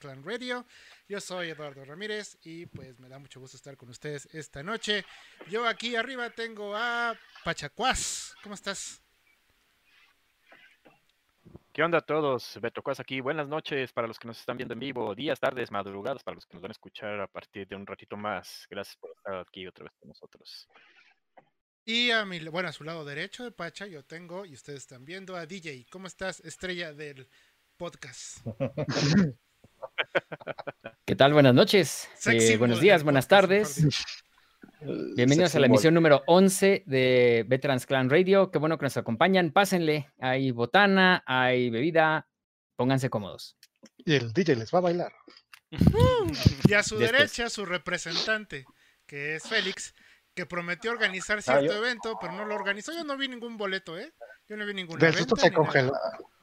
Clan 0.00 0.24
Radio. 0.24 0.66
Yo 1.08 1.20
soy 1.20 1.50
Eduardo 1.50 1.84
Ramírez 1.84 2.38
y 2.42 2.66
pues 2.66 2.98
me 2.98 3.08
da 3.08 3.18
mucho 3.18 3.38
gusto 3.38 3.56
estar 3.56 3.76
con 3.76 3.90
ustedes 3.90 4.26
esta 4.32 4.62
noche. 4.62 5.04
Yo 5.48 5.68
aquí 5.68 5.94
arriba 5.94 6.30
tengo 6.30 6.74
a 6.74 7.14
Pachacuás. 7.44 8.34
¿Cómo 8.42 8.54
estás? 8.54 9.02
¿Qué 11.72 11.84
onda 11.84 11.98
a 11.98 12.00
todos? 12.00 12.58
Beto 12.60 12.82
Cuas 12.82 12.98
aquí. 12.98 13.20
Buenas 13.20 13.46
noches 13.46 13.92
para 13.92 14.08
los 14.08 14.18
que 14.18 14.26
nos 14.26 14.40
están 14.40 14.56
viendo 14.56 14.74
en 14.74 14.80
vivo, 14.80 15.14
días, 15.14 15.38
tardes, 15.38 15.70
madrugadas 15.70 16.24
para 16.24 16.34
los 16.34 16.46
que 16.46 16.54
nos 16.54 16.62
van 16.62 16.70
a 16.70 16.72
escuchar 16.72 17.20
a 17.20 17.28
partir 17.28 17.68
de 17.68 17.76
un 17.76 17.86
ratito 17.86 18.16
más. 18.16 18.66
Gracias 18.68 18.96
por 18.96 19.10
estar 19.10 19.36
aquí 19.36 19.66
otra 19.66 19.84
vez 19.84 19.92
con 20.00 20.08
nosotros. 20.08 20.66
Y 21.84 22.10
a 22.10 22.24
mi, 22.24 22.40
bueno, 22.48 22.70
a 22.70 22.72
su 22.72 22.84
lado 22.84 23.04
derecho 23.04 23.44
de 23.44 23.52
Pacha 23.52 23.86
yo 23.86 24.04
tengo, 24.04 24.46
y 24.46 24.54
ustedes 24.54 24.80
están 24.80 25.04
viendo, 25.04 25.36
a 25.36 25.46
DJ. 25.46 25.86
¿Cómo 25.90 26.06
estás, 26.06 26.40
estrella 26.40 26.92
del 26.92 27.28
podcast? 27.76 28.38
¿Qué 31.04 31.16
tal? 31.16 31.32
Buenas 31.32 31.54
noches. 31.54 32.08
Eh, 32.26 32.56
buenos 32.56 32.80
días, 32.80 33.02
buenas 33.02 33.28
tardes. 33.28 33.84
Bienvenidos 34.80 35.54
a 35.54 35.60
la 35.60 35.66
emisión 35.66 35.92
número 35.92 36.22
11 36.26 36.84
de 36.86 37.44
Veterans 37.46 37.84
Clan 37.84 38.08
Radio. 38.08 38.50
Qué 38.50 38.58
bueno 38.58 38.78
que 38.78 38.86
nos 38.86 38.96
acompañan. 38.96 39.50
Pásenle. 39.50 40.10
Hay 40.20 40.52
botana, 40.52 41.22
hay 41.26 41.68
bebida. 41.68 42.28
Pónganse 42.76 43.10
cómodos. 43.10 43.58
Y 43.98 44.14
el 44.14 44.32
DJ 44.32 44.56
les 44.56 44.72
va 44.72 44.78
a 44.78 44.82
bailar. 44.82 45.12
y 46.68 46.72
a 46.72 46.82
su 46.82 46.98
derecha, 46.98 47.50
su 47.50 47.66
representante, 47.66 48.64
que 49.06 49.36
es 49.36 49.42
Félix, 49.44 49.94
que 50.34 50.46
prometió 50.46 50.90
organizar 50.90 51.38
ah, 51.38 51.42
cierto 51.42 51.74
evento, 51.74 52.16
pero 52.20 52.32
no 52.32 52.44
lo 52.44 52.54
organizó. 52.54 52.92
Yo 52.92 53.04
no 53.04 53.16
vi 53.16 53.28
ningún 53.28 53.56
boleto, 53.56 53.98
¿eh? 53.98 54.12
Yo 54.48 54.56
no 54.56 54.64
vi 54.64 54.74
ningún 54.74 55.02
evento. 55.02 55.36
se 55.36 55.52
congeló. 55.52 55.92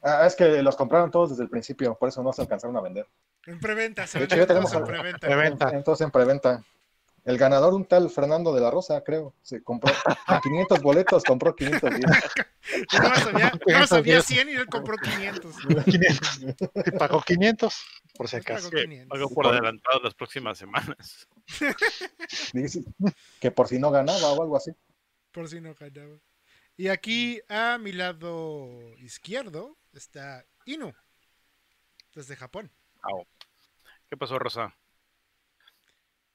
Ah, 0.02 0.26
es 0.26 0.36
que 0.36 0.62
los 0.62 0.76
compraron 0.76 1.10
todos 1.10 1.30
desde 1.30 1.42
el 1.42 1.50
principio, 1.50 1.96
por 1.98 2.08
eso 2.08 2.22
no 2.22 2.32
se 2.32 2.42
alcanzaron 2.42 2.76
a 2.76 2.80
vender. 2.80 3.06
En 3.48 3.58
preventa, 3.60 4.06
se 4.06 4.18
en 4.18 4.28
preventa. 5.20 5.70
Entonces 5.70 6.04
en 6.04 6.10
preventa. 6.10 6.62
El 7.24 7.38
ganador, 7.38 7.72
un 7.72 7.86
tal 7.86 8.10
Fernando 8.10 8.54
de 8.54 8.60
la 8.60 8.70
Rosa, 8.70 9.02
creo, 9.02 9.34
se 9.42 9.62
compró 9.62 9.92
500 10.42 10.82
boletos, 10.82 11.24
compró 11.24 11.56
510. 11.56 12.04
Yo 12.90 12.98
no 13.00 13.14
sabía, 13.14 13.52
no 13.66 13.86
sabía 13.86 14.22
100 14.22 14.48
y 14.50 14.52
él 14.52 14.66
compró 14.66 14.96
500. 14.96 15.56
500. 15.84 16.98
Pagó 16.98 17.22
500, 17.22 17.74
por 18.16 18.28
si 18.28 18.36
acaso. 18.36 18.70
Pagó 19.08 19.30
por 19.30 19.46
adelantado 19.46 20.00
las 20.02 20.14
próximas 20.14 20.58
semanas. 20.58 21.26
Dice 22.52 22.84
que 23.40 23.50
por 23.50 23.68
si 23.68 23.78
no 23.78 23.90
ganaba 23.90 24.32
o 24.32 24.42
algo 24.42 24.56
así. 24.56 24.72
Por 25.32 25.48
si 25.48 25.60
no 25.60 25.74
ganaba. 25.74 26.18
Y 26.76 26.88
aquí 26.88 27.40
a 27.48 27.78
mi 27.78 27.92
lado 27.92 28.94
izquierdo 28.98 29.78
está 29.92 30.44
Inu, 30.66 30.92
desde 32.14 32.36
Japón. 32.36 32.70
¿Qué 34.08 34.16
pasó, 34.16 34.38
Rosa? 34.38 34.74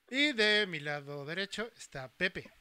Y 0.10 0.34
de 0.34 0.68
mi 0.68 0.80
lado 0.80 1.26
derecho 1.26 1.70
está 1.76 2.08
Pepe. 2.08 2.52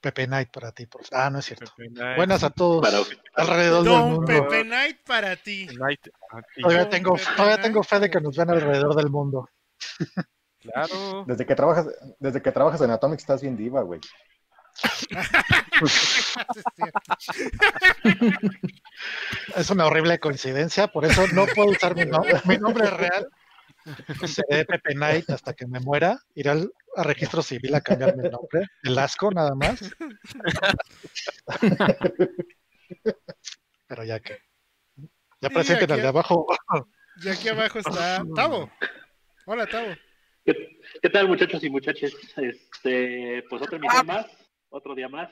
Pepe 0.00 0.26
Knight 0.26 0.50
para 0.50 0.72
ti, 0.72 0.86
por 0.86 1.02
Ah, 1.12 1.30
no 1.30 1.38
es 1.38 1.46
cierto. 1.46 1.72
Buenas 2.16 2.42
a 2.44 2.50
todos 2.50 2.86
alrededor 3.34 3.84
del 3.84 3.92
mundo. 3.92 4.26
Pepe 4.26 4.62
Knight 4.64 4.98
para 5.06 5.36
ti. 5.36 5.66
Todavía, 6.60 6.88
tengo, 6.88 7.16
todavía 7.36 7.60
tengo 7.60 7.82
fe 7.82 8.00
de 8.00 8.10
que 8.10 8.20
nos 8.20 8.36
ven 8.36 8.50
alrededor 8.50 8.94
del 8.94 9.10
mundo. 9.10 9.48
Claro. 10.60 11.24
Desde 11.26 11.44
que 11.44 11.54
trabajas, 11.54 11.86
desde 12.18 12.40
que 12.40 12.52
trabajas 12.52 12.80
en 12.80 12.90
Atomic 12.90 13.18
estás 13.20 13.42
bien 13.42 13.56
diva, 13.56 13.82
güey. 13.82 14.00
es 19.56 19.70
una 19.70 19.86
horrible 19.86 20.18
coincidencia, 20.18 20.88
por 20.88 21.04
eso 21.04 21.28
no 21.32 21.46
puedo 21.46 21.70
usar 21.70 21.94
mi, 21.94 22.06
mi 22.44 22.58
nombre 22.58 22.90
real 22.90 23.28
Seré 24.26 24.64
Pepe 24.64 24.94
Knight 24.94 25.28
hasta 25.30 25.52
que 25.52 25.66
me 25.66 25.80
muera. 25.80 26.18
Iré 26.34 26.50
al, 26.50 26.72
registro 26.96 27.42
civil 27.42 27.74
a 27.74 27.80
cambiarme 27.80 28.24
el 28.24 28.30
nombre. 28.30 28.66
El 28.82 28.98
asco, 28.98 29.30
nada 29.30 29.54
más. 29.54 29.80
Pero 33.86 34.04
ya 34.04 34.20
que. 34.20 34.38
Ya 35.40 35.50
presenten 35.50 35.92
al 35.92 36.00
de 36.00 36.08
abajo. 36.08 36.46
Y 37.22 37.28
aquí 37.28 37.48
abajo 37.48 37.78
está 37.78 38.24
Tavo. 38.34 38.70
Hola, 39.46 39.66
Tavo. 39.66 39.94
¿Qué, 40.44 41.10
tal, 41.10 41.28
muchachos 41.28 41.62
y 41.62 41.70
muchachas? 41.70 42.12
Este, 42.36 43.44
pues 43.48 43.62
otro 43.62 43.78
día 43.78 44.02
más, 44.02 44.26
otro 44.74 44.94
día 44.94 45.08
más. 45.08 45.30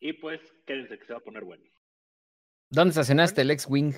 Y 0.00 0.12
pues, 0.14 0.40
quédense 0.66 0.98
que 0.98 1.04
se 1.04 1.12
va 1.12 1.18
a 1.18 1.22
poner 1.22 1.44
bueno. 1.44 1.64
¿Dónde 2.70 2.90
estacionaste 2.90 3.42
el 3.42 3.50
X-Wing? 3.50 3.94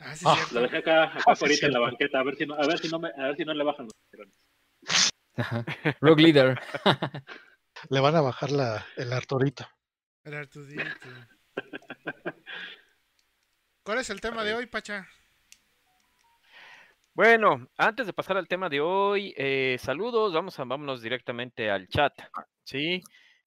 Ah, 0.00 0.14
sí, 0.14 0.24
ah, 0.28 0.46
lo 0.52 0.60
dejé 0.62 0.78
acá, 0.78 1.04
acá 1.04 1.22
ah, 1.26 1.36
en 1.40 1.72
la 1.72 1.80
banqueta, 1.80 2.18
a 2.18 2.22
ver 2.22 2.36
si 2.36 2.44
no, 2.44 2.54
a 2.54 2.66
ver 2.66 2.78
si 2.78 2.88
no, 2.88 2.98
me, 2.98 3.08
a 3.08 3.28
ver 3.28 3.36
si 3.36 3.44
no 3.44 3.54
le 3.54 3.64
bajan 3.64 3.86
los 3.86 3.94
tirones. 4.10 4.34
Rogue 6.00 6.22
Leader. 6.22 6.60
le 7.90 8.00
van 8.00 8.16
a 8.16 8.20
bajar 8.20 8.50
la, 8.50 8.86
el 8.96 9.12
Arturito. 9.12 9.66
El 10.24 10.34
Arturito. 10.34 10.82
¿Cuál 13.82 13.98
es 13.98 14.10
el 14.10 14.20
tema 14.20 14.44
de 14.44 14.54
hoy, 14.54 14.66
Pacha? 14.66 15.08
Bueno, 17.16 17.66
antes 17.78 18.06
de 18.06 18.12
pasar 18.12 18.36
al 18.36 18.46
tema 18.46 18.68
de 18.68 18.82
hoy, 18.82 19.32
eh, 19.38 19.78
saludos, 19.80 20.34
vamos 20.34 20.60
a, 20.60 20.64
vámonos 20.64 21.00
directamente 21.00 21.70
al 21.70 21.88
chat, 21.88 22.12
¿sí? 22.62 23.00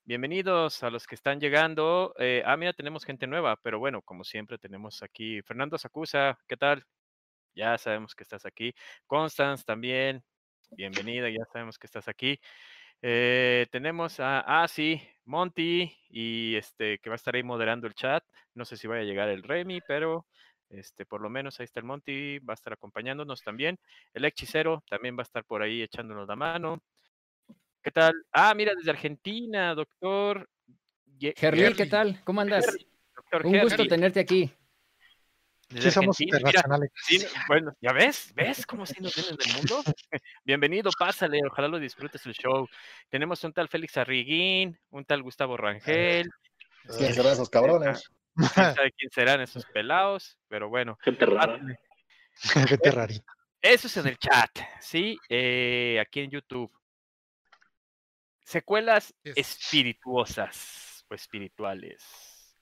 Bienvenidos 0.03 0.81
a 0.81 0.89
los 0.89 1.05
que 1.05 1.13
están 1.13 1.39
llegando. 1.39 2.15
Eh, 2.17 2.41
ah, 2.47 2.57
mira, 2.57 2.73
tenemos 2.73 3.05
gente 3.05 3.27
nueva, 3.27 3.57
pero 3.61 3.77
bueno, 3.77 4.01
como 4.01 4.23
siempre 4.23 4.57
tenemos 4.57 5.03
aquí 5.03 5.43
Fernando 5.43 5.77
Sacusa, 5.77 6.39
¿qué 6.47 6.57
tal? 6.57 6.83
Ya 7.53 7.77
sabemos 7.77 8.15
que 8.15 8.23
estás 8.23 8.43
aquí. 8.43 8.73
Constance 9.05 9.63
también, 9.63 10.23
bienvenida, 10.71 11.29
ya 11.29 11.45
sabemos 11.53 11.77
que 11.77 11.85
estás 11.85 12.07
aquí. 12.07 12.39
Eh, 13.03 13.67
tenemos 13.71 14.19
a, 14.19 14.63
ah, 14.63 14.67
sí, 14.67 14.99
Monty, 15.25 15.95
y 16.09 16.55
este, 16.55 16.97
que 16.97 17.11
va 17.11 17.13
a 17.13 17.17
estar 17.17 17.35
ahí 17.35 17.43
moderando 17.43 17.85
el 17.85 17.93
chat. 17.93 18.23
No 18.55 18.65
sé 18.65 18.77
si 18.77 18.87
vaya 18.87 19.01
a 19.01 19.05
llegar 19.05 19.29
el 19.29 19.43
Remy, 19.43 19.81
pero 19.87 20.25
este, 20.69 21.05
por 21.05 21.21
lo 21.21 21.29
menos 21.29 21.59
ahí 21.59 21.65
está 21.65 21.79
el 21.79 21.85
Monty, 21.85 22.39
va 22.39 22.53
a 22.53 22.55
estar 22.55 22.73
acompañándonos 22.73 23.41
también. 23.41 23.79
El 24.13 24.25
hechicero 24.25 24.83
también 24.89 25.17
va 25.17 25.21
a 25.21 25.23
estar 25.23 25.43
por 25.43 25.61
ahí 25.61 25.81
echándonos 25.81 26.27
la 26.27 26.35
mano. 26.35 26.81
¿Qué 27.81 27.91
tal? 27.91 28.13
Ah, 28.31 28.53
mira, 28.53 28.73
desde 28.75 28.91
Argentina, 28.91 29.73
doctor. 29.73 30.49
Gerli, 31.19 31.73
¿qué 31.73 31.85
tal? 31.85 32.21
¿Cómo 32.23 32.41
andas? 32.41 32.65
Un 33.43 33.59
gusto 33.61 33.85
tenerte 33.87 34.19
aquí. 34.19 34.51
sí, 35.69 35.91
somos 35.91 36.19
internacionales. 36.19 36.91
bueno, 37.47 37.73
¿ya 37.81 37.93
ves? 37.93 38.31
¿Ves 38.35 38.65
cómo 38.65 38.85
sí 38.85 38.95
nos 39.01 39.15
vienen 39.15 39.35
del 39.35 39.53
mundo? 39.55 39.83
Bienvenido, 40.43 40.89
pásale, 40.97 41.39
ojalá 41.45 41.67
lo 41.67 41.79
disfrutes 41.79 42.25
el 42.25 42.33
show. 42.33 42.67
Tenemos 43.09 43.43
un 43.43 43.53
tal 43.53 43.69
Félix 43.69 43.97
Arriguín, 43.97 44.77
un 44.89 45.05
tal 45.05 45.23
Gustavo 45.23 45.57
Rangel. 45.57 46.29
¿Quién 46.97 47.13
serán 47.13 47.33
esos 47.33 47.49
cabrones? 47.49 48.09
¿Quién 48.53 48.75
sabe 48.75 48.91
quién 48.93 49.11
serán 49.11 49.41
esos 49.41 49.65
pelados? 49.65 50.37
Pero 50.47 50.69
bueno. 50.69 50.97
Gente 51.01 51.25
rara. 51.25 51.59
Gente 52.67 52.91
rarita. 52.91 53.33
Eso 53.61 53.87
es 53.87 53.97
en 53.97 54.07
el 54.07 54.17
chat, 54.17 54.49
¿sí? 54.79 55.17
Eh, 55.27 55.99
aquí 55.99 56.21
en 56.21 56.31
YouTube. 56.31 56.71
Secuelas 58.41 59.13
espirituosas 59.23 61.05
o 61.09 61.13
espirituales. 61.13 62.55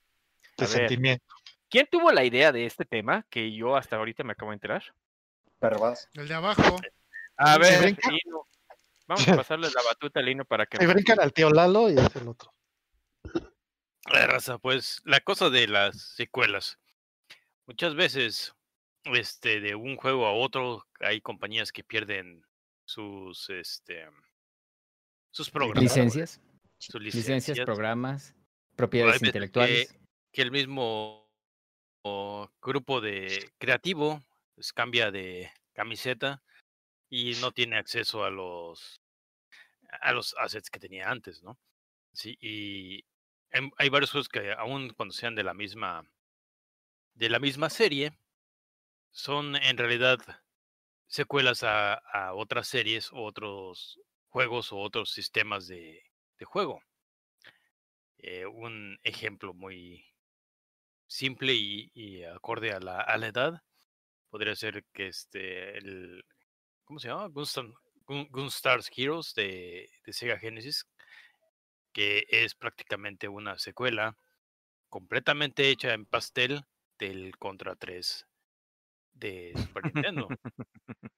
De 0.56 0.66
sentimiento. 0.66 1.24
¿Quién 1.70 1.86
tuvo 1.90 2.10
la 2.10 2.24
idea 2.24 2.50
de 2.50 2.66
este 2.66 2.84
tema 2.84 3.24
que 3.30 3.54
yo 3.54 3.76
hasta 3.76 3.96
ahorita 3.96 4.24
me 4.24 4.32
acabo 4.32 4.50
de 4.50 4.56
enterar? 4.56 4.82
Pervas. 5.60 6.08
El 6.14 6.26
de 6.26 6.34
abajo. 6.34 6.76
A 7.36 7.58
ver, 7.58 7.96
Lino. 8.10 8.46
Vamos 9.06 9.28
a 9.28 9.36
pasarle 9.36 9.68
la 9.68 9.82
batuta 9.82 10.20
a 10.20 10.22
Lino 10.22 10.44
para 10.44 10.66
que. 10.66 10.78
Me 10.78 10.92
brincan 10.92 11.20
al 11.20 11.32
tío 11.32 11.50
Lalo 11.50 11.88
y 11.88 11.96
es 11.96 12.16
el 12.16 12.28
otro. 12.28 12.52
Raza, 14.08 14.58
pues 14.58 15.00
la 15.04 15.20
cosa 15.20 15.50
de 15.50 15.68
las 15.68 16.00
secuelas. 16.00 16.78
Muchas 17.66 17.94
veces, 17.94 18.54
este, 19.04 19.60
de 19.60 19.74
un 19.74 19.96
juego 19.96 20.26
a 20.26 20.32
otro, 20.32 20.86
hay 21.00 21.20
compañías 21.20 21.72
que 21.72 21.84
pierden 21.84 22.44
sus, 22.86 23.50
este, 23.50 24.08
sus 25.30 25.50
programas. 25.50 25.82
Licencias. 25.82 26.40
Sus 26.78 27.02
licencias, 27.02 27.58
programas, 27.60 28.34
propiedades 28.76 29.22
intelectuales. 29.22 29.92
Que, 30.32 30.42
el 30.42 30.52
mismo 30.52 31.28
grupo 32.62 33.00
de 33.00 33.50
creativo 33.58 34.22
pues, 34.54 34.72
cambia 34.72 35.10
de 35.10 35.50
camiseta 35.72 36.42
y 37.10 37.32
no 37.40 37.50
tiene 37.50 37.76
acceso 37.76 38.24
a 38.24 38.30
los 38.30 39.02
a 40.00 40.12
los 40.12 40.34
assets 40.38 40.70
que 40.70 40.78
tenía 40.78 41.10
antes, 41.10 41.42
¿no? 41.42 41.58
Sí, 42.12 42.36
y 42.40 43.04
hay 43.78 43.88
varios 43.88 44.10
juegos 44.10 44.28
que 44.28 44.52
aún 44.52 44.90
cuando 44.90 45.12
sean 45.12 45.34
de 45.34 45.42
la 45.42 45.54
misma 45.54 46.04
de 47.14 47.28
la 47.28 47.40
misma 47.40 47.68
serie 47.68 48.12
son 49.10 49.56
en 49.56 49.76
realidad 49.76 50.18
secuelas 51.06 51.64
a, 51.64 52.00
otras 52.34 52.68
series 52.68 53.12
o 53.12 53.24
otros 53.24 53.98
juegos 54.28 54.72
o 54.72 54.78
otros 54.78 55.10
sistemas 55.10 55.66
de, 55.66 56.02
juego. 56.44 56.80
eh, 58.18 58.46
un 58.46 58.98
ejemplo 59.02 59.54
muy 59.54 60.04
simple 61.06 61.54
y, 61.54 62.24
acorde 62.24 62.72
a 62.72 62.80
la, 62.80 63.00
a 63.00 63.16
la, 63.18 63.28
edad, 63.28 63.62
podría 64.30 64.54
ser 64.54 64.84
que 64.92 65.08
este, 65.08 65.78
el, 65.78 66.24
¿cómo 66.84 67.00
se 67.00 67.08
llama? 67.08 67.28
Gunstar's 68.06 68.90
Heroes 68.96 69.34
de, 69.34 69.90
de 70.04 70.12
Sega 70.12 70.38
Genesis, 70.38 70.86
que 71.92 72.26
es 72.28 72.54
prácticamente 72.54 73.28
una 73.28 73.58
secuela 73.58 74.16
completamente 74.88 75.68
hecha 75.70 75.92
en 75.92 76.06
pastel 76.06 76.64
del 76.98 77.36
Contra 77.38 77.76
3 77.76 78.26
de 79.14 79.52
Super 79.56 79.84
Nintendo. 79.84 80.28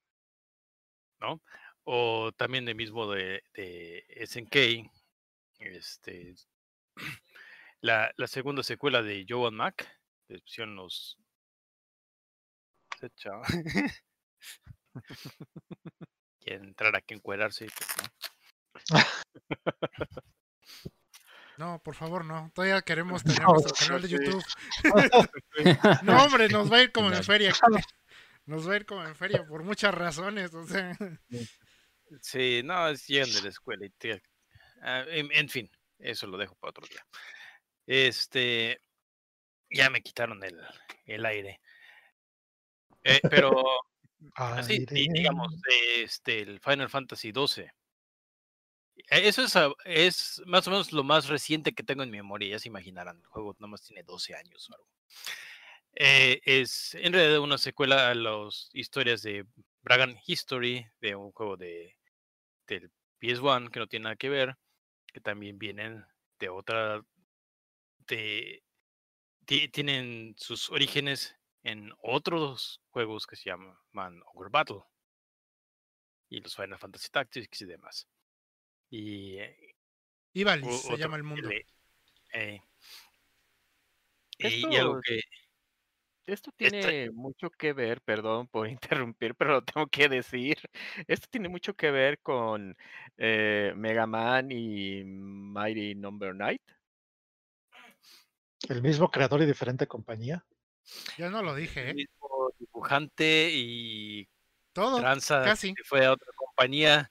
¿No? 1.20 1.42
O 1.84 2.32
también 2.32 2.68
el 2.68 2.74
mismo 2.74 3.10
de, 3.10 3.42
de 3.54 4.04
SNK, 4.26 4.90
este, 5.60 6.34
la, 7.80 8.12
la 8.16 8.26
segunda 8.26 8.62
secuela 8.62 9.02
de 9.02 9.26
Joan 9.28 9.54
Mac, 9.54 9.86
de 10.28 10.42
los... 10.66 11.18
y 16.40 16.52
entrar 16.52 16.94
aquí 16.96 17.14
a 17.14 17.16
encuadrarse. 17.16 17.66
Pues, 18.72 18.84
¿no? 18.90 18.98
No, 21.60 21.78
por 21.82 21.94
favor, 21.94 22.24
no. 22.24 22.50
Todavía 22.54 22.80
queremos 22.80 23.22
tener 23.24 23.42
nuestro 23.42 23.74
canal 23.74 24.00
de 24.00 24.08
YouTube. 24.08 24.44
No, 26.02 26.24
hombre, 26.24 26.48
nos 26.48 26.72
va 26.72 26.78
a 26.78 26.82
ir 26.82 26.92
como 26.92 27.12
en 27.12 27.22
feria. 27.22 27.52
Nos 28.46 28.68
va 28.68 28.72
a 28.72 28.76
ir 28.76 28.86
como 28.86 29.04
en 29.04 29.14
feria 29.14 29.46
por 29.46 29.62
muchas 29.62 29.94
razones. 29.94 30.52
O. 30.54 30.64
Sí, 32.20 32.62
no, 32.64 32.88
es 32.88 33.06
lleno 33.06 33.32
de 33.32 33.42
la 33.42 33.48
escuela. 33.50 33.86
Y 33.86 33.90
te... 33.90 34.22
ah, 34.82 35.04
en, 35.06 35.48
fin, 35.48 35.70
eso 35.98 36.26
lo 36.26 36.36
dejo 36.36 36.56
para 36.56 36.70
otro 36.70 36.84
día. 36.88 37.06
Este, 37.86 38.80
ya 39.70 39.88
me 39.90 40.02
quitaron 40.02 40.42
el, 40.42 40.58
el 41.04 41.26
aire. 41.26 41.60
Eh, 43.04 43.20
pero, 43.30 43.62
así, 44.34 44.84
digamos, 44.88 45.54
este, 45.94 46.40
el 46.40 46.58
Final 46.58 46.88
Fantasy 46.88 47.30
12 47.30 47.70
eso 49.08 49.42
es, 49.42 49.54
es, 49.84 50.42
más 50.46 50.66
o 50.66 50.70
menos 50.70 50.92
lo 50.92 51.04
más 51.04 51.28
reciente 51.28 51.72
que 51.72 51.82
tengo 51.82 52.02
en 52.02 52.10
mi 52.10 52.18
memoria, 52.18 52.50
ya 52.50 52.58
se 52.58 52.68
imaginarán, 52.68 53.18
el 53.18 53.26
juego 53.26 53.56
nomás 53.58 53.82
tiene 53.82 54.02
12 54.02 54.34
años 54.34 54.68
o 54.70 54.74
algo. 54.74 54.88
Eh, 55.94 56.40
es 56.44 56.94
en 56.94 57.12
realidad 57.12 57.40
una 57.40 57.58
secuela 57.58 58.10
a 58.10 58.14
las 58.14 58.70
historias 58.72 59.22
de 59.22 59.46
Bragan 59.82 60.16
History, 60.26 60.86
de 61.00 61.14
un 61.16 61.32
juego 61.32 61.56
de, 61.56 61.96
del 62.66 62.90
PS1 63.20 63.70
que 63.70 63.80
no 63.80 63.86
tiene 63.86 64.04
nada 64.04 64.16
que 64.16 64.28
ver, 64.28 64.56
que 65.06 65.20
también 65.20 65.58
vienen 65.58 66.04
de 66.38 66.48
otra, 66.48 67.04
tienen 69.72 70.34
sus 70.38 70.70
orígenes 70.70 71.36
en 71.62 71.92
otros 72.02 72.80
juegos 72.90 73.26
que 73.26 73.36
se 73.36 73.50
llaman 73.50 74.22
Ogre 74.34 74.50
Battle 74.50 74.82
y 76.28 76.40
los 76.40 76.54
Final 76.54 76.78
Fantasy 76.78 77.08
Tactics 77.10 77.60
y 77.62 77.66
demás. 77.66 78.08
Y 78.90 79.38
Ivalice 80.32 80.72
se 80.72 80.96
llama 80.96 81.16
el 81.16 81.22
mundo. 81.22 81.48
Eh, 82.32 82.60
y 84.38 84.76
algo 84.76 85.00
que 85.00 85.20
esto 86.26 86.52
tiene 86.56 87.10
mucho 87.10 87.50
que 87.50 87.72
ver, 87.72 88.00
perdón 88.02 88.46
por 88.48 88.68
interrumpir, 89.04 89.34
pero 89.34 89.52
lo 89.52 89.64
tengo 89.64 89.86
que 89.86 90.08
decir. 90.08 90.58
Esto 91.06 91.26
tiene 91.30 91.48
mucho 91.48 91.74
que 91.74 91.90
ver 91.90 92.20
con 92.20 92.76
eh, 93.16 93.72
Mega 93.76 94.06
Man 94.06 94.50
y 94.50 95.02
Mighty 95.04 95.94
Number 95.94 96.34
Night. 96.34 96.62
¿El 98.68 98.82
mismo 98.82 99.10
creador 99.10 99.42
y 99.42 99.46
diferente 99.46 99.86
compañía? 99.86 100.44
Yo 101.16 101.30
no 101.30 101.42
lo 101.42 101.54
dije, 101.54 101.90
¿eh? 101.90 101.94
mismo 101.94 102.52
dibujante 102.58 103.50
y 103.52 104.28
todo 104.72 105.02
casi. 105.02 105.74
que 105.74 105.84
fue 105.84 106.04
a 106.04 106.12
otra 106.12 106.28
compañía. 106.36 107.10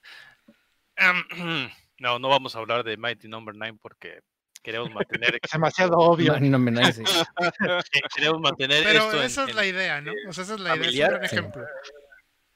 No, 1.98 2.18
no 2.18 2.28
vamos 2.28 2.56
a 2.56 2.60
hablar 2.60 2.82
de 2.82 2.96
Mighty 2.96 3.28
Number 3.28 3.54
no. 3.54 3.66
9 3.66 3.78
porque 3.82 4.20
queremos 4.62 4.90
mantener. 4.92 5.38
es 5.42 5.50
demasiado 5.50 5.98
obvio. 5.98 6.38
No, 6.40 6.58
me 6.58 6.72
queremos 8.14 8.40
mantener. 8.40 8.84
Pero 8.84 9.22
esa 9.22 9.44
es 9.44 9.54
la 9.54 9.66
idea, 9.66 10.00
¿no? 10.00 10.12
O 10.28 10.32
sea, 10.32 10.44
esa 10.44 10.54
es 10.54 10.60
la 10.60 10.76
idea. 10.76 11.06
Es 11.08 11.12
un 11.12 11.24
ejemplo. 11.24 11.66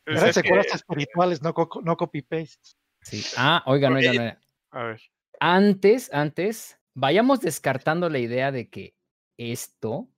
Eran 0.06 0.32
secuelas 0.34 0.66
espirituales, 0.74 1.42
no, 1.42 1.54
no 1.82 1.96
copy-paste. 1.96 2.76
Sí. 3.02 3.24
Ah, 3.36 3.62
oigan, 3.66 3.94
oigan. 3.94 4.38
A 4.70 4.82
ver. 4.84 5.02
Antes, 5.40 6.12
antes, 6.12 6.78
vayamos 6.94 7.40
descartando 7.40 8.08
la 8.08 8.18
idea 8.18 8.52
de 8.52 8.68
que 8.68 8.94
esto 9.36 10.08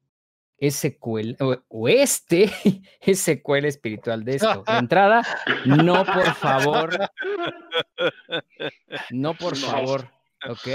es 0.59 0.77
secuela, 0.77 1.37
o, 1.69 1.89
este 1.89 2.51
es 3.01 3.21
secuela 3.21 3.69
espiritual 3.69 4.25
de 4.25 4.37
esto. 4.37 4.65
De 4.67 4.79
entrada, 4.79 5.23
no, 5.65 6.05
por 6.05 6.35
favor. 6.35 7.11
No, 9.11 9.35
por 9.35 9.57
favor. 9.57 10.11
¿Ok? 10.49 10.67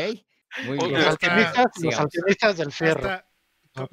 Muy 0.65 0.77
bien. 0.77 0.93
Los 0.93 1.99
alquimistas, 1.99 2.57
del 2.57 2.71
fierro. 2.71 3.23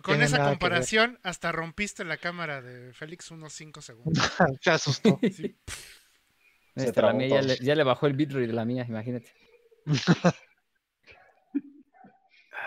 con, 0.03 0.23
esa 0.23 0.45
comparación, 0.45 1.19
hasta 1.23 1.53
rompiste 1.53 2.05
la 2.05 2.17
cámara 2.17 2.61
de 2.61 2.93
Félix 2.93 3.31
unos 3.31 3.53
5 3.55 3.81
segundos. 3.81 4.23
Se 4.61 4.71
asustó. 4.71 5.19
la 6.75 7.13
mía 7.13 7.41
ya 7.41 7.75
le, 7.75 7.85
bajó 7.85 8.07
el 8.07 8.15
bitrate 8.15 8.47
de 8.47 8.53
la 8.53 8.65
mía, 8.65 8.85
imagínate. 8.89 9.33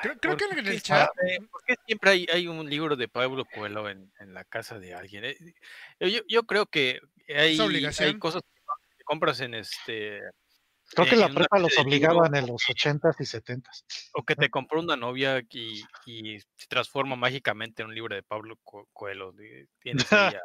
Creo, 0.01 0.37
que 0.37 0.45
en 0.45 0.67
el 0.67 0.81
chat. 0.81 1.09
¿Por 1.51 1.63
qué 1.65 1.75
siempre 1.85 2.09
hay, 2.09 2.27
hay, 2.31 2.47
un 2.47 2.69
libro 2.69 2.95
de 2.95 3.07
Pablo 3.07 3.45
Coelho 3.45 3.89
en, 3.89 4.11
en 4.19 4.33
la 4.33 4.43
casa 4.43 4.79
de 4.79 4.93
alguien? 4.93 5.25
Eh, 5.25 5.37
yo, 5.99 6.21
yo 6.27 6.43
creo 6.43 6.65
que 6.65 6.99
hay, 7.27 7.59
hay 7.59 8.19
cosas 8.19 8.41
que 8.97 9.03
compras 9.03 9.39
en 9.41 9.53
este. 9.53 10.21
Creo 10.93 11.07
que 11.07 11.15
la 11.15 11.29
prepa 11.29 11.57
los 11.57 11.77
obligaban 11.79 12.35
en 12.35 12.47
los 12.47 12.63
80s 12.63 13.15
y 13.19 13.23
70s. 13.23 13.85
O 14.13 14.23
que 14.23 14.35
te 14.35 14.49
compró 14.49 14.81
una 14.81 14.97
novia 14.97 15.41
y, 15.49 15.81
y, 16.05 16.39
se 16.39 16.67
transforma 16.67 17.15
mágicamente 17.15 17.81
en 17.81 17.89
un 17.89 17.95
libro 17.95 18.13
de 18.13 18.23
Pablo 18.23 18.57
Coelho. 18.91 19.33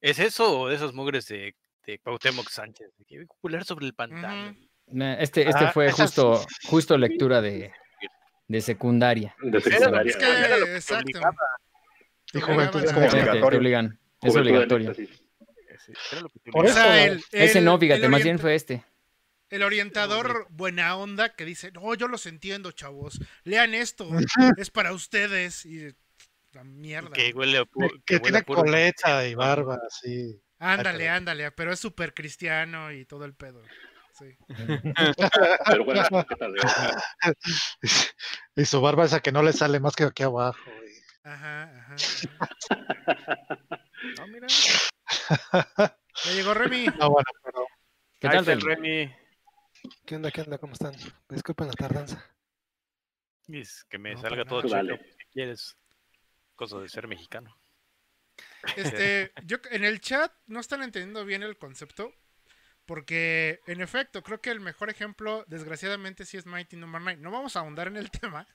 ¿Es 0.00 0.18
eso 0.18 0.60
o 0.60 0.68
de 0.68 0.76
esas 0.76 0.94
mugres 0.94 1.26
de, 1.26 1.54
de 1.84 1.98
Cuauhtémoc 1.98 2.48
Sánchez? 2.48 2.92
Popular 3.26 3.64
sobre 3.64 3.86
el 3.86 3.94
pantano. 3.94 4.56
Este, 5.18 5.46
este 5.46 5.64
ah, 5.66 5.72
fue 5.72 5.92
justo, 5.92 6.40
justo 6.64 6.96
lectura 6.96 7.42
de, 7.42 7.72
de 8.48 8.60
secundaria. 8.60 9.36
De 9.40 9.60
secundaria. 9.60 10.12
Es 10.12 10.90
exacto. 10.90 11.20
Y 12.32 12.40
juventud 12.40 12.82
es 12.82 12.92
obligan. 13.42 13.98
Es 14.22 14.34
obligatorio. 14.34 14.94
Por 16.50 16.66
eso, 16.66 16.80
ese 17.30 17.60
no, 17.60 17.78
fíjate, 17.78 18.08
más 18.08 18.22
bien 18.22 18.38
fue 18.38 18.54
este. 18.54 18.84
El 19.50 19.62
orientador 19.62 20.46
buena 20.50 20.96
onda 20.96 21.34
que 21.34 21.46
dice, 21.46 21.72
no, 21.72 21.94
yo 21.94 22.08
los 22.08 22.26
entiendo, 22.26 22.72
chavos. 22.72 23.18
Lean 23.44 23.74
esto, 23.74 24.10
es 24.58 24.70
para 24.70 24.92
ustedes. 24.92 25.64
Y 25.64 25.94
la 26.52 26.64
mierda. 26.64 27.12
Que 27.12 27.32
huele 27.32 27.58
a 27.58 27.64
Que, 28.04 28.20
tiene 28.20 28.42
coleta 28.42 29.26
y 29.26 29.34
barba, 29.34 29.78
sí. 29.88 30.38
Ándale, 30.58 31.08
ándale, 31.08 31.50
pero 31.52 31.72
es 31.72 31.78
súper 31.78 32.12
cristiano 32.12 32.92
y 32.92 33.04
todo 33.06 33.24
el 33.24 33.32
pedo. 33.34 33.62
Pero 35.66 35.84
bueno, 35.84 36.02
y 38.56 38.64
su 38.64 38.80
barba 38.80 39.04
esa 39.04 39.20
que 39.20 39.32
no 39.32 39.42
le 39.42 39.52
sale 39.52 39.80
más 39.80 39.94
que 39.94 40.04
aquí 40.04 40.22
abajo. 40.22 40.58
Ajá, 41.24 41.62
ajá. 41.78 41.96
No, 44.16 44.28
mira. 44.28 44.46
Ya 46.24 46.32
llegó 46.32 46.54
Remy. 46.54 46.86
No, 46.98 47.10
bueno, 47.10 47.30
pero... 47.42 47.66
¿Qué 48.20 48.28
tal, 48.28 48.60
Remy? 48.60 49.12
¿Qué 50.06 50.16
onda, 50.16 50.30
qué 50.30 50.42
onda? 50.42 50.58
¿Cómo 50.58 50.72
están? 50.72 50.94
Disculpen 51.28 51.66
la 51.66 51.72
tardanza. 51.72 52.24
Es 53.48 53.84
que 53.84 53.98
me 53.98 54.16
salga 54.16 54.44
todo 54.44 54.62
chido 54.62 54.96
si 54.96 55.26
quieres. 55.32 55.76
Cosa 56.54 56.78
de 56.78 56.88
ser 56.88 57.08
mexicano. 57.08 57.56
Este, 58.76 59.32
yo 59.44 59.58
en 59.70 59.84
el 59.84 60.00
chat 60.00 60.32
no 60.46 60.60
están 60.60 60.82
entendiendo 60.82 61.24
bien 61.24 61.42
el 61.42 61.56
concepto, 61.56 62.12
porque, 62.88 63.60
en 63.66 63.82
efecto, 63.82 64.22
creo 64.22 64.40
que 64.40 64.50
el 64.50 64.60
mejor 64.60 64.88
ejemplo, 64.88 65.44
desgraciadamente, 65.46 66.24
sí 66.24 66.38
es 66.38 66.46
Mighty 66.46 66.76
Number 66.76 67.02
no. 67.02 67.04
9. 67.04 67.20
No 67.20 67.30
vamos 67.30 67.54
a 67.54 67.60
ahondar 67.60 67.86
en 67.88 67.98
el 67.98 68.10
tema, 68.10 68.46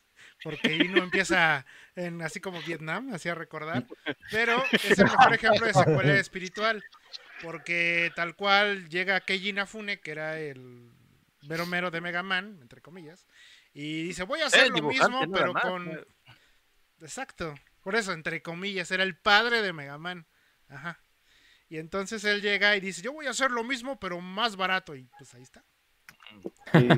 porque 0.44 0.70
ahí 0.70 0.88
no 0.88 1.04
empieza 1.04 1.68
en, 1.96 2.20
así 2.24 2.40
como 2.40 2.60
Vietnam, 2.64 3.14
así 3.14 3.30
a 3.30 3.36
recordar. 3.36 3.86
Pero 4.32 4.64
es 4.72 4.98
el 4.98 5.06
mejor 5.06 5.36
ejemplo 5.36 5.68
de 5.68 5.74
secuela 5.76 6.16
espiritual. 6.16 6.84
Porque 7.44 8.12
tal 8.16 8.36
cual 8.36 8.90
llega 8.90 9.22
Keiji 9.22 9.50
Inafune, 9.50 10.00
que 10.00 10.10
era 10.10 10.40
el 10.40 10.90
mero 11.44 11.68
mero 11.68 11.92
de 11.92 12.02
Mega 12.02 12.24
Man, 12.24 12.58
entre 12.60 12.82
comillas, 12.82 13.28
y 13.72 14.02
dice, 14.02 14.24
voy 14.24 14.42
a 14.42 14.48
hacer 14.48 14.70
lo 14.70 14.82
mismo, 14.82 15.32
pero 15.32 15.54
con... 15.54 16.08
Exacto. 17.02 17.54
Por 17.84 17.96
eso, 17.96 18.14
entre 18.14 18.42
comillas, 18.42 18.90
era 18.90 19.04
el 19.04 19.16
padre 19.16 19.62
de 19.62 19.74
Mega 19.74 20.00
Man. 20.00 20.26
Ajá. 20.70 21.04
Y 21.74 21.80
entonces 21.80 22.24
él 22.24 22.40
llega 22.40 22.78
y 22.78 22.80
dice, 22.80 23.02
yo 23.02 23.14
voy 23.14 23.26
a 23.26 23.32
hacer 23.32 23.50
lo 23.50 23.64
mismo, 23.64 24.00
pero 24.00 24.22
más 24.22 24.56
barato. 24.56 24.96
Y 24.96 25.10
pues 25.18 25.34
ahí 25.34 25.42
está. 25.42 25.66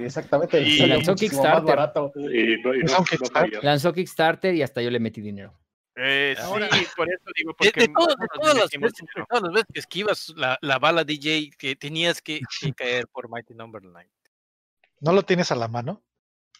exactamente. 0.04 0.62
Y 0.62 0.86
lanzó 0.86 1.16
Kickstarter. 1.16 1.78
lanzó 3.64 3.94
Kickstarter 3.94 4.54
y 4.54 4.62
hasta 4.62 4.82
yo 4.82 4.92
le 4.92 5.00
metí 5.00 5.22
dinero. 5.22 5.58
Eh, 5.96 6.36
sí, 6.38 6.88
por 6.94 7.08
eso 7.08 7.24
digo, 7.38 7.56
porque 7.58 7.88
todas, 7.88 8.18
las 8.20 8.70
veces, 8.70 9.06
todas, 9.30 9.44
las 9.44 9.54
veces, 9.54 9.68
que 9.74 9.80
esquivas 9.80 10.34
la, 10.36 10.60
la, 10.60 10.78
bala 10.78 11.06
DJ, 11.06 11.52
que 11.58 11.78
tenías 11.78 12.22
que, 12.22 12.42
que 12.60 12.74
caer 12.74 13.08
por 13.08 13.30
Mighty 13.30 13.54
Number 13.54 13.82
no. 13.82 13.92
9. 13.92 14.10
¿No 15.00 15.14
lo 15.14 15.24
tienes 15.24 15.54
a 15.54 15.56
la 15.56 15.70
mano? 15.70 16.04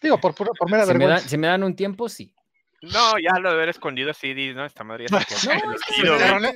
Digo, 0.00 0.18
por, 0.18 0.34
por, 0.34 0.56
por 0.56 0.70
mera 0.70 0.86
si 0.86 0.94
Me 0.94 1.18
si 1.18 1.36
me 1.36 1.48
dan 1.48 1.62
un 1.62 1.76
tiempo, 1.76 2.08
sí. 2.08 2.34
No, 2.80 3.18
ya 3.18 3.38
lo 3.38 3.50
de 3.50 3.56
haber 3.56 3.68
escondido 3.68 4.10
así, 4.10 4.32
¿no? 4.54 4.64
Esta 4.64 4.84
madre 4.84 5.04
ya 5.06 5.18
está 5.18 5.54
no, 6.40 6.50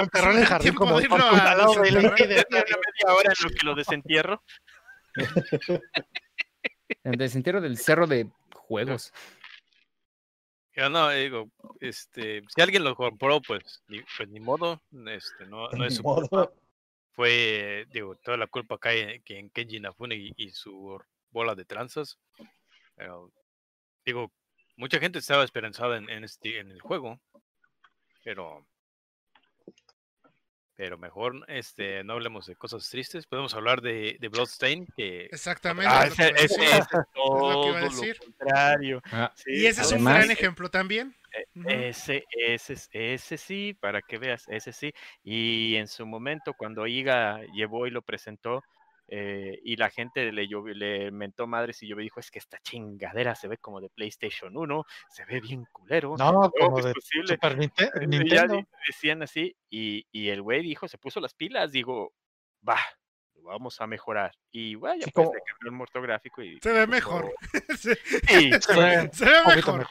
enterró 0.00 0.32
en 0.32 0.38
el 0.38 0.46
jardín 0.46 0.74
como 0.74 1.00
de 1.00 1.06
al 1.06 1.18
lado 1.58 1.74
de 1.74 1.92
media 1.92 3.14
hora 3.14 3.32
en 3.32 3.44
lo 3.44 3.50
que 3.50 3.66
lo 3.66 3.74
desentierro. 3.74 4.42
el 7.04 7.16
desentierro 7.16 7.60
del 7.60 7.78
cerro 7.78 8.06
de 8.06 8.28
juegos. 8.54 9.12
Yo 10.76 10.90
no, 10.90 11.08
digo, 11.10 11.48
este, 11.80 12.42
si 12.48 12.60
alguien 12.60 12.82
lo 12.82 12.96
compró, 12.96 13.40
pues 13.40 13.82
ni, 13.86 14.02
pues 14.16 14.28
ni 14.28 14.40
modo, 14.40 14.82
este, 15.06 15.46
no, 15.46 15.68
no 15.70 15.84
es 15.84 15.96
su 15.96 16.02
culpa. 16.02 16.50
Fue, 17.12 17.86
digo, 17.92 18.16
toda 18.16 18.36
la 18.36 18.48
culpa 18.48 18.76
cae 18.78 19.22
en, 19.24 19.50
Kenji 19.50 19.78
Nafune 19.78 20.32
y, 20.36 20.50
su 20.50 21.00
bola 21.30 21.54
de 21.54 21.64
tranzas. 21.64 22.18
digo, 24.04 24.32
mucha 24.76 24.98
gente 24.98 25.20
estaba 25.20 25.44
esperanzada 25.44 25.96
en, 25.96 26.10
en, 26.10 26.24
este, 26.24 26.58
en 26.58 26.72
el 26.72 26.80
juego, 26.80 27.20
pero 28.24 28.66
pero 30.76 30.98
mejor 30.98 31.44
este, 31.48 32.02
no 32.04 32.14
hablemos 32.14 32.46
de 32.46 32.56
cosas 32.56 32.88
tristes. 32.88 33.26
Podemos 33.26 33.54
hablar 33.54 33.80
de, 33.80 34.16
de 34.20 34.28
Bloodstain. 34.28 34.86
Que... 34.96 35.26
Exactamente. 35.26 35.92
Ah, 35.92 36.06
ese, 36.06 36.30
es 36.36 36.56
todo 37.14 37.78
lo, 37.78 37.90
contrario. 38.18 39.02
Ah, 39.12 39.32
y 39.46 39.66
ese 39.66 39.82
es 39.82 39.92
un 39.92 40.04
gran 40.04 40.30
ejemplo 40.30 40.68
también. 40.68 41.14
E, 41.66 41.88
ese, 41.88 42.24
ese, 42.30 42.74
ese 42.92 43.36
sí, 43.36 43.76
para 43.78 44.02
que 44.02 44.18
veas, 44.18 44.46
ese 44.48 44.72
sí. 44.72 44.92
Y 45.22 45.76
en 45.76 45.88
su 45.88 46.06
momento, 46.06 46.54
cuando 46.54 46.86
Iga 46.86 47.40
llevó 47.52 47.86
y 47.86 47.90
lo 47.90 48.02
presentó, 48.02 48.62
eh, 49.08 49.60
y 49.62 49.76
la 49.76 49.90
gente 49.90 50.32
le, 50.32 50.46
le 50.46 51.10
mentó 51.10 51.46
madres 51.46 51.82
y 51.82 51.88
yo 51.88 51.96
me 51.96 52.02
dijo, 52.02 52.20
es 52.20 52.30
que 52.30 52.38
esta 52.38 52.58
chingadera 52.58 53.34
se 53.34 53.48
ve 53.48 53.58
como 53.58 53.80
de 53.80 53.90
PlayStation 53.90 54.56
1, 54.56 54.86
se 55.10 55.24
ve 55.26 55.40
bien 55.40 55.66
culero. 55.70 56.16
No, 56.16 56.50
como 56.58 56.80
de 56.80 56.94
Super 57.26 57.58
Nintendo. 57.58 58.66
decían 58.86 59.22
así, 59.22 59.54
y, 59.68 60.06
y 60.10 60.28
el 60.28 60.42
güey 60.42 60.62
dijo, 60.62 60.88
se 60.88 60.98
puso 60.98 61.20
las 61.20 61.34
pilas, 61.34 61.70
digo, 61.70 62.14
va, 62.66 62.78
vamos 63.42 63.80
a 63.80 63.86
mejorar. 63.86 64.32
Y 64.50 64.74
vaya, 64.76 65.06
pues 65.12 65.26
como... 65.26 65.32
el 65.64 65.70
muerto 65.70 66.00
gráfico 66.00 66.42
y... 66.42 66.58
Se 66.62 66.72
ve 66.72 66.86
mejor. 66.86 67.34
se, 67.78 67.98
ve, 68.24 69.54
mejor. 69.54 69.86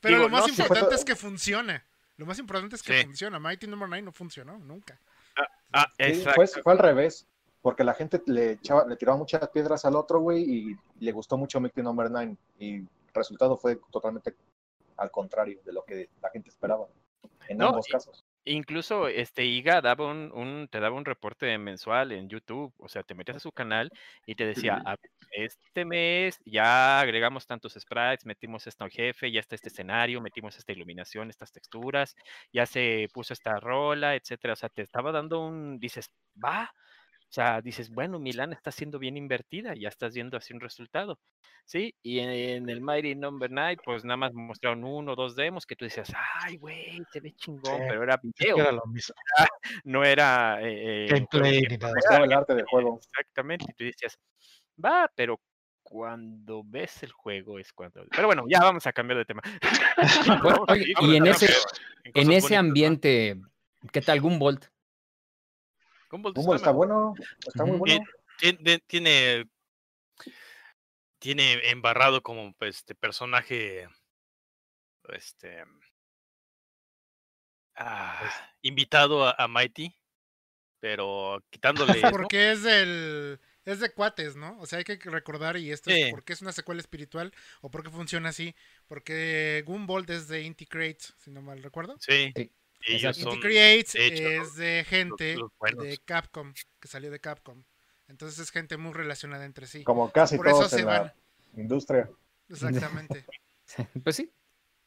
Pero 0.00 0.18
lo 0.18 0.28
más 0.28 0.48
importante 0.48 0.94
es 0.94 1.04
que 1.04 1.16
funciona. 1.16 1.84
Lo 2.16 2.26
más 2.26 2.38
importante 2.38 2.76
es 2.76 2.82
que 2.82 3.02
funciona. 3.02 3.40
Mighty 3.40 3.66
Number 3.66 3.88
no. 3.88 3.96
9 3.96 4.02
no 4.02 4.12
funcionó 4.12 4.58
nunca. 4.58 5.00
Ah, 5.36 5.48
ah 5.72 5.92
fue, 6.36 6.46
fue, 6.46 6.72
al 6.72 6.78
revés 6.78 7.26
porque 7.64 7.82
la 7.82 7.94
gente 7.94 8.20
le, 8.26 8.50
echaba, 8.52 8.84
le 8.84 8.94
tiraba 8.94 9.16
muchas 9.16 9.48
piedras 9.48 9.86
al 9.86 9.96
otro, 9.96 10.20
güey, 10.20 10.42
y 10.42 10.76
le 11.00 11.12
gustó 11.12 11.38
mucho 11.38 11.60
Mighty 11.60 11.80
Number 11.80 12.10
no. 12.10 12.18
9. 12.18 12.36
Y 12.58 12.74
el 12.74 12.88
resultado 13.14 13.56
fue 13.56 13.80
totalmente 13.90 14.34
al 14.98 15.10
contrario 15.10 15.62
de 15.64 15.72
lo 15.72 15.82
que 15.82 16.10
la 16.20 16.28
gente 16.28 16.50
esperaba 16.50 16.86
en 17.48 17.62
ambos 17.62 17.86
casos. 17.86 18.22
Incluso 18.44 19.08
este 19.08 19.46
IGA 19.46 19.80
daba 19.80 20.12
un, 20.12 20.68
te 20.70 20.78
daba 20.78 20.94
un 20.94 21.06
reporte 21.06 21.56
mensual 21.56 22.12
en 22.12 22.28
YouTube, 22.28 22.70
o 22.76 22.88
sea, 22.90 23.02
te 23.02 23.14
metías 23.14 23.38
a 23.38 23.40
su 23.40 23.50
canal 23.50 23.90
y 24.26 24.34
te 24.34 24.44
decía, 24.44 24.82
este 25.30 25.86
mes 25.86 26.38
ya 26.44 27.00
agregamos 27.00 27.46
tantos 27.46 27.72
sprites, 27.80 28.26
metimos 28.26 28.66
este 28.66 28.90
jefe, 28.90 29.32
ya 29.32 29.40
está 29.40 29.54
este 29.54 29.70
escenario, 29.70 30.20
metimos 30.20 30.58
esta 30.58 30.72
iluminación, 30.72 31.30
estas 31.30 31.50
texturas, 31.50 32.14
ya 32.52 32.66
se 32.66 33.08
puso 33.14 33.32
esta 33.32 33.58
rola, 33.58 34.16
etcétera. 34.16 34.52
O 34.52 34.56
sea, 34.56 34.68
te 34.68 34.82
estaba 34.82 35.12
dando 35.12 35.40
un, 35.40 35.78
dices, 35.78 36.10
va, 36.44 36.70
sea, 37.34 37.60
dices, 37.60 37.90
bueno, 37.90 38.20
Milán 38.20 38.52
está 38.52 38.70
siendo 38.70 38.98
bien 38.98 39.16
invertida, 39.16 39.74
ya 39.74 39.88
estás 39.88 40.14
viendo 40.14 40.36
así 40.36 40.54
un 40.54 40.60
resultado, 40.60 41.18
¿sí? 41.64 41.94
Y 42.00 42.20
en, 42.20 42.68
el 42.68 42.80
Mighty 42.80 43.16
Number 43.16 43.50
Night, 43.50 43.80
pues 43.84 44.04
nada 44.04 44.16
más 44.16 44.32
mostraron 44.34 44.84
uno 44.84 45.12
o 45.12 45.16
dos 45.16 45.34
demos 45.34 45.66
que 45.66 45.74
tú 45.74 45.84
decías, 45.84 46.12
ay, 46.42 46.56
güey, 46.56 47.02
te 47.12 47.18
ve 47.18 47.32
chingón, 47.32 47.80
pero 47.88 48.04
era 48.04 48.20
video. 48.22 48.58
Era 48.58 48.70
lo 48.70 48.86
mismo. 48.86 49.16
no 49.84 50.04
era... 50.04 50.62
Eh, 50.62 51.06
eh 51.06 51.06
Gameplay 51.10 51.62
ni 51.62 51.76
nada. 51.76 51.94
el 52.24 52.32
arte 52.32 52.54
del 52.54 52.66
juego. 52.66 53.00
Exactamente, 53.02 53.66
y 53.68 53.74
tú 53.74 53.84
decías, 53.84 54.16
va, 54.82 55.10
pero 55.12 55.40
cuando 55.82 56.62
ves 56.64 57.02
el 57.02 57.10
juego 57.10 57.58
es 57.58 57.72
cuando... 57.72 58.06
Pero 58.10 58.28
bueno, 58.28 58.44
ya 58.48 58.60
vamos 58.60 58.86
a 58.86 58.92
cambiar 58.92 59.18
de 59.18 59.24
tema. 59.24 59.42
y 61.02 61.16
en 61.16 61.26
ese, 61.26 61.48
en 62.04 62.30
ese 62.30 62.56
ambiente, 62.56 63.40
¿qué 63.90 64.00
tal 64.00 64.20
Gumbolt? 64.20 64.66
Gumball, 66.14 66.56
está, 66.56 66.70
bueno, 66.70 67.14
está 67.44 67.64
muy 67.64 67.78
bueno. 67.78 68.04
Tiene, 68.38 69.46
tiene, 71.18 71.70
embarrado 71.70 72.22
como 72.22 72.52
pues, 72.54 72.76
este 72.76 72.94
personaje, 72.94 73.88
este, 75.08 75.64
ah, 77.74 78.30
invitado 78.62 79.26
a, 79.26 79.48
Mighty, 79.48 79.92
pero 80.78 81.42
quitándole. 81.50 82.00
Porque 82.10 82.52
es 82.52 82.62
del 82.62 83.40
es 83.64 83.80
de 83.80 83.90
cuates, 83.90 84.36
¿no? 84.36 84.56
O 84.60 84.66
sea, 84.66 84.78
hay 84.78 84.84
que 84.84 84.96
recordar, 84.96 85.56
y 85.56 85.72
esto 85.72 85.90
es 85.90 86.10
porque 86.10 86.34
es 86.34 86.42
una 86.42 86.52
secuela 86.52 86.80
espiritual 86.80 87.32
o 87.60 87.70
porque 87.70 87.90
funciona 87.90 88.28
así. 88.28 88.54
Porque 88.86 89.64
Gumball 89.66 90.04
es 90.10 90.28
de 90.28 90.42
Inti 90.42 90.66
Creates, 90.66 91.14
si 91.18 91.30
no 91.32 91.42
mal 91.42 91.62
recuerdo. 91.62 91.96
Sí. 91.98 92.32
Inti 92.86 93.40
Creates 93.40 93.94
es 93.94 94.56
de 94.56 94.84
gente 94.88 95.36
de 95.78 95.98
Capcom, 96.04 96.52
que 96.80 96.88
salió 96.88 97.10
de 97.10 97.20
Capcom. 97.20 97.64
Entonces 98.08 98.38
es 98.38 98.50
gente 98.50 98.76
muy 98.76 98.92
relacionada 98.92 99.44
entre 99.44 99.66
sí. 99.66 99.84
Como 99.84 100.10
casi 100.12 100.36
Por 100.36 100.48
todos 100.48 100.72
eso 100.72 100.78
en 100.78 100.86
la 100.86 101.14
industria. 101.56 102.10
Exactamente. 102.48 103.24
pues 104.04 104.16
sí. 104.16 104.30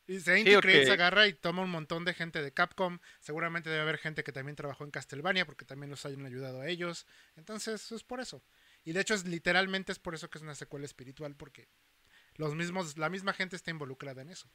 Y 0.05 0.21
se 0.21 0.39
Inti 0.39 0.55
Creates 0.57 0.89
agarra 0.89 1.27
y 1.27 1.33
toma 1.33 1.63
un 1.63 1.69
montón 1.69 2.05
de 2.05 2.13
gente 2.13 2.41
de 2.41 2.53
Capcom. 2.53 2.99
Seguramente 3.19 3.69
debe 3.69 3.81
haber 3.81 3.97
gente 3.97 4.23
que 4.23 4.31
también 4.31 4.55
trabajó 4.55 4.85
en 4.85 4.91
Castlevania 4.91 5.45
porque 5.45 5.65
también 5.65 5.89
nos 5.89 6.05
hayan 6.05 6.25
ayudado 6.25 6.61
a 6.61 6.67
ellos. 6.67 7.05
Entonces 7.35 7.91
es 7.91 8.03
por 8.03 8.21
eso. 8.21 8.43
Y 8.85 8.93
de 8.93 9.01
hecho 9.01 9.15
es 9.15 9.25
literalmente 9.25 9.91
es 9.91 9.99
por 9.99 10.15
eso 10.15 10.29
que 10.29 10.37
es 10.37 10.43
una 10.43 10.55
secuela 10.55 10.85
espiritual 10.85 11.35
porque 11.35 11.67
los 12.35 12.55
mismos 12.55 12.97
la 12.97 13.09
misma 13.09 13.33
gente 13.33 13.57
está 13.57 13.71
involucrada 13.71 14.21
en 14.21 14.29
eso. 14.29 14.49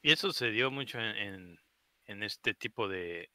Y 0.00 0.12
eso 0.12 0.32
se 0.32 0.50
dio 0.50 0.70
mucho 0.70 0.98
en 0.98 1.16
en 1.16 1.60
este 2.22 2.54
tipo 2.54 2.88
de, 2.88 3.30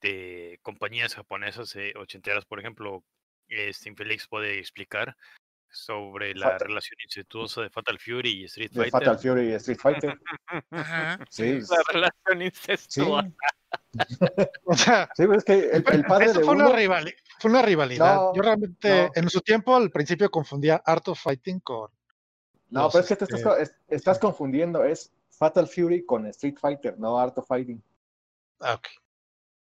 de 0.00 0.58
compañías 0.62 1.14
japonesas 1.14 1.74
eh, 1.76 1.92
ochenteras, 1.96 2.44
por 2.44 2.60
ejemplo, 2.60 3.04
este 3.48 3.88
Infelix 3.88 4.28
puede 4.28 4.58
explicar 4.58 5.16
sobre 5.72 6.34
la 6.34 6.58
relación 6.58 6.96
incestuosa 7.04 7.62
de 7.62 7.70
Fatal 7.70 7.98
Fury 7.98 8.42
y 8.42 8.44
Street 8.44 8.72
Fighter. 8.72 8.90
Fatal 8.90 9.18
Fury 9.18 9.50
y 9.50 9.52
Street 9.54 9.78
Fighter. 9.78 10.18
Sí. 11.30 11.60
La 11.60 11.82
relación 11.92 12.42
incestuosa. 12.42 13.32
o 14.64 14.74
sea, 14.74 15.08
sí, 15.14 15.24
es 15.32 15.44
que 15.44 15.70
el, 15.70 16.04
padre 16.04 16.26
eso 16.26 16.40
fue, 16.40 16.54
una 16.54 16.70
rivalidad, 16.70 17.16
fue 17.38 17.50
una 17.50 17.62
rivalidad. 17.62 18.16
Yo 18.34 18.42
realmente, 18.42 19.10
en 19.14 19.30
su 19.30 19.40
tiempo, 19.40 19.76
al 19.76 19.90
principio 19.90 20.28
confundía 20.30 20.82
Art 20.84 21.06
of 21.08 21.20
Fighting 21.20 21.60
con. 21.60 21.90
No, 22.70 22.88
pero 22.90 23.02
es 23.02 23.08
que 23.08 23.16
te 23.16 23.24
estás, 23.24 23.58
este 23.60 23.76
estás 23.88 24.18
confundiendo. 24.18 24.84
Es 24.84 25.12
Fatal 25.30 25.68
Fury 25.68 26.04
con 26.04 26.26
Street 26.26 26.56
Fighter, 26.60 26.98
no 26.98 27.18
Art 27.18 27.38
of 27.38 27.46
Fighting. 27.46 27.82
Ah, 28.60 28.74
ok. 28.74 28.86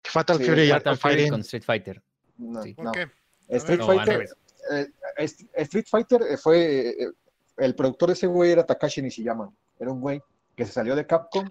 Fatal 0.05 0.39
Fury 0.39 0.63
y 0.63 0.71
Fatal 0.71 0.97
Fury 0.97 1.29
con 1.29 1.41
Street 1.41 1.65
Fighter. 1.65 2.03
No, 2.37 2.63
¿Por 2.77 2.93
qué? 2.93 3.09
Street 3.49 3.81
Fighter, 3.85 4.29
eh, 4.71 4.87
Street 5.17 5.87
Fighter 5.89 6.23
eh, 6.23 6.37
fue 6.37 6.89
eh, 6.91 7.13
el 7.59 7.75
productor 7.75 8.09
de 8.09 8.15
ese 8.15 8.27
güey 8.27 8.51
era 8.51 8.65
Takashi 8.65 9.03
Nishiyama. 9.03 9.53
Era 9.79 9.93
un 9.93 10.01
güey 10.01 10.21
que 10.57 10.65
se 10.65 10.73
salió 10.73 10.95
de 10.97 11.07
Capcom 11.07 11.49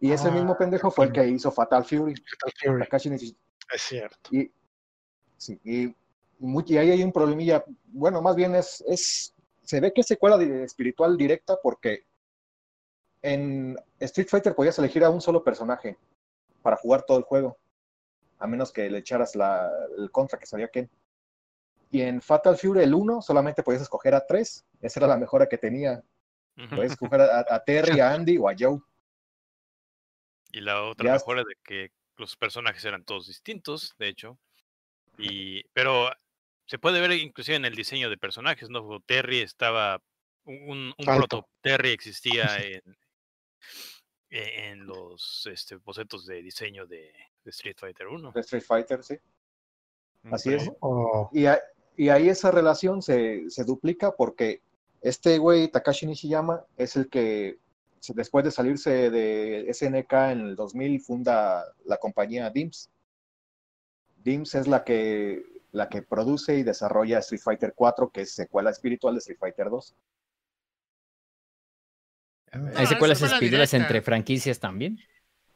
y 0.00 0.12
ese 0.12 0.30
mismo 0.30 0.52
ah, 0.52 0.58
pendejo 0.58 0.90
fue 0.90 1.06
el 1.06 1.12
que 1.12 1.26
hizo 1.26 1.50
Fatal 1.50 1.84
Fury. 1.84 2.14
Fatal 2.14 2.52
Fury. 2.60 2.82
Takashi 2.84 3.10
Nishiyama. 3.10 3.38
Es 3.72 3.82
cierto. 3.82 4.16
Y, 4.30 4.50
sí, 5.36 5.60
y, 5.64 5.86
y, 5.86 6.76
ahí 6.76 6.90
hay 6.90 7.02
un 7.02 7.12
problemilla. 7.12 7.64
Bueno, 7.86 8.22
más 8.22 8.36
bien 8.36 8.54
es, 8.54 8.82
es 8.86 9.34
se 9.62 9.80
ve 9.80 9.92
que 9.92 10.00
es 10.00 10.06
secuela 10.06 10.42
espiritual 10.42 11.16
directa 11.16 11.58
porque 11.62 12.04
en 13.22 13.76
Street 14.00 14.28
Fighter 14.28 14.54
podías 14.54 14.78
elegir 14.78 15.04
a 15.04 15.10
un 15.10 15.20
solo 15.20 15.44
personaje 15.44 15.98
para 16.62 16.76
jugar 16.76 17.02
todo 17.02 17.18
el 17.18 17.24
juego, 17.24 17.58
a 18.38 18.46
menos 18.46 18.72
que 18.72 18.88
le 18.90 18.98
echaras 18.98 19.34
la, 19.34 19.70
el 19.96 20.10
contra 20.10 20.38
que 20.38 20.46
sabía 20.46 20.68
Ken. 20.68 20.90
Y 21.90 22.02
en 22.02 22.20
Fatal 22.20 22.56
Fury 22.56 22.82
el 22.82 22.94
1 22.94 23.22
solamente 23.22 23.62
podías 23.62 23.82
escoger 23.82 24.14
a 24.14 24.26
tres, 24.26 24.66
esa 24.80 25.00
era 25.00 25.06
la 25.06 25.16
mejora 25.16 25.48
que 25.48 25.58
tenía. 25.58 26.02
Podías 26.70 26.92
escoger 26.92 27.20
a, 27.20 27.64
Terry, 27.64 28.00
a 28.00 28.12
Andy 28.12 28.36
o 28.36 28.48
a 28.48 28.54
Joe. 28.58 28.80
Y 30.52 30.60
la 30.60 30.82
otra 30.82 31.12
mejora 31.12 31.44
de 31.44 31.54
que 31.62 31.92
los 32.16 32.36
personajes 32.36 32.84
eran 32.84 33.04
todos 33.04 33.28
distintos, 33.28 33.94
de 33.98 34.08
hecho. 34.08 34.38
Y, 35.16 35.62
pero 35.72 36.10
se 36.66 36.78
puede 36.78 37.00
ver 37.00 37.12
inclusive 37.12 37.56
en 37.56 37.64
el 37.64 37.76
diseño 37.76 38.10
de 38.10 38.18
personajes, 38.18 38.68
¿no? 38.70 39.00
Terry 39.06 39.38
estaba, 39.38 40.02
un, 40.44 40.92
un 40.98 41.04
proto 41.04 41.48
Terry 41.60 41.90
existía 41.90 42.44
en, 42.58 42.82
en 44.30 44.86
los 44.86 45.48
este, 45.50 45.76
bocetos 45.76 46.26
de 46.26 46.42
diseño 46.42 46.86
de, 46.86 47.12
Street 47.46 47.76
Fighter 47.78 48.06
1. 48.08 48.32
De 48.32 48.40
Street 48.40 48.62
Fighter, 48.62 49.02
sí. 49.02 49.16
Así 50.24 50.52
es. 50.52 50.70
Y, 51.32 51.44
y, 51.96 52.08
ahí 52.10 52.28
esa 52.28 52.50
relación 52.50 53.00
se, 53.00 53.48
se 53.48 53.64
duplica 53.64 54.12
porque 54.12 54.60
este 55.00 55.38
güey, 55.38 55.68
Takashi 55.68 56.06
Nishiyama, 56.06 56.64
es 56.76 56.96
el 56.96 57.08
que 57.08 57.58
después 58.14 58.44
de 58.44 58.50
salirse 58.50 59.10
de 59.10 59.72
SNK 59.72 60.12
en 60.12 60.40
el 60.40 60.56
2000 60.56 61.00
funda 61.00 61.64
la 61.84 61.96
compañía 61.96 62.50
DIMS. 62.50 62.90
DIMS 64.22 64.54
es 64.56 64.66
la 64.66 64.84
que, 64.84 65.42
la 65.72 65.88
que 65.88 66.02
produce 66.02 66.56
y 66.56 66.62
desarrolla 66.62 67.18
Street 67.18 67.40
Fighter 67.42 67.72
4, 67.74 68.10
que 68.10 68.22
es 68.22 68.32
secuela 68.32 68.70
espiritual 68.70 69.14
de 69.14 69.18
Street 69.18 69.38
Fighter 69.38 69.70
2. 69.70 69.94
¿Hay 72.76 72.86
secuelas 72.86 73.20
espirituales 73.22 73.74
entre 73.74 74.02
franquicias 74.02 74.58
también? 74.58 74.98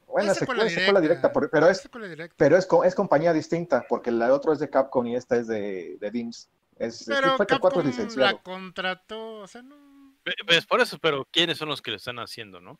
Bueno, 0.07 0.35
secuela, 0.35 0.69
secuela, 0.69 1.01
directa, 1.01 1.33
pero, 1.33 1.69
es, 1.71 1.89
pero 2.37 2.57
es, 2.59 2.69
es, 2.85 2.95
compañía 2.95 3.33
distinta, 3.33 3.87
porque 3.89 4.11
la 4.11 4.33
otra 4.35 4.53
es 4.53 4.59
de 4.59 4.69
Capcom 4.69 5.07
y 5.07 5.17
esta 5.17 5.37
es 5.37 5.47
de, 5.47 5.97
de 5.99 6.11
DIMS. 6.11 6.51
Es, 6.77 7.05
pero 7.07 7.37
Fighter 7.39 7.59
4 7.59 7.81
es 7.81 7.87
licenciado. 7.87 8.31
la 8.31 8.43
contrató, 8.43 9.39
o 9.39 9.47
sea, 9.47 9.63
no... 9.63 10.19
Pues 10.47 10.67
por 10.67 10.81
eso, 10.83 10.99
pero 10.99 11.27
¿quiénes 11.31 11.57
son 11.57 11.69
los 11.71 11.81
que 11.81 11.93
lo 11.93 11.97
están 11.97 12.19
haciendo, 12.19 12.61
no? 12.61 12.79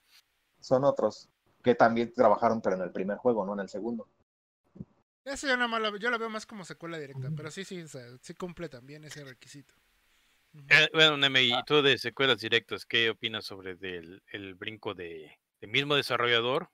Son 0.61 0.85
otros 0.85 1.31
que 1.63 1.75
también 1.75 2.13
trabajaron, 2.13 2.61
pero 2.61 2.77
en 2.77 2.83
el 2.83 2.93
primer 2.93 3.17
juego, 3.17 3.47
no 3.47 3.55
en 3.55 3.61
el 3.61 3.69
segundo. 3.69 4.09
Eso 5.25 5.47
yo, 5.47 5.57
no 5.57 5.97
yo 5.97 6.11
la 6.11 6.19
veo 6.19 6.29
más 6.29 6.47
como 6.47 6.65
secuela 6.65 6.99
directa, 6.99 7.31
pero 7.37 7.51
sí, 7.51 7.65
sí, 7.65 7.85
sí 8.21 8.35
cumple 8.35 8.69
también 8.69 9.05
ese 9.05 9.25
requisito. 9.25 9.73
Eh, 10.69 10.89
bueno, 10.93 11.17
Neme, 11.17 11.43
y 11.45 11.53
tú 11.65 11.81
de 11.83 11.97
secuelas 11.99 12.41
directas, 12.41 12.85
¿qué 12.85 13.11
opinas 13.11 13.45
sobre 13.45 13.75
del, 13.77 14.23
el 14.33 14.55
brinco 14.55 14.95
de, 14.95 15.39
del 15.61 15.71
mismo 15.71 15.95
desarrollador 15.95 16.71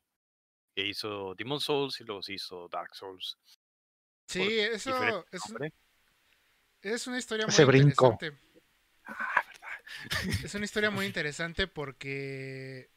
que 0.75 0.87
hizo 0.87 1.35
Demon 1.37 1.61
Souls 1.61 2.01
y 2.01 2.05
los 2.05 2.29
hizo 2.29 2.69
Dark 2.69 2.95
Souls? 2.95 3.39
Sí, 4.27 4.59
eso 4.59 5.25
es, 5.31 5.43
es, 6.83 7.07
una 7.07 7.19
historia 7.19 7.47
muy 7.47 7.55
interesante. 7.55 8.39
Ah, 9.05 9.43
es 10.45 10.55
una 10.55 10.65
historia 10.65 10.91
muy 10.91 11.07
interesante 11.07 11.67
porque 11.67 12.91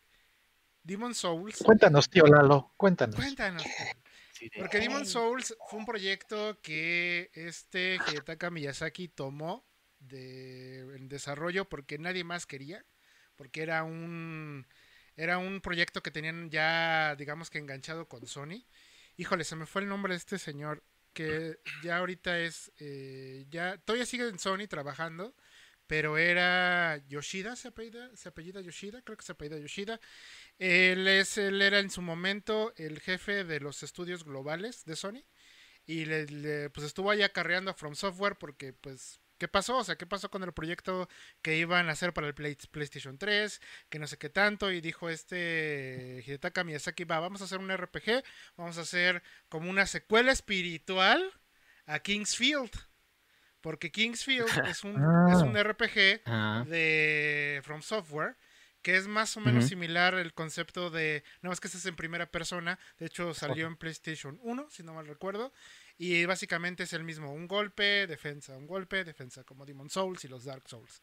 Demon 0.84 1.14
Souls. 1.14 1.60
Cuéntanos, 1.64 2.10
tío 2.10 2.26
Lalo, 2.26 2.74
cuéntanos. 2.76 3.16
Cuéntanos. 3.16 3.64
Porque 4.58 4.80
Demon 4.80 5.06
Souls 5.06 5.56
fue 5.70 5.80
un 5.80 5.86
proyecto 5.86 6.60
que 6.62 7.30
este 7.34 8.00
Hidetaka 8.08 8.50
Miyazaki 8.50 9.08
tomó 9.08 9.71
de, 10.02 10.80
en 10.96 11.08
desarrollo 11.10 11.70
porque 11.70 11.98
nadie 11.98 12.24
más 12.24 12.46
quería, 12.46 12.86
porque 13.36 13.62
era 13.64 13.84
un 13.84 14.68
era 15.18 15.38
un 15.38 15.62
proyecto 15.62 16.02
que 16.04 16.12
tenían 16.12 16.50
ya, 16.50 17.16
digamos 17.16 17.50
que 17.50 17.60
enganchado 17.60 18.08
con 18.08 18.26
Sony. 18.28 18.66
Híjole, 19.18 19.44
se 19.44 19.56
me 19.56 19.66
fue 19.66 19.82
el 19.82 19.88
nombre 19.90 20.14
de 20.14 20.18
este 20.18 20.40
señor 20.40 20.84
que 21.14 21.60
ya 21.84 21.98
ahorita 21.98 22.40
es, 22.40 22.72
eh, 22.80 23.46
ya 23.50 23.78
todavía 23.80 24.06
sigue 24.06 24.28
en 24.28 24.40
Sony 24.40 24.68
trabajando, 24.70 25.36
pero 25.88 26.18
era 26.18 27.04
Yoshida, 27.08 27.56
se 27.56 27.68
apellida, 27.70 28.16
se 28.16 28.30
apellida 28.30 28.62
Yoshida, 28.62 29.02
creo 29.02 29.18
que 29.18 29.26
se 29.26 29.34
apellida 29.34 29.60
Yoshida. 29.60 30.00
Él, 30.58 31.08
es, 31.08 31.38
él 31.38 31.62
era 31.62 31.80
en 31.80 31.90
su 31.90 32.02
momento 32.02 32.74
el 32.78 33.00
jefe 33.02 33.44
de 33.44 33.60
los 33.60 33.84
estudios 33.84 34.24
globales 34.24 34.86
de 34.86 34.96
Sony 34.96 35.24
y 35.86 36.06
le, 36.06 36.70
pues 36.70 36.86
estuvo 36.86 37.12
ahí 37.12 37.24
acarreando 37.24 37.72
a 37.72 37.74
From 37.74 37.96
Software 37.96 38.38
porque 38.38 38.74
pues 38.74 39.21
¿Qué 39.42 39.48
pasó? 39.48 39.78
O 39.78 39.84
sea, 39.84 39.96
¿qué 39.96 40.06
pasó 40.06 40.30
con 40.30 40.44
el 40.44 40.54
proyecto 40.54 41.10
que 41.42 41.58
iban 41.58 41.90
a 41.90 41.94
hacer 41.94 42.14
para 42.14 42.28
el 42.28 42.36
PlayStation 42.36 43.18
3? 43.18 43.60
Que 43.90 43.98
no 43.98 44.06
sé 44.06 44.20
qué 44.20 44.30
tanto. 44.30 44.72
Y 44.72 44.82
dijo 44.82 45.10
este 45.10 46.24
Hidetaka 46.28 46.64
Miyazaki, 46.64 47.06
va, 47.06 47.20
vamos 47.20 47.42
a 47.42 47.46
hacer 47.46 47.58
un 47.58 47.76
RPG. 47.76 48.24
Vamos 48.56 48.78
a 48.78 48.82
hacer 48.82 49.24
como 49.50 49.72
una 49.72 49.88
secuela 49.88 50.32
espiritual 50.32 51.34
a 51.88 51.98
Kingsfield. 51.98 52.70
Porque 53.62 53.92
Kingsfield 53.92 54.46
es 54.70 54.84
un, 54.84 54.92
es 55.32 55.42
un 55.42 55.58
ah. 55.58 55.64
RPG 55.64 56.22
ah. 56.28 56.64
de 56.68 57.62
From 57.64 57.82
Software 57.82 58.38
que 58.84 58.96
es 58.96 59.08
más 59.08 59.38
o 59.38 59.40
menos 59.40 59.66
similar 59.66 60.16
el 60.16 60.34
concepto 60.34 60.90
de, 60.90 61.24
no 61.42 61.50
más 61.50 61.60
que 61.60 61.68
este 61.68 61.78
es 61.78 61.86
en 61.86 61.96
primera 61.96 62.26
persona, 62.26 62.80
de 62.98 63.06
hecho 63.06 63.32
salió 63.36 63.68
en 63.68 63.78
PlayStation 63.78 64.40
1, 64.42 64.68
si 64.72 64.82
no 64.82 64.96
mal 64.96 65.06
recuerdo, 65.06 65.54
y 66.04 66.26
básicamente 66.26 66.82
es 66.82 66.94
el 66.94 67.04
mismo, 67.04 67.32
un 67.32 67.48
golpe, 67.48 68.08
defensa, 68.08 68.58
un 68.58 68.66
golpe, 68.66 69.04
defensa, 69.04 69.44
como 69.44 69.68
Demon 69.68 69.92
Souls 69.92 70.26
y 70.26 70.28
los 70.28 70.46
Dark 70.46 70.68
Souls. 70.68 71.00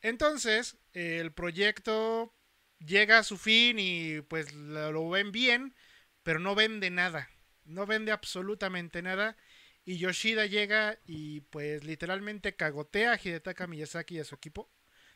Entonces, 0.00 0.76
el 0.92 1.32
proyecto 1.32 2.32
llega 2.78 3.18
a 3.18 3.24
su 3.24 3.36
fin 3.36 3.80
y 3.80 4.20
pues 4.20 4.52
lo 4.54 5.10
ven 5.10 5.32
bien, 5.32 5.74
pero 6.22 6.38
no 6.38 6.54
vende 6.54 6.88
nada, 6.88 7.30
no 7.64 7.84
vende 7.84 8.12
absolutamente 8.12 9.02
nada 9.02 9.36
y 9.84 9.98
Yoshida 9.98 10.46
llega 10.46 11.00
y 11.04 11.40
pues 11.40 11.82
literalmente 11.82 12.54
cagotea 12.54 13.14
a 13.14 13.20
Hidetaka 13.20 13.66
Miyazaki 13.66 14.18
y 14.18 14.20
a 14.20 14.24
su 14.24 14.36
equipo, 14.36 14.70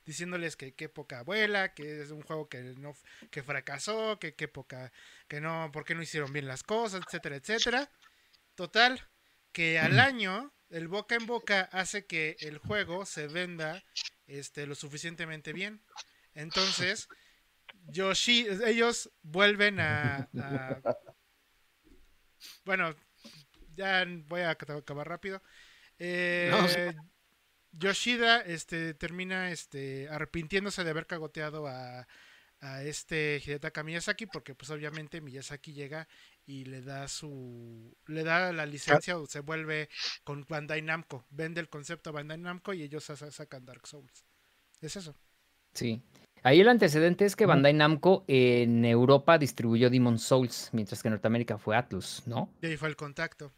diciéndoles 0.04 0.56
que 0.56 0.74
qué 0.74 0.88
poca 0.88 1.20
abuela, 1.20 1.74
que 1.74 2.02
es 2.02 2.10
un 2.10 2.22
juego 2.22 2.48
que 2.48 2.60
no 2.76 2.96
que 3.30 3.44
fracasó, 3.44 4.18
que 4.18 4.34
qué 4.34 4.48
poca, 4.48 4.92
que 5.28 5.40
no, 5.40 5.70
porque 5.72 5.94
no 5.94 6.02
hicieron 6.02 6.32
bien 6.32 6.48
las 6.48 6.64
cosas, 6.64 7.02
etcétera, 7.06 7.36
etcétera. 7.36 7.88
Total, 8.56 9.00
que 9.52 9.78
al 9.78 10.00
año 10.00 10.52
el 10.70 10.88
boca 10.88 11.14
en 11.14 11.26
boca 11.26 11.68
hace 11.72 12.06
que 12.06 12.36
el 12.40 12.58
juego 12.58 13.06
se 13.06 13.28
venda 13.28 13.84
este 14.26 14.66
lo 14.66 14.74
suficientemente 14.74 15.52
bien. 15.52 15.82
Entonces, 16.34 17.08
Yoshi, 17.88 18.46
ellos 18.64 19.10
vuelven 19.22 19.78
a, 19.80 20.28
a 20.38 20.80
bueno, 22.64 22.96
ya 23.76 24.04
voy 24.26 24.40
a 24.40 24.50
acabar 24.50 25.08
rápido. 25.08 25.42
Eh, 25.98 26.92
Yoshida 27.72 28.40
este, 28.40 28.94
termina 28.94 29.50
este, 29.50 30.08
arrepintiéndose 30.08 30.82
de 30.82 30.90
haber 30.90 31.06
cagoteado 31.06 31.66
a, 31.66 32.06
a 32.60 32.82
este 32.82 33.40
Hidetaka 33.44 33.82
Miyazaki 33.82 34.26
porque 34.26 34.54
pues 34.54 34.70
obviamente 34.70 35.20
Miyazaki 35.20 35.72
llega 35.72 36.08
y 36.46 36.64
le 36.64 36.80
da 36.80 37.08
su 37.08 37.96
le 38.06 38.22
da 38.22 38.52
la 38.52 38.66
licencia 38.66 39.18
o 39.18 39.26
se 39.26 39.40
vuelve 39.40 39.88
con 40.24 40.46
Bandai 40.48 40.80
Namco, 40.80 41.26
vende 41.30 41.60
el 41.60 41.68
concepto 41.68 42.10
a 42.10 42.12
Bandai 42.14 42.38
Namco 42.38 42.72
y 42.72 42.82
ellos 42.82 43.04
sacan 43.04 43.66
Dark 43.66 43.86
Souls. 43.86 44.24
Es 44.80 44.96
eso. 44.96 45.14
Sí. 45.74 46.02
Ahí 46.42 46.60
el 46.60 46.68
antecedente 46.68 47.24
es 47.24 47.34
que 47.34 47.44
Bandai 47.44 47.72
Namco 47.72 48.24
en 48.28 48.84
Europa 48.84 49.36
distribuyó 49.36 49.90
Demon 49.90 50.18
Souls, 50.18 50.70
mientras 50.72 51.02
que 51.02 51.08
en 51.08 51.14
Norteamérica 51.14 51.58
fue 51.58 51.76
Atlus, 51.76 52.22
¿no? 52.26 52.48
Y 52.62 52.66
ahí 52.66 52.76
fue 52.76 52.88
el 52.88 52.96
contacto. 52.96 53.52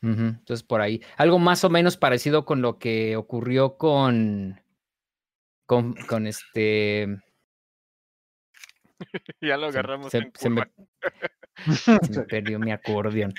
Entonces, 0.00 0.62
por 0.62 0.80
ahí. 0.80 1.02
Algo 1.16 1.38
más 1.38 1.64
o 1.64 1.70
menos 1.70 1.96
parecido 1.96 2.44
con 2.44 2.62
lo 2.62 2.78
que 2.78 3.16
ocurrió 3.16 3.76
con. 3.76 4.60
con, 5.66 5.94
con 6.08 6.26
este. 6.26 7.22
ya 9.40 9.56
lo 9.56 9.66
agarramos 9.66 10.10
se, 10.10 10.18
en 10.18 10.32
se, 10.34 10.50
me, 10.50 10.62
se, 11.84 11.92
me, 12.10 12.24
perdió 12.24 12.58
mi 12.58 12.72
acordeón. 12.72 13.32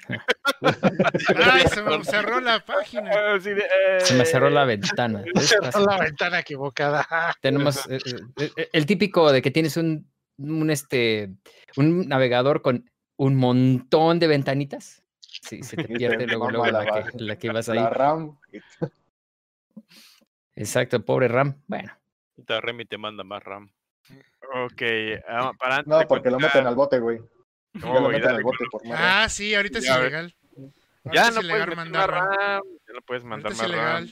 Ay, 1.36 1.64
se 1.68 1.82
me 1.82 2.04
cerró 2.04 2.40
la 2.40 2.64
página. 2.64 3.12
Ah, 3.14 3.40
se 3.40 4.16
me 4.16 4.26
cerró 4.26 4.50
la 4.50 4.66
ventana. 4.66 5.24
Se 5.36 5.58
cerró 5.58 5.86
la 5.86 6.00
ventana 6.00 6.40
equivocada. 6.40 7.06
Tenemos 7.42 7.86
eh, 7.90 8.00
eh, 8.38 8.52
eh, 8.56 8.70
el 8.72 8.86
típico 8.86 9.32
de 9.32 9.42
que 9.42 9.52
tienes 9.52 9.78
un, 9.78 10.10
un, 10.38 10.70
este, 10.70 11.36
un 11.76 12.08
navegador 12.08 12.62
con 12.62 12.90
un 13.18 13.36
montón 13.36 14.20
de 14.20 14.28
ventanitas. 14.28 15.04
Sí, 15.20 15.62
se 15.62 15.76
te 15.76 15.84
pierde 15.84 16.26
luego, 16.28 16.50
luego 16.50 16.68
la, 16.68 16.86
que, 16.86 17.24
la 17.24 17.36
que 17.38 17.52
vas 17.52 17.70
ahí. 17.70 17.78
La 17.78 17.90
RAM. 17.90 18.38
Exacto, 20.56 21.04
pobre 21.04 21.28
RAM. 21.28 21.62
Bueno. 21.68 21.92
Te 22.46 22.60
Remy 22.62 22.86
te 22.86 22.98
manda 22.98 23.24
más 23.24 23.44
RAM. 23.44 23.72
Ok, 24.66 24.82
ah, 25.28 25.52
para 25.60 25.78
antes 25.78 25.88
No, 25.88 26.02
porque 26.08 26.30
lo 26.30 26.40
meten 26.40 26.66
al 26.68 26.76
bote, 26.76 27.00
güey. 27.00 27.20
Lo 27.82 28.10
meten 28.10 28.30
al 28.30 28.44
bote 28.44 28.66
por 28.72 28.82
ah, 28.94 29.28
sí, 29.30 29.54
ahorita 29.54 29.80
es 29.80 29.86
ilegal. 29.86 30.36
ya 31.14 31.32
no 31.32 31.42
puedes 31.42 31.76
mandar 31.76 32.10
RAM, 32.10 32.62
ya 32.88 32.94
no 32.94 33.02
puedes 33.02 33.24
mandar 33.24 33.56
más 33.56 33.72
RAM. 33.72 34.12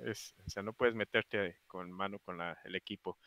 Es, 0.00 0.34
o 0.44 0.50
sea, 0.50 0.62
no 0.62 0.72
puedes 0.72 0.94
meterte 0.94 1.60
con 1.66 1.90
mano 1.92 2.18
con 2.18 2.38
la, 2.38 2.58
el 2.64 2.74
equipo. 2.74 3.18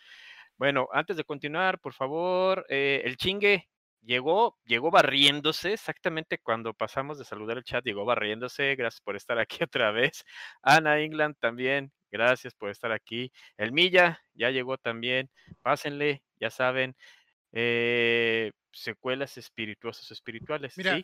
Bueno, 0.58 0.88
antes 0.92 1.18
de 1.18 1.24
continuar, 1.24 1.80
por 1.80 1.94
favor, 1.94 2.66
eh, 2.70 3.02
el 3.06 3.18
chingue, 3.18 3.70
llegó, 4.06 4.58
llegó 4.66 4.92
barriéndose 4.92 5.74
exactamente 5.74 6.38
cuando 6.38 6.74
pasamos 6.74 7.18
de 7.18 7.26
saludar 7.26 7.58
el 7.58 7.64
chat, 7.64 7.84
llegó 7.84 8.06
barriéndose. 8.06 8.76
Gracias 8.76 9.02
por 9.02 9.16
estar 9.16 9.40
aquí 9.40 9.60
otra 9.64 9.92
vez. 9.92 10.24
Ana 10.62 11.00
England 11.00 11.36
también, 11.40 11.92
gracias 12.12 12.54
por 12.54 12.70
estar 12.70 12.92
aquí. 12.92 13.32
El 13.58 13.72
Milla 13.72 14.22
ya 14.34 14.50
llegó 14.50 14.78
también. 14.78 15.30
Pásenle, 15.62 16.24
ya 16.40 16.50
saben. 16.50 16.96
Eh, 17.58 18.52
secuelas 18.74 19.38
espirituosas 19.38 20.12
espirituales. 20.12 20.78
Mira, 20.78 21.02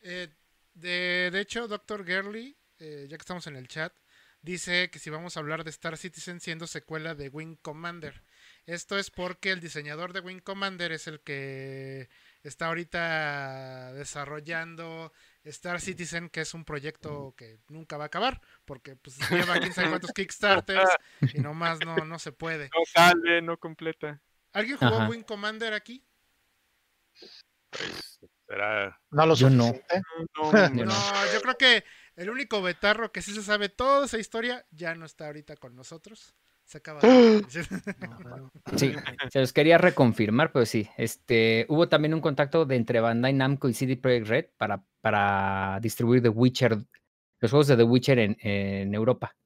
eh, 0.00 0.28
de, 0.74 1.30
de, 1.32 1.40
hecho, 1.40 1.68
doctor 1.68 2.04
Gerly, 2.04 2.58
eh, 2.80 3.06
ya 3.08 3.16
que 3.16 3.22
estamos 3.22 3.46
en 3.46 3.54
el 3.54 3.68
chat, 3.68 3.96
dice 4.42 4.90
que 4.90 4.98
si 4.98 5.10
vamos 5.10 5.36
a 5.36 5.40
hablar 5.40 5.62
de 5.62 5.70
Star 5.70 5.96
Citizen 5.96 6.40
siendo 6.40 6.66
secuela 6.66 7.14
de 7.14 7.28
Wing 7.28 7.56
Commander. 7.62 8.24
Esto 8.66 8.98
es 8.98 9.12
porque 9.12 9.52
el 9.52 9.60
diseñador 9.60 10.12
de 10.12 10.20
Wing 10.20 10.40
Commander 10.40 10.90
es 10.90 11.06
el 11.06 11.20
que 11.20 12.08
está 12.42 12.66
ahorita 12.66 13.92
desarrollando 13.92 15.12
Star 15.44 15.80
Citizen, 15.80 16.30
que 16.30 16.40
es 16.40 16.52
un 16.52 16.64
proyecto 16.64 17.32
que 17.36 17.58
nunca 17.68 17.96
va 17.96 18.04
a 18.04 18.06
acabar, 18.08 18.40
porque 18.64 18.96
pues 18.96 19.18
lleva 19.30 19.60
quién 19.60 19.72
sabe 19.72 19.90
cuántos 19.90 20.10
Kickstarters 20.14 20.90
y 21.32 21.38
nomás 21.38 21.78
no, 21.84 21.96
no 21.98 22.18
se 22.18 22.32
puede. 22.32 22.70
No 22.74 22.84
sale, 22.84 23.40
no 23.40 23.56
completa. 23.56 24.20
¿Alguien 24.56 24.78
jugó 24.78 25.06
Wing 25.10 25.22
Commander 25.22 25.74
aquí? 25.74 26.02
Pues, 27.68 28.20
será... 28.48 28.98
No 29.10 29.26
lo 29.26 29.34
Yo 29.36 29.50
no. 29.50 29.66
No, 30.34 30.52
no, 30.70 31.32
yo 31.34 31.42
creo 31.42 31.58
que 31.58 31.84
el 32.14 32.30
único 32.30 32.62
betarro 32.62 33.12
que 33.12 33.20
sí 33.20 33.34
se 33.34 33.42
sabe 33.42 33.68
toda 33.68 34.06
esa 34.06 34.18
historia 34.18 34.64
ya 34.70 34.94
no 34.94 35.04
está 35.04 35.26
ahorita 35.26 35.56
con 35.56 35.76
nosotros. 35.76 36.34
Se 36.64 36.78
acaba. 36.78 37.00
Sí, 38.76 38.94
se 39.30 39.40
los 39.40 39.52
quería 39.52 39.76
reconfirmar, 39.76 40.52
pero 40.52 40.64
sí. 40.64 40.88
Este, 40.96 41.66
hubo 41.68 41.90
también 41.90 42.14
un 42.14 42.22
contacto 42.22 42.64
de 42.64 42.76
entre 42.76 43.00
Bandai 43.00 43.34
Namco 43.34 43.68
y 43.68 43.74
CD 43.74 43.98
Projekt 43.98 44.26
Red 44.26 44.46
para, 44.56 44.82
para 45.02 45.78
distribuir 45.82 46.22
The 46.22 46.30
Witcher, 46.30 46.78
los 47.40 47.50
juegos 47.50 47.66
de 47.66 47.76
The 47.76 47.82
Witcher 47.82 48.18
en, 48.20 48.38
en 48.40 48.94
Europa. 48.94 49.36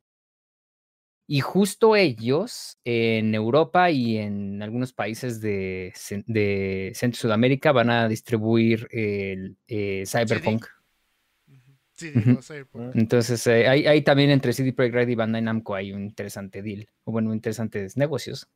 Y 1.33 1.43
justo 1.43 1.95
ellos 1.95 2.77
en 2.83 3.37
Europa 3.37 3.89
y 3.89 4.19
en 4.19 4.61
algunos 4.65 4.93
países 4.93 5.41
de, 5.41 5.93
de 6.27 6.91
Centro 6.97 7.19
y 7.19 7.21
Sudamérica 7.21 7.71
van 7.71 7.89
a 7.89 8.09
distribuir 8.09 8.89
el 8.91 9.57
eh, 9.69 10.03
Cyberpunk. 10.09 10.67
Sí, 11.93 12.11
digo, 12.11 12.43
Cyberpunk. 12.43 12.97
Entonces, 12.97 13.47
eh, 13.47 13.69
hay, 13.69 13.87
hay, 13.87 14.03
también 14.03 14.31
entre 14.31 14.53
CD 14.53 14.73
Projekt 14.73 14.97
Red 14.97 15.09
y 15.09 15.15
Bandai 15.15 15.41
Namco 15.41 15.77
hay 15.77 15.93
un 15.93 16.03
interesante 16.03 16.63
deal, 16.63 16.89
o 17.05 17.13
bueno, 17.13 17.33
interesantes 17.33 17.97
negocios. 17.97 18.49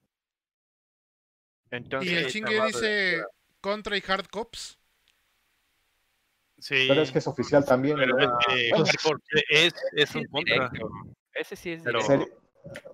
Entonces, 1.70 2.10
y 2.10 2.16
el 2.16 2.26
chingue 2.26 2.60
dice 2.66 3.22
Contra 3.60 3.96
y 3.96 4.02
Hard 4.04 4.26
Cops. 4.26 4.80
Sí. 6.58 6.86
Pero 6.88 7.02
es 7.02 7.12
que 7.12 7.20
es 7.20 7.26
oficial 7.28 7.64
también. 7.64 7.98
Pero 7.98 8.16
bueno, 8.16 8.36
es, 9.48 9.74
es, 9.92 10.14
un 10.16 10.24
contra. 10.24 10.72
Ese 11.32 11.54
sí 11.54 11.70
es 11.70 11.82
pero, 11.84 12.00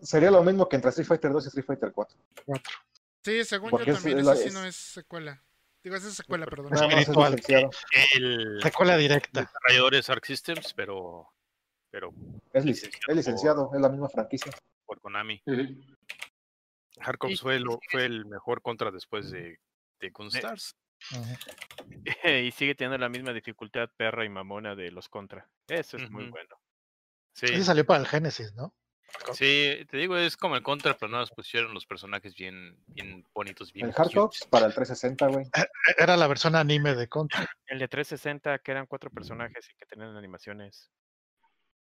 sería, 0.03 0.31
lo 0.31 0.43
mismo 0.43 0.69
que 0.69 0.77
entre 0.77 0.91
Street 0.91 1.07
Fighter 1.07 1.33
2 1.33 1.45
y 1.45 1.49
Street 1.49 1.67
Fighter 1.67 1.93
4. 1.93 2.19
4. 2.47 2.73
Sí, 3.25 3.45
según 3.45 3.71
Porque 3.71 3.87
yo 3.87 3.95
también, 3.95 4.19
es, 4.21 4.29
ese 4.29 4.49
sí 4.49 4.55
no 4.55 4.65
es 4.65 4.77
secuela. 4.77 5.43
Digo, 5.83 5.97
esa 5.97 6.09
es 6.09 6.15
secuela, 6.15 6.47
perdón. 6.47 6.73
No, 6.73 6.91
espiritual. 6.91 7.41
El... 8.15 8.61
Secuela 8.63 8.97
directa. 8.97 9.43
Desarrolladores 9.43 10.11
Arc 10.11 10.25
Systems, 10.27 10.75
pero. 10.75 11.29
pero 11.91 12.13
es 12.53 12.65
licenciado, 12.65 13.05
es, 13.09 13.17
licenciado, 13.17 13.71
es 13.75 13.81
la 13.81 13.89
misma 13.89 14.09
franquicia. 14.09 14.53
Por 14.85 15.01
Konami. 15.01 15.43
Uh 15.47 15.53
-huh. 15.53 15.97
Hardcops 17.01 17.41
fue, 17.41 17.59
lo, 17.61 17.79
fue 17.91 18.05
el 18.05 18.27
mejor 18.27 18.61
contra 18.61 18.91
después 18.91 19.31
de, 19.31 19.59
de 20.01 20.11
Gunstars. 20.11 20.77
Uh 21.13 21.17
-huh. 21.17 22.45
y 22.45 22.53
sigue 22.53 22.75
teniendo 22.75 22.99
la 22.99 23.09
misma 23.09 23.33
dificultad 23.33 23.89
perra 23.97 24.27
y 24.27 24.29
mamona 24.29 24.75
de 24.75 24.91
los 24.91 25.09
contra. 25.09 25.49
Eso 25.67 25.97
es 25.97 26.03
uh 26.03 26.07
-huh. 26.07 26.11
muy 26.11 26.29
bueno. 26.29 26.61
Sí. 27.33 27.47
Ese 27.47 27.65
salió 27.65 27.87
para 27.87 28.01
el 28.01 28.07
Genesis, 28.07 28.53
¿no? 28.53 28.75
Sí, 29.33 29.87
te 29.91 29.97
digo, 29.97 30.17
es 30.17 30.37
como 30.37 30.57
el 30.57 30.63
contra, 30.63 30.97
pero 30.97 31.11
no 31.11 31.19
nos 31.19 31.31
pusieron 31.31 31.75
los 31.75 31.87
personajes 31.87 32.35
bien, 32.35 32.77
bien 32.87 33.25
bonitos, 33.33 33.73
bien. 33.73 33.89
El 33.89 33.93
Hardcops 33.93 34.47
para 34.51 34.67
el 34.67 34.75
360, 34.75 35.27
güey. 35.29 35.47
Era 35.99 36.17
la 36.17 36.27
versión 36.27 36.57
anime 36.57 36.95
de 36.95 37.09
contra. 37.09 37.49
El 37.67 37.79
de 37.79 37.89
360, 37.89 38.59
que 38.59 38.71
eran 38.71 38.87
cuatro 38.87 39.11
personajes 39.11 39.69
y 39.71 39.75
que 39.75 39.87
tenían 39.87 40.17
animaciones. 40.17 40.91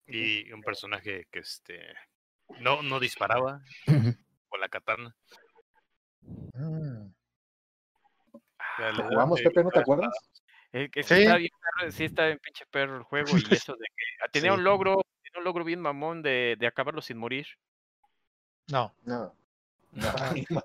Y 0.06 0.50
un 0.52 0.62
personaje 0.62 1.26
que 1.30 1.40
este 1.40 1.94
no, 2.60 2.82
no 2.82 2.98
disparaba 2.98 3.60
con 4.48 4.60
la 4.60 4.68
katana. 4.68 5.14
Mm. 6.22 7.12
¿Jugamos, 9.08 9.40
Pepe, 9.42 9.64
no 9.64 9.70
te 9.70 9.80
acuerdas? 9.80 10.14
Es 10.72 10.90
que 10.90 11.02
sí. 11.02 11.14
está 11.14 11.36
bien, 11.36 11.50
sí 11.90 12.04
está 12.04 12.26
bien 12.26 12.38
pinche 12.38 12.64
perro 12.70 12.96
el 12.98 13.02
juego 13.02 13.30
y 13.36 13.40
eso 13.66 13.72
de 13.74 13.86
que 13.86 14.30
tenía 14.30 14.52
sí. 14.52 14.58
un 14.58 14.64
logro 14.64 15.02
un 15.38 15.44
logro 15.44 15.64
bien 15.64 15.80
mamón 15.80 16.22
de, 16.22 16.56
de 16.58 16.66
acabarlo 16.66 17.00
sin 17.00 17.18
morir. 17.18 17.46
No. 18.70 18.94
No. 19.04 19.34
No, 19.92 20.02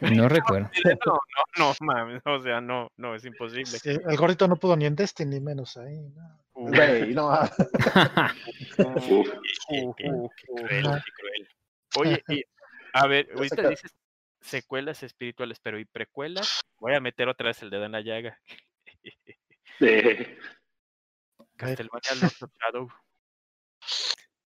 no 0.14 0.28
recuerdo. 0.28 0.70
No, 0.84 0.94
no, 1.06 1.18
no, 1.58 1.74
mames. 1.80 2.22
O 2.24 2.40
sea, 2.40 2.60
no, 2.60 2.90
no, 2.96 3.14
es 3.14 3.24
imposible. 3.24 3.78
Sí, 3.78 3.90
el 3.90 4.16
gordito 4.16 4.46
no 4.46 4.56
pudo 4.56 4.76
ni 4.76 4.84
en 4.84 4.94
Destiny, 4.94 5.40
menos 5.40 5.76
ahí. 5.76 6.08
No. 6.14 6.38
Güey, 6.54 7.14
no. 7.14 7.28
uf, 8.78 9.28
qué, 9.68 9.90
qué, 9.96 10.04
qué 10.04 10.46
cruel, 10.46 10.84
qué 10.84 11.12
cruel. 11.12 11.48
Oye, 11.98 12.22
y, 12.28 12.44
a 12.92 13.06
ver, 13.06 13.28
ahorita 13.34 13.68
dices 13.68 13.94
secuelas 14.40 15.02
espirituales, 15.02 15.58
pero 15.60 15.78
¿y 15.78 15.84
precuelas? 15.84 16.62
Voy 16.78 16.94
a 16.94 17.00
meter 17.00 17.28
otra 17.28 17.48
vez 17.48 17.62
el 17.62 17.70
dedo 17.70 17.84
en 17.84 17.92
la 17.92 18.00
llaga. 18.00 18.38
Sí. 19.78 20.26
Castlevania 21.56 22.26
of 22.40 22.50
Shadow. 22.60 22.88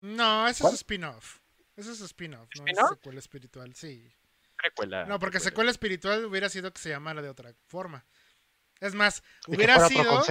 No, 0.01 0.47
ese 0.47 0.67
es 0.67 0.73
spin-off. 0.73 1.39
Ese 1.75 1.91
es 1.91 2.01
spin-off, 2.01 2.49
no 2.57 2.65
es 2.67 2.89
secuela 2.89 3.19
espiritual, 3.19 3.75
sí. 3.75 4.12
Precuela. 4.57 5.05
No, 5.05 5.19
porque 5.19 5.39
secuela 5.39 5.69
espiritual 5.69 6.25
hubiera 6.25 6.49
sido 6.49 6.73
que 6.73 6.81
se 6.81 6.89
llamara 6.89 7.21
de 7.21 7.29
otra 7.29 7.53
forma. 7.67 8.05
Es 8.79 8.93
más, 8.93 9.23
hubiera 9.47 9.88
sido. 9.88 10.23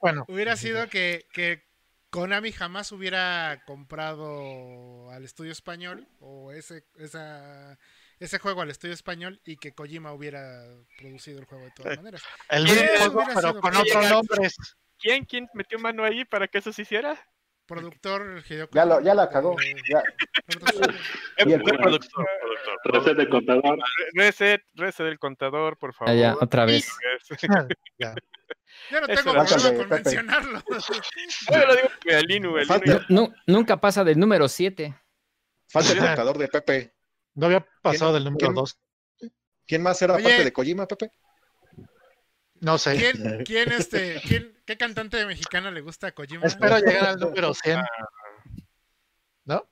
Bueno, 0.00 0.24
hubiera 0.28 0.56
sido 0.56 0.88
que, 0.88 1.26
que 1.32 1.64
Konami 2.10 2.52
jamás 2.52 2.92
hubiera 2.92 3.62
comprado 3.66 5.10
al 5.10 5.24
estudio 5.24 5.52
español 5.52 6.08
o 6.20 6.52
ese, 6.52 6.84
esa, 6.96 7.78
ese 8.20 8.38
juego 8.38 8.62
al 8.62 8.70
estudio 8.70 8.94
español 8.94 9.40
y 9.44 9.56
que 9.56 9.74
Kojima 9.74 10.12
hubiera 10.12 10.64
producido 10.98 11.40
el 11.40 11.44
juego 11.44 11.64
de 11.64 11.70
todas 11.72 11.96
maneras. 11.96 12.22
El 12.50 12.64
mismo 12.64 12.86
juego, 13.10 13.24
pero 13.34 13.60
con 13.60 13.76
otros 13.76 14.10
nombres. 14.10 14.56
¿Quién, 14.98 15.24
¿Quién 15.24 15.48
metió 15.54 15.78
mano 15.78 16.04
ahí 16.04 16.24
para 16.24 16.46
que 16.46 16.58
eso 16.58 16.72
se 16.72 16.82
hiciera? 16.82 17.20
Productor 17.66 18.42
Hideo 18.48 18.68
Ya, 18.72 18.84
lo, 18.84 19.00
ya 19.00 19.14
la 19.14 19.30
cagó. 19.30 19.56
Ya. 19.90 20.02
y 21.46 21.52
el 21.52 21.62
productor, 21.62 21.80
productor. 21.80 22.26
Reset 22.84 23.16
del 23.16 23.28
contador. 23.28 23.78
Reset, 24.12 24.62
reset 24.74 25.06
del 25.06 25.18
contador, 25.18 25.78
por 25.78 25.94
favor. 25.94 26.12
Ah, 26.12 26.16
ya, 26.16 26.36
otra 26.40 26.66
vez. 26.66 26.86
ya. 27.98 28.14
Ya 28.90 29.00
no 29.00 29.06
tengo 29.06 29.32
problema 29.32 29.76
con 29.76 29.88
mencionarlo. 29.88 30.62
Yo 30.68 31.66
lo 31.66 31.76
digo 31.76 31.88
que 32.00 32.18
el 32.18 32.30
Inu, 32.30 32.58
el 32.58 32.66
Inu. 32.84 33.00
No, 33.08 33.32
nunca 33.46 33.80
pasa 33.80 34.04
del 34.04 34.18
número 34.18 34.48
7. 34.48 34.94
Falta 35.68 35.92
el 35.92 35.98
contador 35.98 36.38
de 36.38 36.48
Pepe. 36.48 36.94
No 37.34 37.46
había 37.46 37.66
pasado 37.82 38.12
del 38.12 38.24
número 38.24 38.52
2. 38.52 38.78
¿Quién 39.66 39.82
más 39.82 40.00
era 40.02 40.14
Oye, 40.14 40.24
parte 40.24 40.44
de 40.44 40.52
Kojima, 40.52 40.86
Pepe? 40.86 41.10
No 42.64 42.78
sé. 42.78 42.96
¿Quién, 42.96 43.44
quién 43.44 43.72
este, 43.72 44.20
quién, 44.26 44.54
¿Qué 44.64 44.78
cantante 44.78 45.24
mexicana 45.26 45.70
le 45.70 45.82
gusta 45.82 46.06
a 46.08 46.12
Kojima? 46.12 46.46
Espero 46.46 46.78
llegar 46.78 47.08
al 47.08 47.20
número 47.20 47.52
100. 47.52 47.80
¿No? 49.44 49.68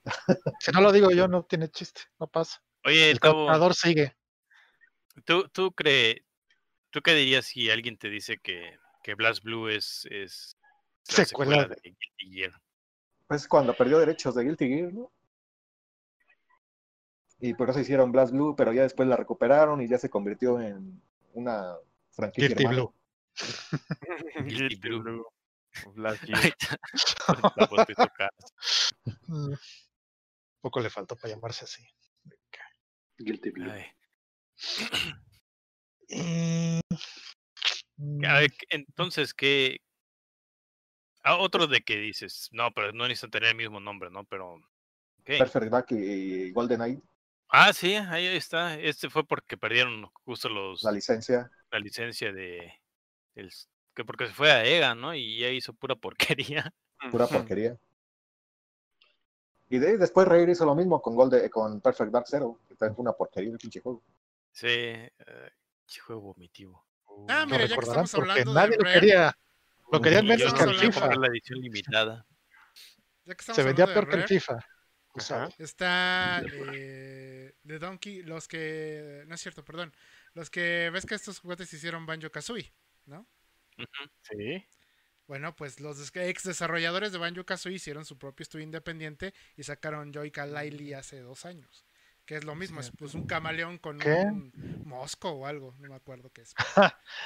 Si 0.60 0.70
no 0.72 0.82
lo 0.82 0.92
digo 0.92 1.10
yo, 1.10 1.26
no 1.26 1.44
tiene 1.44 1.70
chiste, 1.70 2.02
no 2.20 2.26
pasa. 2.26 2.62
Oye, 2.84 3.10
el 3.10 3.18
contador 3.18 3.74
sigue. 3.74 4.14
¿Tú, 5.24 5.48
tú, 5.48 5.72
cree, 5.72 6.26
¿Tú 6.90 7.00
qué 7.00 7.14
dirías 7.14 7.46
si 7.46 7.70
alguien 7.70 7.96
te 7.96 8.10
dice 8.10 8.36
que, 8.36 8.78
que 9.02 9.14
Blast 9.14 9.42
Blue 9.42 9.68
es, 9.68 10.06
es 10.10 10.58
la 11.16 11.24
secuela, 11.24 11.62
secuela 11.62 11.68
de 11.68 11.80
Guilty 11.82 12.34
Gear? 12.36 12.60
Pues 13.26 13.48
cuando 13.48 13.74
perdió 13.74 13.98
derechos 13.98 14.34
de 14.34 14.44
Guilty 14.44 14.68
Gear, 14.68 14.92
¿no? 14.92 15.10
Y 17.40 17.54
por 17.54 17.70
eso 17.70 17.80
hicieron 17.80 18.12
Blast 18.12 18.32
Blue, 18.32 18.54
pero 18.54 18.74
ya 18.74 18.82
después 18.82 19.08
la 19.08 19.16
recuperaron 19.16 19.80
y 19.80 19.88
ya 19.88 19.96
se 19.96 20.10
convirtió 20.10 20.60
en 20.60 21.00
una 21.32 21.74
franquicia. 22.12 22.48
Guilty 22.48 22.66
Blue. 22.66 22.94
Guilty 24.46 24.98
Blue. 24.98 25.26
Blast 25.94 26.22
Poco 30.60 30.80
le 30.80 30.90
faltó 30.90 31.16
para 31.16 31.34
llamarse 31.34 31.64
así. 31.64 31.82
Guilty 33.18 33.50
Blue. 33.50 33.72
Ver, 37.96 38.52
entonces, 38.68 39.32
¿qué? 39.32 39.80
Ah, 41.24 41.36
otro 41.36 41.66
de 41.66 41.82
que 41.82 41.96
dices, 41.96 42.48
no, 42.52 42.72
pero 42.72 42.92
no 42.92 43.04
necesitan 43.04 43.30
tener 43.30 43.50
el 43.50 43.56
mismo 43.56 43.80
nombre, 43.80 44.10
¿no? 44.10 44.24
Pero. 44.24 44.60
¿qué? 45.24 45.38
Perfect 45.38 45.70
Back 45.70 45.92
y 45.92 46.52
GoldenEye. 46.52 47.00
Ah, 47.54 47.74
sí, 47.74 47.94
ahí 47.94 48.26
está. 48.28 48.80
Este 48.80 49.10
fue 49.10 49.26
porque 49.26 49.58
perdieron 49.58 50.06
justo 50.24 50.48
los. 50.48 50.82
La 50.84 50.90
licencia. 50.90 51.50
La 51.70 51.78
licencia 51.78 52.32
de. 52.32 52.72
El, 53.34 53.52
que 53.94 54.06
porque 54.06 54.26
se 54.26 54.32
fue 54.32 54.50
a 54.50 54.64
EGA, 54.64 54.94
¿no? 54.94 55.14
Y 55.14 55.38
ya 55.38 55.48
hizo 55.50 55.74
pura 55.74 55.94
porquería. 55.96 56.72
Pura 57.10 57.26
porquería. 57.26 57.76
Y 59.68 59.78
de, 59.78 59.98
después 59.98 60.26
Rare 60.26 60.50
hizo 60.50 60.64
lo 60.64 60.74
mismo 60.74 61.02
con 61.02 61.14
Golden, 61.14 61.46
con 61.50 61.80
Perfect 61.82 62.10
Dark 62.10 62.26
Zero, 62.26 62.58
que 62.68 62.74
también 62.74 62.96
fue 62.96 63.02
una 63.02 63.12
porquería 63.12 63.50
el 63.52 63.58
pinche 63.58 63.80
juego. 63.80 64.02
Sí, 64.50 64.94
uh, 65.20 66.00
juego 66.06 66.22
vomitivo. 66.22 66.86
Ah, 67.28 67.44
mira, 67.44 67.66
ya 67.66 67.76
que 67.76 67.84
estamos 67.84 68.14
hablando 68.14 68.54
nadie 68.54 68.78
de 68.78 68.84
lo 68.84 68.90
quería. 68.90 69.38
Lo 69.90 70.00
querían 70.00 70.26
menos 70.26 70.54
que 70.54 70.64
el 70.64 70.74
FIFA. 70.74 71.14
la 71.16 71.26
edición 71.28 71.60
limitada. 71.60 72.26
Ya 73.24 73.34
que 73.34 73.44
Se 73.44 73.62
vendía 73.62 73.86
peor 73.86 74.08
que 74.08 74.16
el 74.16 74.24
FIFA. 74.28 74.58
Está 75.58 76.42
eh, 76.72 77.41
de 77.64 77.78
Donkey, 77.78 78.22
los 78.22 78.48
que. 78.48 79.24
No 79.26 79.34
es 79.34 79.40
cierto, 79.40 79.64
perdón. 79.64 79.92
Los 80.34 80.50
que 80.50 80.90
ves 80.92 81.06
que 81.06 81.14
estos 81.14 81.38
juguetes 81.38 81.72
hicieron 81.72 82.06
Banjo 82.06 82.30
Kazooie, 82.30 82.72
¿no? 83.06 83.26
Sí. 84.22 84.66
Bueno, 85.26 85.54
pues 85.54 85.80
los 85.80 86.14
ex 86.14 86.44
desarrolladores 86.44 87.12
de 87.12 87.18
Banjo 87.18 87.44
Kazooie 87.44 87.76
hicieron 87.76 88.04
su 88.04 88.18
propio 88.18 88.42
estudio 88.42 88.64
independiente 88.64 89.32
y 89.56 89.62
sacaron 89.62 90.12
Joy-Ka 90.12 90.44
hace 90.98 91.20
dos 91.20 91.46
años. 91.46 91.86
Que 92.26 92.36
es 92.36 92.44
lo 92.44 92.54
mismo, 92.54 92.80
es 92.80 92.92
pues 92.96 93.14
un 93.14 93.26
camaleón 93.26 93.78
con 93.78 93.98
un 94.06 94.52
mosco 94.84 95.30
o 95.30 95.46
algo, 95.46 95.74
no 95.80 95.88
me 95.88 95.96
acuerdo 95.96 96.30
qué 96.30 96.42
es. 96.42 96.54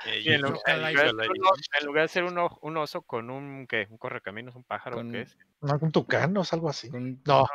en, 0.07 0.41
lugar, 0.41 2.03
de 2.03 2.09
ser 2.09 2.25
un, 2.25 2.39
oso 2.79 3.03
con 3.03 3.29
un, 3.29 3.67
¿qué? 3.67 3.87
Un 3.91 3.99
correcaminos, 3.99 4.57
un 4.57 4.65
pájaro, 4.65 5.03
¿qué 5.11 5.23
es? 5.23 5.37
un 5.61 5.93
tucano, 5.93 6.41
es 6.43 6.53
algo 6.55 6.71
así. 6.71 6.89
no. 6.91 7.19
no 7.27 7.47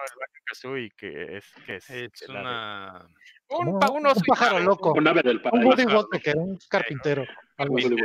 Kazooie, 0.46 0.92
que 0.92 1.38
es, 1.38 1.46
que 1.66 1.76
es, 1.78 1.90
es 1.90 2.30
una... 2.30 3.08
Un, 3.50 3.68
un, 3.68 4.08
oso 4.08 4.20
un 4.20 4.26
pájaro 4.26 4.60
loco. 4.60 4.94
Un 4.94 5.08
ave 5.08 5.22
del 5.24 5.42
Un 5.52 5.66
Woody 5.66 5.86
Woodpecker, 5.86 6.38
un 6.38 6.58
carpintero. 6.70 7.26
Algo 7.58 7.78
es 7.78 7.86
una 7.86 8.00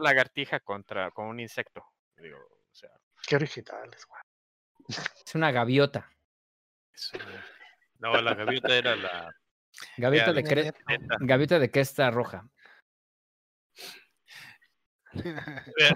lagartija 0.00 0.60
contra, 0.60 1.10
con 1.10 1.26
un 1.26 1.40
insecto. 1.40 1.84
Digo, 2.16 2.38
o 2.38 2.74
sea. 2.74 2.90
Qué 3.26 3.36
originales, 3.36 4.06
güey. 4.06 4.22
Es 5.26 5.34
una 5.34 5.50
gaviota. 5.50 6.10
No, 7.98 8.20
la 8.20 8.34
gaviota 8.34 8.76
era 8.76 8.96
la. 8.96 9.34
Gaviota, 9.96 10.32
de, 10.32 10.44
cre... 10.44 10.72
gaviota 11.20 11.58
de 11.58 11.70
cresta 11.70 12.10
roja. 12.10 12.48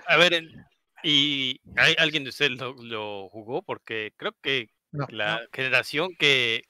A 0.06 0.16
ver, 0.16 0.42
¿y 1.02 1.60
hay 1.76 1.94
alguien 1.98 2.24
de 2.24 2.30
ustedes 2.30 2.52
lo, 2.52 3.28
jugó? 3.28 3.62
Porque 3.62 4.12
creo 4.16 4.32
que 4.42 4.70
la 5.08 5.46
generación 5.52 6.14
que, 6.16 6.64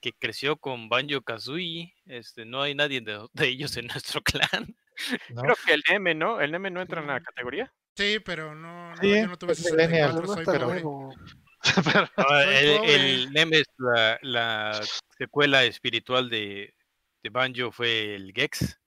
que 0.00 0.12
creció 0.12 0.56
con 0.56 0.88
Banjo 0.88 1.22
Kazooie, 1.22 1.94
este, 2.06 2.44
no 2.44 2.62
hay 2.62 2.74
nadie 2.74 3.00
de, 3.00 3.28
ellos 3.46 3.76
en 3.76 3.86
nuestro 3.86 4.22
clan. 4.22 4.76
Creo 5.28 5.54
que 5.64 5.74
el 5.74 5.82
M, 5.88 6.14
¿no? 6.14 6.40
¿El 6.40 6.54
M 6.54 6.70
no 6.70 6.80
entra 6.80 7.00
en 7.00 7.06
la 7.06 7.20
categoría? 7.20 7.72
Sí, 7.96 8.18
pero 8.24 8.54
no, 8.54 8.94
no 8.94 9.02
yo 9.02 9.26
no 9.26 9.38
tuve 9.38 9.54
64, 9.54 10.26
soy 10.26 10.44
pero... 10.44 11.10
el, 12.86 13.32
NEM 13.32 13.52
es 13.52 13.66
la, 14.22 14.80
secuela 15.16 15.64
espiritual 15.64 16.30
de, 16.30 16.74
de, 17.22 17.30
Banjo, 17.30 17.72
fue 17.72 18.14
el 18.14 18.32
Gex, 18.32 18.78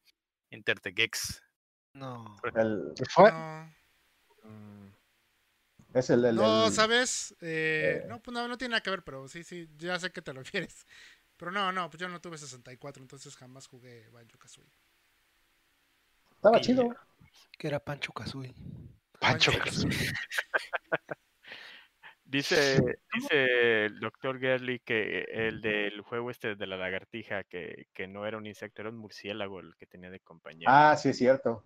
Enter 0.49 0.79
the 0.79 0.93
Gex. 0.93 1.41
No. 1.93 2.37
El, 2.55 2.93
¿Fue? 3.09 3.31
No. 3.31 3.69
Es 5.93 6.09
el, 6.09 6.23
el 6.25 6.35
No, 6.35 6.69
¿sabes? 6.69 7.35
Eh, 7.41 8.01
eh. 8.03 8.05
No, 8.07 8.21
pues 8.21 8.33
no, 8.33 8.47
no 8.47 8.57
tiene 8.57 8.71
nada 8.71 8.81
que 8.81 8.89
ver, 8.89 9.03
pero 9.03 9.27
sí, 9.27 9.43
sí, 9.43 9.69
ya 9.77 9.99
sé 9.99 10.11
que 10.11 10.21
te 10.21 10.33
lo 10.33 10.41
refieres. 10.43 10.85
Pero 11.37 11.51
no, 11.51 11.71
no, 11.71 11.89
pues 11.89 11.99
yo 11.99 12.07
no 12.07 12.21
tuve 12.21 12.37
64, 12.37 13.01
entonces 13.01 13.35
jamás 13.35 13.67
jugué 13.67 14.09
Banjo 14.09 14.37
Kazooie. 14.37 14.69
Estaba 16.35 16.61
chido. 16.61 16.89
Que 17.57 17.67
era 17.67 17.79
Pancho 17.79 18.11
Kazooie. 18.13 18.53
Pancho 19.19 19.51
Kazooie. 19.51 19.89
Dice, 22.23 22.81
dice 23.13 23.85
el 23.87 23.99
doctor 23.99 24.39
Gerly 24.39 24.79
que 24.79 25.25
el 25.29 25.59
del 25.59 25.99
juego 25.99 26.31
este 26.31 26.55
de 26.55 26.65
la 26.65 26.77
lagartija, 26.77 27.43
que, 27.43 27.87
que, 27.93 28.07
no 28.07 28.25
era 28.25 28.37
un 28.37 28.47
insecto, 28.47 28.81
era 28.81 28.89
un 28.89 28.95
murciélago 28.95 29.59
el 29.59 29.75
que 29.75 29.85
tenía 29.85 30.09
de 30.09 30.21
compañía. 30.21 30.65
Ah, 30.69 30.95
sí, 30.95 31.09
es 31.09 31.17
cierto. 31.17 31.61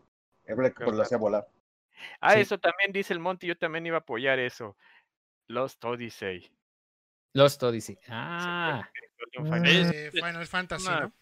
Por 0.47 0.95
lo 0.95 1.03
hacía 1.03 1.19
volar. 1.19 1.47
Ah, 2.19 2.35
eso 2.35 2.57
también 2.59 2.91
dice 2.91 3.13
el 3.13 3.19
Monty, 3.19 3.47
yo 3.47 3.57
también 3.57 3.85
iba 3.85 3.97
a 3.97 3.99
apoyar 3.99 4.39
eso. 4.39 4.77
Lost 5.47 5.83
Odyssey. 5.83 6.49
Lost 7.33 7.61
Odyssey. 7.63 7.97
Ah. 8.09 8.87
Eh, 9.65 10.11
Final 10.11 10.47
Fantasy, 10.47 10.89
¿no? 10.89 11.13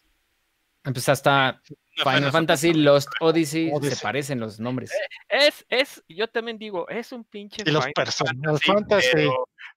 Pues 0.83 1.07
hasta 1.07 1.61
Final 1.95 2.31
Fantasy, 2.31 2.73
Lost 2.73 3.09
Odyssey, 3.21 3.71
se 3.81 3.95
parecen 4.03 4.39
los 4.39 4.59
nombres. 4.59 4.91
Eh, 4.91 5.47
es, 5.47 5.65
es, 5.69 6.03
yo 6.09 6.27
también 6.27 6.57
digo, 6.57 6.89
es 6.89 7.11
un 7.13 7.23
pinche. 7.23 7.63
Y 7.65 7.71
los 7.71 7.87
personajes 7.95 8.65
Fantasy. 8.65 9.29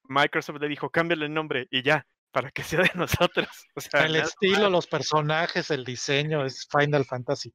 Microsoft 0.08 0.60
le 0.60 0.68
dijo, 0.68 0.90
cámbiale 0.90 1.26
el 1.26 1.34
nombre 1.34 1.68
y 1.70 1.82
ya, 1.82 2.06
para 2.32 2.50
que 2.50 2.62
sea 2.62 2.80
de 2.82 2.90
nosotros. 2.94 3.48
el 3.92 4.16
estilo, 4.16 4.68
los 4.68 4.86
personajes, 4.86 5.70
el 5.70 5.84
diseño 5.84 6.44
es 6.44 6.66
Final 6.70 7.04
Fantasy. 7.04 7.52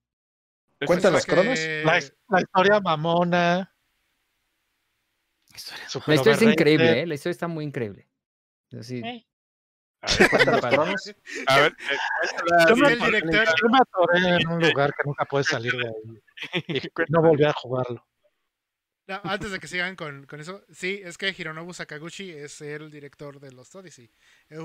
Cuenta 0.86 1.12
los 1.12 1.26
cronos. 1.26 1.60
La, 1.84 1.98
historia 1.98 2.80
mamona. 2.80 3.74
La 6.08 6.16
historia 6.16 6.34
es 6.34 6.42
increíble, 6.42 7.02
¿eh? 7.02 7.08
la 7.08 7.16
historia 7.16 7.32
está 7.32 7.48
muy 7.48 7.66
increíble. 7.66 8.08
Así, 8.72 9.00
eh. 9.00 9.26
A 10.02 11.60
ver, 11.60 11.78
yo, 12.68 12.76
me, 12.76 12.88
atoré 13.78 14.42
en 14.42 14.48
un 14.48 14.60
lugar 14.60 14.92
que 14.96 15.04
nunca 15.06 15.26
puede 15.26 15.44
salir 15.44 15.74
de 15.74 15.88
ahí. 15.88 16.64
Y 16.68 16.82
no 17.10 17.22
volví 17.22 17.44
a 17.46 17.54
jugarlo. 17.54 18.04
antes 19.08 19.52
de 19.52 19.60
que 19.60 19.68
sigan 19.68 19.96
con, 19.96 20.26
con, 20.26 20.40
eso, 20.40 20.64
sí, 20.72 21.02
es 21.04 21.20
que 21.20 21.36
Hironobu 21.38 21.74
Sakaguchi 21.74 22.32
es 22.32 22.62
el 22.62 22.90
director 22.90 23.40
de 23.40 23.52
los 23.52 23.76
Odyssey. 23.76 24.10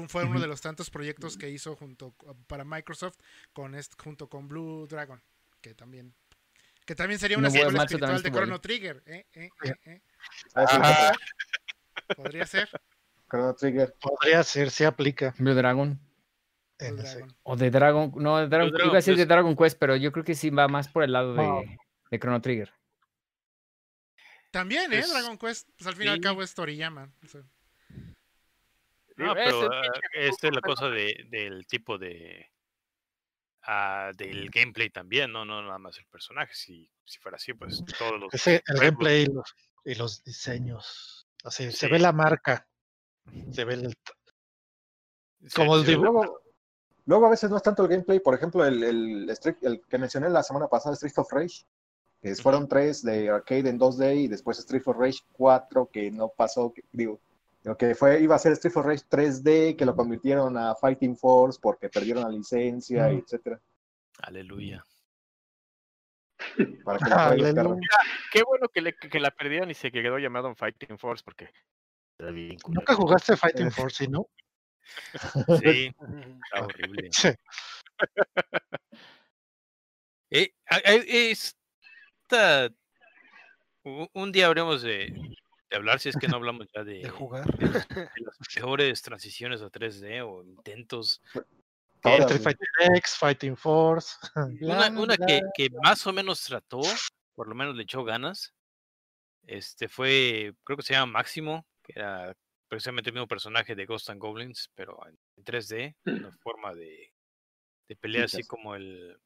Fue 0.08 0.24
uno 0.24 0.40
de 0.40 0.46
los 0.46 0.62
tantos 0.62 0.88
proyectos 0.88 1.36
que 1.36 1.50
hizo 1.50 1.76
junto 1.76 2.14
para 2.46 2.64
Microsoft 2.64 3.18
con 3.52 3.76
junto 4.02 4.30
con 4.30 4.48
Blue 4.48 4.86
Dragon, 4.86 5.22
que 5.66 5.74
también 5.74 6.14
que 6.84 6.94
también 6.94 7.18
sería 7.18 7.36
una 7.36 7.50
secuela 7.50 7.82
espiritual 7.82 8.22
de 8.22 8.30
Chrono 8.30 8.60
Trigger. 8.60 9.02
¿eh? 9.06 9.26
¿Eh? 9.32 9.50
¿Eh? 9.84 10.00
Podría 12.14 12.46
ser. 12.46 12.68
Chrono 13.28 13.52
Trigger. 13.56 13.92
Podría 14.00 14.44
ser, 14.44 14.70
se 14.70 14.86
aplica. 14.86 15.34
Blue 15.36 15.54
Dragon. 15.54 15.98
O 17.42 17.56
de 17.56 17.70
Dragon, 17.72 18.12
no, 18.16 18.38
de 18.38 18.46
Dragon, 18.46 18.72
iba 18.78 18.92
a 18.92 18.94
decir 18.96 19.14
de 19.14 19.22
pues 19.22 19.28
Dragon 19.28 19.56
Quest, 19.56 19.78
pero 19.80 19.96
yo 19.96 20.12
creo 20.12 20.24
que 20.24 20.36
sí 20.36 20.50
va 20.50 20.68
más 20.68 20.86
por 20.86 21.02
el 21.02 21.12
lado 21.12 21.34
de, 21.34 21.78
de 22.12 22.18
Chrono 22.20 22.40
Trigger. 22.40 22.72
También, 24.52 24.92
¿eh? 24.92 25.02
Dragon 25.08 25.36
Quest, 25.38 25.68
pues 25.76 25.88
al 25.88 25.96
fin 25.96 26.06
y 26.06 26.10
al 26.10 26.20
cabo 26.20 26.44
es 26.44 26.54
Toriyama. 26.54 27.10
No, 29.16 29.34
pero 29.34 29.66
uh, 29.66 29.70
esta 30.12 30.48
es 30.48 30.54
la 30.54 30.60
cosa 30.60 30.88
de, 30.88 31.26
del 31.30 31.66
tipo 31.66 31.98
de 31.98 32.48
uh, 33.66 34.16
del 34.16 34.50
gameplay 34.50 34.90
también, 34.90 35.32
no, 35.32 35.44
no 35.44 35.62
nada 35.62 35.78
más 35.78 35.98
el 35.98 36.06
personaje. 36.06 36.54
Si, 36.54 36.90
si 37.04 37.18
fuera 37.18 37.36
así, 37.36 37.54
pues 37.54 37.82
todos 37.98 38.20
los. 38.20 38.34
Ese, 38.34 38.62
el 38.66 38.78
gameplay 38.78 39.22
y 39.22 39.26
los, 39.26 39.54
y 39.84 39.94
los 39.94 40.24
diseños. 40.24 41.26
Así, 41.44 41.70
se 41.70 41.88
ve 41.88 41.98
la 41.98 42.12
marca 42.12 42.66
se 43.50 43.64
ve 43.64 43.74
el... 43.74 43.94
Como 45.54 45.76
el 45.76 45.84
dibujo. 45.84 46.40
Luego, 47.04 47.26
a 47.26 47.30
veces 47.30 47.50
no 47.50 47.56
es 47.56 47.62
tanto 47.62 47.84
el 47.84 47.88
gameplay, 47.88 48.18
por 48.18 48.34
ejemplo, 48.34 48.64
el, 48.64 48.82
el, 48.82 49.38
el 49.62 49.82
que 49.86 49.98
mencioné 49.98 50.28
la 50.28 50.42
semana 50.42 50.66
pasada, 50.66 50.94
Street 50.94 51.12
of 51.16 51.32
Rage, 51.32 51.64
que 52.20 52.34
fueron 52.34 52.68
tres 52.68 53.02
de 53.02 53.30
arcade 53.30 53.68
en 53.68 53.78
2D 53.78 54.22
y 54.22 54.28
después 54.28 54.58
Street 54.58 54.82
of 54.86 54.96
Rage 54.96 55.20
4, 55.32 55.88
que 55.92 56.10
no 56.10 56.30
pasó, 56.30 56.72
que, 56.72 56.82
digo, 56.90 57.20
lo 57.66 57.76
que 57.76 57.96
fue, 57.96 58.20
iba 58.20 58.36
a 58.36 58.38
ser 58.38 58.52
Street 58.52 58.76
of 58.76 58.86
Rage 58.86 59.04
3D, 59.10 59.74
que 59.74 59.84
lo 59.84 59.96
convirtieron 59.96 60.56
a 60.56 60.76
Fighting 60.76 61.16
Force 61.16 61.58
porque 61.60 61.88
perdieron 61.88 62.22
la 62.22 62.28
licencia, 62.28 63.12
y 63.12 63.16
etcétera. 63.16 63.60
Aleluya. 64.22 64.84
Para 66.84 66.98
que 67.00 67.10
la 67.10 67.26
Aleluya. 67.26 67.88
Qué 68.32 68.44
bueno 68.44 68.68
que, 68.68 68.82
le, 68.82 68.94
que 68.94 69.18
la 69.18 69.32
perdieron 69.32 69.68
y 69.68 69.74
se 69.74 69.90
quedó 69.90 70.16
llamado 70.20 70.54
Fighting 70.54 70.96
Force 70.96 71.24
porque 71.24 71.50
Nunca 72.68 72.94
jugaste 72.94 73.36
Fighting 73.36 73.72
Force, 73.72 74.06
¿no? 74.06 74.28
Sí, 75.60 75.92
está 76.44 76.64
horrible. 76.64 77.08
Sí. 77.10 77.28
Eh, 80.30 80.54
esta, 81.32 82.70
un 83.82 84.30
día 84.30 84.46
habremos 84.46 84.82
de, 84.82 85.35
de, 85.70 85.76
hablar, 85.76 86.00
si 86.00 86.08
es 86.08 86.16
que 86.16 86.28
no 86.28 86.36
hablamos 86.36 86.66
ya 86.74 86.84
de, 86.84 87.00
de 87.00 87.10
jugar, 87.10 87.46
de, 87.56 87.66
las 87.66 87.86
mejores 88.56 89.02
transiciones 89.02 89.62
a 89.62 89.70
3D 89.70 90.24
o 90.26 90.44
intentos. 90.44 91.22
Entre 92.02 92.38
Fighting 92.38 92.68
X, 92.96 93.16
Fighting 93.18 93.56
Force. 93.56 94.16
Una, 94.60 94.88
una 94.90 95.16
que, 95.16 95.40
que, 95.54 95.68
más 95.82 96.06
o 96.06 96.12
menos 96.12 96.42
trató, 96.44 96.80
por 97.34 97.48
lo 97.48 97.54
menos 97.54 97.74
le 97.74 97.82
echó 97.82 98.04
ganas, 98.04 98.54
este 99.46 99.88
fue, 99.88 100.54
creo 100.64 100.76
que 100.76 100.82
se 100.82 100.94
llama 100.94 101.12
Máximo, 101.12 101.66
que 101.82 101.94
era 101.96 102.36
precisamente 102.68 103.10
el 103.10 103.14
mismo 103.14 103.28
personaje 103.28 103.74
de 103.74 103.86
Ghost 103.86 104.10
and 104.10 104.20
Goblins, 104.20 104.70
pero 104.74 104.98
en 105.06 105.44
3D, 105.44 105.96
una 106.04 106.30
forma 106.42 106.74
de, 106.74 107.12
de 107.88 107.96
pelea 107.96 108.24
así 108.24 108.42
como 108.44 108.74
el 108.74 109.18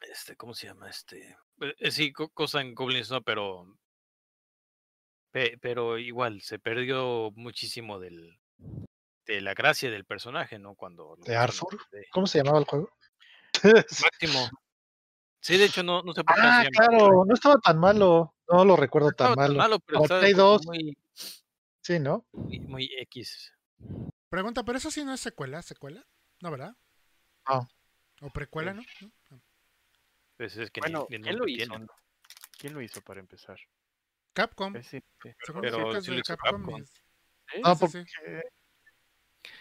este, 0.00 0.36
¿cómo 0.36 0.54
se 0.54 0.66
llama? 0.66 0.88
Este, 0.88 1.36
eh, 1.60 1.74
eh, 1.78 1.90
sí, 1.90 2.12
Ghost 2.12 2.54
and 2.56 2.74
Goblins 2.74 3.10
no, 3.10 3.22
pero 3.22 3.78
pero 5.60 5.98
igual 5.98 6.40
se 6.42 6.58
perdió 6.58 7.30
muchísimo 7.34 7.98
del 7.98 8.38
de 9.26 9.40
la 9.40 9.54
gracia 9.54 9.90
del 9.90 10.04
personaje, 10.04 10.58
¿no? 10.58 10.74
Cuando 10.74 11.16
de 11.24 11.36
Arthur. 11.36 11.78
¿Cómo 12.10 12.26
se 12.26 12.38
llamaba 12.38 12.58
el 12.58 12.64
juego? 12.64 12.90
Máximo. 14.02 14.50
Sí, 15.40 15.56
de 15.56 15.64
hecho 15.64 15.82
no, 15.82 16.02
no 16.02 16.12
sé 16.12 16.22
por 16.22 16.36
qué. 16.36 16.42
Ah, 16.44 16.64
claro, 16.70 17.24
no 17.24 17.34
estaba 17.34 17.56
tan 17.58 17.78
malo. 17.78 18.34
No 18.48 18.64
lo 18.64 18.76
recuerdo 18.76 19.10
tan, 19.12 19.34
malo. 19.34 19.54
malo. 19.54 19.78
pero 19.80 20.02
Play 20.02 20.34
2. 20.34 20.66
Muy, 20.66 20.96
Sí, 21.82 21.98
¿no? 21.98 22.24
Muy, 22.32 22.90
X. 22.96 23.52
Pregunta, 24.28 24.62
pero 24.62 24.78
eso 24.78 24.90
sí 24.90 25.04
no 25.04 25.12
es 25.12 25.20
secuela, 25.20 25.62
secuela, 25.62 26.06
¿no, 26.40 26.50
verdad? 26.52 26.76
No. 27.48 27.68
O 28.20 28.30
precuela, 28.30 28.72
¿no? 28.72 28.82
¿No? 29.00 29.42
Pues 30.36 30.56
es 30.56 30.70
que 30.70 30.80
Bueno, 30.80 31.06
ni, 31.10 31.18
ni 31.18 31.24
¿quién 31.24 31.38
lo 31.38 31.48
hizo? 31.48 31.70
tiene. 31.70 31.86
¿Quién 32.56 32.74
lo 32.74 32.80
hizo 32.82 33.00
para 33.02 33.18
empezar? 33.18 33.58
Capcom. 34.32 34.74
Sí. 34.82 35.02
Según 35.44 35.60
pero 35.62 35.92
de 35.92 36.22
Capcom. 36.22 36.62
Capcom. 36.66 36.82
y- 37.54 37.62
porque. 37.78 38.04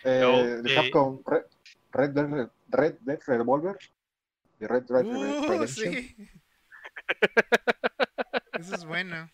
Eh, 0.03 0.59
de 0.63 0.75
Capcom, 0.75 1.21
Red, 1.25 1.43
Red, 1.91 2.09
Dead, 2.11 2.49
Red 2.69 2.95
Dead 3.01 3.19
Revolver. 3.27 3.77
De 4.59 4.67
Red 4.67 4.83
Dead 4.83 5.05
Uh, 5.05 5.47
Redemption. 5.47 5.93
sí. 5.93 6.15
Eso 8.53 8.75
es 8.75 8.85
bueno. 8.85 9.29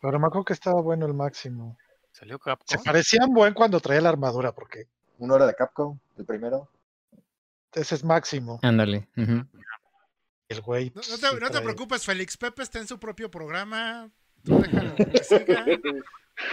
pero 0.00 0.18
me 0.18 0.26
acuerdo 0.26 0.44
que 0.44 0.52
estaba 0.52 0.80
bueno 0.82 1.06
el 1.06 1.14
máximo. 1.14 1.78
¿Salió 2.12 2.36
Se 2.38 2.44
Capcom? 2.44 2.84
parecían 2.84 3.32
buen 3.32 3.54
cuando 3.54 3.80
traía 3.80 4.00
la 4.02 4.10
armadura, 4.10 4.52
porque 4.52 4.86
Uno 5.18 5.36
era 5.36 5.46
de 5.46 5.54
Capcom, 5.54 5.98
el 6.18 6.24
primero. 6.26 6.68
ese 7.72 7.94
es 7.94 8.04
máximo. 8.04 8.58
Ándale. 8.62 9.08
ujú. 9.16 9.46
El 10.52 10.60
güey. 10.62 10.90
No, 10.94 10.96
no 10.96 11.02
sí 11.02 11.20
te, 11.20 11.26
no 11.40 11.50
te 11.50 11.58
trae- 11.58 11.62
preocupes, 11.62 12.04
Félix. 12.04 12.36
Pepe 12.36 12.62
está 12.62 12.78
en 12.78 12.86
su 12.88 12.98
propio 12.98 13.30
programa. 13.30 14.10
Tú 14.44 14.60
déjalo 14.60 14.94
que 14.96 15.24
siga. 15.24 15.64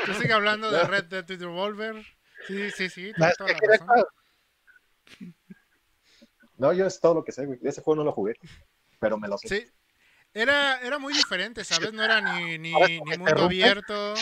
Tú 0.06 0.14
sigue 0.20 0.34
hablando 0.34 0.70
de 0.72 0.84
Red 0.84 1.06
Dead 1.06 1.40
Revolver. 1.40 2.06
Sí, 2.48 2.72
sí, 2.72 2.90
sí. 2.90 3.12
No, 3.18 3.28
Tienes 3.28 3.32
es 3.32 3.38
toda 3.38 3.48
que 3.48 3.54
la 3.54 3.60
quería 3.60 3.78
razón. 3.78 4.06
No, 6.58 6.74
yo 6.74 6.86
es 6.86 7.00
todo 7.00 7.14
lo 7.14 7.24
que 7.24 7.32
sé, 7.32 7.46
güey. 7.46 7.58
Ese 7.64 7.82
juego 7.82 8.00
no 8.00 8.04
lo 8.04 8.12
jugué. 8.12 8.36
Pero 9.00 9.18
me 9.18 9.30
lo 9.30 9.38
sé. 9.38 9.48
Sí. 9.48 9.72
Era, 10.34 10.82
era 10.82 11.00
muy 11.00 11.14
diferente, 11.14 11.64
¿sabes? 11.64 11.94
No 11.94 12.04
era 12.04 12.20
ni, 12.20 12.58
ni, 12.58 12.74
mundo 13.18 13.46
abierto. 13.46 14.14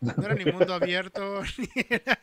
No 0.00 0.24
era 0.24 0.34
ni 0.34 0.44
mundo 0.50 0.74
abierto. 0.74 1.42
ni 1.58 1.68
era, 1.88 2.18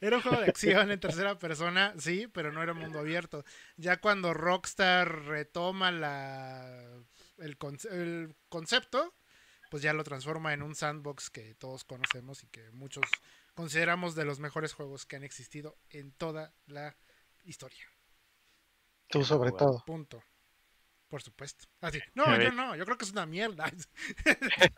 era 0.00 0.16
un 0.16 0.22
juego 0.22 0.40
de 0.40 0.48
acción 0.48 0.90
en 0.90 1.00
tercera 1.00 1.38
persona, 1.38 1.94
sí, 1.98 2.26
pero 2.32 2.52
no 2.52 2.62
era 2.62 2.74
mundo 2.74 2.98
abierto. 2.98 3.44
Ya 3.76 3.98
cuando 4.00 4.34
Rockstar 4.34 5.24
retoma 5.24 5.90
la, 5.90 6.88
el, 7.38 7.58
conce- 7.58 7.90
el 7.90 8.34
concepto, 8.48 9.14
pues 9.70 9.82
ya 9.82 9.92
lo 9.92 10.04
transforma 10.04 10.52
en 10.52 10.62
un 10.62 10.74
sandbox 10.74 11.30
que 11.30 11.54
todos 11.54 11.84
conocemos 11.84 12.42
y 12.44 12.48
que 12.48 12.70
muchos 12.72 13.04
consideramos 13.54 14.14
de 14.14 14.24
los 14.24 14.38
mejores 14.40 14.72
juegos 14.74 15.06
que 15.06 15.16
han 15.16 15.24
existido 15.24 15.76
en 15.90 16.12
toda 16.12 16.54
la 16.66 16.96
historia. 17.44 17.84
Tú 19.08 19.24
sobre 19.24 19.50
todo. 19.52 19.82
Punto. 19.86 20.22
Por 21.12 21.20
supuesto. 21.20 21.66
Así. 21.82 22.00
No, 22.14 22.40
yo 22.40 22.50
no, 22.52 22.74
yo 22.74 22.86
creo 22.86 22.96
que 22.96 23.04
es 23.04 23.12
una 23.12 23.26
mierda. 23.26 23.70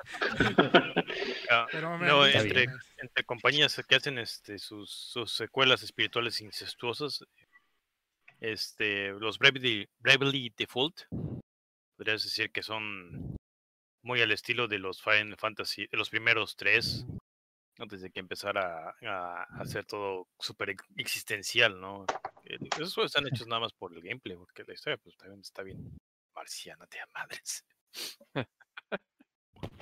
Ah, 1.49 1.67
Pero 1.71 1.97
me 1.97 2.09
no, 2.09 2.27
entre, 2.27 2.67
entre 2.97 3.25
compañías 3.25 3.81
que 3.87 3.95
hacen 3.95 4.19
este 4.19 4.59
sus, 4.59 4.91
sus 4.91 5.31
secuelas 5.31 5.85
espirituales 5.85 6.41
incestuosas, 6.41 7.25
este, 8.41 9.11
los 9.13 9.39
Bravely, 9.39 9.89
Bravely 9.99 10.53
Default, 10.57 11.03
podrías 11.97 12.25
decir 12.25 12.51
que 12.51 12.65
son 12.65 13.37
muy 14.03 14.21
al 14.23 14.33
estilo 14.33 14.67
de 14.67 14.81
los 14.81 15.01
Final 15.03 15.37
Fantasy, 15.37 15.87
de 15.87 15.97
los 15.99 16.11
primeros 16.11 16.57
tres, 16.57 17.07
antes 17.79 18.01
de 18.01 18.11
que 18.11 18.19
empezara 18.21 18.91
a, 19.03 19.43
a 19.43 19.61
hacer 19.61 19.85
todo 19.85 20.27
súper 20.41 20.71
ex- 20.71 20.85
existencial, 20.97 21.81
¿no? 21.81 22.07
Eh, 22.45 22.59
Esos 22.77 22.95
juegos 22.95 23.15
están 23.15 23.29
hechos 23.29 23.47
nada 23.47 23.61
más 23.61 23.73
por 23.73 23.95
el 23.95 24.03
gameplay, 24.03 24.37
porque 24.37 24.65
la 24.67 24.75
historia 24.75 24.97
pues 24.97 25.17
también 25.17 25.41
está 25.41 25.63
bien 25.63 25.97
marciana 26.49 26.87
de 26.91 27.01
a 27.01 27.07
madres. 27.15 27.65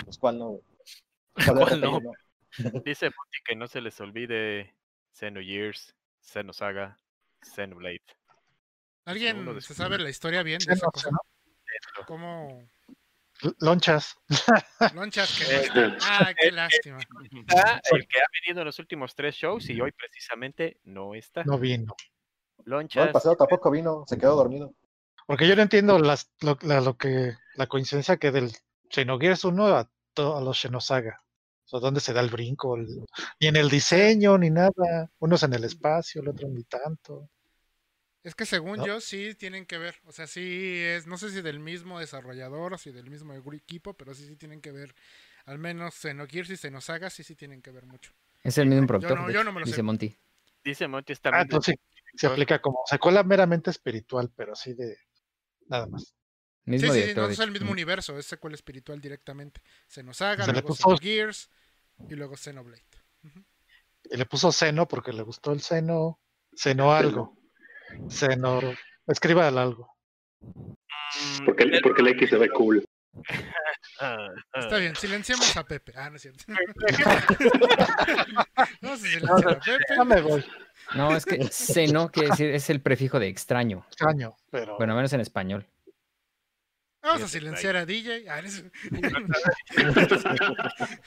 Pues, 0.05 0.17
¿Cuál 0.19 0.39
no? 0.39 0.61
no? 1.81 2.01
Dice 2.85 3.07
Monty 3.07 3.39
que 3.45 3.57
no 3.57 3.67
se 3.67 3.81
les 3.81 4.01
olvide 4.01 4.77
Xenogears, 5.13 5.95
Xenosaga, 6.21 6.97
Xenoblade. 7.43 8.03
¿Alguien 9.07 9.39
uno 9.39 9.55
de 9.55 9.61
se 9.61 9.69
sus- 9.69 9.79
sabe 9.79 9.99
la 9.99 10.09
historia 10.11 10.43
bien 10.45 10.61
de 10.61 10.73
esa 10.75 10.87
no, 10.87 10.93
cosa? 10.93 11.11
sí, 11.11 12.03
¿Cómo 12.07 12.69
L- 13.43 13.55
Lonchas. 13.61 14.17
lonchas 14.95 15.37
que 15.37 15.45
no 15.45 15.51
están? 15.63 15.97
Ah, 16.03 16.33
qué 16.39 16.53
lástima. 16.53 16.99
Está 17.49 17.81
el 17.91 18.07
que 18.07 18.21
ha 18.21 18.27
venido 18.45 18.61
en 18.61 18.67
los 18.67 18.79
últimos 18.79 19.15
tres 19.17 19.35
shows 19.35 19.69
y 19.69 19.81
hoy 19.81 19.91
precisamente 19.93 20.79
no 20.85 21.15
está. 21.15 21.43
No 21.45 21.59
vino. 21.59 21.87
No, 21.87 21.97
el 22.65 22.67
Lonchas, 22.67 23.13
pasado 23.13 23.37
tampoco 23.37 23.71
vino, 23.71 24.05
se 24.07 24.17
quedó 24.17 24.37
dormido. 24.37 24.73
Porque 25.27 25.49
yo 25.49 25.57
no 25.57 25.63
entiendo 25.63 25.99
las, 25.99 26.31
lo, 26.41 26.59
la, 26.63 26.81
lo 26.81 26.97
que, 26.97 27.35
la 27.55 27.67
coincidencia 27.67 28.17
que 28.17 28.31
del 28.31 28.53
Xenogears 28.91 29.45
1 29.45 29.67
a, 29.69 29.91
to- 30.15 30.37
a 30.37 30.41
los 30.41 30.61
Xenosaga. 30.61 31.21
O 31.65 31.69
sea, 31.69 31.81
¿dónde 31.81 32.01
se 32.01 32.13
da 32.13 32.21
el 32.21 32.31
brinco? 32.31 32.77
El- 32.77 33.05
ni 33.41 33.47
en 33.49 33.57
el 33.57 33.71
diseño, 33.71 34.37
ni 34.39 34.51
nada. 34.51 35.11
Uno 35.19 35.37
es 35.37 35.43
en 35.43 35.55
el 35.55 35.65
espacio, 35.65 36.21
el 36.23 36.29
otro 36.29 36.49
ni 36.49 36.65
tanto. 36.65 37.29
Es 38.25 38.35
que 38.37 38.47
según 38.47 38.79
¿No? 38.79 38.87
yo 38.87 39.01
sí 39.01 39.35
tienen 39.35 39.67
que 39.67 39.79
ver. 39.79 39.97
O 40.05 40.13
sea, 40.13 40.27
sí 40.27 40.79
es, 40.81 41.07
no 41.07 41.19
sé 41.19 41.31
si 41.31 41.41
del 41.43 41.59
mismo 41.59 41.99
desarrollador 41.99 42.75
o 42.75 42.79
si 42.79 42.93
del 42.93 43.11
mismo 43.11 43.35
equipo, 43.35 43.95
pero 43.95 44.15
sí 44.15 44.27
sí 44.27 44.37
tienen 44.37 44.61
que 44.61 44.71
ver. 44.71 44.95
Al 45.45 45.59
menos 45.59 45.95
Xenogears 45.97 46.51
y 46.51 46.57
Xenosaga 46.57 47.11
sí 47.11 47.25
sí 47.25 47.35
tienen 47.35 47.63
que 47.63 47.73
ver 47.73 47.85
mucho. 47.87 48.13
Es 48.45 48.59
el 48.59 48.69
mismo 48.69 48.83
Yo 48.87 48.87
productor, 48.87 49.21
no- 49.21 49.27
de 49.29 49.35
yo 49.35 49.45
no 49.45 49.53
me 49.53 49.61
lo 49.61 49.67
dice 49.67 49.77
sé. 49.79 49.83
Monty. 49.83 50.17
dice 50.65 50.87
Monty 50.87 51.15
Ah, 51.15 51.17
también. 51.21 51.43
entonces 51.45 51.75
sí, 52.13 52.19
se 52.19 52.27
aplica 52.29 52.61
como 52.61 52.81
secuela 52.87 53.25
meramente 53.25 53.71
espiritual, 53.71 54.31
pero 54.37 54.53
así 54.53 54.75
de 54.75 54.97
nada 55.73 55.87
más. 55.87 56.15
Mismo 56.65 56.93
sí, 56.93 57.03
sí, 57.03 57.15
no 57.17 57.27
es 57.27 57.39
el 57.41 57.51
mismo 57.51 57.73
universo, 57.73 58.17
es 58.17 58.27
secuela 58.27 58.55
espiritual 58.55 59.01
directamente. 59.01 59.61
Se 60.45 60.53
le 60.53 60.61
luego 60.61 60.69
puso- 60.69 60.85
Xenogears 60.85 61.51
y 62.09 62.15
luego 62.15 62.37
Xenoblade. 62.37 62.85
Y 64.05 64.17
le 64.17 64.27
puso 64.27 64.53
seno 64.53 64.87
porque 64.87 65.13
le 65.13 65.23
gustó 65.23 65.53
el 65.53 65.61
seno. 65.61 66.21
Seno 66.55 66.93
algo. 66.93 67.37
Seno. 68.09 68.61
Escriba 69.07 69.49
el 69.49 69.59
algo. 69.59 69.97
Porque, 71.45 71.67
porque 71.83 72.03
el 72.03 72.09
X 72.09 72.31
se 72.31 72.37
ve 72.37 72.49
cool. 72.51 72.85
Está 74.55 74.77
bien, 74.79 74.95
silenciamos 74.97 75.57
a 75.57 75.65
Pepe. 75.65 75.93
Ah, 75.97 76.11
no 76.11 76.17
es 76.17 76.23
cierto. 76.23 76.45
Vamos 78.83 79.03
a 79.03 79.07
silenciar 79.07 79.49
a 79.49 79.59
Pepe. 79.61 79.85
Ya 79.97 80.05
me 80.05 80.21
voy. 80.21 80.45
No, 80.95 81.15
es 81.17 81.25
que 81.25 81.43
seno 81.45 82.11
quiere 82.11 82.31
decir, 82.31 82.51
es 82.51 82.69
el 82.71 82.81
prefijo 82.81 83.19
de 83.21 83.29
extraño. 83.29 83.85
Extraño, 83.89 84.37
pero. 84.51 84.77
Bueno, 84.77 84.93
al 84.95 84.99
menos 84.99 85.13
en 85.13 85.21
español. 85.21 85.67
Vamos 87.03 87.23
a 87.23 87.29
silenciar 87.29 87.77
a 87.77 87.85
DJ. 87.85 88.29
Ah, 88.31 88.39
eres- 88.39 88.65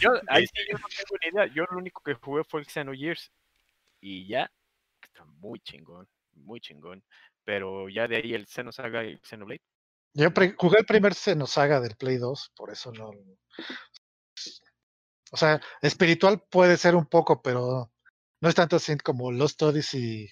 Yo, 0.00 0.10
ahí 0.28 0.46
sí 0.46 0.52
yo 0.70 0.78
no 0.78 0.86
tengo 0.88 1.16
ni 1.22 1.28
idea. 1.28 1.46
Yo 1.54 1.64
lo 1.70 1.78
único 1.78 2.02
que 2.02 2.14
jugué 2.14 2.44
fue 2.44 2.60
el 2.60 2.66
Xenogears. 2.66 3.30
Y 4.00 4.26
ya, 4.26 4.50
está 5.02 5.24
muy 5.24 5.60
chingón, 5.60 6.08
muy 6.34 6.60
chingón. 6.60 7.02
Pero 7.44 7.88
ya 7.88 8.06
de 8.08 8.16
ahí 8.16 8.34
el 8.34 8.46
Xenosaga 8.46 9.04
y 9.04 9.12
el 9.12 9.20
Xenoblade. 9.22 9.62
Yo 10.16 10.30
jugué 10.56 10.78
el 10.78 10.86
primer 10.86 11.14
Xenosaga 11.14 11.78
del 11.78 11.94
Play 11.94 12.16
2, 12.16 12.52
por 12.56 12.70
eso 12.70 12.90
no. 12.90 13.10
O 15.30 15.36
sea, 15.36 15.60
espiritual 15.82 16.42
puede 16.50 16.78
ser 16.78 16.96
un 16.96 17.04
poco, 17.04 17.42
pero 17.42 17.92
no 18.40 18.48
es 18.48 18.54
tanto 18.54 18.76
así 18.76 18.96
como 18.96 19.30
Lost 19.30 19.60
Odyssey 19.62 20.30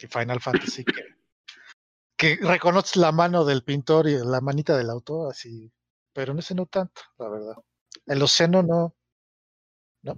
y 0.00 0.06
Final 0.08 0.40
Fantasy 0.40 0.84
que, 0.84 1.04
que 2.16 2.36
reconoces 2.44 2.96
la 2.96 3.12
mano 3.12 3.44
del 3.44 3.62
pintor 3.62 4.08
y 4.08 4.16
la 4.18 4.40
manita 4.40 4.76
del 4.76 4.90
autor, 4.90 5.30
así. 5.30 5.72
Pero 6.12 6.32
en 6.32 6.40
ese 6.40 6.56
no 6.56 6.66
tanto, 6.66 7.02
la 7.16 7.28
verdad. 7.28 7.56
En 8.06 8.18
los 8.18 8.32
Xeno 8.32 8.64
no. 8.64 8.96
No. 10.02 10.16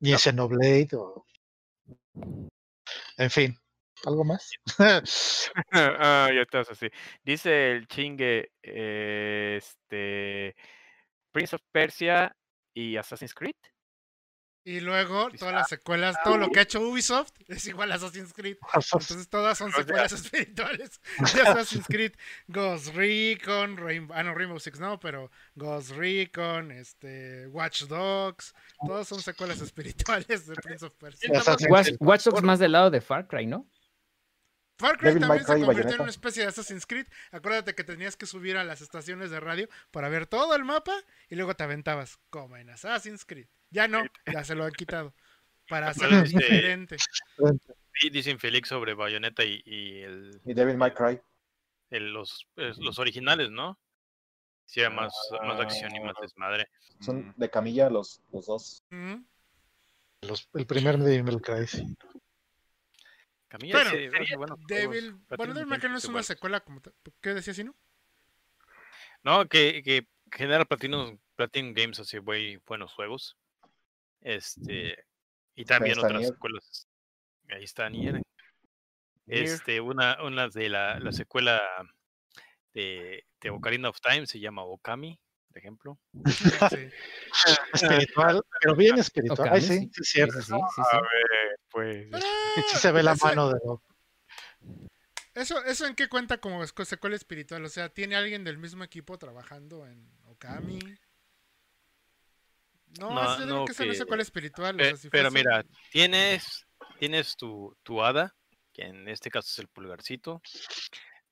Ni 0.00 0.10
en 0.10 0.18
Xenoblade 0.18 0.88
o. 0.94 1.24
En 3.16 3.30
fin. 3.30 3.56
¿Algo 4.06 4.24
más? 4.24 4.50
ah, 5.72 6.30
ya 6.34 6.42
estás 6.42 6.70
así. 6.70 6.88
Dice 7.22 7.72
el 7.72 7.86
chingue, 7.86 8.52
eh, 8.62 9.58
este, 9.58 10.56
Prince 11.32 11.56
of 11.56 11.62
Persia 11.72 12.36
y 12.74 12.96
Assassin's 12.96 13.34
Creed. 13.34 13.56
Y 14.66 14.80
luego 14.80 15.28
todas 15.38 15.52
las 15.52 15.68
secuelas, 15.68 16.16
todo 16.24 16.38
lo 16.38 16.48
que 16.48 16.58
ha 16.58 16.62
hecho 16.62 16.80
Ubisoft 16.80 17.32
es 17.48 17.66
igual 17.66 17.92
a 17.92 17.96
Assassin's 17.96 18.32
Creed. 18.32 18.56
Entonces 18.74 19.28
todas 19.28 19.58
son 19.58 19.70
secuelas 19.72 20.12
espirituales 20.12 21.02
de 21.34 21.42
Assassin's 21.42 21.86
Creed. 21.86 22.12
Ghost 22.48 22.94
Recon, 22.94 23.76
Rainbow, 23.76 24.16
ah 24.16 24.22
no, 24.22 24.34
Rainbow 24.34 24.58
Six 24.58 24.80
no, 24.80 24.98
pero 24.98 25.30
Ghost 25.54 25.90
Recon, 25.90 26.70
este, 26.70 27.46
Watch 27.48 27.82
Dogs, 27.82 28.54
todos 28.86 29.06
son 29.06 29.20
secuelas 29.20 29.60
espirituales 29.60 30.46
de 30.46 30.54
Prince 30.54 30.86
of 30.86 30.94
Persia. 30.94 31.30
Watch 32.00 32.24
Dogs 32.24 32.42
más 32.42 32.58
del 32.58 32.72
lado 32.72 32.90
de 32.90 33.02
Far 33.02 33.28
Cry, 33.28 33.46
¿no? 33.46 33.68
Far 34.76 34.98
Cry 34.98 35.08
Devil 35.10 35.20
May 35.28 35.38
también 35.38 35.46
se 35.46 35.52
Cry 35.54 35.64
convirtió 35.66 35.94
en 35.94 36.00
una 36.00 36.10
especie 36.10 36.42
de 36.42 36.48
Assassin's 36.48 36.86
Creed. 36.86 37.06
Acuérdate 37.30 37.74
que 37.74 37.84
tenías 37.84 38.16
que 38.16 38.26
subir 38.26 38.56
a 38.56 38.64
las 38.64 38.80
estaciones 38.80 39.30
de 39.30 39.38
radio 39.40 39.68
para 39.90 40.08
ver 40.08 40.26
todo 40.26 40.54
el 40.56 40.64
mapa 40.64 40.94
y 41.28 41.36
luego 41.36 41.54
te 41.54 41.62
aventabas, 41.64 42.18
como 42.30 42.56
en 42.56 42.70
Assassin's 42.70 43.24
Creed. 43.24 43.46
Ya 43.70 43.86
no, 43.88 44.02
ya 44.32 44.44
se 44.44 44.54
lo 44.54 44.64
han 44.64 44.72
quitado. 44.72 45.14
Para 45.68 45.88
hacerlo 45.88 46.18
Este- 46.18 46.38
diferente. 46.38 46.96
Y 48.02 48.10
dicen 48.10 48.38
Félix 48.38 48.68
sobre 48.68 48.94
Bayonetta 48.94 49.44
y, 49.44 49.62
y 49.64 50.00
el, 50.02 50.40
Y 50.44 50.52
Devil 50.54 50.76
May 50.76 50.92
Cry. 50.92 51.20
el- 51.90 52.12
los, 52.12 52.46
los 52.56 52.98
originales, 52.98 53.50
¿no? 53.50 53.78
Sí, 54.66 54.80
era 54.80 54.90
más, 54.90 55.12
más 55.42 55.60
acción 55.60 55.94
y 55.94 56.00
más 56.00 56.14
desmadre. 56.20 56.68
Son 57.00 57.32
de 57.36 57.48
camilla 57.50 57.88
los, 57.90 58.20
los 58.32 58.46
dos. 58.46 58.82
Ujú. 58.90 59.24
el 60.54 60.66
primer 60.66 60.98
Devil 60.98 61.40
Cry, 61.40 61.66
Bueno, 63.60 63.90
bueno, 64.36 64.56
Devil, 64.66 65.16
bueno, 65.36 65.54
Devil 65.54 65.66
May 65.66 65.78
Cry 65.78 65.88
no 65.88 65.98
es 65.98 66.04
una 66.06 66.22
secuela 66.22 66.60
como 66.60 66.80
¿Qué 67.20 67.34
decías, 67.34 67.58
no? 67.64 67.74
No, 69.22 69.46
que, 69.48 69.82
que 69.82 70.06
genera 70.30 70.64
Platinum, 70.64 71.18
Platinum 71.36 71.72
Games 71.72 72.00
así 72.00 72.20
muy 72.20 72.60
buenos 72.66 72.92
juegos. 72.92 73.36
Este, 74.20 75.04
y 75.54 75.64
también 75.64 75.98
otras 75.98 76.26
secuelas. 76.26 76.88
Ahí 77.50 77.64
está 77.64 77.88
Nier. 77.88 78.22
Este, 79.26 79.80
una, 79.80 80.22
una 80.22 80.48
de 80.48 80.68
la, 80.68 80.98
la 80.98 81.12
secuela 81.12 81.62
de, 82.72 83.24
de 83.40 83.50
Ocarina 83.50 83.88
of 83.88 84.00
Time 84.00 84.26
se 84.26 84.40
llama 84.40 84.62
Okami, 84.64 85.18
por 85.48 85.58
ejemplo. 85.58 85.98
espiritual, 87.72 88.42
pero 88.60 88.76
bien 88.76 88.98
espiritual. 88.98 89.60
sí, 89.62 89.90
sí, 89.92 90.04
cierto. 90.04 90.42
Sí, 90.42 90.52
A 90.52 91.00
ver, 91.00 91.43
pues. 91.74 92.08
Sí 92.70 92.78
se 92.78 92.92
ve 92.92 93.02
la 93.02 93.16
mano 93.16 93.48
de 93.48 93.58
¿Eso, 95.34 95.62
¿Eso 95.64 95.86
en 95.86 95.96
qué 95.96 96.08
cuenta 96.08 96.38
como 96.38 96.64
secuela 96.64 97.16
espiritual? 97.16 97.64
O 97.64 97.68
sea, 97.68 97.88
¿tiene 97.88 98.14
alguien 98.14 98.44
del 98.44 98.58
mismo 98.58 98.84
equipo 98.84 99.18
trabajando 99.18 99.84
en 99.84 100.08
Okami? 100.26 100.78
No, 103.00 103.10
no, 103.10 103.46
no 103.46 103.64
que, 103.64 103.72
es 103.72 103.98
secuela 103.98 104.22
espiritual. 104.22 104.76
pero 105.10 105.32
mira, 105.32 105.64
tienes, 105.90 106.64
tienes 107.00 107.34
tu, 107.36 107.76
tu 107.82 108.00
hada, 108.00 108.32
que 108.72 108.82
en 108.82 109.08
este 109.08 109.30
caso 109.30 109.48
es 109.50 109.58
el 109.58 109.66
pulgarcito, 109.66 110.40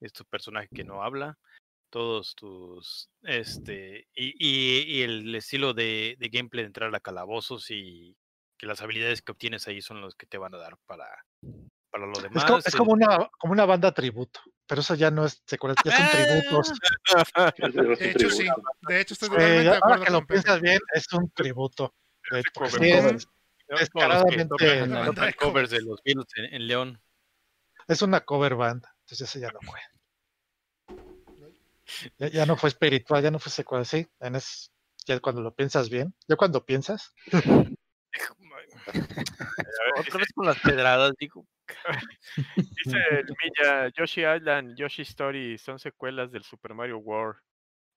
es 0.01 0.13
tu 0.13 0.25
personaje 0.25 0.69
que 0.75 0.83
no 0.83 1.05
habla, 1.05 1.39
todos 1.89 2.35
tus, 2.35 3.09
este, 3.23 4.09
y, 4.13 4.35
y, 4.39 5.03
el 5.03 5.33
estilo 5.37 5.73
de, 5.75 6.17
de, 6.19 6.29
gameplay 6.29 6.65
de 6.65 6.69
entrar 6.69 6.93
a 6.93 7.01
calabozos 7.01 7.71
y 7.71 8.17
que 8.63 8.69
las 8.69 8.81
habilidades 8.81 9.23
que 9.23 9.33
obtienes 9.33 9.67
ahí 9.67 9.83
son 9.83 10.01
los 10.01 10.15
que 10.15 10.25
te 10.25 10.39
van 10.39 10.55
a 10.55 10.59
dar 10.59 10.79
para, 10.87 11.09
para 11.91 12.07
lo 12.07 12.21
demás. 12.21 12.45
Es, 12.65 12.77
como, 12.77 12.93
una, 12.93 13.29
como 13.37 13.55
una 13.55 13.65
banda 13.65 13.91
tributo, 13.91 14.39
pero 14.69 14.83
eso 14.83 14.95
ya 14.95 15.11
no 15.11 15.25
es 15.25 15.43
secuela, 15.45 15.75
ya 15.85 15.97
son 15.97 16.07
tributos. 16.13 16.73
de 17.99 18.11
hecho, 18.13 18.31
sí, 18.31 18.47
de 18.83 19.01
hecho 19.01 19.15
estoy 19.15 19.31
totalmente 19.31 19.65
de 19.65 19.77
acuerdo. 19.77 20.05
que 20.05 20.13
lo 20.13 20.25
piensas 20.25 20.61
bien, 20.61 20.79
es 20.95 21.13
un 21.13 21.29
tributo. 21.33 21.93
Es, 22.31 22.45
descaradamente 23.67 24.55
covers 25.37 25.71
de 25.71 25.83
los 25.83 26.01
Beatles 26.05 26.29
en 26.37 26.69
León. 26.69 27.03
Es 27.89 28.01
una 28.01 28.21
cover 28.21 28.55
band, 28.55 28.85
entonces 29.01 29.29
ese 29.29 29.41
ya 29.41 29.51
no 29.51 29.59
fue. 29.61 29.81
Ya, 32.33 32.47
no 32.47 32.57
fue 32.57 32.69
espiritual, 32.69 33.23
ya 33.23 33.31
no 33.31 33.39
fue 33.39 33.53
secuela, 33.53 33.85
sí. 33.85 34.09
En 34.21 34.37
es, 34.37 34.73
ya 35.05 35.19
cuando 35.21 35.43
lo 35.43 35.53
piensas 35.53 35.91
bien, 35.91 36.15
ya 36.29 36.37
cuando 36.37 36.65
piensas. 36.65 37.13
Otra 39.99 40.19
vez 40.19 40.29
con 40.35 40.47
las 40.47 40.59
pedradas, 40.61 41.13
digo. 41.19 41.47
Dice 42.57 42.99
Milla, 43.43 43.89
Yoshi 43.97 44.23
Island, 44.23 44.77
Yoshi 44.77 45.03
Story 45.03 45.59
son 45.59 45.79
secuelas 45.79 46.31
del 46.31 46.43
Super 46.43 46.75
Mario 46.75 46.99
World 46.99 47.39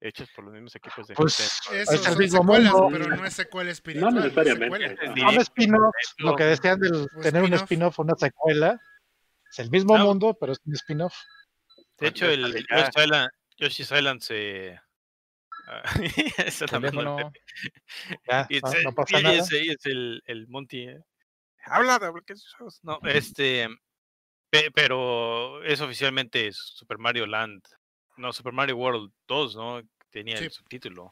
hechas 0.02 0.30
por 0.36 0.46
los 0.46 0.54
mismos 0.54 0.76
equipos 0.76 1.08
de 1.08 1.16
pues, 1.16 1.40
Eso, 1.72 1.94
es 1.94 2.08
el 2.08 2.18
mismo 2.18 2.44
mundo. 2.44 2.90
pero 2.92 3.08
no 3.08 3.26
es 3.26 3.34
secuela 3.34 3.72
espiritual. 3.72 4.14
No 4.14 4.22
necesariamente. 4.22 5.22
un 5.22 5.38
spin-off, 5.42 5.96
lo 6.18 6.36
que 6.36 6.44
decían 6.44 6.80
de 6.80 7.08
tener 7.22 7.44
un 7.44 7.54
spin-off 7.54 8.00
o 8.00 8.04
una 8.04 8.16
secuela, 8.16 8.80
es 9.50 9.60
el 9.60 9.72
mismo 9.72 9.98
mundo, 9.98 10.38
pero 10.40 10.54
es 10.54 10.60
un 10.66 10.74
spin-off. 10.74 11.16
De 11.98 12.08
hecho, 12.08 12.28
el, 12.28 12.66
Yoshi 12.70 13.04
Island, 13.04 13.30
Yoshi's 13.58 13.92
Island 13.92 14.22
se. 14.22 14.80
Esa 16.38 16.66
no. 16.80 17.32
Ya, 18.28 18.48
no, 18.62 18.82
no 18.84 18.92
pasa 18.94 19.22
nada. 19.22 19.36
Ese 19.36 19.62
es 19.64 19.86
el, 19.86 20.22
el 20.26 20.48
Monty. 20.48 20.90
¿eh? 20.90 21.00
Habla 21.66 22.00
de 22.00 22.12
No, 22.84 23.00
este. 23.04 23.68
pero 24.74 25.64
es 25.64 25.82
oficialmente 25.82 26.52
Super 26.52 26.98
Mario 26.98 27.26
Land. 27.26 27.62
No, 28.18 28.32
Super 28.32 28.54
Mario 28.54 28.78
World 28.78 29.12
2, 29.28 29.56
¿no? 29.56 29.82
Tenía 30.10 30.38
el 30.38 30.52
subtítulo. 30.52 31.12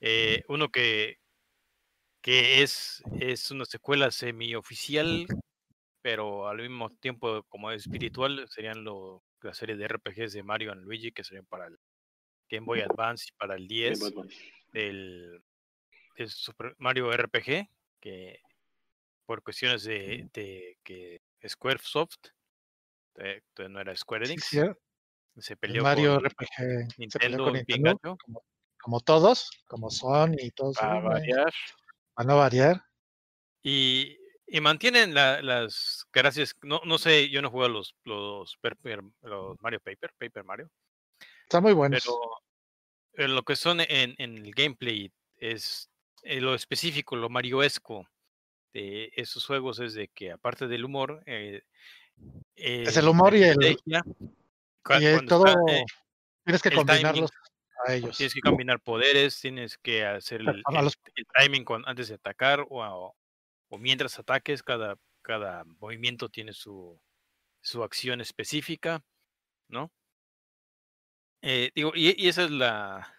Eh, 0.00 0.42
uno 0.48 0.70
que, 0.70 1.18
que 2.22 2.62
es, 2.62 3.02
es 3.20 3.50
una 3.50 3.64
secuela 3.64 4.10
semi-oficial 4.10 5.26
pero 6.04 6.48
al 6.48 6.58
mismo 6.58 6.90
tiempo 6.90 7.44
como 7.44 7.70
espiritual 7.70 8.46
serían 8.50 8.84
lo, 8.84 9.24
la 9.40 9.54
serie 9.54 9.74
de 9.74 9.88
RPGs 9.88 10.34
de 10.34 10.42
Mario 10.42 10.74
y 10.74 10.76
Luigi 10.76 11.12
que 11.12 11.24
serían 11.24 11.46
para 11.46 11.66
el 11.66 11.78
Game 12.48 12.66
Boy 12.66 12.80
Advance 12.80 13.26
y 13.28 13.32
para 13.36 13.56
el 13.56 13.66
10 13.66 14.00
del, 14.72 15.42
Super 16.28 16.74
Mario 16.78 17.10
RPG 17.10 17.68
que 18.00 18.40
por 19.26 19.42
cuestiones 19.42 19.84
de, 19.84 20.28
de 20.32 20.78
que 20.84 21.20
Squaresoft 21.46 22.28
eh, 23.16 23.42
no 23.68 23.80
era 23.80 23.96
Square 23.96 24.26
Enix 24.26 24.56
se 25.38 25.56
peleó 25.56 25.82
Mario 25.82 26.16
con 26.16 26.24
RPG 26.26 26.98
Nintendo, 26.98 28.08
como, 28.18 28.44
como, 28.80 29.00
todos 29.00 29.50
como 29.66 29.90
son 29.90 30.36
y 30.38 30.50
todos 30.50 30.76
para 30.76 31.00
variar. 31.00 31.52
a 32.14 32.24
no 32.24 32.36
variar. 32.36 32.80
Y 33.62 34.16
y 34.46 34.60
mantienen 34.60 35.14
las 35.14 36.06
gracias, 36.12 36.54
no, 36.62 36.80
no 36.84 36.98
sé, 36.98 37.28
yo 37.30 37.40
no 37.42 37.50
juego 37.50 37.68
los, 37.68 37.96
los, 38.04 38.56
los 38.62 39.56
Mario 39.60 39.80
Paper, 39.80 40.12
Paper 40.18 40.44
Mario. 40.44 40.70
Está 41.44 41.60
muy 41.60 41.72
bueno. 41.72 41.96
Pero 43.12 43.28
lo 43.28 43.42
que 43.44 43.54
son 43.54 43.80
en, 43.80 44.14
en 44.18 44.38
el 44.38 44.52
gameplay 44.52 45.12
es 45.36 45.88
eh, 46.22 46.40
lo 46.40 46.54
específico, 46.54 47.16
lo 47.16 47.28
marioesco 47.28 48.08
de 48.72 49.12
esos 49.14 49.46
juegos 49.46 49.78
es 49.78 49.94
de 49.94 50.08
que 50.08 50.32
aparte 50.32 50.66
del 50.66 50.84
humor, 50.84 51.22
eh, 51.26 51.62
es 52.56 52.96
el 52.96 53.08
humor 53.08 53.34
y 53.34 53.44
el, 53.44 53.56
y 53.62 55.26
todo, 55.26 55.46
eh, 55.68 55.84
tienes 56.44 56.62
que 56.62 56.72
combinarlos 56.72 57.30
a 57.86 57.94
ellos. 57.94 58.16
Tienes 58.16 58.34
que 58.34 58.40
combinar 58.40 58.80
poderes, 58.80 59.40
tienes 59.40 59.78
que 59.78 60.04
hacer 60.04 60.40
el, 60.40 60.62
timing 61.38 61.64
antes 61.86 62.08
de 62.08 62.14
atacar 62.14 62.66
o, 62.68 63.14
o 63.68 63.78
mientras 63.78 64.18
ataques, 64.18 64.62
cada, 64.62 64.96
cada 65.22 65.64
movimiento 65.64 66.28
tiene 66.28 66.52
su, 66.52 66.98
su 67.60 67.82
acción 67.82 68.20
específica, 68.20 69.04
¿no? 69.68 69.92
Eh, 71.46 71.70
digo, 71.74 71.92
y, 71.94 72.26
esa 72.26 72.44
es 72.44 72.50
la, 72.50 73.14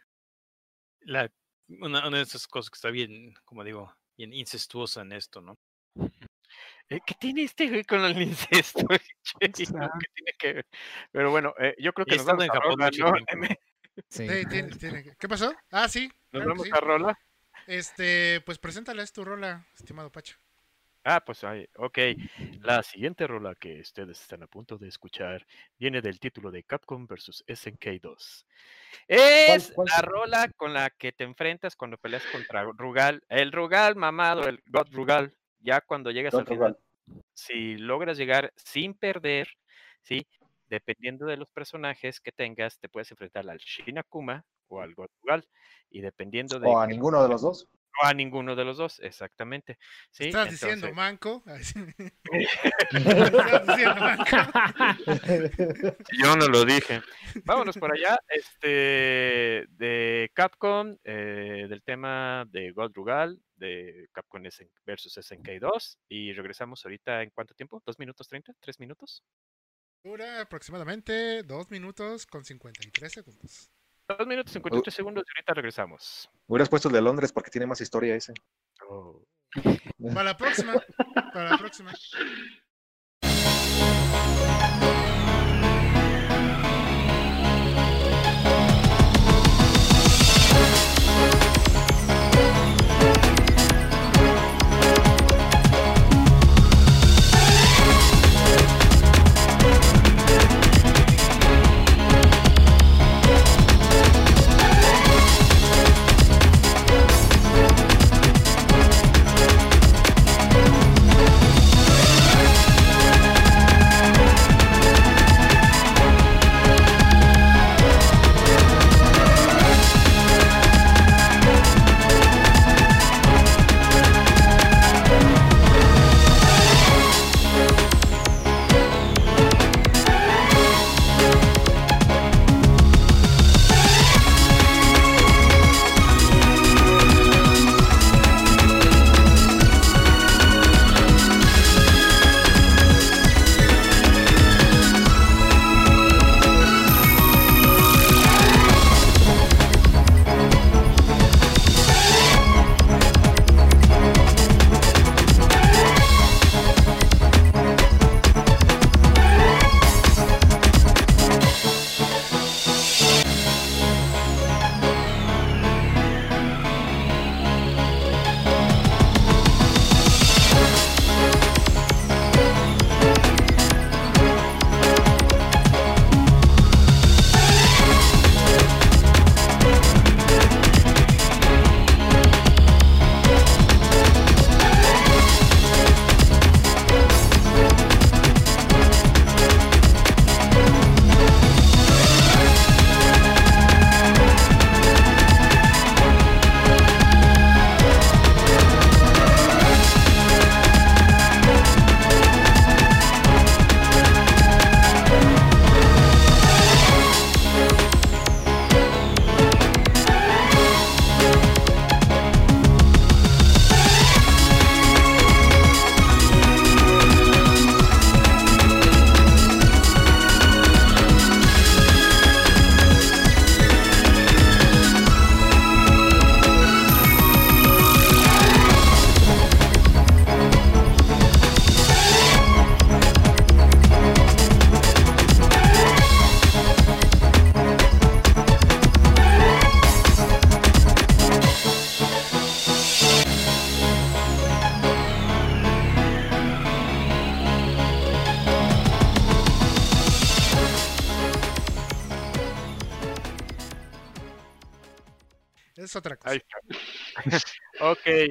la 1.02 1.32
una, 1.68 2.10
de 2.10 2.22
esas 2.22 2.48
cosas 2.48 2.72
que 2.72 2.78
está 2.78 2.90
bien, 2.90 3.36
como 3.46 3.64
digo, 3.64 3.96
bien 4.18 4.34
incestuosa 4.34 5.04
en 5.04 5.12
esto, 5.12 5.42
¿no? 5.42 5.60
Eh, 6.90 7.00
¿Qué 7.06 7.14
tiene 7.20 7.44
este 7.44 7.70
güey 7.70 7.84
con 7.84 8.04
el 8.04 8.20
incesto? 8.24 8.84
¿Qué 9.40 9.50
tiene 9.50 10.34
que 10.40 10.54
ver? 10.54 10.66
Pero 11.12 11.30
bueno, 11.30 11.54
eh, 11.60 11.76
yo 11.78 11.94
creo 11.94 12.08
que 12.08 12.16
nos 12.16 12.26
vamos 12.26 12.46
en 12.46 12.50
Japón, 12.50 12.76
¿no? 12.80 13.48
Sí. 14.10 14.28
tiene, 14.50 14.76
tiene. 14.76 15.16
¿Qué 15.20 15.28
pasó? 15.30 15.54
Ah, 15.70 15.88
sí. 15.88 16.12
Nos 16.32 16.46
vamos 16.46 16.68
a 16.72 16.80
Rola. 16.80 17.20
Este, 17.68 18.42
pues 18.42 18.58
preséntale 18.58 19.06
tu 19.06 19.24
rola, 19.24 19.68
estimado 19.76 20.12
Pacho. 20.12 20.36
Ah, 21.08 21.24
pues 21.24 21.44
ahí, 21.44 21.68
ok. 21.78 22.00
La 22.62 22.82
siguiente 22.82 23.28
rola 23.28 23.54
que 23.54 23.80
ustedes 23.80 24.20
están 24.20 24.42
a 24.42 24.48
punto 24.48 24.80
de 24.80 24.88
escuchar 24.88 25.46
viene 25.78 26.02
del 26.02 26.20
título 26.20 26.50
de 26.50 26.64
Capcom 26.64 27.06
vs 27.06 27.44
SNK 27.48 28.02
2. 28.02 28.48
Es 29.08 29.72
la 29.78 30.02
rola 30.02 30.50
con 30.58 30.74
la 30.74 30.90
que 30.90 31.12
te 31.12 31.24
enfrentas 31.24 31.76
cuando 31.76 32.00
peleas 32.00 32.24
contra 32.32 32.64
Rugal. 32.64 33.22
El 33.30 33.52
Rugal 33.52 33.96
mamado, 33.96 34.48
el 34.48 34.64
God 34.66 34.88
Rugal. 34.92 35.38
Ya 35.60 35.80
cuando 35.82 36.10
llegas 36.10 36.34
al 36.34 36.48
final, 36.48 36.76
si 37.34 37.78
logras 37.78 38.18
llegar 38.18 38.52
sin 38.56 38.96
perder, 38.96 39.48
¿sí? 40.02 40.26
Dependiendo 40.70 41.28
de 41.28 41.38
los 41.38 41.52
personajes 41.52 42.20
que 42.20 42.32
tengas, 42.32 42.80
te 42.80 42.90
puedes 42.90 43.12
enfrentar 43.12 43.48
al 43.48 43.60
Shinakuma 43.60 44.44
o 44.70 44.82
al 44.82 44.96
God 44.96 45.10
Rugal. 45.22 45.48
Y 45.92 46.02
dependiendo 46.02 46.60
de. 46.60 46.68
O 46.68 46.80
a 46.80 46.88
ninguno 46.88 47.22
de 47.22 47.30
los 47.30 47.44
dos 47.44 47.70
a 48.02 48.14
ninguno 48.14 48.56
de 48.56 48.66
los 48.66 48.78
dos, 48.78 49.00
exactamente. 49.00 49.78
¿sí? 50.12 50.26
¿Estás 50.26 50.50
diciendo 50.52 50.94
manco? 50.94 51.44
Yo 56.22 56.36
no 56.36 56.48
lo 56.48 56.66
dije. 56.66 57.02
Vámonos 57.44 57.78
por 57.78 57.94
allá. 57.94 58.20
Este 58.28 59.66
de 59.70 60.32
Capcom, 60.34 60.98
eh, 61.04 61.68
del 61.70 61.84
tema 61.84 62.46
de 62.50 62.72
God 62.72 62.92
Rugal, 62.94 63.40
de 63.56 64.10
Capcom 64.12 64.44
versus 64.86 65.18
SNK2. 65.18 65.98
Y 66.10 66.34
regresamos 66.34 66.84
ahorita 66.86 67.24
en 67.24 67.30
cuánto 67.32 67.54
tiempo? 67.54 67.82
¿Dos 67.86 68.00
minutos 68.00 68.28
treinta? 68.28 68.54
¿Tres 68.60 68.80
minutos? 68.80 69.24
Dura 70.04 70.42
aproximadamente 70.42 71.44
dos 71.44 71.72
minutos 71.72 72.28
con 72.28 72.46
53 72.46 73.12
segundos. 73.12 73.72
Dos 74.08 74.28
minutos 74.28 74.54
53 74.54 74.94
segundos 74.94 75.24
y 75.26 75.32
ahorita 75.38 75.54
regresamos. 75.56 76.30
Hubieras 76.48 76.70
puesto 76.70 76.90
el 76.90 76.94
de 76.94 77.02
Londres 77.02 77.34
porque 77.34 77.50
tiene 77.50 77.66
más 77.66 77.82
historia 77.82 78.16
ese. 78.16 78.34
Oh. 78.88 79.24
Para 80.14 80.24
la 80.24 80.38
próxima. 80.38 80.74
Para 81.34 81.50
la 81.50 81.58
próxima. 81.58 81.92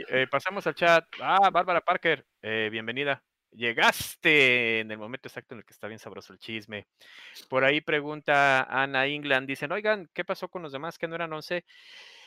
Eh, 0.09 0.27
pasamos 0.31 0.67
al 0.67 0.75
chat. 0.75 1.05
Ah, 1.21 1.51
Bárbara 1.51 1.81
Parker, 1.81 2.27
eh, 2.43 2.69
bienvenida. 2.71 3.23
Llegaste 3.51 4.81
en 4.81 4.91
el 4.91 4.99
momento 4.99 5.29
exacto 5.29 5.55
en 5.55 5.61
el 5.61 5.65
que 5.65 5.73
está 5.73 5.87
bien 5.87 5.99
sabroso 5.99 6.33
el 6.33 6.39
chisme. 6.39 6.87
Por 7.49 7.65
ahí 7.65 7.81
pregunta 7.81 8.65
Ana 8.65 9.07
England, 9.07 9.47
dicen, 9.47 9.71
oigan, 9.73 10.09
¿qué 10.13 10.25
pasó 10.25 10.49
con 10.49 10.63
los 10.63 10.73
demás 10.73 10.99
que 10.99 11.07
no 11.07 11.15
eran 11.15 11.33
11? 11.33 11.65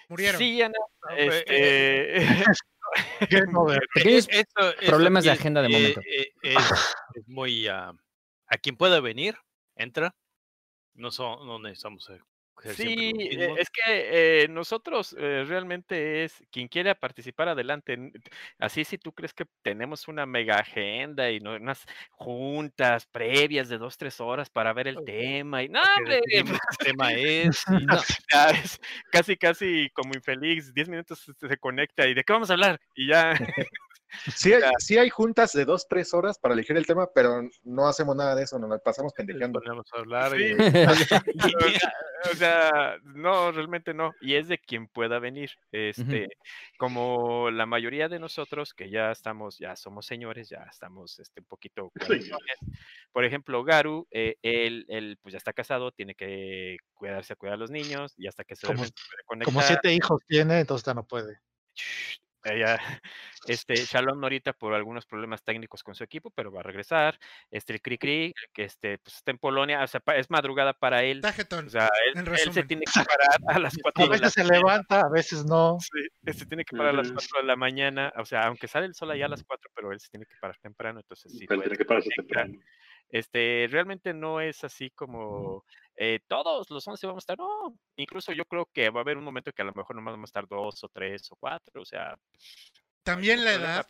Murieron. 0.09 0.39
Sí, 0.39 0.61
Ana, 0.61 0.77
este... 1.17 2.45
Pequeños 3.93 4.27
problemas 4.85 5.25
de 5.25 5.31
agenda 5.31 5.61
de 5.61 5.69
momento. 5.69 6.01
es, 6.41 7.27
muy... 7.27 7.67
a 7.67 7.93
quien 8.61 8.77
pueda 8.77 9.01
venir, 9.01 9.35
entra. 9.75 10.15
No, 10.93 11.11
son, 11.11 11.45
no 11.45 11.59
necesitamos 11.59 12.09
Sí, 12.63 13.13
eh, 13.17 13.55
es 13.57 13.69
que 13.69 13.81
eh, 14.43 14.47
nosotros 14.47 15.15
eh, 15.17 15.45
realmente 15.47 16.23
es 16.23 16.43
quien 16.51 16.67
quiera 16.67 16.95
participar 16.95 17.49
adelante. 17.49 18.11
Así 18.57 18.83
si 18.83 18.97
tú 18.97 19.13
crees 19.13 19.33
que 19.33 19.45
tenemos 19.61 20.07
una 20.07 20.25
mega 20.25 20.57
agenda 20.57 21.29
y 21.29 21.37
unas 21.37 21.85
juntas 22.11 23.05
previas 23.05 23.69
de 23.69 23.77
dos, 23.77 23.97
tres 23.97 24.19
horas 24.19 24.49
para 24.49 24.73
ver 24.73 24.87
el 24.87 25.03
tema 25.05 25.63
y 25.63 25.69
no, 25.69 25.81
hombre, 25.97 26.19
el 26.31 26.45
tema 26.79 27.11
es, 27.13 27.63
es, 28.53 28.79
casi, 29.11 29.37
casi 29.37 29.89
como 29.93 30.13
infeliz, 30.15 30.73
diez 30.73 30.89
minutos 30.89 31.31
se 31.39 31.57
conecta 31.57 32.07
y 32.07 32.13
de 32.13 32.23
qué 32.23 32.33
vamos 32.33 32.49
a 32.49 32.53
hablar 32.53 32.79
y 32.95 33.07
ya. 33.07 33.33
Sí 34.35 34.53
hay, 34.53 34.61
sí 34.79 34.97
hay 34.97 35.09
juntas 35.09 35.53
de 35.53 35.65
dos, 35.65 35.87
tres 35.87 36.13
horas 36.13 36.37
para 36.39 36.53
elegir 36.53 36.77
el 36.77 36.85
tema, 36.85 37.07
pero 37.13 37.41
no 37.63 37.87
hacemos 37.87 38.15
nada 38.15 38.35
de 38.35 38.43
eso, 38.43 38.59
nos 38.59 38.81
pasamos 38.81 39.13
pendejeando. 39.13 39.59
Podemos 39.59 39.87
hablar 39.93 40.39
y... 40.39 40.53
o 42.31 42.35
sea, 42.35 42.97
no, 43.03 43.51
realmente 43.51 43.93
no. 43.93 44.13
Y 44.21 44.35
es 44.35 44.47
de 44.47 44.57
quien 44.57 44.87
pueda 44.87 45.19
venir. 45.19 45.51
Este, 45.71 46.27
como 46.77 47.49
la 47.51 47.65
mayoría 47.65 48.09
de 48.09 48.19
nosotros 48.19 48.73
que 48.73 48.89
ya 48.89 49.11
estamos, 49.11 49.57
ya 49.57 49.75
somos 49.75 50.05
señores, 50.05 50.49
ya 50.49 50.67
estamos 50.69 51.19
este, 51.19 51.41
un 51.41 51.45
poquito. 51.45 51.91
Por 53.11 53.25
ejemplo, 53.25 53.63
Garu, 53.63 54.07
eh, 54.11 54.37
él, 54.41 54.85
él, 54.89 55.17
pues 55.21 55.33
ya 55.33 55.37
está 55.37 55.53
casado, 55.53 55.91
tiene 55.91 56.15
que 56.15 56.77
cuidarse 56.93 57.33
a 57.33 57.35
cuidar 57.35 57.55
a 57.55 57.57
los 57.57 57.71
niños 57.71 58.13
y 58.17 58.27
hasta 58.27 58.43
que 58.43 58.55
se 58.55 58.67
como, 58.67 58.83
como 59.43 59.61
siete 59.61 59.93
hijos 59.93 60.21
tiene, 60.27 60.59
entonces 60.59 60.85
ya 60.85 60.93
no 60.93 61.05
puede. 61.05 61.39
Ella, 62.51 62.79
este, 63.47 63.75
Shalom 63.75 64.21
ahorita 64.23 64.53
por 64.53 64.73
algunos 64.73 65.05
problemas 65.05 65.43
técnicos 65.43 65.83
con 65.83 65.95
su 65.95 66.03
equipo, 66.03 66.31
pero 66.31 66.51
va 66.51 66.61
a 66.61 66.63
regresar. 66.63 67.19
Este, 67.51 67.73
el 67.73 67.81
Cri 67.81 67.97
que 68.53 68.63
este, 68.63 68.97
pues 68.99 69.17
está 69.17 69.31
en 69.31 69.37
Polonia, 69.37 69.83
o 69.83 69.87
sea, 69.87 70.01
es 70.15 70.29
madrugada 70.29 70.73
para 70.73 71.03
él. 71.03 71.21
O 71.23 71.69
sea, 71.69 71.89
él, 72.15 72.37
se 72.51 72.63
tiene 72.63 72.83
que 72.85 73.03
parar 73.03 73.55
a 73.55 73.59
las 73.59 73.77
4 73.81 74.07
de 74.07 74.09
la 74.09 74.17
mañana. 74.17 74.27
A 74.27 74.29
veces 74.29 74.33
se 74.33 74.53
levanta, 74.53 75.01
a 75.01 75.09
veces 75.09 75.45
no. 75.45 75.77
Sí, 75.79 76.01
se 76.23 76.31
este, 76.31 76.45
tiene 76.45 76.65
que 76.65 76.75
parar 76.75 76.93
a 76.93 76.97
las 76.97 77.11
4 77.11 77.41
de 77.41 77.47
la 77.47 77.55
mañana, 77.55 78.13
o 78.17 78.25
sea, 78.25 78.43
aunque 78.43 78.67
sale 78.67 78.85
el 78.85 78.95
sol 78.95 79.11
allá 79.11 79.25
a 79.25 79.29
las 79.29 79.43
4, 79.43 79.71
pero 79.75 79.91
él 79.91 79.99
se 79.99 80.09
tiene 80.09 80.25
que 80.25 80.35
parar 80.39 80.57
temprano, 80.61 80.99
entonces 80.99 81.31
sí. 81.31 81.45
tiene 81.45 81.77
que 81.77 81.85
pararse 81.85 82.09
temprano. 82.15 82.59
Este, 83.09 83.67
realmente 83.71 84.13
no 84.13 84.41
es 84.41 84.63
así 84.63 84.89
como 84.89 85.63
eh, 85.97 86.19
todos 86.27 86.69
los 86.69 86.87
11 86.87 87.07
vamos 87.07 87.21
a 87.21 87.23
estar, 87.23 87.37
no, 87.39 87.75
incluso 87.95 88.31
yo 88.31 88.45
creo 88.45 88.69
que 88.71 88.91
va 88.91 88.99
a 88.99 89.03
haber 89.03 89.17
un 89.17 89.23
momento 89.23 89.51
que 89.51 89.63
a 89.63 89.65
lo 89.65 89.73
mejor 89.73 89.95
nomás 89.95 90.13
vamos 90.13 90.27
a 90.27 90.31
estar 90.31 90.47
dos 90.47 90.83
o 90.83 90.89
tres 90.89 91.31
o 91.31 91.35
cuatro, 91.35 91.81
o 91.81 91.85
sea. 91.85 92.15
También 93.03 93.43
la 93.43 93.53
edad, 93.53 93.87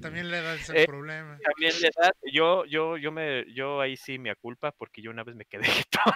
también 0.00 0.30
la 0.30 0.38
edad 0.38 0.54
es 0.54 0.68
el 0.68 0.76
eh, 0.76 0.86
problema. 0.86 1.36
También 1.42 1.72
la 1.80 1.88
edad, 1.88 2.12
yo, 2.32 2.64
yo, 2.66 2.96
yo 2.96 3.10
me, 3.10 3.52
yo 3.52 3.80
ahí 3.80 3.96
sí 3.96 4.18
me 4.18 4.34
culpa 4.36 4.70
porque 4.72 5.02
yo 5.02 5.10
una 5.10 5.24
vez 5.24 5.34
me 5.34 5.44
quedé 5.44 5.64
jetón. 5.90 6.14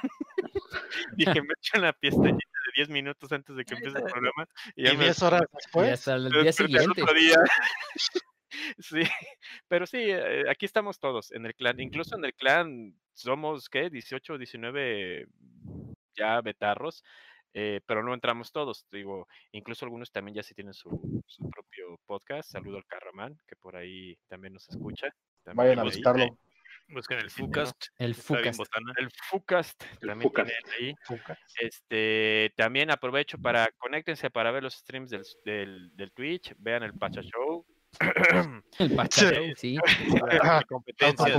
Dije, 1.17 1.43
me 1.43 1.55
echo 1.59 1.79
una 1.79 1.93
pestañita 1.93 2.37
de 2.37 2.73
10 2.77 2.89
minutos 2.91 3.33
antes 3.33 3.57
de 3.57 3.65
que 3.65 3.75
empiece 3.75 3.99
el 3.99 4.05
programa. 4.05 4.49
Y, 4.77 4.85
ya 4.85 4.95
10 4.95 5.23
horas 5.23 5.43
después. 5.53 5.89
Y 5.89 5.93
hasta 5.93 6.15
el 6.15 6.31
día 6.31 6.53
siguiente. 6.53 7.03
Sí, 8.79 9.03
pero 9.69 9.87
sí, 9.87 9.99
eh, 10.01 10.45
aquí 10.49 10.65
estamos 10.65 10.99
todos 10.99 11.31
en 11.33 11.45
el 11.45 11.55
clan. 11.55 11.79
Incluso 11.79 12.17
en 12.17 12.25
el 12.25 12.33
clan 12.33 12.95
somos, 13.17 13.69
¿qué? 13.69 13.91
18, 13.91 14.39
19 14.39 15.27
ya 16.15 16.41
betarros, 16.41 17.05
eh, 17.55 17.81
pero 17.87 18.03
no 18.03 18.15
entramos 18.15 18.53
todos. 18.53 18.87
Digo, 18.91 19.27
incluso 19.53 19.85
algunos 19.85 20.13
también 20.13 20.37
ya 20.37 20.43
sí 20.43 20.55
tienen 20.55 20.75
su, 20.75 20.91
propio 21.51 21.99
podcast. 22.07 22.51
Saludo 22.51 22.77
al 22.77 22.87
Carramán, 22.87 23.39
que 23.47 23.57
por 23.57 23.77
ahí 23.77 24.17
también 24.29 24.55
nos 24.55 24.69
escucha. 24.69 25.09
Vayan 25.55 25.79
a 25.79 25.85
visitarlo. 25.85 26.39
Busquen 26.89 27.19
el 27.19 27.31
Fucast. 27.31 27.87
El 27.99 28.15
Fucast. 28.15 28.61
El 28.97 29.11
Fucast. 29.11 29.85
También 30.01 30.33
ahí. 30.79 30.95
Este, 31.61 32.53
también 32.57 32.93
aprovecho 32.93 33.39
para 33.39 33.67
conéctense 33.79 34.31
para 34.31 34.53
ver 34.53 34.63
los 34.63 34.75
streams 34.75 35.11
del, 35.11 35.25
del, 35.45 35.97
del 35.97 36.13
Twitch. 36.13 36.55
Vean 36.59 36.85
el 36.85 36.95
Pacha 36.95 37.23
Show. 37.23 37.67
El 38.79 38.95
Pachachou, 38.95 39.55
sí. 39.57 39.77
La, 39.77 40.63
competencia. 40.69 41.35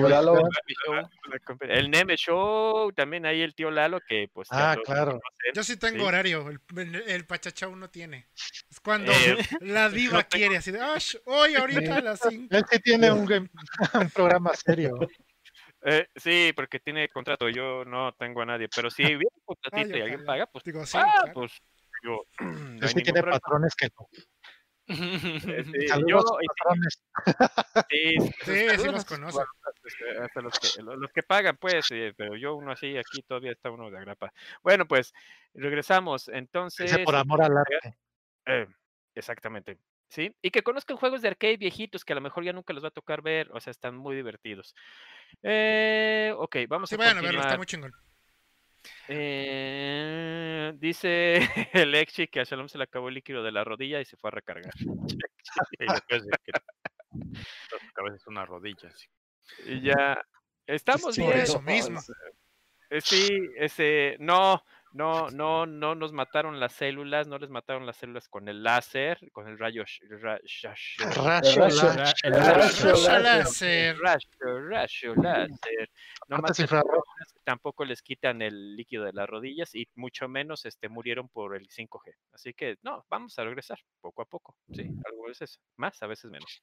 el 1.62 1.92
Neme 1.92 2.18
Show, 2.18 2.92
también 2.94 3.26
ahí 3.26 3.42
el 3.42 3.54
tío 3.54 3.70
Lalo, 3.70 4.00
que 4.02 4.30
pues. 4.34 4.48
Ah, 4.52 4.76
claro. 4.84 5.20
Yo 5.54 5.64
sí 5.64 5.78
tengo 5.78 6.06
horario, 6.06 6.50
el, 6.50 6.60
el 7.08 7.26
Pachachou 7.26 7.76
no 7.76 7.90
tiene. 7.90 8.28
Es 8.70 8.80
cuando 8.80 9.12
eh, 9.12 9.38
la 9.62 9.90
diva 9.90 10.24
quiere, 10.24 10.58
así 10.58 10.72
de, 10.72 10.80
hoy 11.26 11.56
ahorita 11.56 11.98
a 11.98 12.02
las 12.02 12.22
5. 12.28 12.56
Él 12.56 12.66
sí 12.70 12.80
tiene 12.80 13.12
un, 13.12 13.28
un 13.94 14.10
programa 14.10 14.54
serio. 14.56 14.98
Eh, 15.84 16.08
sí, 16.16 16.52
porque 16.56 16.80
tiene 16.80 17.08
contrato. 17.10 17.50
Yo 17.50 17.86
no 17.86 18.14
tengo 18.14 18.42
a 18.42 18.46
nadie, 18.46 18.68
pero 18.76 18.90
si 18.90 19.04
viene 19.04 19.30
un 19.36 19.56
contratito 19.56 19.98
y 19.98 20.02
alguien 20.02 20.26
paga, 20.26 20.48
pues. 20.48 20.64
Digo, 20.64 20.86
sí, 20.86 20.98
ah, 21.00 21.26
pues. 21.34 21.52
Digo, 22.02 22.26
no 22.40 22.88
sí 22.88 23.02
tiene 23.02 23.24
patrones 23.24 23.76
que 23.76 23.90
no. 23.98 24.08
Este, 24.88 25.88
yo, 26.08 26.24
sí, 27.90 28.16
sí, 28.46 28.70
sí 28.78 28.86
los 28.86 29.06
conozco. 29.06 29.46
Hasta 30.22 30.42
los, 30.42 30.60
que, 30.60 30.82
los 30.82 31.12
que 31.12 31.24
pagan, 31.24 31.58
pues, 31.58 31.88
pero 32.16 32.36
yo 32.36 32.56
uno 32.56 32.72
así, 32.72 32.98
aquí 32.98 33.22
todavía 33.24 33.52
está 33.52 33.70
uno 33.70 33.92
de 33.92 33.98
agrapa. 33.98 34.32
Bueno, 34.64 34.88
pues, 34.88 35.14
regresamos. 35.54 36.30
Entonces. 36.30 36.98
por 37.00 37.16
amor 37.16 37.44
al 37.44 37.58
arte. 37.58 37.98
Eh, 38.46 38.68
exactamente. 39.14 39.78
¿Sí? 40.10 40.34
Y 40.42 40.52
que 40.52 40.64
conozcan 40.64 40.96
juegos 40.96 41.22
de 41.22 41.28
arcade 41.28 41.58
viejitos 41.58 42.06
que 42.06 42.14
a 42.14 42.16
lo 42.16 42.22
mejor 42.22 42.46
ya 42.46 42.54
nunca 42.54 42.72
los 42.74 42.82
va 42.84 42.88
a 42.88 42.92
tocar 42.92 43.22
ver, 43.22 43.50
o 43.52 43.60
sea, 43.60 43.72
están 43.72 43.96
muy 43.96 44.16
divertidos. 44.16 44.74
Eh, 45.44 46.34
ok, 46.38 46.56
vamos 46.70 46.90
sí, 46.90 46.96
a 46.96 47.12
a 47.12 47.14
verlo, 47.14 47.42
está 47.42 47.58
muy 47.58 47.66
chingón. 47.66 47.92
Eh, 49.10 50.74
dice 50.78 51.38
el 51.74 51.96
Exi 51.96 52.28
que 52.28 52.42
a 52.42 52.44
Shalom 52.44 52.68
se 52.68 52.78
le 52.78 52.84
acabó 52.84 53.08
el 53.08 53.16
líquido 53.16 53.42
de 53.44 53.52
la 53.52 53.64
rodilla 53.64 54.02
y 54.02 54.06
se 54.06 54.18
fue 54.18 54.30
a 54.30 54.32
recargar. 54.32 54.74
es 58.16 58.28
una 58.28 58.46
rodilla. 58.46 58.92
Y 59.66 59.82
ya 59.82 60.22
estamos 60.66 61.18
bien. 61.18 61.32
eso 61.34 61.62
mismo. 61.62 62.00
Eh, 62.90 63.02
sí, 63.02 63.50
ese, 63.58 64.18
no, 64.20 64.64
no, 64.94 65.30
no, 65.30 65.66
no 65.66 65.96
nos 65.96 66.14
mataron 66.14 66.60
las 66.60 66.74
células, 66.74 67.28
no 67.28 67.38
les 67.38 67.50
mataron 67.50 67.86
las 67.86 67.98
células 67.98 68.28
con 68.28 68.48
el 68.48 68.64
láser, 68.64 69.32
con 69.32 69.48
el 69.48 69.58
rayo, 69.58 69.84
rayo, 70.10 70.46
láser, 73.10 73.98
rayo, 74.00 75.16
láser. 75.16 75.90
No 76.28 76.40
tampoco 77.44 77.86
les 77.86 78.02
quitan 78.02 78.42
el 78.42 78.76
líquido 78.76 79.06
de 79.06 79.14
las 79.14 79.28
rodillas 79.30 79.74
y 79.74 79.88
mucho 79.96 80.28
menos 80.28 80.66
este, 80.66 80.90
murieron 80.90 81.30
por 81.30 81.56
el 81.56 81.70
5G. 81.70 82.14
Así 82.34 82.54
que 82.54 82.78
no, 82.82 83.06
vamos 83.10 83.38
a 83.40 83.44
regresar 83.44 83.80
poco 84.02 84.22
a 84.22 84.26
poco. 84.26 84.56
Sí, 84.74 84.90
algo 85.06 85.28
veces 85.28 85.60
más, 85.78 86.02
a 86.02 86.08
veces 86.08 86.32
menos. 86.32 86.62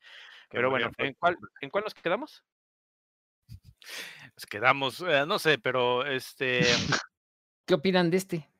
Pero 0.50 0.70
bueno, 0.70 0.90
¿en 0.98 1.14
cuál, 1.14 1.38
¿en 1.60 1.70
cuál 1.70 1.84
nos 1.84 1.94
quedamos? 1.94 2.44
Nos 3.48 4.46
quedamos, 4.48 5.00
eh, 5.00 5.24
no 5.26 5.38
sé, 5.38 5.58
pero 5.58 6.04
este 6.06 6.62
¿Qué 7.66 7.74
opinan 7.74 8.10
de 8.10 8.16
este? 8.16 8.50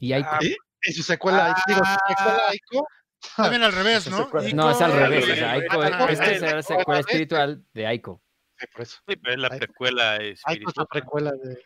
Y 0.00 0.12
Aiko. 0.12 0.28
Ah, 0.30 0.40
¿Y 0.82 0.92
su 0.92 1.02
secuela? 1.02 1.54
Digo, 1.66 1.80
su 1.80 2.14
secuela 2.14 2.48
Aiko. 2.48 2.88
También 3.36 3.62
al 3.62 3.72
revés, 3.72 4.08
¿no? 4.08 4.30
No, 4.54 4.70
es 4.70 4.80
al 4.80 4.92
revés. 4.92 5.24
O 5.24 5.34
sea, 5.34 5.52
Aiko, 5.52 5.82
este 6.08 6.34
es 6.36 6.42
la 6.42 6.62
secuela 6.62 7.00
espiritual 7.00 7.64
de 7.72 7.86
Aiko. 7.86 8.22
Sí, 8.58 8.66
por 8.72 8.82
eso. 8.82 8.98
Sí, 9.06 9.16
pero 9.16 9.34
es 9.34 9.40
la 9.40 9.50
precuela 9.50 10.16
espiritual. 10.16 10.56
Aiko 10.56 10.70
es 10.70 10.76
la 10.76 10.86
precuela 10.86 11.32
de... 11.32 11.62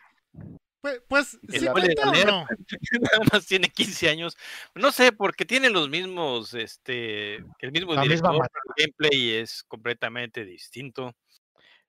Pues, 0.81 0.99
pues 1.07 1.39
¿sí 1.47 1.67
cuenta 1.67 2.09
o 2.09 2.25
no? 2.25 2.47
Nada 3.01 3.19
más 3.31 3.45
tiene 3.45 3.69
15 3.69 4.09
años. 4.09 4.35
No 4.73 4.91
sé, 4.91 5.11
porque 5.11 5.45
tiene 5.45 5.69
los 5.69 5.89
mismos, 5.89 6.55
este, 6.55 7.35
el 7.35 7.71
mismo 7.71 7.93
la 7.93 8.01
director, 8.01 8.33
el 8.33 8.73
gameplay 8.75 9.31
es 9.35 9.63
completamente 9.67 10.43
distinto. 10.43 11.15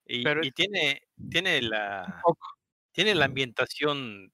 Y, 0.05 0.23
pero, 0.23 0.43
y 0.43 0.51
tiene, 0.51 1.01
tiene 1.31 1.61
la, 1.63 2.21
tiene 2.91 3.15
la 3.15 3.25
ambientación 3.25 4.31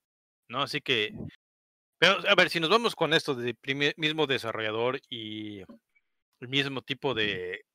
¿no? 0.49 0.63
Así 0.63 0.81
que, 0.81 1.13
pero 1.97 2.17
a 2.27 2.35
ver, 2.35 2.49
si 2.49 2.59
nos 2.59 2.69
vamos 2.69 2.95
con 2.95 3.13
esto 3.13 3.35
de 3.35 3.55
mismo 3.97 4.27
desarrollador 4.27 4.99
y 5.09 5.59
el 6.41 6.47
mismo 6.47 6.81
tipo 6.81 7.13
de, 7.13 7.65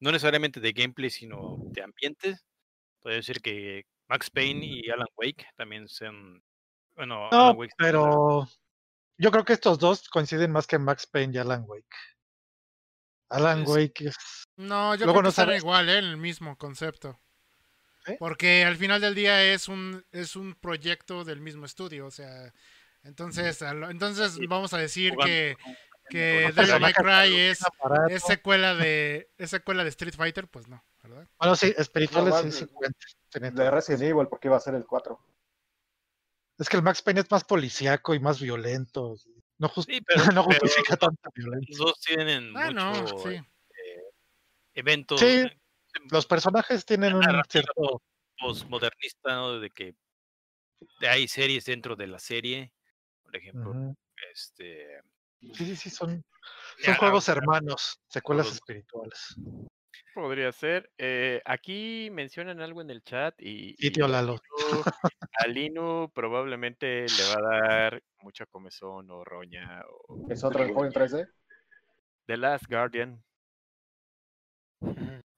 no 0.00 0.10
necesariamente 0.10 0.60
de 0.60 0.72
gameplay, 0.72 1.10
sino 1.10 1.58
de 1.70 1.82
ambientes, 1.82 2.44
puede 3.00 3.16
decir 3.16 3.40
que 3.40 3.84
Max 4.08 4.30
Payne 4.30 4.64
y 4.64 4.90
Alan 4.90 5.08
Wake 5.16 5.46
también 5.56 5.88
son, 5.88 6.42
bueno, 6.96 7.28
no, 7.30 7.56
pero 7.76 8.48
yo 9.18 9.30
creo 9.30 9.44
que 9.44 9.52
estos 9.52 9.78
dos 9.78 10.08
coinciden 10.08 10.50
más 10.50 10.66
que 10.66 10.78
Max 10.78 11.06
Payne 11.06 11.34
y 11.34 11.38
Alan 11.38 11.64
Wake. 11.66 11.96
Alan 13.30 13.64
Wake 13.66 14.06
es. 14.06 14.16
No, 14.56 14.94
yo 14.94 15.06
creo 15.06 15.22
que 15.22 15.28
están 15.28 15.52
igual, 15.52 15.88
¿eh? 15.90 15.98
el 15.98 16.16
mismo 16.16 16.56
concepto. 16.56 17.20
Porque 18.18 18.64
al 18.64 18.76
final 18.76 19.00
del 19.00 19.14
día 19.14 19.44
es 19.44 19.68
un, 19.68 20.04
es 20.12 20.36
un 20.36 20.54
proyecto 20.54 21.24
del 21.24 21.40
mismo 21.40 21.66
estudio, 21.66 22.06
o 22.06 22.10
sea, 22.10 22.52
entonces, 23.04 23.62
entonces 23.62 24.38
vamos 24.48 24.72
a 24.74 24.78
decir 24.78 25.14
que, 25.24 25.56
que 26.08 26.52
Devil 26.54 26.80
May 26.80 26.92
Cry 26.92 27.36
es, 27.36 27.60
es, 28.10 28.22
secuela 28.22 28.74
de, 28.74 29.30
es 29.38 29.50
secuela 29.50 29.82
de 29.82 29.90
Street 29.90 30.14
Fighter, 30.14 30.48
pues 30.48 30.68
no, 30.68 30.82
¿verdad? 31.02 31.26
Bueno, 31.38 31.56
sí, 31.56 31.74
espirituales 31.76 32.44
no, 32.44 32.52
sí, 32.52 32.66
De 33.50 33.70
Resident 33.70 34.02
Evil, 34.02 34.26
porque 34.28 34.48
iba 34.48 34.56
a 34.56 34.60
ser 34.60 34.74
el 34.74 34.84
4. 34.84 35.18
Es 36.58 36.68
que 36.68 36.76
el 36.76 36.82
Max 36.82 37.02
Payne 37.02 37.20
es 37.20 37.30
más 37.30 37.44
policíaco 37.44 38.14
y 38.14 38.20
más 38.20 38.40
violento. 38.40 39.14
No, 39.58 39.68
sí, 39.68 40.00
pero, 40.06 40.32
no 40.32 40.42
justifica 40.42 40.96
tanta 40.96 41.30
violencia. 41.34 41.76
Los 41.76 41.78
dos 41.78 42.00
tienen 42.00 42.56
ah, 42.56 42.66
mucho, 42.66 42.74
no, 42.74 43.18
sí. 43.18 43.34
eh, 43.34 44.02
eventos. 44.74 45.20
Sí, 45.20 45.44
los 46.10 46.26
personajes 46.26 46.84
tienen 46.84 47.14
un 47.14 47.24
cierto 47.48 48.02
postmodernista, 48.38 49.34
¿no? 49.34 49.60
De 49.60 49.70
que 49.70 49.94
hay 51.00 51.28
series 51.28 51.64
dentro 51.64 51.96
de 51.96 52.06
la 52.06 52.18
serie, 52.18 52.72
por 53.24 53.36
ejemplo, 53.36 53.94
este 54.32 55.02
Sí, 55.40 55.64
sí, 55.66 55.76
sí, 55.76 55.90
son, 55.90 56.24
son 56.78 56.94
juegos 56.94 57.28
hermanos, 57.28 58.00
secuelas 58.08 58.50
espirituales. 58.50 59.36
Podría 60.14 60.50
ser. 60.50 60.90
Eh, 60.98 61.40
aquí 61.44 62.08
mencionan 62.10 62.60
algo 62.60 62.80
en 62.80 62.90
el 62.90 63.02
chat 63.02 63.34
y, 63.40 63.76
y 63.78 63.90
tío 63.92 64.08
Lalo. 64.08 64.40
a 65.38 65.46
Linu 65.46 66.10
probablemente 66.12 67.06
le 67.06 67.34
va 67.34 67.34
a 67.36 67.68
dar 67.68 68.02
mucha 68.20 68.46
comezón 68.46 69.10
o 69.10 69.24
roña. 69.24 69.82
O... 70.08 70.26
¿Es 70.28 70.42
otro 70.42 70.64
juego 70.64 70.84
en 70.86 70.92
3D? 70.92 71.30
The 72.26 72.36
Last 72.36 72.66
Guardian. 72.68 73.22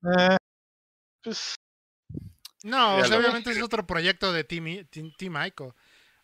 Eh, 0.04 0.36
pues... 1.22 1.56
No, 2.62 2.96
obviamente 2.96 3.50
es 3.50 3.62
otro 3.62 3.86
proyecto 3.86 4.32
de 4.32 4.44
Team, 4.44 4.86
Team, 5.16 5.34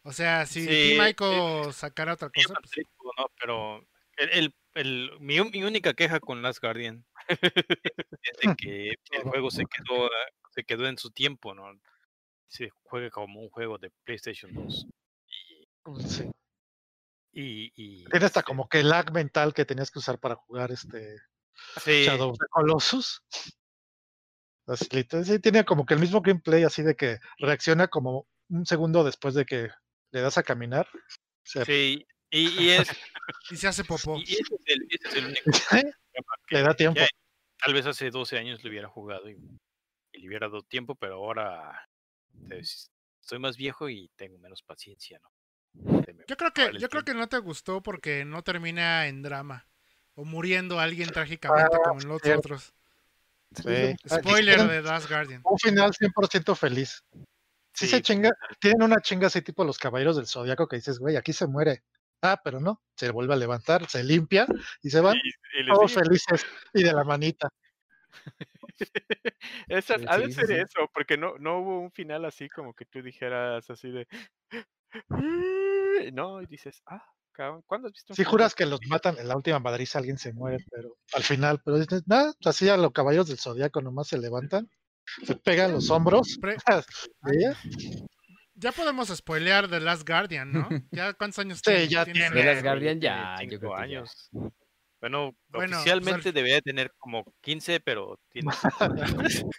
O 0.03 0.12
sea, 0.12 0.45
si 0.45 0.66
Team 0.66 1.09
Ico 1.09 1.72
sacara 1.72 2.12
otra 2.12 2.29
cosa. 2.29 2.55
Pues 2.61 2.87
no, 3.16 3.27
pero 3.41 3.87
el, 4.16 4.55
el, 4.74 5.11
mi, 5.20 5.41
mi, 5.41 5.62
única 5.62 5.95
queja 5.95 6.20
con 6.20 6.43
Last 6.43 6.61
Guardian 6.61 7.05
es 7.29 8.37
de 8.43 8.57
que 8.59 8.95
el 9.12 9.22
juego 9.22 9.51
se 9.51 9.64
quedó, 9.64 10.11
se 10.51 10.64
quedó 10.64 10.87
en 10.87 10.99
su 10.99 11.11
tiempo, 11.11 11.55
¿no? 11.55 11.64
Se 12.49 12.70
juega 12.85 13.11
como 13.11 13.41
un 13.41 13.51
juego 13.51 13.79
de 13.79 13.91
PlayStation 14.05 14.53
2. 14.53 14.87
Y, 15.29 16.03
sí. 16.03 16.31
y, 17.33 17.72
y 17.74 18.05
Tiene 18.05 18.27
hasta 18.27 18.41
este 18.41 18.43
como 18.43 18.68
que 18.68 18.83
lag 18.83 19.12
mental 19.12 19.53
que 19.55 19.64
tenías 19.64 19.91
que 19.91 19.99
usar 19.99 20.18
para 20.18 20.37
jugar 20.37 20.70
este 20.70 21.16
sí. 21.83 22.05
Shadow 22.05 22.31
of 22.31 22.39
the 22.39 22.47
Colossus. 22.51 23.22
Así, 24.67 24.87
sí, 25.25 25.39
tiene 25.39 25.64
como 25.64 25.87
que 25.87 25.95
el 25.95 26.01
mismo 26.01 26.21
gameplay, 26.21 26.64
así 26.64 26.83
de 26.83 26.97
que 26.97 27.19
reacciona 27.39 27.89
como 27.89 28.27
un 28.49 28.67
segundo 28.67 29.05
después 29.05 29.35
de 29.35 29.45
que 29.45 29.69
le 30.11 30.21
das 30.21 30.39
a 30.39 30.43
caminar. 30.43 30.89
Sí, 31.45 32.05
y, 32.31 32.64
y, 32.64 32.71
es. 32.71 32.89
y 33.51 33.57
se 33.57 33.69
hace 33.69 33.85
popó. 33.85 34.19
Y 34.19 34.23
ese 34.23 34.43
es 34.43 34.67
el, 34.67 34.87
ese 34.91 35.09
es 35.09 35.14
el 35.14 35.27
único. 35.27 35.43
Le 36.51 36.62
da 36.62 36.75
tiempo. 36.75 37.01
Ya, 37.01 37.09
tal 37.59 37.75
vez 37.75 37.87
hace 37.87 38.11
12 38.11 38.39
años 38.39 38.64
lo 38.64 38.71
hubiera 38.71 38.89
jugado 38.89 39.29
y, 39.29 39.37
y, 40.12 40.21
le 40.21 40.29
hubiera 40.29 40.49
dado 40.49 40.62
tiempo, 40.62 40.95
pero 40.95 41.14
ahora 41.14 41.89
pues, 42.49 42.91
estoy 43.21 43.39
más 43.39 43.57
viejo 43.57 43.89
y 43.89 44.11
tengo 44.17 44.39
menos 44.39 44.62
paciencia, 44.62 45.21
¿no? 45.23 45.31
Yo 46.27 46.37
creo 46.37 46.53
que, 46.53 46.79
yo 46.79 46.89
creo 46.89 47.05
que 47.05 47.14
no 47.14 47.29
te 47.29 47.39
gustó 47.39 47.83
porque 47.83 48.25
no 48.25 48.43
termina 48.43 49.09
en 49.09 49.23
drama. 49.23 49.69
O 50.14 50.25
muriendo 50.25 50.81
alguien 50.81 51.11
trágicamente 51.11 51.77
como 51.85 52.01
en 52.01 52.09
los 52.09 52.23
otros. 52.25 52.75
Sí. 53.55 53.97
Spoiler 54.09 54.68
de 54.68 54.82
Last 54.82 55.09
Guardian. 55.09 55.42
Un 55.44 55.59
final 55.59 55.92
100% 55.92 56.57
feliz. 56.57 57.05
Sí, 57.72 57.86
sí, 57.86 57.88
se 57.88 58.03
chinga, 58.03 58.30
tienen 58.59 58.82
una 58.82 59.01
chinga 59.01 59.26
así 59.26 59.42
tipo 59.42 59.62
los 59.62 59.78
caballeros 59.78 60.16
del 60.16 60.26
zodiaco 60.26 60.66
que 60.66 60.76
dices, 60.76 60.99
güey, 60.99 61.16
aquí 61.16 61.32
se 61.32 61.47
muere. 61.47 61.82
Ah, 62.22 62.40
pero 62.42 62.59
no, 62.61 62.82
se 62.97 63.11
vuelve 63.11 63.34
a 63.34 63.36
levantar, 63.36 63.88
se 63.88 64.03
limpia 64.03 64.47
y 64.82 64.90
se 64.90 65.01
van 65.01 65.16
todos 65.68 65.92
felices 65.92 66.47
y 66.72 66.82
de 66.82 66.92
la 66.92 67.05
manita. 67.05 67.51
Esa, 69.68 69.97
ha 70.09 70.18
de 70.18 70.32
ser 70.32 70.51
eso, 70.51 70.90
porque 70.92 71.16
no, 71.16 71.36
no 71.38 71.59
hubo 71.59 71.80
un 71.80 71.92
final 71.92 72.24
así 72.24 72.49
como 72.49 72.74
que 72.74 72.86
tú 72.86 73.03
dijeras 73.03 73.68
así 73.70 73.90
de. 73.90 74.09
No, 76.12 76.40
y 76.40 76.47
dices, 76.47 76.82
ah, 76.86 77.05
¿cuándo 77.66 77.89
has 77.89 77.93
visto? 77.93 78.14
Si 78.14 78.24
juras 78.24 78.55
que 78.55 78.66
los 78.66 78.80
matan 78.89 79.18
en 79.18 79.28
la 79.28 79.37
última 79.37 79.59
madriza, 79.59 79.99
alguien 79.99 80.18
se 80.18 80.32
muere, 80.32 80.64
pero 80.70 80.97
al 81.12 81.22
final, 81.22 81.61
pero 81.64 81.78
dices, 81.78 82.03
nada, 82.07 82.32
así 82.45 82.68
a 82.68 82.76
los 82.76 82.93
caballos 82.93 83.28
del 83.28 83.39
zodiaco 83.39 83.80
nomás 83.82 84.09
se 84.09 84.18
levantan, 84.18 84.68
se 85.24 85.37
pegan 85.37 85.72
los 85.72 85.91
hombros. 85.91 86.39
Ya 88.59 88.72
podemos 88.72 89.09
spoilear 89.14 89.68
The 89.68 89.80
Last 89.80 90.09
Guardian, 90.09 90.51
¿no? 90.51 90.66
¿Ya 90.91 91.12
cuántos 91.12 91.41
años 91.41 91.61
tiene? 91.61 91.89
ya 91.89 92.07
tiene. 92.07 92.30
The 92.30 92.43
Last 92.43 92.62
Guardian 92.62 93.01
ya, 93.03 93.37
yo 93.47 93.59
creo 93.59 93.76
años. 93.76 94.30
Bueno, 94.99 95.37
bueno, 95.49 95.76
oficialmente 95.76 96.22
pues, 96.22 96.34
debería 96.34 96.62
tener 96.62 96.91
como 96.97 97.22
15, 97.43 97.80
pero 97.80 98.18
tiene. 98.30 98.49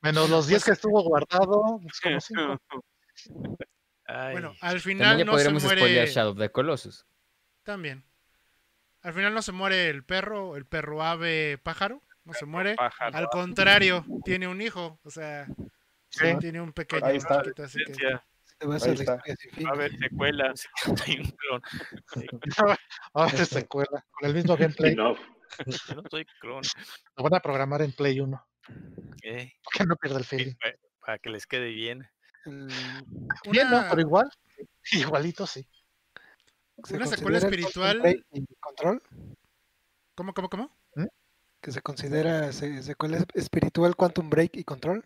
Menos 0.00 0.30
los 0.30 0.46
10 0.46 0.64
que 0.64 0.70
estuvo 0.70 1.02
guardado, 1.02 1.78
es 1.86 2.00
como 2.00 2.20
5. 2.20 2.58
Bueno, 4.32 4.54
al 4.62 4.80
final 4.80 5.26
no 5.26 5.38
se 5.38 5.50
muere. 5.50 6.06
Shadow 6.06 6.32
of 6.32 6.38
the 6.38 6.50
Colossus. 6.50 7.04
También. 7.68 8.02
Al 9.02 9.12
final 9.12 9.34
no 9.34 9.42
se 9.42 9.52
muere 9.52 9.90
el 9.90 10.02
perro, 10.02 10.56
el 10.56 10.64
perro 10.64 11.02
ave 11.02 11.58
pájaro, 11.58 12.02
no 12.24 12.32
se 12.32 12.46
muere. 12.46 12.76
Al 12.98 13.28
contrario, 13.28 14.06
tiene 14.24 14.48
un 14.48 14.62
hijo, 14.62 14.98
o 15.04 15.10
sea, 15.10 15.46
sí. 16.08 16.34
tiene 16.40 16.62
un 16.62 16.72
pequeño. 16.72 17.04
Ahí 17.04 17.18
está. 17.18 17.42
así 17.62 17.80
que... 17.84 18.66
Va 18.66 18.76
a, 18.76 18.78
ser 18.78 18.96
a 19.10 19.74
ver 19.74 19.98
secuelas. 19.98 20.66
Hay 21.06 21.18
un 21.18 21.30
clon. 21.30 21.62
a 23.12 23.26
ver 23.26 23.44
secuela. 23.44 24.02
Con 24.12 24.28
el 24.30 24.34
mismo 24.34 24.56
gameplay. 24.56 24.94
No. 24.96 25.14
Yo 25.66 25.94
no 25.94 26.02
soy 26.10 26.24
clon. 26.40 26.62
Lo 27.18 27.24
van 27.24 27.34
a 27.34 27.40
programar 27.40 27.82
en 27.82 27.92
Play 27.92 28.18
1. 28.18 28.46
¿Qué? 29.20 29.52
Porque 29.62 29.84
no 29.84 29.96
pierde 29.96 30.18
el 30.20 30.24
feeling. 30.24 30.54
Para 31.00 31.18
que 31.18 31.28
les 31.28 31.46
quede 31.46 31.68
bien. 31.68 32.08
Bien, 32.46 33.70
¿no? 33.70 33.84
Pero 33.90 34.00
igual. 34.00 34.30
Igualito, 34.92 35.46
sí. 35.46 35.68
¿Una 36.90 37.06
secuela 37.06 37.38
espiritual? 37.38 38.24
Y 38.32 38.46
control? 38.60 39.02
¿Cómo, 40.14 40.32
cómo, 40.32 40.48
cómo? 40.48 40.76
¿Mm? 40.94 41.06
¿Que 41.60 41.72
se 41.72 41.82
considera 41.82 42.52
secuela 42.52 43.26
espiritual 43.34 43.96
Quantum 43.96 44.30
Break 44.30 44.56
y 44.56 44.64
Control? 44.64 45.04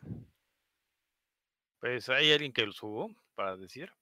Pues 1.81 2.09
hay 2.09 2.33
alguien 2.33 2.53
que 2.53 2.66
los 2.66 2.79
jugó 2.79 3.11
para 3.35 3.57
decir. 3.57 3.93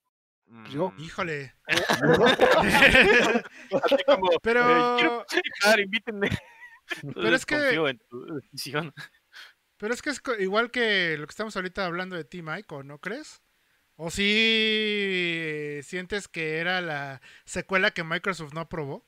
Yo. 0.71 0.91
Mm. 0.91 1.01
Híjole. 1.01 1.55
pero. 4.43 5.25
Pero 7.15 7.35
es 7.35 7.47
que. 7.47 7.97
Pero 9.77 9.95
es 9.95 10.03
que 10.03 10.11
es 10.11 10.21
igual 10.41 10.71
que 10.71 11.17
lo 11.17 11.27
que 11.27 11.31
estamos 11.31 11.57
ahorita 11.57 11.87
hablando 11.87 12.17
de 12.17 12.25
Team 12.25 12.49
Ico, 12.59 12.83
¿no 12.83 12.99
crees? 12.99 13.41
¿O 14.03 14.09
si 14.09 15.81
sientes 15.83 16.27
que 16.27 16.57
era 16.57 16.81
la 16.81 17.21
secuela 17.45 17.91
que 17.91 18.03
Microsoft 18.03 18.55
no 18.55 18.63
aprobó? 18.63 19.05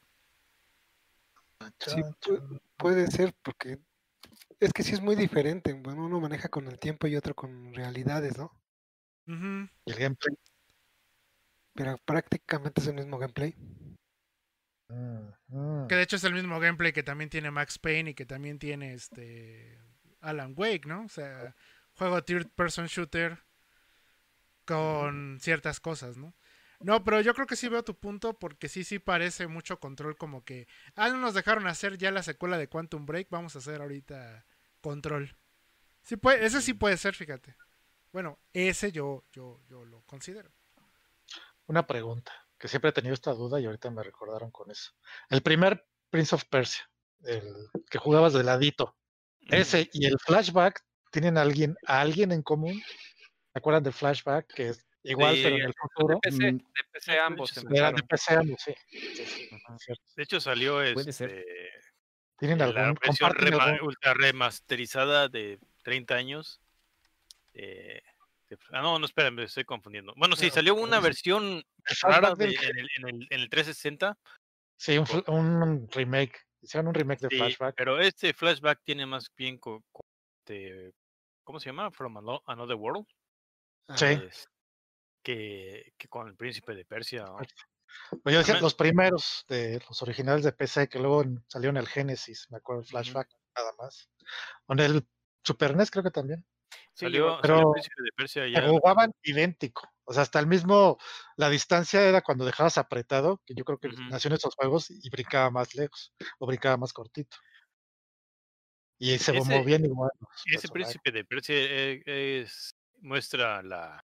Sí, 1.78 2.02
puede 2.76 3.06
ser, 3.06 3.34
porque 3.42 3.78
es 4.60 4.70
que 4.74 4.82
sí 4.82 4.92
es 4.92 5.00
muy 5.00 5.16
diferente. 5.16 5.72
Bueno, 5.72 6.04
uno 6.04 6.20
maneja 6.20 6.50
con 6.50 6.68
el 6.68 6.78
tiempo 6.78 7.06
y 7.06 7.16
otro 7.16 7.34
con 7.34 7.72
realidades, 7.72 8.36
¿no? 8.36 8.54
el 9.26 9.94
gameplay. 9.96 10.36
Pero 11.72 11.96
prácticamente 12.04 12.82
es 12.82 12.86
el 12.86 12.96
mismo 12.96 13.16
gameplay. 13.18 13.56
Que 15.88 15.94
de 15.94 16.02
hecho 16.02 16.16
es 16.16 16.24
el 16.24 16.34
mismo 16.34 16.60
gameplay 16.60 16.92
que 16.92 17.02
también 17.02 17.30
tiene 17.30 17.50
Max 17.50 17.78
Payne 17.78 18.10
y 18.10 18.14
que 18.14 18.26
también 18.26 18.58
tiene 18.58 18.92
este 18.92 19.80
Alan 20.20 20.52
Wake, 20.54 20.86
¿no? 20.86 21.06
O 21.06 21.08
sea, 21.08 21.56
juego 21.94 22.22
third 22.22 22.50
person 22.50 22.88
shooter 22.88 23.42
con 24.64 25.38
ciertas 25.40 25.80
cosas, 25.80 26.16
¿no? 26.16 26.34
No, 26.80 27.04
pero 27.04 27.20
yo 27.20 27.32
creo 27.34 27.46
que 27.46 27.56
sí 27.56 27.68
veo 27.68 27.84
tu 27.84 27.96
punto 27.96 28.38
porque 28.38 28.68
sí, 28.68 28.82
sí 28.82 28.98
parece 28.98 29.46
mucho 29.46 29.78
control 29.78 30.16
como 30.16 30.44
que, 30.44 30.66
ah, 30.96 31.08
no 31.10 31.18
nos 31.18 31.34
dejaron 31.34 31.66
hacer 31.68 31.96
ya 31.96 32.10
la 32.10 32.22
secuela 32.22 32.58
de 32.58 32.68
Quantum 32.68 33.06
Break, 33.06 33.28
vamos 33.30 33.54
a 33.54 33.60
hacer 33.60 33.80
ahorita 33.80 34.44
control. 34.80 35.36
Sí 36.02 36.16
puede, 36.16 36.44
ese 36.44 36.60
sí 36.60 36.74
puede 36.74 36.96
ser, 36.96 37.14
fíjate. 37.14 37.56
Bueno, 38.12 38.40
ese 38.52 38.90
yo, 38.90 39.24
yo, 39.32 39.60
yo 39.68 39.84
lo 39.84 40.02
considero. 40.02 40.50
Una 41.66 41.86
pregunta, 41.86 42.32
que 42.58 42.66
siempre 42.68 42.90
he 42.90 42.92
tenido 42.92 43.14
esta 43.14 43.32
duda 43.32 43.60
y 43.60 43.66
ahorita 43.66 43.90
me 43.90 44.02
recordaron 44.02 44.50
con 44.50 44.70
eso. 44.70 44.92
El 45.30 45.42
primer 45.42 45.86
Prince 46.10 46.34
of 46.34 46.44
Persia, 46.46 46.90
el 47.24 47.70
que 47.88 47.98
jugabas 47.98 48.32
de 48.32 48.42
ladito, 48.42 48.96
ese 49.48 49.88
y 49.92 50.06
el 50.06 50.18
flashback, 50.18 50.84
¿tienen 51.10 51.38
alguien, 51.38 51.76
a 51.86 52.00
alguien 52.00 52.32
en 52.32 52.42
común? 52.42 52.82
¿Se 53.52 53.58
acuerdan 53.58 53.82
del 53.82 53.92
flashback? 53.92 54.46
Que 54.54 54.72
Igual, 55.04 55.36
pero 55.42 55.56
en 55.56 55.62
el 55.62 55.74
futuro. 55.74 56.14
De 56.22 56.30
PC, 56.30 56.52
de 56.52 56.60
PC 56.92 57.18
ambos. 57.18 57.64
Era 57.72 57.90
de 57.92 58.02
PC 58.04 58.34
ambos, 58.34 58.62
sí. 58.62 58.74
De 60.16 60.22
hecho, 60.22 60.40
salió 60.40 60.74
Puede 60.74 61.00
este, 61.00 61.12
ser. 61.12 61.44
¿Tienen 62.38 62.58
la 62.58 62.66
algún? 62.66 62.94
versión 63.04 63.30
rema- 63.32 63.64
algún- 63.64 63.88
ultra 63.88 64.14
remasterizada 64.14 65.28
de 65.28 65.58
30 65.82 66.14
años. 66.14 66.60
Eh, 67.52 68.00
de- 68.48 68.58
ah, 68.72 68.80
no, 68.82 68.98
no, 68.98 69.04
espérame, 69.06 69.34
me 69.34 69.42
estoy 69.44 69.64
confundiendo. 69.64 70.14
Bueno, 70.16 70.36
sí, 70.36 70.50
salió 70.50 70.74
una 70.74 70.98
es- 70.98 71.02
versión 71.02 71.62
rara 72.02 72.34
de- 72.34 72.44
en, 72.46 72.78
el, 72.78 72.88
en, 72.96 73.08
el, 73.08 73.26
en 73.30 73.40
el 73.40 73.50
360. 73.50 74.16
Sí, 74.76 74.98
un, 74.98 75.06
un 75.26 75.88
remake. 75.90 76.38
Hicieron 76.60 76.88
un 76.88 76.94
remake 76.94 77.22
de 77.22 77.28
sí, 77.28 77.36
Flashback. 77.38 77.74
pero 77.76 78.00
este 78.00 78.32
flashback 78.34 78.80
tiene 78.84 79.04
más 79.04 79.28
bien 79.36 79.58
co- 79.58 79.82
co- 79.90 80.04
este, 80.44 80.92
¿cómo 81.44 81.58
se 81.58 81.66
llama? 81.66 81.90
From 81.90 82.16
Ano- 82.16 82.42
Another 82.46 82.76
World. 82.76 83.04
Sí. 83.96 84.06
es- 84.06 84.48
que, 85.24 85.94
que 85.96 86.08
con 86.08 86.26
el 86.28 86.34
príncipe 86.36 86.74
de 86.74 86.84
Persia. 86.84 87.24
¿no? 87.24 87.36
Pues 88.22 88.32
yo 88.32 88.38
decía, 88.38 88.58
los 88.60 88.74
primeros 88.74 89.44
de 89.48 89.80
los 89.88 90.02
originales 90.02 90.42
de 90.44 90.52
PC 90.52 90.88
que 90.88 90.98
luego 90.98 91.22
en- 91.22 91.44
salieron 91.48 91.76
el 91.76 91.86
Genesis, 91.86 92.46
me 92.50 92.56
acuerdo, 92.58 92.82
el 92.82 92.88
Flashback, 92.88 93.28
nada 93.56 93.72
más. 93.78 94.08
Con 94.66 94.80
el 94.80 95.06
Super 95.44 95.76
NES 95.76 95.90
creo 95.90 96.02
que 96.02 96.10
también. 96.10 96.44
Sí, 96.94 97.04
Salió, 97.06 97.26
llegó- 97.26 97.40
salió 97.40 97.54
el 97.54 97.60
pero- 97.60 97.72
príncipe 97.72 98.02
de 98.02 98.10
Persia 98.16 98.46
ya. 98.48 98.54
Pero 98.60 98.72
jugaban 98.72 99.12
idéntico. 99.22 99.88
O 100.04 100.12
sea, 100.12 100.22
hasta 100.22 100.40
el 100.40 100.46
mismo, 100.48 100.98
la 101.36 101.48
distancia 101.48 102.02
era 102.02 102.22
cuando 102.22 102.44
dejabas 102.44 102.76
apretado, 102.78 103.40
que 103.46 103.54
yo 103.54 103.64
creo 103.64 103.78
que 103.78 103.88
nació 104.10 104.28
en 104.28 104.34
esos 104.34 104.54
juegos 104.56 104.90
y 104.90 105.08
brincaba 105.10 105.50
más 105.50 105.74
lejos, 105.76 106.12
o 106.40 106.46
brincaba 106.46 106.76
más 106.78 106.92
cortito. 106.92 107.36
Y 108.98 109.18
se 109.18 109.36
Ese- 109.36 109.58
movían 109.58 109.84
igual. 109.84 110.10
Ese 110.46 110.68
personajes. 110.68 110.70
príncipe 110.72 111.10
de 111.12 111.24
Persia 111.24 111.54
eh, 111.58 112.02
es, 112.42 112.74
muestra 113.02 113.62
la 113.62 114.02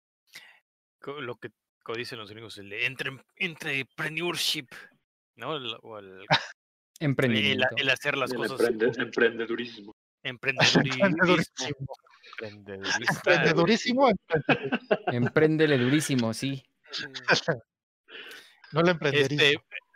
lo 1.06 1.36
que 1.38 1.50
dicen 1.96 2.20
los 2.20 2.30
gringos, 2.30 2.58
el 2.58 2.74
entre, 2.74 3.12
entrepreneurship, 3.38 4.68
¿no? 5.38 5.56
El, 5.56 5.74
o 5.84 5.98
el, 6.00 6.26
Emprendimiento. 7.00 7.66
el 7.78 7.90
hacer 7.90 8.18
las 8.18 8.32
El 8.32 8.38
cosas 8.38 8.60
emprende- 8.60 9.02
emprendedurismo. 9.02 9.94
emprendedurismo. 10.24 11.06
Emprendedurísimo. 12.42 14.12
Empréndele 15.08 15.78
durísimo, 15.78 16.34
sí. 16.34 16.64
No 18.74 18.82
lo 18.82 18.90
emprenderísimo. 18.92 19.42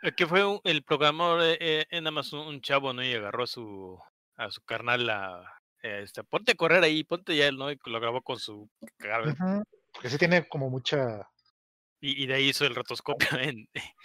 Este, 0.02 0.14
que 0.16 0.26
fue 0.26 0.46
un- 0.46 0.60
el 0.64 0.82
programador, 0.82 1.42
eh, 1.42 1.58
eh, 1.60 1.84
eh, 1.90 2.00
nada 2.00 2.10
más 2.10 2.32
un, 2.32 2.60
chavo, 2.62 2.94
¿no? 2.94 3.04
Y 3.04 3.12
agarró 3.12 3.44
a 3.44 3.46
su, 3.46 3.98
a 4.36 4.50
su 4.50 4.62
carnal 4.62 5.10
a, 5.10 5.60
este, 5.82 6.24
ponte 6.24 6.52
a 6.52 6.54
correr 6.54 6.82
ahí, 6.82 7.04
ponte 7.04 7.36
ya, 7.36 7.50
¿no? 7.52 7.70
Y 7.70 7.78
lo 7.86 8.00
grabó 8.00 8.22
con 8.22 8.38
su 8.38 8.70
Ujú, 9.00 9.62
Porque 9.92 10.08
sí 10.08 10.18
tiene 10.18 10.48
como 10.48 10.70
mucha. 10.70 11.28
y, 12.00 12.22
y 12.22 12.26
de 12.26 12.34
ahí 12.34 12.48
hizo 12.48 12.64
el 12.66 12.74
rotoscopio 12.74 13.38
en, 13.38 13.68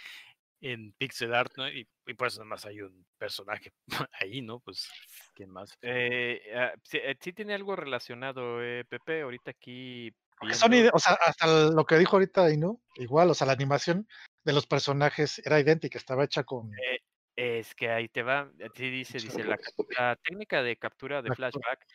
en 0.60 0.92
pixel 0.94 1.34
art, 1.34 1.52
¿no? 1.56 1.68
Y, 1.68 1.88
y 2.06 2.14
por 2.14 2.28
eso 2.28 2.40
nada 2.40 2.50
más 2.50 2.66
hay 2.66 2.80
un 2.80 3.06
personaje 3.18 3.72
ahí, 4.20 4.42
¿no? 4.42 4.60
Pues, 4.60 4.88
¿quién 5.34 5.50
más? 5.50 5.74
Eh, 5.82 6.40
ah, 6.54 6.72
sí, 6.82 6.98
eh, 6.98 7.16
sí 7.20 7.32
tiene 7.32 7.54
algo 7.54 7.76
relacionado, 7.76 8.62
eh, 8.62 8.84
Pepe. 8.88 9.22
Ahorita 9.22 9.50
aquí. 9.50 10.12
son 10.52 10.72
ide- 10.72 10.90
o 10.92 10.98
sea, 10.98 11.14
hasta 11.14 11.46
lo 11.70 11.84
que 11.84 11.98
dijo 11.98 12.16
ahorita 12.16 12.48
¿no? 12.56 12.80
igual, 12.96 13.30
o 13.30 13.34
sea, 13.34 13.46
la 13.46 13.52
animación 13.52 14.08
de 14.44 14.52
los 14.52 14.66
personajes 14.66 15.40
era 15.44 15.60
idéntica, 15.60 15.98
estaba 15.98 16.24
hecha 16.24 16.44
con. 16.44 16.72
Eh, 16.74 17.00
Es 17.40 17.72
que 17.76 17.88
ahí 17.88 18.08
te 18.08 18.24
va, 18.24 18.50
sí 18.74 18.90
dice, 18.90 19.18
dice, 19.18 19.44
la, 19.44 20.16
técnica 20.16 20.60
de 20.60 20.74
captura 20.74 21.22
de 21.22 21.32
flashback 21.32 21.86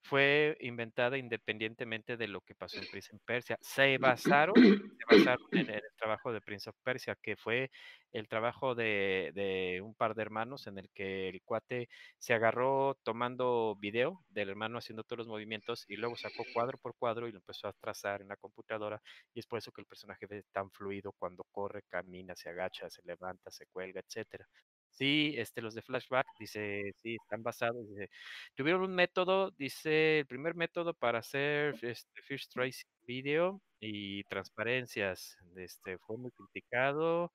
fue 0.00 0.56
inventada 0.60 1.18
independientemente 1.18 2.16
de 2.16 2.28
lo 2.28 2.40
que 2.40 2.54
pasó 2.54 2.78
en 2.78 2.86
Prince 2.86 3.12
of 3.12 3.20
Persia. 3.24 3.58
Se 3.60 3.98
basaron, 3.98 4.54
se 4.54 5.16
basaron 5.16 5.48
en 5.50 5.70
el 5.70 5.82
trabajo 5.96 6.32
de 6.32 6.40
Prince 6.40 6.70
of 6.70 6.76
Persia, 6.84 7.16
que 7.20 7.34
fue 7.34 7.72
el 8.12 8.28
trabajo 8.28 8.76
de, 8.76 9.32
de 9.34 9.80
un 9.82 9.92
par 9.96 10.14
de 10.14 10.22
hermanos 10.22 10.68
en 10.68 10.78
el 10.78 10.88
que 10.94 11.28
el 11.28 11.42
cuate 11.42 11.88
se 12.18 12.34
agarró 12.34 12.96
tomando 13.02 13.74
video 13.80 14.24
del 14.28 14.50
hermano 14.50 14.78
haciendo 14.78 15.02
todos 15.02 15.18
los 15.18 15.28
movimientos 15.28 15.84
y 15.88 15.96
luego 15.96 16.14
sacó 16.14 16.44
cuadro 16.54 16.78
por 16.78 16.94
cuadro 16.94 17.26
y 17.26 17.32
lo 17.32 17.38
empezó 17.38 17.66
a 17.66 17.72
trazar 17.72 18.20
en 18.20 18.28
la 18.28 18.36
computadora 18.36 19.02
y 19.34 19.40
es 19.40 19.48
por 19.48 19.58
eso 19.58 19.72
que 19.72 19.80
el 19.80 19.88
personaje 19.88 20.26
ve 20.26 20.44
tan 20.52 20.70
fluido 20.70 21.10
cuando 21.18 21.42
corre, 21.50 21.82
camina, 21.88 22.36
se 22.36 22.50
agacha, 22.50 22.88
se 22.88 23.02
levanta, 23.02 23.50
se 23.50 23.66
cuelga, 23.66 24.00
etcétera. 24.00 24.46
Sí, 24.94 25.34
este, 25.38 25.62
los 25.62 25.74
de 25.74 25.80
Flashback, 25.80 26.26
dice, 26.38 26.92
sí, 26.96 27.14
están 27.16 27.42
basados, 27.42 27.88
dice, 27.88 28.10
tuvieron 28.54 28.82
un 28.82 28.94
método, 28.94 29.50
dice, 29.52 30.18
el 30.20 30.26
primer 30.26 30.54
método 30.54 30.92
para 30.92 31.20
hacer 31.20 31.76
este, 31.82 32.20
First 32.22 32.52
Trace 32.52 32.82
Video 33.06 33.62
y 33.80 34.22
transparencias, 34.24 35.38
este, 35.56 35.96
fue 35.98 36.18
muy 36.18 36.30
criticado, 36.32 37.32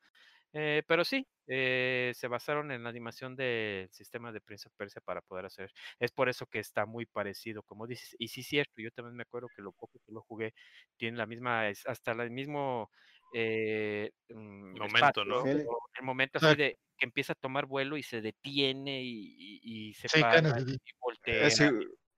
eh, 0.53 0.83
pero 0.87 1.05
sí, 1.05 1.27
eh, 1.47 2.11
se 2.15 2.27
basaron 2.27 2.71
en 2.71 2.83
la 2.83 2.89
animación 2.89 3.35
del 3.35 3.89
sistema 3.91 4.31
de 4.31 4.41
Prince 4.41 4.67
of 4.69 4.75
Persia 4.77 5.01
para 5.01 5.21
poder 5.21 5.45
hacer, 5.45 5.71
es 5.99 6.11
por 6.11 6.29
eso 6.29 6.45
que 6.47 6.59
está 6.59 6.85
muy 6.85 7.05
parecido, 7.07 7.63
como 7.63 7.87
dices, 7.87 8.15
y 8.19 8.27
sí, 8.29 8.43
cierto, 8.43 8.81
yo 8.81 8.91
también 8.91 9.15
me 9.17 9.23
acuerdo 9.23 9.49
que 9.55 9.63
lo 9.63 9.71
poco 9.73 9.99
que 10.05 10.11
lo 10.13 10.21
jugué 10.21 10.53
tiene 10.97 11.17
la 11.17 11.25
misma, 11.27 11.67
hasta 11.67 12.11
el 12.13 12.31
mismo 12.31 12.91
eh, 13.33 14.11
mm, 14.29 14.77
Momento, 14.77 14.95
espacio, 14.97 15.25
¿no? 15.25 15.45
El 15.45 16.03
momento 16.03 16.37
así 16.37 16.55
de 16.55 16.77
que 16.97 17.05
empieza 17.05 17.33
a 17.33 17.35
tomar 17.35 17.65
vuelo 17.65 17.97
y 17.97 18.03
se 18.03 18.21
detiene 18.21 19.01
y, 19.03 19.35
y- 19.37 19.89
y 19.89 19.93
se 19.93 20.07
Sí, 20.09 20.19
para 20.21 20.39
y 20.59 20.77
voltea. 20.99 21.47
Es 21.47 21.61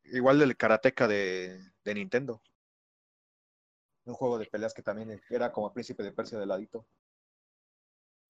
igual 0.06 0.40
del 0.40 0.56
Karateka 0.56 1.08
de, 1.08 1.60
de 1.84 1.94
Nintendo. 1.94 2.42
Un 4.06 4.14
juego 4.14 4.38
de 4.40 4.46
peleas 4.48 4.74
que 4.74 4.82
también 4.82 5.22
era 5.30 5.52
como 5.52 5.72
Príncipe 5.74 6.02
de 6.04 6.12
Persia 6.12 6.40
de 6.40 6.46
ladito. 6.46 6.88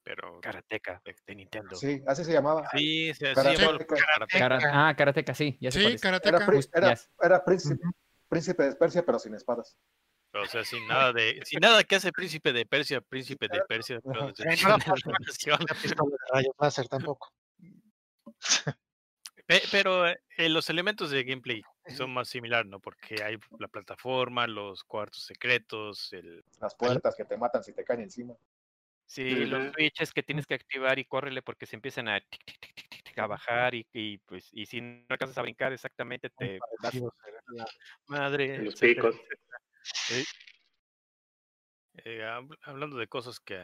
Pero 0.04 0.42
Karateka 0.42 1.02
de, 1.06 1.16
de 1.26 1.36
Nintendo. 1.36 1.76
Sí, 1.76 2.02
así 2.08 2.24
se 2.24 2.34
llamaba. 2.34 2.68
sí, 2.72 3.14
se 3.14 3.32
igual 3.32 3.86
karateka. 3.88 4.60
Ah, 4.74 4.96
Karateka, 4.96 5.34
sí, 5.36 5.58
ya 5.62 5.72
Sí. 5.72 5.86
Era, 5.86 6.00
Karateka. 6.00 6.52
era, 6.74 6.96
ya. 6.96 7.02
era 7.22 7.46
príncipe, 7.46 7.84
príncipe 8.28 8.64
de 8.64 8.76
Persia, 8.76 9.06
pero 9.06 9.20
sin 9.20 9.36
espadas. 9.36 9.78
O 10.34 10.46
sea, 10.46 10.64
sin 10.64 10.88
nada 10.88 11.12
de, 11.12 11.42
sin 11.44 11.60
nada 11.60 11.84
que 11.84 11.96
hace 11.96 12.12
príncipe 12.12 12.54
de 12.54 12.66
Persia, 12.66 13.02
príncipe 13.02 13.48
de 13.48 13.62
Persia, 13.68 14.00
pero 14.04 14.32
de 14.34 14.46
rayos 16.32 16.54
láser 16.60 16.88
tampoco. 16.88 17.34
Pe- 19.48 19.64
Pero 19.72 20.08
eh, 20.08 20.50
los 20.50 20.70
elementos 20.70 21.10
de 21.10 21.24
gameplay 21.24 21.64
son 21.88 22.14
más 22.14 22.30
similares, 22.30 22.70
¿no? 22.70 22.80
Porque 22.80 23.24
hay 23.24 23.38
la 23.58 23.68
plataforma, 23.68 24.46
los 24.46 24.84
cuartos 24.84 25.24
secretos, 25.24 26.14
el... 26.14 26.44
Las 26.60 26.76
puertas 26.76 27.16
que 27.16 27.26
te 27.26 27.36
matan 27.36 27.64
si 27.64 27.74
te 27.74 27.84
caen 27.84 28.02
encima. 28.02 28.36
Sí, 29.08 29.48
los 29.48 29.74
switches 29.74 30.14
que 30.14 30.22
tienes 30.22 30.46
que 30.46 30.54
activar 30.54 31.00
y 31.00 31.06
córrele 31.06 31.42
porque 31.42 31.66
se 31.66 31.76
empiezan 31.76 32.08
a, 32.08 32.22
tic, 32.22 32.46
tic, 32.46 32.60
tic, 32.60 32.76
tic, 32.76 32.90
tic, 32.90 33.04
tic, 33.06 33.18
a 33.18 33.26
bajar 33.26 33.74
y, 33.74 33.88
y, 33.92 34.20
pues 34.20 34.50
y 34.52 34.68
si 34.68 34.82
no 34.82 35.04
alcanzas 35.10 35.40
a 35.40 35.42
brincar 35.42 35.74
exactamente 35.74 36.30
te 36.30 36.60
madre. 38.08 38.60
Los 38.60 38.76
etcétera, 38.76 39.10
picos. 39.10 39.26
Eh, 42.06 42.22
hab- 42.24 42.58
hablando 42.64 42.98
de 42.98 43.08
cosas 43.08 43.40
que... 43.40 43.64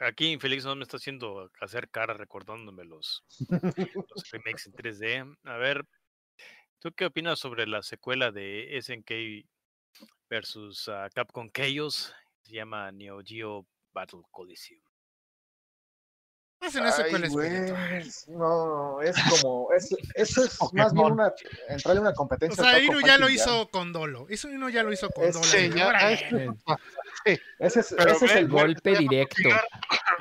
Aquí 0.00 0.32
Infeliz 0.32 0.64
no 0.64 0.74
me 0.76 0.82
está 0.82 0.96
haciendo 0.96 1.50
hacer 1.60 1.90
cara 1.90 2.14
recordándome 2.14 2.84
los, 2.84 3.22
los 3.50 3.50
remakes 4.32 4.66
en 4.66 4.72
3D. 4.72 5.36
A 5.44 5.56
ver, 5.58 5.84
¿tú 6.78 6.90
qué 6.92 7.04
opinas 7.04 7.38
sobre 7.38 7.66
la 7.66 7.82
secuela 7.82 8.30
de 8.30 8.78
SNK 8.78 9.46
versus 10.30 10.88
ah, 10.88 11.10
Capcom 11.14 11.50
Chaos? 11.50 12.14
Se 12.40 12.54
llama 12.54 12.90
Neo 12.92 13.20
Geo 13.22 13.66
Battle 13.92 14.22
Coliseum. 14.30 14.80
Hacen 16.60 16.84
eso 16.86 17.02
Ay, 17.04 17.10
con 17.12 17.24
el 17.24 17.30
güey, 17.30 17.48
espíritu. 17.56 18.32
No, 18.38 19.00
es 19.00 19.16
como, 19.30 19.72
es, 19.72 19.88
eso 20.14 20.44
es 20.44 20.58
más 20.74 20.92
bien 20.92 21.12
una, 21.12 21.32
entrarle 21.68 22.00
una 22.02 22.10
O 22.10 22.14
competencia. 22.14 22.62
sea, 22.62 22.74
al 22.74 22.80
Capcom 22.82 22.96
Inu 22.98 23.06
ya 23.06 23.18
lo 23.18 23.30
hizo 23.30 23.70
con 23.70 23.92
dolo. 23.92 24.26
Eso 24.28 24.50
Inu 24.50 24.68
ya 24.68 24.82
lo 24.82 24.92
hizo 24.92 25.08
con 25.10 25.24
Es- 25.24 25.34
dolo. 25.34 25.46
Ese 27.58 27.80
es, 27.80 27.92
ese 27.92 28.38
el, 28.38 28.48
Golpe 28.48 28.96
directo. 28.96 29.48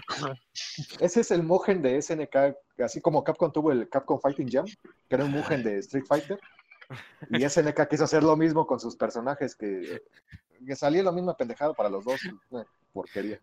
ese 0.99 1.21
es 1.21 1.31
el 1.31 1.43
Mugen 1.43 1.81
de 1.81 2.01
SNK, 2.01 2.35
así 2.83 3.01
como 3.01 3.23
Capcom 3.23 3.51
tuvo 3.51 3.71
el 3.71 3.89
Capcom 3.89 4.19
Fighting 4.19 4.49
Jam, 4.49 4.65
que 4.65 5.15
era 5.15 5.25
un 5.25 5.31
Mugen 5.31 5.63
de 5.63 5.79
Street 5.79 6.05
Fighter. 6.07 6.39
Y 7.31 7.43
SNK 7.49 7.87
quiso 7.89 8.05
hacer 8.05 8.23
lo 8.23 8.35
mismo 8.35 8.65
con 8.65 8.79
sus 8.79 8.95
personajes, 8.95 9.55
que, 9.55 10.01
que 10.65 10.75
salía 10.75 11.03
lo 11.03 11.11
mismo 11.11 11.35
pendejado 11.35 11.73
para 11.73 11.89
los 11.89 12.03
dos. 12.05 12.19
Una 12.49 12.65
porquería. 12.93 13.39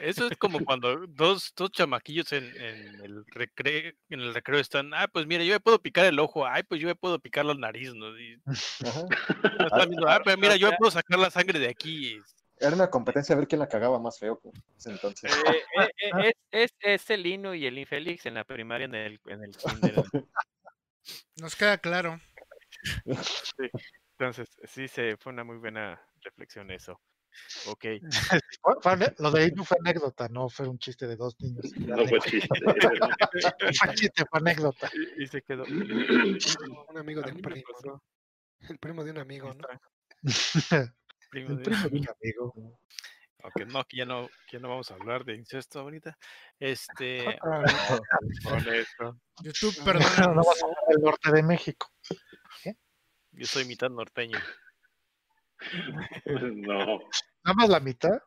Eso 0.00 0.28
es 0.28 0.36
como 0.36 0.64
cuando 0.64 1.06
dos, 1.06 1.52
dos 1.56 1.70
chamaquillos 1.70 2.32
en, 2.32 2.44
en 2.44 3.00
el 3.00 3.24
recreo, 3.26 3.92
en 4.10 4.20
el 4.20 4.34
recreo 4.34 4.60
están, 4.60 4.92
ah, 4.94 5.08
pues 5.12 5.26
mira, 5.26 5.44
yo 5.44 5.54
me 5.54 5.60
puedo 5.60 5.80
picar 5.80 6.04
el 6.04 6.18
ojo, 6.18 6.46
ay, 6.46 6.62
pues 6.62 6.80
yo 6.80 6.88
me 6.88 6.94
puedo 6.94 7.18
picar 7.18 7.44
la 7.44 7.54
nariz, 7.54 7.94
¿no? 7.94 8.18
Y 8.18 8.40
están 8.46 9.88
viendo, 9.88 10.08
ah, 10.08 10.20
pero 10.24 10.36
mira, 10.36 10.56
yo 10.56 10.70
me 10.70 10.76
puedo 10.76 10.90
sacar 10.90 11.18
la 11.18 11.30
sangre 11.30 11.58
de 11.58 11.68
aquí. 11.68 12.20
Era 12.60 12.74
una 12.74 12.90
competencia 12.90 13.34
a 13.34 13.38
ver 13.38 13.46
quién 13.46 13.60
la 13.60 13.68
cagaba 13.68 13.98
más 13.98 14.18
feo. 14.18 14.40
pues, 14.40 14.54
entonces. 14.86 15.32
Eh, 15.32 15.62
eh, 15.80 15.90
eh, 16.26 16.32
es, 16.50 16.70
es, 16.80 17.02
es 17.02 17.10
el 17.10 17.26
Inu 17.26 17.54
y 17.54 17.66
el 17.66 17.78
Infeliz 17.78 18.26
en 18.26 18.34
la 18.34 18.44
primaria 18.44 18.86
en 18.86 18.94
el, 18.94 19.20
en 19.26 19.44
el 19.44 19.56
kinder. 19.56 20.04
Nos 21.36 21.56
queda 21.56 21.78
claro. 21.78 22.20
Entonces, 24.18 24.48
sí, 24.64 24.88
se, 24.88 25.16
fue 25.16 25.32
una 25.32 25.44
muy 25.44 25.56
buena 25.56 26.02
reflexión 26.22 26.70
eso. 26.70 27.00
Ok. 27.66 27.84
lo 29.18 29.30
de 29.30 29.46
Inu 29.46 29.64
fue 29.64 29.76
anécdota, 29.80 30.28
no 30.28 30.48
fue 30.48 30.68
un 30.68 30.78
chiste 30.78 31.06
de 31.06 31.16
dos 31.16 31.36
niños. 31.40 31.64
No 31.98 32.06
fue 32.06 32.18
chiste. 32.20 32.48
fue 33.80 33.94
chiste, 33.94 34.24
fue 34.30 34.40
anécdota. 34.40 34.90
Y, 35.16 35.26
se 35.26 35.42
quedó. 35.42 35.64
Un 36.88 36.98
amigo 36.98 37.22
del 37.22 37.36
primo, 37.36 37.68
¿no? 37.84 38.02
El 38.68 38.78
primo 38.78 39.04
de 39.04 39.12
un 39.12 39.18
amigo, 39.18 39.54
¿no? 39.54 39.68
Primo 41.30 41.50
El 41.52 41.62
primo 41.62 41.88
de 41.88 41.98
un 41.98 42.08
amigo. 42.08 42.78
Aunque 43.44 43.66
no, 43.66 43.84
que 43.84 43.98
ya 43.98 44.04
no, 44.04 44.28
que 44.48 44.56
ya 44.56 44.58
no 44.58 44.68
vamos 44.68 44.90
a 44.90 44.94
hablar 44.94 45.24
de 45.24 45.36
incesto 45.36 45.78
ahorita. 45.80 46.18
Este. 46.58 47.24
YouTube, 49.42 49.78
No 49.78 49.84
perdón. 49.84 50.02
vamos 50.18 50.62
a 50.62 50.66
hablar 50.66 50.84
del 50.88 51.02
norte 51.02 51.32
de 51.32 51.42
México. 51.42 51.86
yo 53.32 53.46
soy 53.46 53.64
mitad 53.64 53.90
norteño. 53.90 54.38
No. 56.56 56.98
Nada 57.44 57.54
más 57.54 57.68
la 57.68 57.80
mitad. 57.80 58.20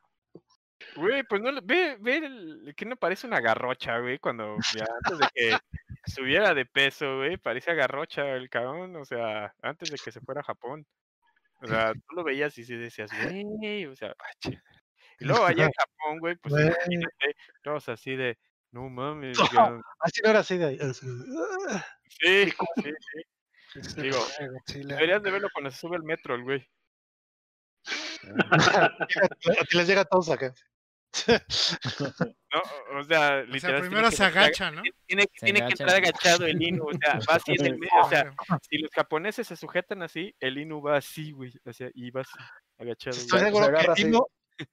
Güey, 0.96 1.24
pues 1.24 1.42
no 1.42 1.52
ve, 1.64 1.98
ve 2.00 2.18
el, 2.18 2.74
que 2.76 2.86
no 2.86 2.96
parece 2.96 3.28
una 3.28 3.40
garrocha, 3.40 4.00
güey, 4.00 4.20
cuando 4.20 4.58
ya 4.76 4.86
antes 5.04 5.20
de 5.20 5.28
que 5.34 5.50
subiera 6.06 6.54
de 6.54 6.66
peso, 6.66 7.18
güey, 7.18 7.38
parece 7.38 7.74
garrocha 7.76 8.36
el 8.36 8.50
cabrón, 8.50 8.96
o 8.96 9.06
sea, 9.06 9.54
antes 9.62 9.92
de 9.92 9.98
que 10.04 10.12
se 10.12 10.22
fuera 10.22 10.42
a 10.42 10.44
Japón. 10.44 10.86
O 11.64 11.68
sea, 11.68 11.94
tú 11.94 12.16
lo 12.16 12.24
veías 12.24 12.58
y 12.58 12.66
sí 12.66 12.76
decías, 12.76 13.12
güey, 13.12 13.86
o 13.86 13.96
sea, 13.96 14.16
ah, 14.18 14.32
che. 14.40 14.60
y 15.20 15.26
luego 15.26 15.46
allá 15.46 15.66
en 15.66 15.72
Japón, 15.72 16.20
güey, 16.20 16.36
pues 16.38 16.54
Güey. 16.54 16.66
imagínate, 16.68 17.36
todos 17.64 17.88
así 17.90 18.16
de, 18.16 18.38
no 18.72 18.90
mames, 18.90 19.38
No. 19.60 19.78
ya". 19.78 19.82
Así 20.00 20.22
no 20.24 20.30
era 20.32 20.40
así 20.40 20.58
de. 20.58 20.78
así, 20.82 21.08
sí, 22.10 22.52
sí, 22.84 22.92
sí. 23.00 24.02
Digo. 24.02 24.18
Deberías 24.74 25.24
de 25.24 25.32
verlo 25.32 25.50
cuando 25.54 25.72
se 25.72 25.78
sube 25.78 25.98
el 25.98 26.04
metro, 26.04 26.36
el 26.36 26.44
güey. 26.44 26.68
A 29.62 29.66
ti 29.70 29.78
les 29.78 29.88
llega 29.88 30.02
a 30.02 30.06
todos 30.06 30.30
acá. 30.30 30.54
No, 32.54 32.60
o- 32.60 33.00
o 33.00 33.04
sea, 33.04 33.40
O 33.40 33.44
literal. 33.44 33.60
sea, 33.60 33.70
tiene 33.70 33.82
primero 33.82 34.12
se 34.12 34.24
entrar- 34.24 34.44
agacha, 34.44 34.72
¿no? 34.72 34.82
Tiene, 35.06 35.24
Se 35.34 35.46
tiene 35.46 35.60
que 35.60 35.72
entrar 35.72 35.90
agachado 35.96 36.46
el 36.46 36.62
Inu, 36.62 36.86
o 36.86 36.92
sea, 36.94 37.20
va 37.30 37.36
así 37.36 37.54
en 37.54 37.66
el 37.66 37.78
medio, 37.78 37.92
o 38.04 38.10
sea, 38.10 38.34
si 38.70 38.78
los 38.78 38.92
japoneses 38.92 39.48
se 39.48 39.56
sujetan 39.56 40.04
así, 40.04 40.34
el 40.40 40.58
Inu 40.58 40.82
va 40.82 40.98
así, 40.98 41.32
güey, 41.32 41.52
o 41.66 41.74
sea, 41.74 41.90
y 41.94 42.12
va 42.12 42.22
así, 42.22 42.32
agachado. 42.78 43.18
Estoy 43.18 43.40
güey. 43.40 43.52
seguro 43.52 43.78
que 43.96 44.02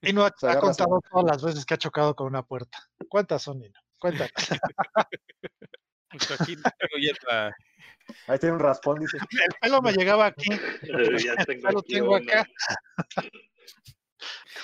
Ino 0.09 0.23
ha, 0.23 0.31
contado 0.31 1.01
todas 1.11 1.25
las 1.25 1.43
veces 1.43 1.65
que 1.65 1.73
ha 1.73 1.77
chocado 1.77 2.15
con 2.15 2.27
una 2.27 2.43
puerta. 2.43 2.77
¿Cuántas 3.09 3.41
son, 3.41 3.63
Ino? 3.63 3.79
Cuéntanos. 3.97 4.31
Justo 6.11 6.33
aquí 6.39 6.55
tengo 6.55 6.95
ya 7.01 7.51
Ahí 8.27 8.39
tiene 8.39 8.55
un 8.55 8.59
raspón, 8.61 8.99
dice. 8.99 9.17
El 9.43 9.53
pelo 9.61 9.81
me 9.81 9.93
llegaba 9.93 10.25
aquí. 10.27 10.49
Ya 11.23 11.71
lo 11.71 11.79
aquí 11.79 11.93
tengo 11.93 12.15
una. 12.15 12.41
acá. 12.41 12.49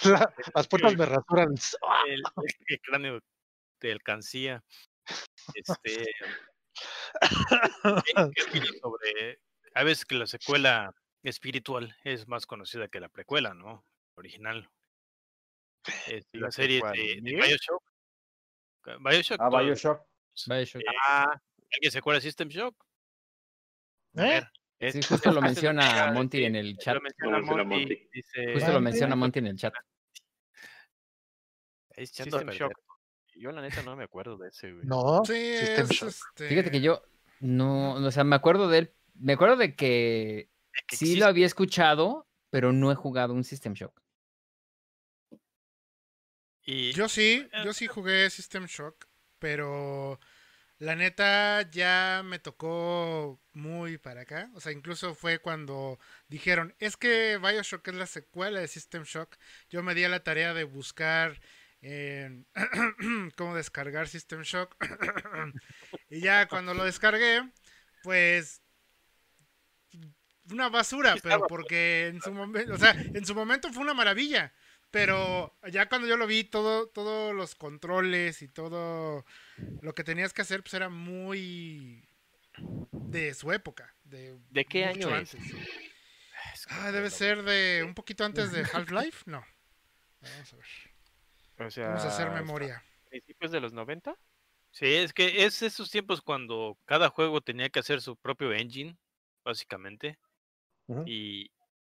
La- 0.04 0.34
Las 0.54 0.68
puertas 0.68 0.96
me 0.98 1.06
rasuran. 1.06 1.54
el, 2.08 2.22
el 2.68 2.82
cráneo 2.82 3.20
de 3.82 3.92
alcancía. 3.92 4.64
Este, 5.54 6.06
¿qué- 8.04 8.32
qué 8.36 8.44
opinas 8.44 8.72
sobre, 8.82 9.40
a 9.74 9.84
veces 9.84 10.06
que 10.06 10.16
la 10.16 10.28
secuela 10.28 10.94
espiritual 11.24 11.96
es 12.04 12.28
más 12.28 12.46
conocida 12.46 12.88
que 12.88 13.00
la 13.00 13.10
precuela, 13.10 13.54
¿no? 13.54 13.86
Original. 14.18 14.70
Este, 16.08 16.38
¿La 16.38 16.48
la 16.48 16.52
serie 16.52 16.82
de. 16.94 17.20
Bioshock. 17.22 17.84
Bioshock. 19.00 19.40
Ah, 19.42 19.50
Bioshock. 19.50 20.02
Bioshock. 20.48 20.82
eh, 20.82 20.86
Ah, 21.08 21.42
¿Alguien 21.74 21.92
se 21.92 21.98
acuerda 22.00 22.18
de 22.18 22.22
System 22.22 22.50
Shock? 22.50 22.76
¿Eh? 24.18 24.42
es- 24.80 24.94
Sí, 24.94 25.02
justo 25.30 25.32
lo 25.32 25.42
menciona 25.42 26.12
Monty 26.12 26.44
en 26.46 26.56
el 26.56 26.78
chat. 26.78 26.96
Lo 26.96 27.02
menciona 27.02 27.32
Lo 27.32 27.38
menciona 27.40 27.64
Monty, 27.64 27.80
Monty. 27.96 28.10
dice, 28.14 28.54
Justo 28.54 28.74
lo 28.74 28.82
menciona. 28.82 29.16
Monty 29.16 29.40
en 29.40 29.48
el 29.48 29.56
chat. 29.58 29.74
System. 31.98 32.50
Shock. 32.50 32.74
Yo 33.36 33.52
la 33.52 33.62
neta 33.62 33.82
no 33.84 33.96
me 33.96 34.04
acuerdo 34.04 34.38
de 34.38 34.50
ese, 34.50 34.72
güey. 34.72 34.86
No, 34.86 35.24
Sí, 35.26 35.58
System 35.58 35.86
es, 35.86 35.90
Shock. 35.92 36.10
este, 36.10 36.50
Fíjate 36.50 36.72
que 36.72 36.82
yo 36.82 37.02
no, 37.40 37.94
o 37.96 38.12
sea, 38.12 38.24
me 38.24 38.36
acuerdo 38.36 38.68
de 38.70 38.78
él, 38.80 38.94
me 39.16 39.34
acuerdo 39.34 39.56
de 39.58 39.76
que 39.76 40.50
Que 40.88 40.96
sí 40.96 41.06
existe- 41.06 41.20
lo 41.20 41.26
había 41.28 41.46
escuchado, 41.46 42.28
pero 42.50 42.72
no 42.74 42.92
he 42.92 42.96
jugado 42.96 43.34
un 43.34 43.44
System 43.44 43.74
Shock. 43.74 44.02
y 46.68 46.92
Yo 46.94 47.08
sí, 47.10 47.48
yo 47.64 47.74
sí 47.74 47.88
jugué 47.88 48.30
System 48.30 48.66
Shock, 48.66 49.06
pero 49.40 50.20
la 50.78 50.96
neta 50.96 51.70
ya 51.72 52.22
me 52.26 52.40
tocó 52.40 53.40
muy 53.54 53.98
para 53.98 54.22
acá. 54.22 54.50
O 54.54 54.60
sea, 54.60 54.72
incluso 54.72 55.16
fue 55.16 55.40
cuando 55.40 56.00
dijeron, 56.28 56.76
es 56.80 56.98
que 56.98 57.38
Bioshock 57.38 57.88
es 57.88 57.96
la 57.96 58.08
secuela 58.08 58.60
de 58.60 58.68
System 58.68 59.04
Shock. 59.04 59.38
Yo 59.70 59.84
me 59.84 59.96
di 59.96 60.04
a 60.04 60.10
la 60.10 60.24
tarea 60.24 60.54
de 60.54 60.64
buscar 60.64 61.40
cómo 63.38 63.56
descargar 63.56 64.08
System 64.08 64.42
Shock. 64.42 64.76
y 66.10 66.22
ya 66.22 66.48
cuando 66.48 66.74
lo 66.74 66.84
descargué, 66.84 67.48
pues 68.04 68.62
una 70.52 70.70
basura, 70.70 71.16
pero 71.22 71.48
porque 71.48 72.08
en 72.08 72.22
su 72.22 72.32
momento, 72.32 72.74
o 72.74 72.78
sea, 72.78 72.92
en 72.92 73.26
su 73.26 73.34
momento 73.34 73.72
fue 73.72 73.84
una 73.84 73.94
maravilla. 73.94 74.54
Pero 74.96 75.54
ya 75.74 75.90
cuando 75.90 76.08
yo 76.08 76.16
lo 76.16 76.26
vi, 76.26 76.46
todo, 76.46 76.88
todos 76.88 77.36
los 77.36 77.54
controles 77.54 78.42
y 78.42 78.48
todo 78.48 79.26
lo 79.82 79.94
que 79.94 80.06
tenías 80.06 80.32
que 80.32 80.42
hacer, 80.42 80.64
pues 80.64 80.74
era 80.74 80.88
muy 80.88 82.08
de 82.94 83.34
su 83.34 83.52
época. 83.52 83.94
¿De, 84.06 84.40
¿De 84.52 84.64
qué 84.64 84.86
año 84.86 85.14
es? 85.14 85.36
antes. 85.36 85.54
Es 86.54 86.66
que 86.66 86.74
Ah, 86.76 86.94
debe 86.94 87.10
ser 87.10 87.44
de 87.44 87.84
un 87.86 87.94
poquito 87.94 88.24
antes 88.24 88.54
de 88.54 88.62
Half-Life. 88.62 89.24
No. 89.26 89.46
Vamos 90.22 90.54
a 90.54 90.56
ver. 90.56 91.68
O 91.68 91.72
sea, 91.72 91.88
Vamos 91.90 92.06
a 92.06 92.08
hacer 92.08 92.32
memoria. 92.32 92.82
¿Principios 93.10 93.52
de 93.52 93.60
los 93.60 93.74
90? 93.74 94.18
Sí, 94.72 94.86
es 94.94 95.12
que 95.12 95.44
es 95.44 95.62
esos 95.62 95.92
tiempos 95.92 96.22
cuando 96.22 96.80
cada 96.86 97.10
juego 97.10 97.42
tenía 97.42 97.70
que 97.70 97.80
hacer 97.80 98.00
su 98.00 98.16
propio 98.16 98.54
engine, 98.54 98.96
básicamente. 99.44 100.18
Y 101.06 101.52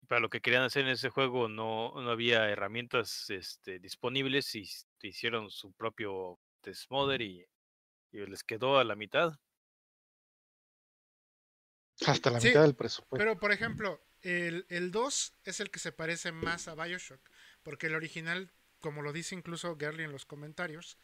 para 0.08 0.20
lo 0.20 0.30
que 0.30 0.40
querían 0.40 0.64
hacer 0.64 0.84
en 0.84 0.90
ese 0.90 1.10
juego 1.10 1.48
no, 1.48 1.92
no 2.00 2.10
había 2.10 2.48
herramientas 2.50 3.30
este, 3.30 3.78
disponibles 3.78 4.54
y 4.54 4.68
hicieron 5.02 5.50
su 5.50 5.72
propio 5.74 6.40
Desmodder 6.62 7.22
y, 7.22 7.46
y 8.12 8.26
les 8.26 8.44
quedó 8.44 8.78
a 8.78 8.84
la 8.84 8.96
mitad. 8.96 9.32
Hasta 12.06 12.30
la 12.30 12.40
Sí, 12.40 12.48
mitad 12.48 12.62
del 12.62 12.74
presupuesto. 12.74 13.18
Pero, 13.18 13.38
por 13.38 13.52
ejemplo, 13.52 14.00
el, 14.22 14.66
el 14.68 14.90
2 14.90 15.34
es 15.44 15.60
el 15.60 15.70
que 15.70 15.78
se 15.78 15.92
parece 15.92 16.32
más 16.32 16.68
a 16.68 16.74
Bioshock. 16.74 17.20
Porque 17.62 17.86
el 17.88 17.94
original, 17.94 18.52
como 18.80 19.02
lo 19.02 19.12
dice 19.12 19.34
incluso 19.34 19.76
Gerly 19.78 20.04
en 20.04 20.12
los 20.12 20.26
comentarios, 20.26 20.98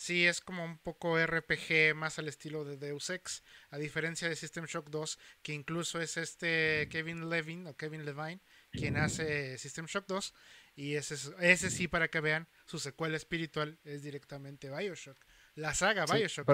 sí 0.00 0.26
es 0.26 0.40
como 0.40 0.64
un 0.64 0.78
poco 0.78 1.18
RPG 1.18 1.94
más 1.94 2.18
al 2.18 2.26
estilo 2.26 2.64
de 2.64 2.78
Deus 2.78 3.10
Ex, 3.10 3.44
a 3.68 3.76
diferencia 3.76 4.30
de 4.30 4.34
System 4.34 4.64
Shock 4.64 4.88
2, 4.88 5.18
que 5.42 5.52
incluso 5.52 6.00
es 6.00 6.16
este 6.16 6.88
Kevin 6.90 7.28
Levin 7.28 7.66
o 7.66 7.76
Kevin 7.76 8.06
Levine 8.06 8.40
quien 8.72 8.96
hace 8.96 9.58
System 9.58 9.84
Shock 9.84 10.06
2 10.06 10.34
y 10.76 10.94
ese, 10.94 11.16
ese 11.40 11.68
sí 11.68 11.86
para 11.86 12.08
que 12.08 12.20
vean 12.20 12.48
su 12.64 12.78
secuela 12.78 13.18
espiritual 13.18 13.78
es 13.84 14.02
directamente 14.02 14.70
Bioshock, 14.70 15.18
la 15.54 15.74
saga 15.74 16.06
Bioshock. 16.06 16.46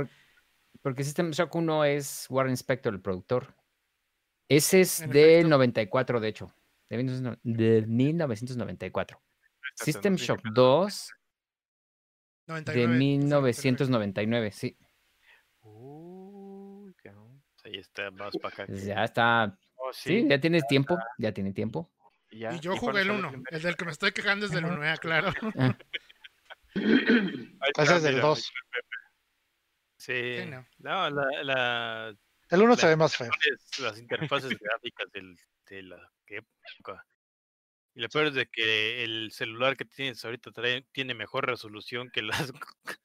Porque, 0.83 1.05
System 1.05 1.31
Shock 1.31 1.55
1 1.55 1.85
es 1.85 2.27
Warren 2.29 2.55
Spector 2.55 2.95
el 2.95 3.01
productor. 3.01 3.55
Ese 4.49 4.81
es 4.81 5.01
en 5.03 5.11
del 5.11 5.31
efecto. 5.31 5.49
94 5.51 6.21
de 6.21 6.29
hecho, 6.29 6.53
de, 6.89 6.97
19, 6.99 7.39
de 7.45 7.87
1994. 7.87 9.23
System 9.77 10.17
Shock 10.17 10.41
2 10.53 11.13
99, 12.47 12.93
de 12.93 12.99
1999, 12.99 14.53
sí. 14.53 14.77
Uy, 15.63 16.95
Ahí 17.65 17.79
está, 17.79 18.11
más 18.13 18.37
para 18.37 18.55
acá. 18.55 18.67
Pues 18.67 18.85
ya 18.85 19.05
está. 19.05 19.59
Oh, 19.75 19.93
sí, 19.93 20.21
sí, 20.23 20.29
ya 20.29 20.41
tienes 20.41 20.63
ya 20.63 20.69
tiempo, 20.69 20.95
está. 20.95 21.07
ya 21.19 21.33
tiene 21.33 21.53
tiempo. 21.53 21.91
Ya. 22.31 22.53
Y 22.55 22.61
yo 22.61 22.75
¿Y 22.75 22.79
jugué 22.79 23.03
el 23.03 23.11
1, 23.11 23.33
el 23.51 23.63
del 23.63 23.77
que 23.77 23.85
me 23.85 23.91
estoy 23.91 24.13
quejando 24.13 24.47
es 24.47 24.53
del 24.53 24.65
1, 24.81 24.85
¿eh? 24.85 24.97
claro. 25.01 25.33
Ah. 25.59 25.77
Ese 26.75 27.97
es 27.97 28.03
del 28.03 28.21
2. 28.21 28.53
Sí. 29.99 30.37
sí. 30.39 30.51
no 30.79 31.11
la, 31.11 31.43
la, 31.43 32.17
el 32.51 32.63
1 32.63 32.77
se 32.77 32.87
ve 32.87 32.97
más 32.97 33.17
feo. 33.17 33.31
Las 33.81 33.99
interfaces 33.99 34.57
gráficas 34.59 35.11
del, 35.11 35.37
de 35.69 35.83
la 35.83 36.13
época 36.29 37.05
y 37.97 38.01
lo 38.03 38.09
peor 38.11 38.27
es 38.27 38.35
de 38.35 38.47
que 38.47 39.03
el 39.05 39.33
celular 39.33 39.75
que 39.77 39.87
tienes 39.87 40.23
ahorita 40.23 40.51
trae- 40.53 40.87
tiene 40.93 41.15
mejor 41.15 41.47
resolución 41.47 42.11
que 42.13 42.21
las 42.23 42.53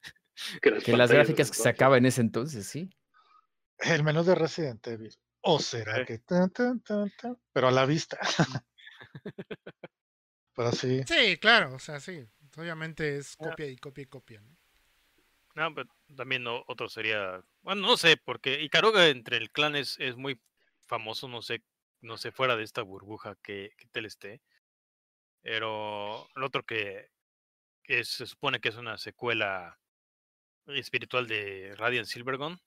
Que 0.61 0.69
las 0.71 0.83
pantallas 0.83 1.11
gráficas 1.11 1.49
que 1.49 1.57
sacaba 1.57 1.97
en 1.97 2.05
ese 2.05 2.19
entonces, 2.21 2.67
sí. 2.67 2.89
El 3.79 4.03
menú 4.03 4.23
de 4.23 4.35
Resident 4.35 4.85
Evil. 4.87 5.15
¿O 5.41 5.59
será 5.59 6.01
Eh. 6.01 6.05
que.? 6.05 6.19
tan, 6.19 6.49
tan, 6.51 6.81
tan, 6.81 7.09
tan? 7.11 7.37
Pero 7.53 7.69
a 7.69 7.71
la 7.71 7.85
vista. 7.85 8.19
Pero 10.55 10.71
sí. 10.73 11.01
Sí, 11.07 11.37
claro, 11.37 11.75
o 11.75 11.79
sea, 11.79 11.99
sí. 11.99 12.27
Obviamente 12.57 13.17
es 13.17 13.35
Ah. 13.39 13.49
copia 13.49 13.67
y 13.67 13.77
copia 13.77 14.01
y 14.03 14.07
copia. 14.07 14.41
¿no? 14.41 14.57
No, 15.55 15.73
pero 15.75 15.89
también 16.15 16.45
o- 16.47 16.63
otro 16.67 16.89
sería. 16.89 17.41
Bueno, 17.61 17.81
no 17.81 17.97
sé, 17.97 18.17
porque 18.17 18.61
Ikaruga 18.61 19.07
entre 19.07 19.37
el 19.37 19.51
clan 19.51 19.75
es, 19.75 19.97
es 19.99 20.15
muy 20.17 20.39
famoso, 20.87 21.27
no 21.27 21.41
sé, 21.41 21.63
no 22.01 22.17
sé, 22.17 22.31
fuera 22.31 22.55
de 22.55 22.63
esta 22.63 22.81
burbuja 22.81 23.37
que, 23.41 23.71
que 23.77 23.87
tal 23.87 24.05
esté. 24.05 24.41
Pero 25.41 26.27
el 26.35 26.43
otro 26.43 26.63
que, 26.63 27.09
que 27.83 28.03
se 28.03 28.25
supone 28.25 28.59
que 28.59 28.69
es 28.69 28.75
una 28.77 28.97
secuela 28.97 29.77
espiritual 30.67 31.27
de 31.27 31.73
Radiant 31.77 32.07
Silvergun. 32.07 32.59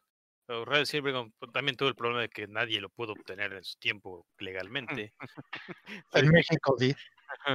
Pero 0.46 0.64
Radiant 0.64 0.88
Silvergun 0.88 1.32
pues, 1.38 1.52
también 1.52 1.76
tuvo 1.76 1.88
el 1.88 1.94
problema 1.94 2.20
de 2.22 2.28
que 2.28 2.46
nadie 2.46 2.80
lo 2.80 2.90
pudo 2.90 3.12
obtener 3.12 3.52
en 3.54 3.64
su 3.64 3.78
tiempo 3.78 4.26
legalmente. 4.38 5.14
En 6.12 6.28
México, 6.28 6.76
sí. 6.78 6.94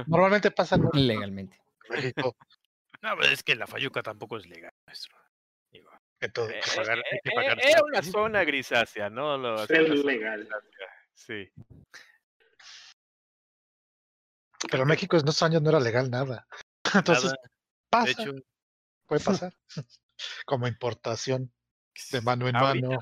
Normalmente 0.06 0.50
pasa 0.50 0.76
en 0.76 1.06
Legalmente. 1.06 1.58
México. 1.88 2.36
No, 3.02 3.16
pero 3.16 3.32
es 3.32 3.42
que 3.42 3.54
la 3.56 3.66
Fayuca 3.66 4.02
tampoco 4.02 4.36
es 4.36 4.46
legal, 4.46 4.72
maestro. 4.86 5.16
Digo, 5.72 5.90
hay 5.92 6.28
Eh, 6.28 6.32
que 6.32 6.76
pagar- 6.76 6.98
hay 6.98 7.18
que 7.22 7.28
eh, 7.30 7.34
pagar 7.34 7.58
eh, 7.58 7.70
Era 7.70 7.82
una 7.84 8.02
zona 8.02 8.44
grisácea, 8.44 9.08
¿no? 9.08 9.38
Lo- 9.38 9.62
Es 9.64 9.70
legal. 10.04 10.40
grisácea, 10.40 10.88
Sí. 11.14 11.50
Pero 14.70 14.82
en 14.84 14.88
México 14.88 15.16
en 15.16 15.22
esos 15.28 15.42
años 15.42 15.62
no 15.62 15.70
era 15.70 15.80
legal 15.80 16.10
nada. 16.10 16.46
Entonces 16.94 17.24
Nada. 17.32 17.36
pasa, 17.90 18.04
De 18.06 18.10
hecho, 18.12 18.34
puede 19.06 19.24
pasar. 19.24 19.54
Como 20.46 20.66
importación 20.68 21.52
de 22.12 22.20
mano 22.20 22.48
en 22.48 22.56
Ahorita- 22.56 22.86
mano. 22.88 23.00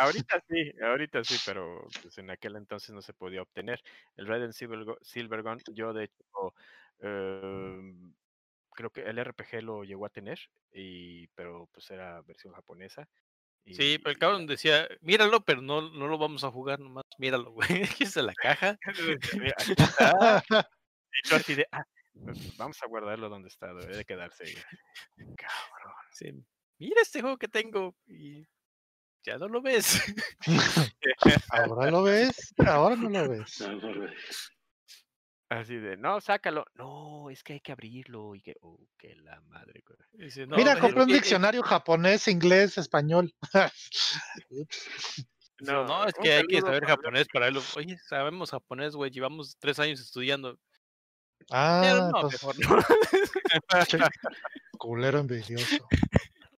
Ahorita 0.00 0.42
sí, 0.48 0.72
ahorita 0.82 1.22
sí, 1.24 1.36
pero 1.44 1.86
pues, 2.02 2.16
en 2.18 2.30
aquel 2.30 2.56
entonces 2.56 2.90
no 2.90 3.02
se 3.02 3.12
podía 3.12 3.42
obtener. 3.42 3.80
El 4.16 4.26
Red 4.26 4.44
and 4.44 4.52
Silver, 4.52 4.84
Silvergun, 5.02 5.60
yo 5.74 5.92
de 5.92 6.04
hecho 6.04 6.54
em, 7.00 8.14
creo 8.74 8.90
que 8.90 9.02
el 9.02 9.18
RPG 9.22 9.62
lo 9.62 9.84
llegó 9.84 10.06
a 10.06 10.10
tener, 10.10 10.38
y, 10.72 11.26
pero 11.28 11.68
pues 11.72 11.90
era 11.90 12.20
versión 12.22 12.52
japonesa. 12.54 13.08
sí, 13.66 13.98
pero 13.98 14.10
el 14.12 14.18
cabrón 14.18 14.46
decía, 14.46 14.88
míralo, 15.00 15.44
pero 15.44 15.60
no, 15.62 15.82
no 15.90 16.06
lo 16.08 16.18
vamos 16.18 16.42
a 16.44 16.50
jugar 16.50 16.80
nomás, 16.80 17.04
míralo, 17.18 17.50
güey. 17.52 17.82
Aquí 17.84 18.04
está 18.04 18.22
la 18.22 18.34
caja. 18.34 18.78
Mira, 19.34 19.54
aquí 19.58 19.72
está, 19.76 20.68
y 21.24 21.28
tú 21.28 21.34
así 21.36 21.54
de, 21.54 21.66
"Ah, 21.72 21.84
pues, 22.24 22.56
vamos 22.56 22.78
a 22.82 22.86
guardarlo 22.86 23.28
donde 23.28 23.48
está, 23.48 23.72
debe 23.74 23.96
de 23.96 24.04
quedarse. 24.04 24.44
ahí". 24.44 24.54
Cabrón. 25.36 25.94
Sí, 26.12 26.32
mira 26.78 27.02
este 27.02 27.20
juego 27.20 27.36
que 27.36 27.48
tengo 27.48 27.94
y 28.06 28.46
ya 29.24 29.38
no 29.38 29.48
lo 29.48 29.60
ves. 29.60 30.00
Ahora 31.50 31.90
lo 31.90 32.02
ves, 32.02 32.54
ahora 32.64 32.96
no 32.96 33.08
lo 33.08 33.28
ves. 33.28 33.60
Así 35.48 35.76
de, 35.76 35.96
no, 35.96 36.20
sácalo. 36.20 36.64
No, 36.74 37.30
es 37.30 37.42
que 37.44 37.54
hay 37.54 37.60
que 37.60 37.72
abrirlo. 37.72 38.34
Y 38.34 38.42
que, 38.42 38.54
oh, 38.60 38.78
que 38.98 39.14
la 39.16 39.40
madre. 39.42 39.82
güey". 39.86 40.26
Dice, 40.26 40.46
"No, 40.46 40.56
Mira, 40.56 40.78
compré 40.78 41.02
un 41.02 41.08
diccionario 41.08 41.62
japonés, 41.62 42.26
inglés, 42.28 42.78
español. 42.78 43.32
No, 45.60 45.86
no, 45.86 46.04
es 46.04 46.12
que 46.12 46.32
hay 46.34 46.46
que 46.46 46.60
saber 46.60 46.84
japonés 46.84 47.28
para 47.32 47.46
verlo. 47.46 47.62
Oye, 47.76 47.96
sabemos 48.06 48.50
japonés, 48.50 48.94
güey, 48.94 49.10
llevamos 49.10 49.56
tres 49.58 49.78
años 49.78 50.00
estudiando. 50.00 50.58
Pero 51.38 51.48
Ah, 51.52 51.82
no, 51.96 52.06
entonces, 52.06 52.44
mejor 52.58 52.84
no. 54.00 54.06
culero 54.78 55.18
envidioso. 55.18 55.88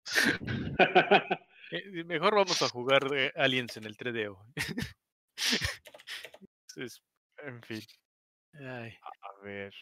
Eh, 1.70 2.02
Mejor 2.04 2.34
vamos 2.34 2.62
a 2.62 2.68
jugar 2.70 3.02
eh, 3.14 3.30
Aliens 3.36 3.76
en 3.76 3.84
el 3.84 3.94
3DO. 3.94 4.38
Entonces, 6.68 7.02
En 7.44 7.62
fin, 7.62 7.82
ay, 8.54 8.96
a 9.02 9.44
ver. 9.44 9.72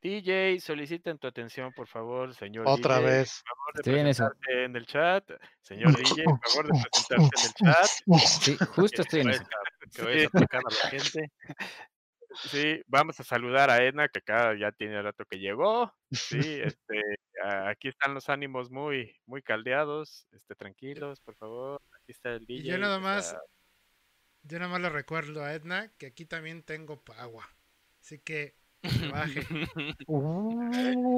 DJ, 0.00 0.58
soliciten 0.58 1.18
tu 1.18 1.26
atención, 1.28 1.70
por 1.74 1.86
favor, 1.86 2.34
señor. 2.34 2.64
Otra 2.66 2.96
DJ, 2.98 3.06
vez. 3.10 3.42
Por 3.46 3.56
favor, 3.56 3.74
de 3.74 3.80
Estoy 3.80 4.64
en 4.64 4.76
el 4.76 4.86
chat. 4.86 5.30
Señor 5.60 5.94
DJ, 5.96 6.24
por 6.24 6.40
favor, 6.48 6.66
de 6.66 6.82
presentarse 6.90 7.46
en 7.58 7.66
el 7.68 7.74
chat. 7.74 7.86
Sí, 8.26 8.56
justo 8.74 9.02
estoy 9.02 9.20
en 9.20 9.30
eso. 9.30 9.44
que 9.94 10.02
vayas 10.02 10.24
a 10.34 10.38
atacar 10.38 10.60
a 10.64 10.70
la 10.84 10.90
gente. 10.90 11.30
Sí, 12.34 12.82
vamos 12.86 13.18
a 13.20 13.24
saludar 13.24 13.70
a 13.70 13.84
Edna, 13.84 14.08
que 14.08 14.18
acá 14.20 14.54
ya 14.58 14.72
tiene 14.72 15.00
rato 15.02 15.24
que 15.24 15.38
llegó. 15.38 15.92
Sí, 16.10 16.38
este, 16.76 17.02
aquí 17.66 17.88
están 17.88 18.14
los 18.14 18.28
ánimos 18.28 18.70
muy, 18.70 19.14
muy 19.26 19.42
caldeados. 19.42 20.26
Este, 20.32 20.54
tranquilos, 20.54 21.20
por 21.20 21.36
favor. 21.36 21.80
Aquí 21.92 22.12
está 22.12 22.30
el 22.30 22.46
DJ. 22.46 22.62
Y 22.62 22.70
yo 22.70 22.78
nada 22.78 22.98
más, 22.98 23.36
yo 24.42 24.58
nada 24.58 24.70
más 24.70 24.80
le 24.80 24.90
recuerdo 24.90 25.44
a 25.44 25.54
Edna 25.54 25.92
que 25.98 26.06
aquí 26.06 26.24
también 26.24 26.62
tengo 26.62 27.02
pagua. 27.02 27.48
Así 28.00 28.18
que 28.18 28.56
baje. 29.10 29.46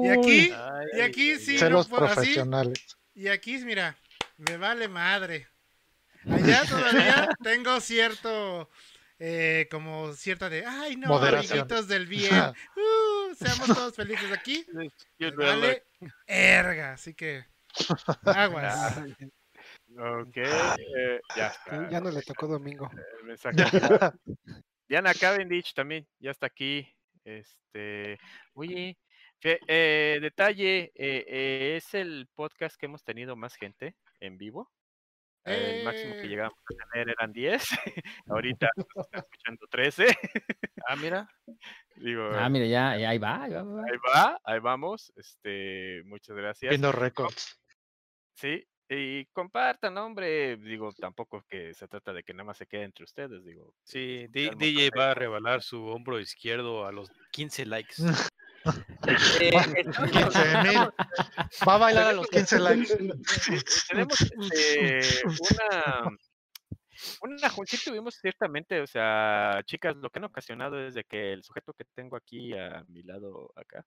Y 0.03 0.09
aquí, 0.09 0.51
Ay, 0.53 0.85
y 0.97 1.01
aquí 1.01 1.35
sí, 1.35 1.57
no 1.69 1.83
puedo, 1.83 2.05
así, 2.05 2.15
profesionales. 2.15 2.97
y 3.15 3.27
aquí, 3.27 3.57
mira, 3.59 3.97
me 4.37 4.57
vale 4.57 4.87
madre. 4.87 5.47
Allá 6.29 6.63
todavía 6.65 7.29
tengo 7.43 7.79
cierto, 7.79 8.69
eh, 9.19 9.67
como 9.71 10.13
cierta 10.13 10.49
de, 10.49 10.65
ay 10.65 10.95
no, 10.97 11.15
amiguitos 11.17 11.87
del 11.87 12.05
bien, 12.07 12.33
uh, 12.33 13.33
seamos 13.35 13.67
todos 13.67 13.95
felices 13.95 14.31
aquí. 14.31 14.65
vale 15.37 15.83
erga, 16.27 16.93
así 16.93 17.13
que 17.13 17.45
aguas. 18.25 18.97
Ok, 19.97 20.37
eh, 20.37 21.19
ya 21.35 21.47
está. 21.47 21.89
ya 21.89 21.99
no 22.01 22.11
le 22.11 22.21
tocó 22.21 22.47
domingo. 22.47 22.89
mensaje. 23.23 23.55
Diana 24.87 25.13
Cavendish 25.13 25.73
también 25.73 26.07
ya 26.19 26.31
está 26.31 26.45
aquí. 26.47 26.87
Este, 27.23 28.19
oye, 28.53 28.97
fe- 29.39 29.59
eh, 29.67 30.19
detalle, 30.21 30.91
eh, 30.93 31.25
eh, 31.27 31.73
es 31.77 31.93
el 31.95 32.27
podcast 32.35 32.75
que 32.77 32.85
hemos 32.85 33.03
tenido 33.03 33.35
más 33.35 33.55
gente 33.55 33.95
en 34.19 34.37
vivo. 34.37 34.71
El 35.45 35.83
máximo 35.85 36.13
que 36.15 36.21
Eh. 36.23 36.27
llegamos 36.27 36.53
a 36.59 36.91
tener 36.91 37.09
eran 37.09 37.31
10. 37.31 37.63
Ahorita 38.27 38.69
nos 38.75 39.05
están 39.05 39.21
escuchando 39.23 39.67
13. 39.69 40.07
Ah, 40.87 40.95
mira. 40.95 41.27
Digo, 41.95 42.29
Ah, 42.33 42.49
mira, 42.49 42.65
ya, 42.65 42.97
ya 42.97 43.09
ahí 43.09 43.17
va, 43.17 43.43
ahí 43.43 43.51
va, 43.53 43.59
ahí 43.61 43.65
va. 43.65 43.83
ahí 43.83 43.97
va, 44.13 44.39
ahí 44.43 44.59
vamos. 44.59 45.11
Este, 45.15 46.01
muchas 46.05 46.35
gracias. 46.35 46.69
Viendo 46.69 46.91
récords. 46.91 47.59
Sí, 48.35 48.67
y 48.89 49.25
compartan, 49.27 49.97
hombre. 49.97 50.57
Digo, 50.57 50.91
tampoco 50.93 51.43
que 51.49 51.73
se 51.73 51.87
trata 51.87 52.11
de 52.13 52.23
que 52.23 52.33
nada 52.33 52.43
más 52.43 52.57
se 52.57 52.67
quede 52.67 52.83
entre 52.83 53.03
ustedes. 53.05 53.43
Digo, 53.45 53.73
Sí, 53.83 54.27
DJ 54.29 54.89
va 54.97 55.11
a 55.11 55.13
revelar 55.13 55.61
su 55.63 55.83
hombro 55.87 56.19
izquierdo 56.19 56.85
a 56.85 56.91
los 56.91 57.09
15 57.31 57.65
likes. 57.65 57.95
Eh, 59.39 59.51
15 60.11 60.63
mil. 60.63 60.89
Va 61.67 61.75
a 61.75 61.77
bailar 61.77 62.07
a 62.07 62.13
los 62.13 62.27
15 62.27 62.59
likes. 62.59 62.97
tenemos 63.87 64.21
este, 64.21 65.21
una 65.27 66.17
una 67.21 67.49
sí 67.49 67.77
tuvimos 67.83 68.15
ciertamente, 68.15 68.81
o 68.81 68.87
sea, 68.87 69.61
chicas, 69.65 69.95
lo 69.97 70.09
que 70.09 70.19
han 70.19 70.25
ocasionado 70.25 70.79
es 70.79 70.93
de 70.95 71.03
que 71.03 71.33
el 71.33 71.43
sujeto 71.43 71.73
que 71.73 71.85
tengo 71.93 72.15
aquí 72.15 72.53
a 72.57 72.83
mi 72.87 73.03
lado 73.03 73.51
acá, 73.55 73.85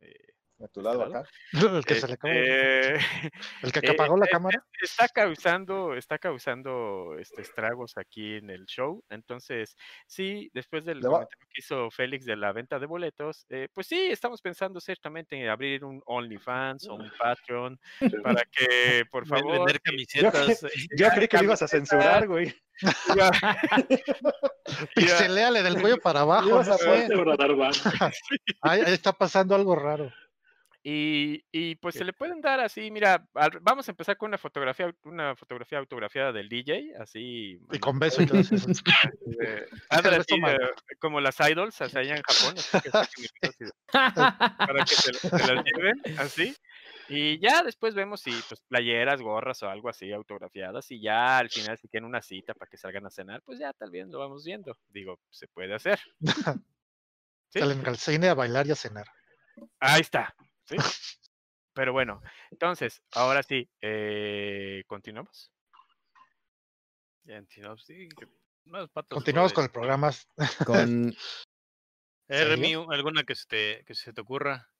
eh, 0.00 0.34
A 0.60 0.68
tu 0.68 0.80
lado 0.80 1.04
acá. 1.04 1.24
El 1.78 1.84
que 1.84 1.94
se 1.94 2.06
le 2.08 2.14
acabó. 2.14 2.34
este, 2.34 2.94
El 3.62 3.72
que 3.72 3.78
eh, 3.80 3.90
apagó 3.90 4.16
la 4.16 4.26
eh, 4.26 4.30
cámara. 4.30 4.64
está 4.82 5.08
causando, 5.08 5.94
está 5.94 6.18
causando 6.18 7.16
este, 7.18 7.42
estragos 7.42 7.96
aquí 7.96 8.36
en 8.36 8.50
el 8.50 8.66
show. 8.66 9.04
Entonces, 9.08 9.76
sí, 10.06 10.50
después 10.52 10.84
del 10.84 11.00
comentario 11.00 11.46
que 11.48 11.60
hizo 11.60 11.90
Félix 11.90 12.24
de 12.24 12.36
la 12.36 12.52
venta 12.52 12.78
de 12.78 12.86
boletos, 12.86 13.46
eh, 13.50 13.68
pues 13.72 13.86
sí, 13.86 14.08
estamos 14.10 14.42
pensando 14.42 14.80
ciertamente 14.80 15.40
en 15.40 15.48
abrir 15.48 15.84
un 15.84 16.02
OnlyFans 16.06 16.88
o 16.88 16.94
un 16.94 17.10
Patreon 17.18 17.78
para 18.24 18.44
que, 18.50 19.04
por 19.10 19.26
favor, 19.26 19.58
Vender 19.58 19.80
camisetas. 19.80 20.66
Yo 20.96 21.08
creí 21.10 21.28
que 21.28 21.38
lo 21.38 21.44
ibas 21.44 21.62
a 21.62 21.68
censurar, 21.68 22.26
güey. 22.26 22.54
Pixeleale 24.94 25.62
del 25.62 25.80
cuello 25.80 25.98
para 25.98 26.20
abajo. 26.20 26.48
No 26.48 26.64
sé. 26.64 27.08
Ahí 28.62 28.82
está 28.86 29.12
pasando 29.12 29.54
algo 29.54 29.74
raro. 29.74 30.12
Y, 30.90 31.44
y 31.52 31.74
pues 31.74 31.96
se 31.96 32.04
le 32.04 32.14
pueden 32.14 32.40
dar 32.40 32.60
así, 32.60 32.90
mira, 32.90 33.28
al- 33.34 33.58
vamos 33.60 33.86
a 33.86 33.90
empezar 33.90 34.16
con 34.16 34.28
una 34.28 34.38
fotografía, 34.38 34.90
una 35.04 35.36
fotografía 35.36 35.76
autografiada 35.76 36.32
del 36.32 36.48
DJ, 36.48 36.94
así. 36.98 37.60
Y 37.70 37.78
con 37.78 37.98
beso 37.98 38.22
y 38.22 38.26
todo 38.26 38.38
eso. 38.38 38.54
eh, 39.42 39.66
eh, 39.90 40.58
como 40.98 41.20
las 41.20 41.38
idols, 41.40 41.78
así 41.82 41.98
allá 41.98 42.16
en 42.16 42.22
Japón, 42.22 42.54
así 42.56 42.80
que 42.80 42.88
así 42.96 43.28
para 43.92 44.84
que 44.86 44.94
se, 44.94 45.12
se 45.12 45.54
las 45.54 45.62
lleven, 45.62 46.00
así. 46.18 46.56
Y 47.10 47.38
ya 47.38 47.62
después 47.62 47.94
vemos 47.94 48.22
si 48.22 48.30
pues 48.48 48.62
playeras, 48.62 49.20
gorras 49.20 49.62
o 49.64 49.68
algo 49.68 49.90
así 49.90 50.10
autografiadas 50.10 50.90
y 50.90 51.02
ya 51.02 51.36
al 51.36 51.50
final 51.50 51.76
si 51.76 51.88
quieren 51.88 52.06
una 52.06 52.22
cita 52.22 52.54
para 52.54 52.70
que 52.70 52.78
salgan 52.78 53.04
a 53.04 53.10
cenar, 53.10 53.42
pues 53.42 53.58
ya 53.58 53.74
tal 53.74 53.90
vez 53.90 54.08
lo 54.08 54.20
vamos 54.20 54.42
viendo. 54.42 54.74
Digo, 54.88 55.20
se 55.28 55.48
puede 55.48 55.74
hacer. 55.74 56.00
¿Sí? 57.50 57.58
Salen 57.58 57.86
al 57.86 57.98
cine 57.98 58.28
a 58.30 58.34
bailar 58.34 58.66
y 58.66 58.70
a 58.70 58.74
cenar. 58.74 59.06
Ahí 59.80 60.00
está. 60.00 60.34
¿Sí? 60.68 60.76
Pero 61.72 61.92
bueno, 61.92 62.20
entonces, 62.50 63.02
ahora 63.12 63.42
sí, 63.42 63.68
eh, 63.80 64.82
continuamos. 64.86 65.52
Sí, 67.84 68.08
Continuamos 69.10 69.52
con 69.52 69.64
el 69.64 69.70
programa. 69.70 70.10
Con, 70.66 71.14
Eh, 72.30 72.76
¿alguna 72.90 73.24
que 73.24 73.34
se 73.34 73.46
te, 73.46 73.84
que 73.86 73.94
se 73.94 74.12
te 74.12 74.20
ocurra? 74.20 74.70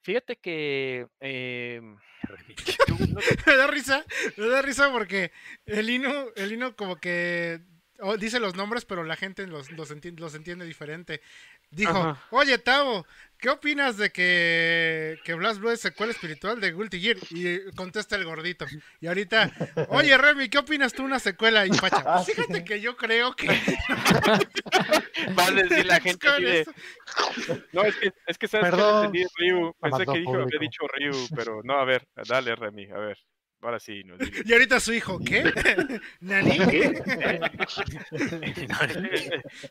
Fíjate 0.00 0.36
que 0.36 1.06
em, 1.20 1.96
me 3.46 3.56
da 3.56 3.66
risa, 3.68 4.04
me 4.36 4.46
da 4.48 4.62
risa 4.62 4.90
porque 4.90 5.30
el 5.64 5.88
Ino, 5.90 6.28
el 6.34 6.52
Ino 6.52 6.74
como 6.74 6.96
que 6.96 7.60
oh, 8.00 8.16
dice 8.16 8.40
los 8.40 8.56
nombres, 8.56 8.84
pero 8.84 9.04
la 9.04 9.16
gente 9.16 9.46
los, 9.46 9.70
los, 9.70 9.90
entiende, 9.90 10.20
los 10.20 10.34
entiende 10.34 10.64
diferente. 10.64 11.20
Dijo, 11.72 12.18
oye, 12.30 12.58
Tavo, 12.58 13.06
¿qué 13.38 13.48
opinas 13.48 13.96
de 13.96 14.10
que, 14.10 15.18
que 15.24 15.32
Blast 15.34 15.58
Blue 15.58 15.70
es 15.70 15.80
secuela 15.80 16.12
espiritual 16.12 16.60
de 16.60 16.72
Guilty 16.72 17.00
Gear? 17.00 17.16
Y 17.30 17.74
contesta 17.74 18.16
el 18.16 18.24
gordito. 18.24 18.66
Y 19.00 19.06
ahorita, 19.06 19.50
oye, 19.88 20.16
Remy, 20.16 20.50
¿qué 20.50 20.58
opinas 20.58 20.92
tú 20.92 21.02
una 21.02 21.18
secuela? 21.18 21.66
Y 21.66 21.70
Pacha, 21.70 22.04
pues 22.04 22.26
fíjate 22.26 22.62
que 22.62 22.80
yo 22.80 22.96
creo 22.96 23.34
que... 23.34 23.48
Va 25.38 25.46
a 25.46 25.50
decir 25.50 25.86
la 25.86 26.00
gente 26.00 26.66
No, 27.72 27.82
es 27.84 27.96
que, 27.96 28.12
es 28.26 28.38
que 28.38 28.48
sabes 28.48 28.70
Perdón. 28.70 29.12
que 29.12 29.18
entendí 29.18 29.34
Ryu. 29.38 29.74
Pensé 29.80 30.06
que 30.06 30.18
dijo, 30.18 30.34
había 30.34 30.58
dicho 30.60 30.84
Ryu, 30.88 31.26
pero 31.34 31.62
no, 31.64 31.78
a 31.78 31.84
ver, 31.84 32.06
dale, 32.28 32.54
Remy, 32.54 32.90
a 32.90 32.98
ver. 32.98 33.18
Ahora 33.62 33.78
sí. 33.78 34.02
Nos 34.04 34.18
y 34.46 34.52
ahorita 34.52 34.80
su 34.80 34.92
hijo, 34.92 35.18
¿qué? 35.20 35.44
¿Nani? 36.20 36.58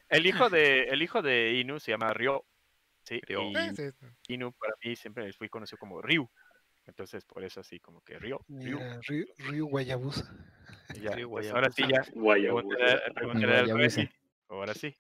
el, 0.10 0.26
hijo 0.26 0.50
de, 0.50 0.84
el 0.86 1.02
hijo 1.02 1.22
de 1.22 1.60
Inu 1.60 1.80
se 1.80 1.92
llama 1.92 2.14
Ryo. 2.14 2.46
Sí, 3.04 3.20
Ryo. 3.28 3.42
Inu 4.30 4.54
para 4.54 4.74
mí 4.84 4.96
siempre 4.96 5.32
fui 5.34 5.50
conocido 5.50 5.78
como 5.78 6.02
Ryu. 6.02 6.30
Entonces, 6.86 7.26
por 7.26 7.44
eso 7.44 7.60
así, 7.60 7.80
como 7.80 8.02
que 8.02 8.18
Ryo. 8.18 8.40
Ryu, 8.48 8.80
Ryu, 9.08 9.26
Ryu 9.38 9.68
Guayabusa. 9.68 10.34
Ya, 11.00 11.16
pues, 11.28 11.52
ahora 11.52 11.70
sí, 11.70 11.84
ya. 11.88 12.02
Guayabusa. 12.14 13.02
Ahora 14.48 14.74
sí. 14.74 14.96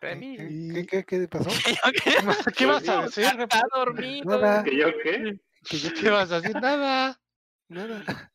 ¿Qué, 0.00 0.86
qué, 0.88 1.04
qué 1.04 1.28
pasó? 1.28 1.50
¿Qué 2.56 2.66
vas 2.66 2.88
a 2.88 3.02
decir? 3.02 3.24
Está 3.24 3.62
dormido. 3.74 4.38
Nada. 4.38 4.64
¿Que 4.64 4.76
yo 4.76 4.88
qué? 5.02 5.38
¿Que 5.68 5.78
yo 5.78 5.90
qué 5.94 6.10
vas 6.10 6.32
a 6.32 6.40
decir? 6.40 6.56
Nada. 6.56 7.20
Nada. 7.68 8.32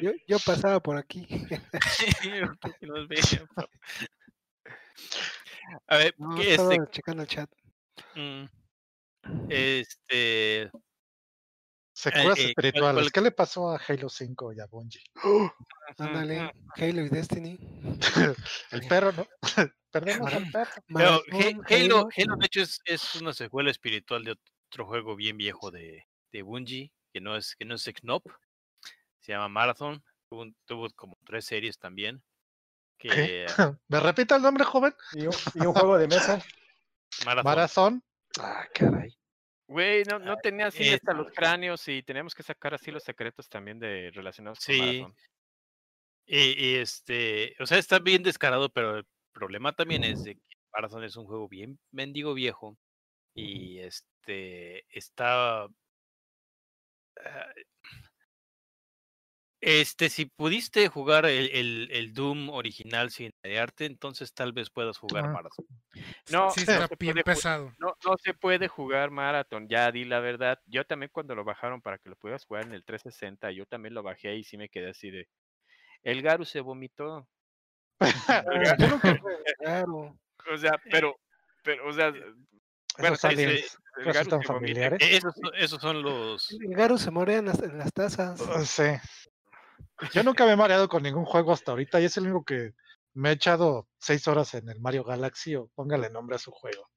Yo, 0.00 0.12
yo, 0.26 0.38
pasaba 0.38 0.80
por 0.80 0.96
aquí. 0.96 1.28
a 5.86 5.96
ver, 5.98 6.14
no, 6.16 6.36
¿qué 6.36 6.52
estaba 6.52 6.74
este... 6.74 6.90
checando 6.90 7.22
el 7.22 7.28
chat. 7.28 7.50
Mm. 8.14 8.44
Este. 9.50 10.70
Secuelas 11.98 12.38
eh, 12.38 12.42
eh, 12.42 12.48
espirituales. 12.50 13.02
¿cuál... 13.02 13.12
¿Qué 13.12 13.20
le 13.22 13.30
pasó 13.32 13.70
a 13.72 13.80
Halo 13.88 14.08
5 14.08 14.52
y 14.52 14.60
a 14.60 14.66
Bungie? 14.66 15.02
Ándale, 15.96 16.52
Halo 16.76 17.02
y 17.02 17.08
Destiny. 17.08 17.58
el 18.70 18.86
perro, 18.86 19.10
¿no? 19.10 19.26
Perdemos 19.90 20.32
al 20.32 20.48
perro. 20.48 20.80
Pero 20.86 21.22
Halo, 21.68 22.08
Halo, 22.16 22.36
de 22.36 22.46
hecho, 22.46 22.60
es, 22.60 22.80
es, 22.84 23.16
una 23.16 23.32
secuela 23.32 23.72
espiritual 23.72 24.22
de 24.22 24.38
otro 24.70 24.86
juego 24.86 25.16
bien 25.16 25.36
viejo 25.36 25.72
de, 25.72 26.06
de 26.30 26.42
Bungie, 26.42 26.92
que 27.12 27.20
no 27.20 27.36
es, 27.36 27.56
que 27.56 27.64
no 27.64 27.74
es 27.74 27.84
Knop. 28.00 28.24
Se 29.18 29.32
llama 29.32 29.48
Marathon. 29.48 30.00
Tuvo, 30.30 30.46
tuvo 30.66 30.86
como 30.94 31.18
tres 31.26 31.46
series 31.46 31.80
también. 31.80 32.22
Que... 32.96 33.46
¿Me 33.88 33.98
repita 33.98 34.36
el 34.36 34.42
nombre, 34.42 34.62
joven? 34.62 34.94
¿Y 35.14 35.26
un, 35.26 35.34
y 35.52 35.66
un 35.66 35.74
juego 35.74 35.98
de 35.98 36.06
mesa? 36.06 36.40
Marathon. 37.24 37.44
Marathon. 37.44 38.04
Ah, 38.38 38.68
caray. 38.72 39.17
Güey, 39.68 40.02
no, 40.04 40.18
no 40.18 40.38
tenía 40.38 40.68
así 40.68 40.88
hasta 40.88 41.12
los 41.12 41.30
cráneos 41.30 41.86
y 41.88 42.02
teníamos 42.02 42.34
que 42.34 42.42
sacar 42.42 42.72
así 42.72 42.90
los 42.90 43.04
secretos 43.04 43.50
también 43.50 43.78
de 43.78 44.10
relacionados 44.14 44.58
sí. 44.60 44.78
con 44.78 44.86
Marathon. 44.86 45.14
Y, 46.24 46.66
y, 46.66 46.74
este, 46.76 47.54
o 47.60 47.66
sea, 47.66 47.76
está 47.76 47.98
bien 47.98 48.22
descarado, 48.22 48.70
pero 48.70 48.96
el 48.98 49.06
problema 49.32 49.72
también 49.72 50.04
es 50.04 50.24
de 50.24 50.36
que 50.36 50.56
Marathon 50.72 51.04
es 51.04 51.16
un 51.16 51.26
juego 51.26 51.48
bien 51.48 51.78
mendigo 51.90 52.32
viejo 52.32 52.78
y 53.34 53.78
este 53.80 54.84
está 54.88 55.64
ah, 55.64 55.68
este, 59.60 60.08
si 60.08 60.26
pudiste 60.26 60.86
jugar 60.88 61.26
el, 61.26 61.50
el, 61.50 61.88
el 61.90 62.12
Doom 62.14 62.48
original 62.50 63.10
sin 63.10 63.32
arte, 63.58 63.86
entonces 63.86 64.32
tal 64.32 64.52
vez 64.52 64.70
puedas 64.70 64.98
jugar 64.98 65.24
Ah. 65.26 65.28
Marathon. 65.32 65.66
No, 66.30 66.50
Sí, 66.50 66.64
no 66.66 66.86
se 66.86 66.96
bien 66.98 67.14
puede 67.14 67.24
pesado. 67.24 67.72
No, 67.78 67.94
no 68.04 68.16
se 68.22 68.34
puede 68.34 68.68
jugar 68.68 69.10
Marathon, 69.10 69.68
ya 69.68 69.90
di 69.90 70.04
la 70.04 70.20
verdad. 70.20 70.58
Yo 70.66 70.84
también 70.84 71.10
cuando 71.12 71.34
lo 71.34 71.44
bajaron 71.44 71.80
para 71.82 71.98
que 71.98 72.08
lo 72.10 72.16
pudieras 72.16 72.44
jugar 72.44 72.64
en 72.64 72.72
el 72.72 72.84
360, 72.84 73.50
yo 73.52 73.66
también 73.66 73.94
lo 73.94 74.02
bajé 74.02 74.36
y 74.36 74.44
sí 74.44 74.56
me 74.56 74.68
quedé 74.68 74.90
así 74.90 75.10
de... 75.10 75.28
El 76.04 76.22
Garu 76.22 76.44
se 76.44 76.60
vomitó. 76.60 77.26
Garu. 79.60 80.18
O 80.52 80.56
sea, 80.56 80.80
pero, 80.90 81.16
pero, 81.62 81.88
o 81.88 81.92
sea, 81.92 82.10
bueno, 82.10 83.14
Esos 83.14 83.24
aliens 83.24 83.78
ese- 84.04 84.36
el 84.36 84.44
familiares. 84.44 84.98
E- 85.02 85.16
Esos, 85.16 85.34
son- 85.34 85.54
esos 85.56 85.80
son 85.80 86.02
los... 86.02 86.50
El 86.52 86.74
Garu 86.76 86.98
se 86.98 87.10
morea 87.10 87.38
en 87.38 87.46
las, 87.46 87.60
en 87.62 87.78
las 87.78 87.92
tazas. 87.92 88.40
Uh, 88.40 88.64
Sí. 88.64 88.84
Yo 90.12 90.22
nunca 90.22 90.44
me 90.46 90.52
he 90.52 90.56
mareado 90.56 90.88
con 90.88 91.02
ningún 91.02 91.24
juego 91.24 91.52
hasta 91.52 91.72
ahorita 91.72 92.00
y 92.00 92.04
es 92.04 92.16
el 92.16 92.24
único 92.24 92.44
que 92.44 92.72
me 93.14 93.30
he 93.30 93.32
echado 93.32 93.88
seis 93.98 94.26
horas 94.28 94.54
en 94.54 94.68
el 94.68 94.80
Mario 94.80 95.04
Galaxy 95.04 95.56
o 95.56 95.68
póngale 95.74 96.08
nombre 96.10 96.36
a 96.36 96.38
su 96.38 96.50
juego. 96.52 96.88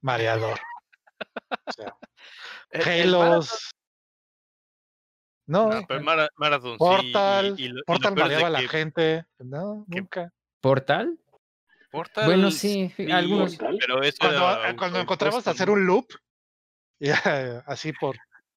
Mareador. 0.00 0.58
O 1.66 1.72
sea, 1.72 1.96
El- 2.70 2.88
el 2.88 3.14
Marathon- 3.14 3.22
Halos. 3.32 3.70
No, 5.46 5.68
No, 5.68 5.86
pero 5.86 6.00
Mara- 6.02 6.30
Marathon 6.36 6.70
sí, 6.70 6.74
y- 6.74 6.78
Portal. 6.78 7.54
y 7.58 7.66
y 7.66 7.82
Portal 7.86 8.14
mareaba 8.16 8.46
a 8.46 8.50
la 8.50 8.60
que 8.60 8.68
gente. 8.68 9.26
No, 9.38 9.84
que- 9.90 10.00
nunca. 10.00 10.32
¿Portal? 10.60 11.18
Portal 11.90 12.24
Bueno, 12.26 12.50
sí, 12.50 12.92
sí, 12.96 13.10
algunos. 13.12 13.56
pero 13.78 14.02
eso 14.02 14.16
Cuando, 14.20 14.38
era 14.38 14.68
ah, 14.70 14.76
cuando 14.76 15.06
costo, 15.06 15.50
hacer 15.50 15.70
un 15.70 15.86
loop, 15.86 16.08
y, 16.98 17.10
así 17.66 17.92
por, 17.92 18.16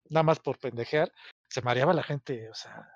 nada 0.09 0.23
más 0.23 0.39
por 0.39 0.57
pendejear, 0.59 1.11
se 1.49 1.61
mareaba 1.61 1.93
la 1.93 2.03
gente. 2.03 2.49
O 2.49 2.53
sea, 2.53 2.87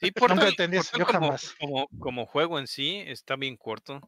Sí, 0.00 0.06
nunca 0.16 0.20
Portal, 0.20 0.48
entendí 0.48 0.76
eso, 0.76 0.90
Portal 0.92 1.00
yo 1.00 1.06
como, 1.06 1.26
jamás. 1.26 1.54
como, 1.58 1.88
como 1.98 2.26
juego 2.26 2.58
en 2.58 2.66
sí 2.66 3.02
está 3.06 3.36
bien 3.36 3.56
corto. 3.56 4.00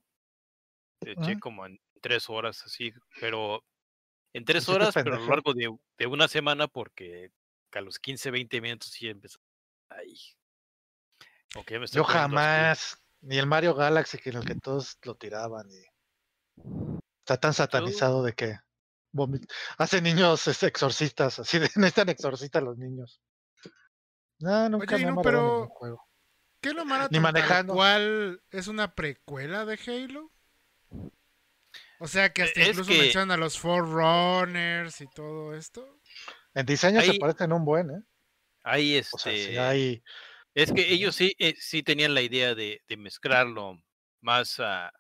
Te 1.00 1.12
eché 1.12 1.32
Ujú. 1.32 1.40
como 1.40 1.66
en 1.66 1.80
tres 2.00 2.28
horas 2.28 2.62
así, 2.64 2.92
pero 3.20 3.64
en 4.32 4.44
tres 4.44 4.68
horas, 4.68 4.94
pero 4.94 5.14
a 5.14 5.18
lo 5.18 5.26
largo 5.28 5.54
de, 5.54 5.74
de 5.96 6.06
una 6.06 6.28
semana, 6.28 6.66
porque 6.66 7.30
a 7.72 7.80
los 7.80 7.98
15, 7.98 8.30
20 8.30 8.60
minutos 8.60 8.90
sí 8.90 9.08
empezó. 9.08 9.38
Ay. 9.88 10.14
Me 11.54 11.86
Yo 11.86 12.04
jamás, 12.04 13.02
ni 13.20 13.38
el 13.38 13.46
Mario 13.46 13.74
Galaxy, 13.74 14.18
que 14.18 14.30
en 14.30 14.36
el 14.36 14.44
que 14.44 14.54
todos 14.54 14.98
lo 15.02 15.14
tiraban. 15.14 15.66
Y 15.70 15.82
está 17.20 17.38
tan 17.38 17.54
satanizado 17.54 18.22
de 18.22 18.34
que 18.34 18.58
hace 19.78 20.02
niños 20.02 20.46
este, 20.46 20.66
exorcistas, 20.66 21.38
así 21.38 21.58
de 21.58 21.68
necesitan 21.76 22.08
exorcistas 22.10 22.62
los 22.62 22.76
niños. 22.76 23.20
No, 24.40 24.68
nunca 24.68 24.94
Oye, 24.96 25.06
me 25.06 25.12
mareado 25.12 25.22
pero- 25.22 25.42
ningún 25.52 25.68
juego. 25.68 26.04
¿Qué 26.60 26.70
es 26.70 26.74
lo 26.74 26.84
Marathon? 26.84 27.22
manejando. 27.22 27.74
¿Cuál 27.74 28.42
es 28.50 28.66
una 28.66 28.92
precuela 28.94 29.64
de 29.64 29.78
Halo? 29.86 30.32
O 32.00 32.08
sea 32.08 32.32
que 32.32 32.42
hasta 32.42 32.60
Es 32.60 32.68
incluso 32.70 32.90
que- 32.90 32.98
mencionan 32.98 33.30
a 33.32 33.36
los 33.36 33.58
Forerunners 33.58 35.00
y 35.00 35.06
todo 35.08 35.54
esto. 35.54 36.00
En 36.54 36.66
diseño 36.66 37.00
se 37.00 37.12
Ahí- 37.12 37.18
parecen 37.18 37.52
un 37.52 37.64
buen, 37.64 37.90
¿eh? 37.90 38.02
Hay 38.64 38.98
O 38.98 39.18
sea, 39.18 39.32
sí 39.32 39.38
este. 39.40 39.58
hay. 39.60 40.02
Es 40.54 40.72
que 40.72 40.92
ellos 40.92 41.14
sí, 41.14 41.34
eh, 41.38 41.54
sí 41.58 41.82
tenían 41.82 42.14
la 42.14 42.22
idea 42.22 42.54
de, 42.54 42.82
de 42.88 42.96
mezclarlo 42.96 43.76
más 44.20 44.58
a 44.60 44.92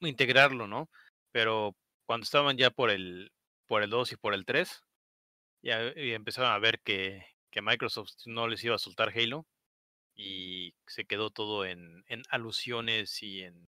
integrarlo, 0.00 0.66
¿no? 0.66 0.90
Pero 1.32 1.76
cuando 2.06 2.24
estaban 2.24 2.56
ya 2.56 2.70
por 2.70 2.90
el 2.90 3.32
por 3.66 3.84
el 3.84 3.90
2 3.90 4.10
y 4.12 4.16
por 4.16 4.34
el 4.34 4.44
3, 4.44 4.82
ya 5.62 5.92
y 5.94 6.12
empezaron 6.12 6.50
a 6.50 6.58
ver 6.58 6.80
que, 6.80 7.24
que 7.50 7.62
Microsoft 7.62 8.12
no 8.26 8.46
les 8.48 8.62
iba 8.64 8.74
a 8.76 8.78
soltar 8.78 9.10
Halo 9.16 9.46
y 10.14 10.74
se 10.86 11.04
quedó 11.04 11.30
todo 11.30 11.64
en, 11.64 12.04
en 12.08 12.22
alusiones 12.30 13.22
y 13.22 13.42
en 13.42 13.68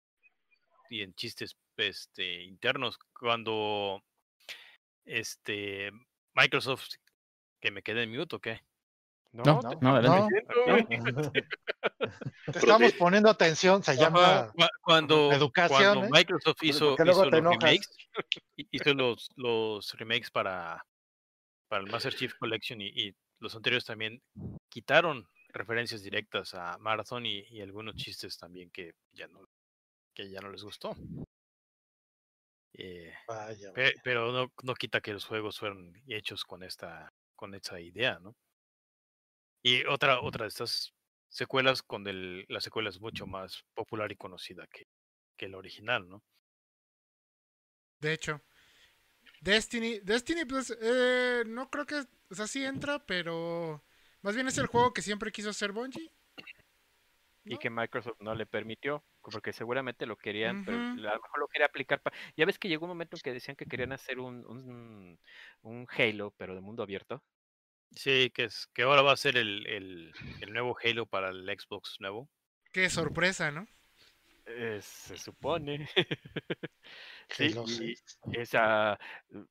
y 0.89 1.01
en 1.01 1.13
chistes 1.15 1.57
este 1.75 2.43
internos 2.43 2.97
cuando 3.19 4.01
este 5.05 5.91
Microsoft 6.33 6.87
que 7.59 7.71
me 7.71 7.81
quedé 7.83 8.03
en 8.03 8.11
mute 8.11 8.35
o 8.35 8.39
qué 8.39 8.61
No, 9.31 9.45
No, 9.61 9.69
te- 9.69 9.75
no. 9.75 10.27
Te 12.51 12.59
estamos 12.59 12.93
poniendo 12.93 13.29
atención, 13.29 13.83
se 13.83 13.97
llama 13.97 14.51
cua- 14.53 14.69
cuando, 14.81 15.31
educación, 15.31 15.93
cuando 15.93 16.07
¿eh? 16.07 16.09
Microsoft 16.11 16.63
hizo, 16.63 16.89
¿por 16.89 16.97
qué 16.97 17.03
luego 17.05 17.21
hizo 17.21 17.29
los 17.29 17.39
enojas? 17.39 17.59
remakes, 17.63 17.89
hi- 18.55 18.67
hizo 18.71 18.93
los, 18.93 19.29
los 19.35 19.93
remakes 19.93 20.31
para, 20.31 20.85
para 21.67 21.83
el 21.83 21.91
Master 21.91 22.13
Chief 22.15 22.33
Collection 22.39 22.79
y, 22.81 22.87
y 22.87 23.15
los 23.39 23.55
anteriores 23.55 23.85
también 23.85 24.21
quitaron 24.69 25.27
referencias 25.49 26.03
directas 26.03 26.53
a 26.53 26.77
Marathon 26.79 27.25
y, 27.25 27.39
y 27.49 27.61
algunos 27.61 27.95
chistes 27.95 28.37
también 28.37 28.69
que 28.71 28.93
ya 29.13 29.27
no, 29.27 29.45
que 30.15 30.29
ya 30.29 30.41
no 30.41 30.51
les 30.51 30.63
gustó. 30.63 30.95
Eh, 32.73 33.13
Vaya, 33.27 33.73
pe- 33.73 33.95
pero 34.03 34.31
no, 34.31 34.53
no 34.63 34.73
quita 34.75 35.01
que 35.01 35.13
los 35.13 35.25
juegos 35.25 35.59
fueron 35.59 35.93
hechos 36.07 36.43
con 36.45 36.63
esta, 36.63 37.09
con 37.35 37.53
esta 37.55 37.79
idea, 37.79 38.19
¿no? 38.19 38.35
Y 39.63 39.85
otra, 39.85 40.21
otra 40.21 40.45
de 40.45 40.49
estas 40.49 40.93
secuelas 41.29 41.83
con 41.83 42.07
el, 42.07 42.45
la 42.47 42.59
secuela 42.61 42.89
es 42.89 42.99
mucho 42.99 43.27
más 43.27 43.63
popular 43.75 44.11
y 44.11 44.15
conocida 44.15 44.65
que, 44.67 44.87
que 45.37 45.45
el 45.45 45.55
original, 45.55 46.07
¿no? 46.09 46.23
De 47.99 48.11
hecho. 48.13 48.41
Destiny. 49.41 49.99
Destiny, 49.99 50.45
pues, 50.45 50.75
eh, 50.81 51.43
no 51.45 51.69
creo 51.69 51.85
que. 51.85 52.03
O 52.29 52.35
sea, 52.35 52.47
sí 52.47 52.63
entra, 52.63 53.05
pero. 53.05 53.83
Más 54.21 54.35
bien 54.35 54.47
es 54.47 54.57
el 54.57 54.67
juego 54.67 54.93
que 54.93 55.01
siempre 55.01 55.31
quiso 55.31 55.49
hacer 55.49 55.71
Bungie. 55.71 56.11
y 57.45 57.57
que 57.57 57.69
Microsoft 57.69 58.19
no 58.19 58.35
le 58.35 58.45
permitió, 58.45 59.05
porque 59.21 59.53
seguramente 59.53 60.05
lo 60.05 60.17
querían, 60.17 60.65
pero 60.65 60.77
a 60.77 61.15
lo 61.15 61.21
mejor 61.21 61.39
lo 61.39 61.47
quería 61.47 61.67
aplicar. 61.67 62.01
Ya 62.35 62.45
ves 62.45 62.59
que 62.59 62.67
llegó 62.67 62.85
un 62.85 62.89
momento 62.89 63.15
en 63.15 63.21
que 63.21 63.33
decían 63.33 63.55
que 63.55 63.65
querían 63.65 63.93
hacer 63.93 64.19
un, 64.19 64.45
un, 64.45 65.19
un 65.61 65.87
Halo, 65.97 66.33
pero 66.37 66.55
de 66.55 66.61
mundo 66.61 66.83
abierto. 66.83 67.23
Sí, 67.91 68.31
que 68.33 68.45
es 68.45 68.67
que 68.73 68.83
ahora 68.83 69.01
va 69.01 69.13
a 69.13 69.17
ser 69.17 69.37
el, 69.37 69.65
el, 69.67 70.11
el 70.41 70.51
nuevo 70.53 70.77
Halo 70.83 71.05
para 71.05 71.29
el 71.29 71.45
Xbox 71.45 71.97
nuevo. 71.99 72.29
Qué 72.71 72.89
sorpresa, 72.89 73.51
¿no? 73.51 73.65
Eh, 74.45 74.79
se 74.81 75.17
supone. 75.17 75.89
sí, 77.29 77.95
esa 78.33 78.99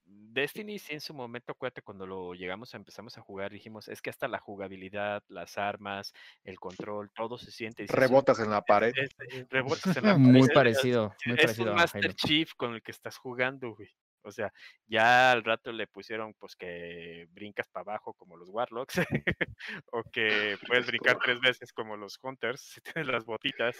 Destiny 0.06 0.78
sí 0.78 0.94
en 0.94 1.00
su 1.00 1.14
momento, 1.14 1.52
acuérdate, 1.52 1.82
cuando 1.82 2.06
lo 2.06 2.34
llegamos 2.34 2.74
a 2.74 2.76
empezamos 2.76 3.16
a 3.16 3.22
jugar, 3.22 3.50
dijimos, 3.50 3.88
es 3.88 4.02
que 4.02 4.10
hasta 4.10 4.28
la 4.28 4.38
jugabilidad, 4.38 5.22
las 5.28 5.56
armas, 5.58 6.12
el 6.44 6.58
control, 6.58 7.10
todo 7.14 7.38
se 7.38 7.50
siente. 7.50 7.86
Rebotas 7.88 8.40
en 8.40 8.50
la 8.50 8.62
pared. 8.62 8.92
rebotas 9.50 9.96
en 9.96 10.04
la 10.04 10.12
pared. 10.14 10.18
Muy 10.18 10.48
parecido, 10.48 11.14
muy 11.24 11.36
es 11.36 11.42
parecido. 11.42 11.70
un 11.70 11.76
Master 11.76 12.14
Chief 12.14 12.52
con 12.54 12.74
el 12.74 12.82
que 12.82 12.92
estás 12.92 13.16
jugando, 13.16 13.74
güey. 13.74 13.88
O 14.26 14.32
sea, 14.32 14.52
ya 14.88 15.30
al 15.30 15.44
rato 15.44 15.70
le 15.70 15.86
pusieron 15.86 16.34
pues 16.34 16.56
que 16.56 17.28
brincas 17.30 17.68
para 17.68 17.82
abajo 17.82 18.12
como 18.14 18.36
los 18.36 18.48
Warlocks 18.48 18.98
o 19.92 20.02
que 20.10 20.58
puedes 20.66 20.86
brincar 20.86 21.16
tres 21.24 21.40
veces 21.40 21.72
como 21.72 21.96
los 21.96 22.18
Hunters 22.20 22.60
si 22.60 22.80
tienes 22.80 23.06
las 23.06 23.24
botitas. 23.24 23.76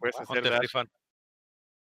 Puedes 0.00 0.18
hacer. 0.18 0.88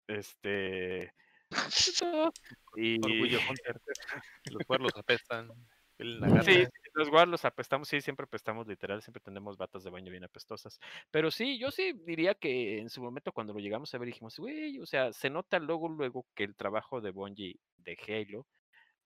Este 0.07 1.13
y 2.75 2.95
Orgullo 3.03 3.39
Hunter. 3.49 3.81
Los 4.51 4.69
Warlocks 4.69 4.97
apestan. 4.97 5.49
Sí, 5.97 6.65
los 6.93 7.09
guardos 7.09 7.45
apestamos, 7.45 7.87
sí, 7.87 8.01
siempre 8.01 8.25
apestamos, 8.25 8.67
literal, 8.67 9.01
siempre 9.01 9.21
tenemos 9.21 9.57
batas 9.57 9.83
de 9.83 9.89
baño 9.89 10.11
bien 10.11 10.25
apestosas. 10.25 10.79
Pero 11.09 11.31
sí, 11.31 11.57
yo 11.57 11.71
sí 11.71 11.93
diría 12.05 12.35
que 12.35 12.79
en 12.79 12.89
su 12.89 13.01
momento 13.01 13.31
cuando 13.31 13.53
lo 13.53 13.59
llegamos 13.59 13.93
a 13.93 13.97
ver 13.97 14.07
dijimos, 14.07 14.37
güey, 14.37 14.79
o 14.79 14.85
sea, 14.85 15.13
se 15.13 15.29
nota 15.29 15.57
luego, 15.59 15.87
luego 15.87 16.25
que 16.35 16.43
el 16.43 16.55
trabajo 16.55 16.99
de 16.99 17.11
Bungie 17.11 17.59
de 17.77 17.97
Halo 18.07 18.45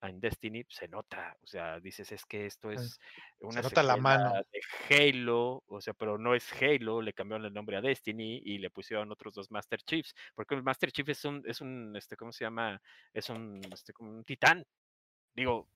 en 0.02 0.20
Destiny 0.20 0.66
se 0.70 0.88
nota, 0.88 1.38
o 1.42 1.48
sea, 1.48 1.80
dices, 1.80 2.12
es 2.12 2.26
que 2.26 2.46
esto 2.46 2.72
es 2.72 3.00
una 3.40 3.62
se 3.62 3.64
nota 3.64 3.84
la 3.84 3.98
mano. 3.98 4.34
de 4.52 4.62
Halo, 4.90 5.64
o 5.68 5.82
sea, 5.82 5.94
pero 5.94 6.18
no 6.18 6.36
es 6.36 6.50
Halo, 6.62 7.02
le 7.02 7.14
cambiaron 7.14 7.46
el 7.46 7.54
nombre 7.54 7.76
a 7.76 7.82
Destiny 7.82 8.42
y 8.46 8.60
le 8.60 8.70
pusieron 8.70 9.12
otros 9.12 9.34
dos 9.34 9.52
Master 9.52 9.82
Chiefs, 9.82 10.16
porque 10.36 10.56
el 10.56 10.64
Master 10.64 10.92
Chief 10.92 11.10
es 11.10 11.26
un, 11.26 11.44
es 11.46 11.60
un, 11.60 11.96
este, 11.98 12.16
¿cómo 12.16 12.32
se 12.32 12.46
llama? 12.46 12.82
Es 13.14 13.30
un, 13.30 13.62
este, 13.74 13.92
como 13.92 14.12
un 14.12 14.24
titán. 14.24 14.66
Digo, 15.36 15.70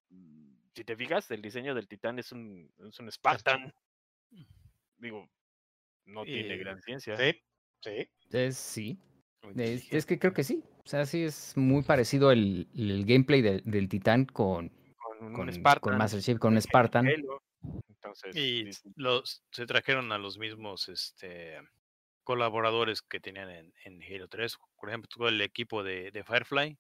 si 0.75 0.83
te 0.83 0.95
fijas, 0.95 1.29
el 1.31 1.41
diseño 1.41 1.75
del 1.75 1.87
titán 1.87 2.17
es 2.19 2.31
un, 2.31 2.71
es 2.87 2.99
un 2.99 3.11
Spartan. 3.11 3.73
Digo, 4.97 5.29
no 6.05 6.23
tiene 6.23 6.57
gran 6.57 6.81
ciencia. 6.81 7.17
Sí, 7.17 7.33
sí. 7.81 8.09
Es, 8.31 8.57
sí. 8.57 8.99
Es, 9.55 10.05
que 10.05 10.17
creo 10.17 10.33
que 10.33 10.43
sí. 10.43 10.63
O 10.85 10.89
sea, 10.89 11.05
sí 11.05 11.23
es 11.23 11.55
muy 11.55 11.83
parecido 11.83 12.31
el, 12.31 12.67
el 12.75 13.05
gameplay 13.05 13.41
del 13.41 13.89
titán 13.89 14.25
con, 14.25 14.69
con, 14.97 15.33
con, 15.33 15.53
Spartan, 15.53 15.81
con 15.81 15.97
Master 15.97 16.21
Chief, 16.21 16.37
con 16.37 16.61
Spartan. 16.61 17.07
Entonces, 17.87 18.35
y 18.35 18.69
los, 18.95 19.43
se 19.51 19.65
trajeron 19.65 20.11
a 20.11 20.17
los 20.17 20.37
mismos 20.37 20.89
este, 20.89 21.57
colaboradores 22.23 23.01
que 23.01 23.21
tenían 23.21 23.49
en, 23.49 23.73
en 23.85 24.03
Halo 24.03 24.27
3. 24.27 24.57
Por 24.75 24.89
ejemplo, 24.89 25.09
todo 25.15 25.29
el 25.29 25.39
equipo 25.39 25.83
de, 25.83 26.11
de 26.11 26.23
Firefly, 26.23 26.77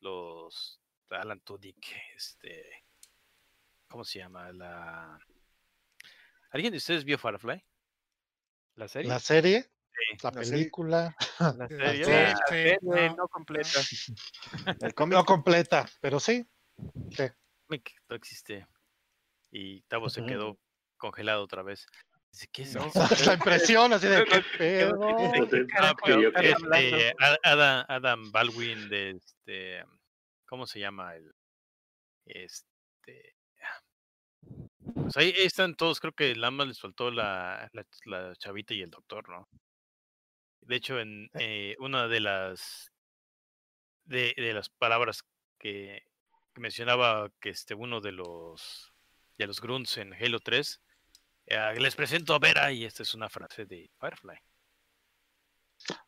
los 0.00 0.80
Alan 1.10 1.40
Tudyk, 1.40 1.86
este, 2.16 2.84
¿Cómo 3.88 4.04
se 4.04 4.18
llama? 4.18 4.52
La... 4.52 5.18
¿Alguien 6.50 6.72
de 6.72 6.78
ustedes 6.78 7.04
vio 7.04 7.18
Firefly? 7.18 7.62
¿La 8.74 8.88
serie? 8.88 9.08
¿La 9.08 9.20
serie? 9.20 9.70
La, 10.22 10.30
película. 10.32 11.16
La 11.38 11.68
serie, 11.68 12.34
sí, 12.50 12.86
no, 13.16 13.28
completa. 13.28 13.80
no 15.06 15.24
completa, 15.26 15.86
pero 16.00 16.20
sí. 16.20 16.46
sí. 17.10 17.24
No 18.08 18.16
existe. 18.16 18.66
Y 19.50 19.80
Tavo 19.82 20.08
se 20.08 20.24
quedó 20.24 20.58
congelado 20.96 21.42
otra 21.42 21.62
vez. 21.62 21.86
Dice, 22.32 22.48
¿qué 22.52 22.62
es 22.62 22.74
no, 22.74 22.90
La 23.26 23.34
impresión 23.34 23.92
así 23.92 24.06
de 24.06 24.24
qué 24.24 24.42
pedo. 24.58 25.16
Este, 26.36 27.14
Adam, 27.42 27.84
Adam 27.88 28.32
Baldwin 28.32 28.88
de 28.88 29.10
este. 29.10 29.84
¿Cómo 30.46 30.66
se 30.66 30.80
llama 30.80 31.14
el? 31.16 31.32
Este. 32.26 33.36
Pues 34.94 35.16
ahí 35.16 35.34
están 35.36 35.74
todos, 35.74 36.00
creo 36.00 36.12
que 36.12 36.34
Lama 36.34 36.64
les 36.64 36.80
faltó 36.80 37.10
la, 37.10 37.70
la, 38.04 38.34
chavita 38.36 38.74
y 38.74 38.82
el 38.82 38.90
doctor, 38.90 39.28
¿no? 39.28 39.48
De 40.66 40.76
hecho, 40.76 40.98
en 40.98 41.30
eh, 41.34 41.76
una 41.78 42.08
de 42.08 42.20
las 42.20 42.92
de, 44.04 44.34
de 44.36 44.52
las 44.52 44.68
palabras 44.68 45.24
que, 45.58 46.04
mencionaba 46.56 47.30
que 47.40 47.50
este 47.50 47.74
uno 47.74 48.00
de 48.00 48.12
los 48.12 48.92
de 49.38 49.46
los 49.46 49.60
grunts 49.60 49.98
en 49.98 50.14
Halo 50.14 50.40
3 50.40 50.80
eh, 51.46 51.74
les 51.78 51.94
presento 51.94 52.34
a 52.34 52.38
Vera 52.38 52.72
y 52.72 52.84
esta 52.84 53.02
es 53.02 53.14
una 53.14 53.28
frase 53.28 53.66
de 53.66 53.90
Firefly. 54.00 54.38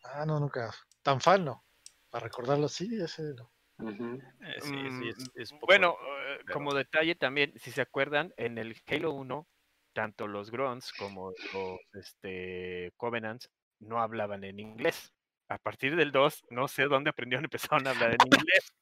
Ah, 0.05 0.25
no, 0.27 0.41
nunca. 0.41 0.75
Tan 1.03 1.21
fan, 1.21 1.45
¿no? 1.45 1.65
Para 2.11 2.25
recordarlo 2.25 2.67
así, 2.67 2.89
ese 3.01 3.35
no. 3.35 3.53
Eh, 3.81 4.61
mm, 4.65 5.59
bueno, 5.61 5.97
eh, 6.27 6.41
como 6.53 6.75
detalle 6.75 7.15
también, 7.15 7.53
si 7.61 7.71
se 7.71 7.83
acuerdan, 7.83 8.33
en 8.37 8.59
el 8.59 8.75
Halo 8.89 9.13
1, 9.13 9.47
tanto 9.93 10.27
los 10.27 10.51
Grunts 10.51 10.93
como 10.93 11.31
los 11.31 11.79
este, 11.93 12.93
Covenants 12.97 13.49
no 13.81 14.01
hablaban 14.01 14.45
en 14.45 14.61
inglés. 14.61 15.13
A 15.49 15.59
partir 15.59 15.97
del 15.97 16.13
2, 16.13 16.45
no 16.51 16.69
sé 16.69 16.85
dónde 16.85 17.11
aprendieron, 17.11 17.45
empezaron 17.45 17.87
a 17.87 17.91
hablar 17.91 18.11
en 18.11 18.19
inglés. 18.27 18.73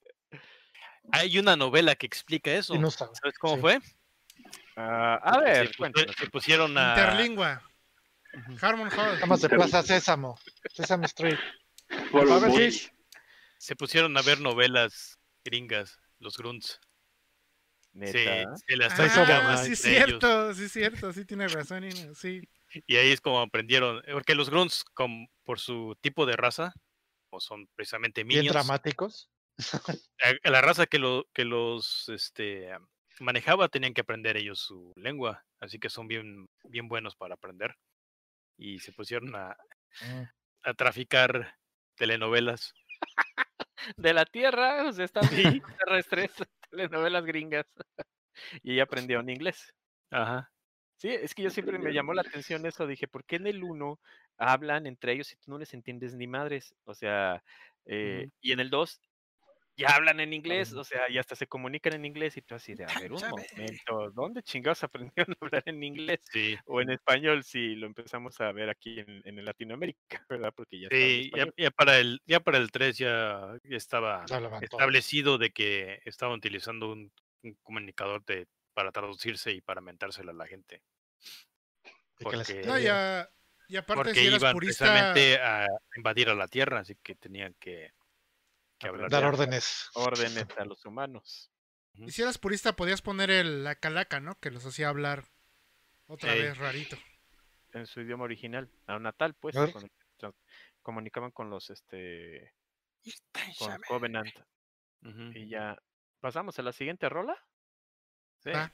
Hay 1.13 1.39
una 1.39 1.55
novela 1.57 1.95
que 1.95 2.07
explica 2.07 2.53
eso. 2.53 2.75
¿Sabes 2.91 3.39
cómo 3.39 3.59
fue? 3.59 3.79
Ah, 4.77 5.21
a 5.23 5.41
ver, 5.41 5.71
se, 6.19 6.31
pusieron 6.31 6.77
a. 6.77 6.91
Interlingua. 6.91 7.63
Harmon 8.61 8.91
Hall. 8.91 9.19
Vamos 9.21 9.41
de 9.41 9.49
Plaza 9.49 9.83
Sésamo. 9.83 10.39
Sesame 10.75 11.07
Street 11.07 11.39
se 13.59 13.77
pusieron 13.77 14.17
a 14.17 14.23
ver 14.23 14.41
novelas 14.41 15.19
gringas, 15.45 15.99
los 16.19 16.37
grunts. 16.37 16.81
Sí, 17.95 18.13
se 18.13 18.77
las 18.77 19.01
ah, 19.01 19.57
sí, 19.57 19.73
es 19.73 19.81
cierto, 19.81 20.53
sí, 20.53 20.65
es 20.65 20.73
cierto, 20.73 21.13
sí 21.15 21.25
tiene 21.25 21.49
razón, 21.49 21.85
sí. 22.15 22.47
Y 22.87 22.97
ahí 22.97 23.13
es 23.13 23.21
como 23.21 23.41
aprendieron, 23.41 24.03
porque 24.13 24.35
los 24.35 24.51
grunts, 24.51 24.85
por 25.45 25.61
su 25.61 25.97
tipo 26.01 26.27
de 26.27 26.37
raza, 26.37 26.75
o 27.31 27.41
son 27.41 27.69
precisamente 27.75 28.25
minions. 28.25 28.43
Bien 28.45 28.53
dramáticos. 28.53 29.31
La 30.45 30.61
raza 30.61 30.87
que, 30.87 30.99
lo, 30.99 31.27
que 31.33 31.45
los 31.45 32.09
este, 32.09 32.71
manejaba 33.21 33.69
tenían 33.69 33.95
que 33.95 34.03
aprender 34.03 34.37
ellos 34.37 34.61
su 34.61 34.93
lengua, 34.97 35.45
así 35.61 35.79
que 35.79 35.89
son 35.89 36.09
bien, 36.09 36.49
bien 36.65 36.89
buenos 36.89 37.17
para 37.17 37.35
aprender. 37.35 37.77
Y 38.59 38.79
se 38.81 38.93
pusieron 38.93 39.35
a, 39.35 39.57
mm. 40.03 40.23
a 40.65 40.75
traficar 40.75 41.57
telenovelas 41.97 42.75
de 43.97 44.15
la 44.15 44.25
Tierra, 44.25 44.89
o 44.89 44.93
sea, 44.93 45.05
están 45.07 45.29
terrestres, 45.29 46.33
telenovelas 46.71 47.25
gringas. 47.25 47.67
y 48.63 48.75
ella 48.75 48.85
aprendió 48.85 49.21
en 49.21 49.31
inglés. 49.31 49.75
Ajá. 50.11 50.51
Sí, 50.97 51.09
es 51.09 51.35
que 51.35 51.43
yo 51.43 51.51
siempre 51.51 51.79
me 51.79 51.93
llamó 51.93 52.15
la 52.15 52.23
atención 52.23 52.65
eso, 52.65 52.87
dije, 52.87 53.07
¿por 53.07 53.25
qué 53.25 53.37
en 53.37 53.47
el 53.47 53.63
1 53.63 54.01
hablan 54.39 54.87
entre 54.87 55.13
ellos 55.13 55.33
y 55.33 55.37
tú 55.37 55.51
no 55.51 55.59
les 55.59 55.75
entiendes 55.75 56.15
ni 56.15 56.27
madres? 56.27 56.75
O 56.85 56.95
sea, 56.95 57.43
eh, 57.85 58.29
y 58.41 58.53
en 58.53 58.61
el 58.61 58.71
2 58.71 59.01
ya 59.77 59.89
hablan 59.95 60.21
en 60.21 60.33
inglés, 60.33 60.73
o 60.73 60.85
sea, 60.85 61.11
y 61.11 61.19
hasta 61.19 61.37
se 61.37 61.47
comunican 61.47 61.93
en 61.93 62.07
inglés 62.07 62.37
y 62.37 62.43
tú 62.43 62.55
así 62.55 62.75
de, 62.75 62.85
a 62.85 62.99
ver, 62.99 63.13
un 63.13 63.21
momento, 63.21 64.11
¿dónde 64.15 64.43
chingados 64.43 64.83
aprendieron 64.85 65.37
a 65.41 65.45
hablar 65.45 65.63
en 65.67 65.83
inglés? 65.83 66.21
Sí. 66.33 66.57
O 66.65 66.81
en 66.81 66.91
español, 66.91 67.45
si 67.45 67.75
lo 67.75 67.87
empezamos 67.87 68.41
a 68.41 68.53
ver 68.53 68.71
aquí 68.71 69.01
en, 69.01 69.21
en 69.25 69.45
Latinoamérica, 69.45 69.99
¿verdad? 70.31 70.53
Porque 70.57 70.81
ya 70.81 70.89
Sí, 70.91 71.31
ya, 71.57 71.71
para 71.71 71.99
el, 71.99 72.21
ya 72.25 72.41
para 72.41 72.57
el 72.57 72.71
3 72.71 72.97
ya, 72.97 73.59
estaba 73.65 74.25
establecido 74.63 75.37
de 75.37 75.51
que 75.51 76.01
estaban 76.07 76.37
utilizando 76.37 76.93
un, 76.93 77.13
comunicador 77.63 78.25
de, 78.25 78.47
para 78.77 78.93
traducirse 78.93 79.53
y 79.53 79.63
para 79.63 79.81
mentárselo 79.81 80.33
a 80.33 80.35
la 80.35 80.47
gente. 80.47 80.83
Porque, 82.19 82.63
no, 82.67 82.79
ya, 82.79 83.27
y 83.69 83.77
aparte 83.79 84.05
porque 84.05 84.21
si 84.21 84.27
iban 84.27 84.55
precisamente 84.55 85.39
a 85.41 85.67
invadir 85.97 86.29
a 86.29 86.35
la 86.35 86.47
Tierra, 86.47 86.81
así 86.81 86.95
que 86.97 87.15
tenían 87.15 87.55
que 87.59 87.95
dar 89.09 89.25
órdenes. 89.25 89.89
Órdenes 89.95 90.47
a 90.59 90.67
los 90.67 90.85
humanos. 90.85 91.51
Y 91.95 92.11
si 92.11 92.21
eras 92.21 92.37
purista, 92.37 92.77
podías 92.77 93.01
poner 93.01 93.31
el, 93.31 93.65
la 93.65 93.77
calaca, 93.77 94.21
¿no? 94.21 94.39
Que 94.41 94.51
los 94.51 94.67
hacía 94.67 94.91
hablar 94.91 95.25
otra 96.07 96.35
vez 96.35 96.59
rarito. 96.59 96.99
En 97.73 97.87
su 97.87 98.03
idioma 98.03 98.25
original, 98.25 98.69
a 98.87 98.99
natal, 98.99 99.35
pues. 99.41 99.57
comunicaban 100.83 101.31
con 101.31 101.49
los, 101.49 101.71
este. 101.71 102.53
Con 103.59 103.81
Covenant. 103.89 104.35
Y 105.35 105.49
ya. 105.49 105.83
¿Pasamos 106.21 106.59
a 106.59 106.63
la 106.63 106.73
siguiente 106.73 107.09
rola? 107.09 107.43
Sí. 108.53 108.73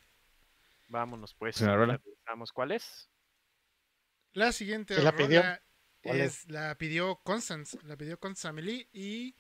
Vámonos, 0.89 1.35
pues. 1.35 1.61
rola? 1.61 2.01
¿Cuál 2.53 2.73
es? 2.73 3.09
La 4.35 4.53
siguiente 4.53 4.95
¿Quién 4.95 5.05
la 5.05 5.11
rola 5.13 5.27
pidió? 5.27 5.43
¿Cuál 6.03 6.21
es, 6.21 6.49
la 6.51 6.75
pidió 6.77 7.17
Constance, 7.23 7.79
la 7.85 7.97
pidió 7.97 8.19
Constance 8.19 8.49
Amelie 8.49 8.89
y 8.93 9.37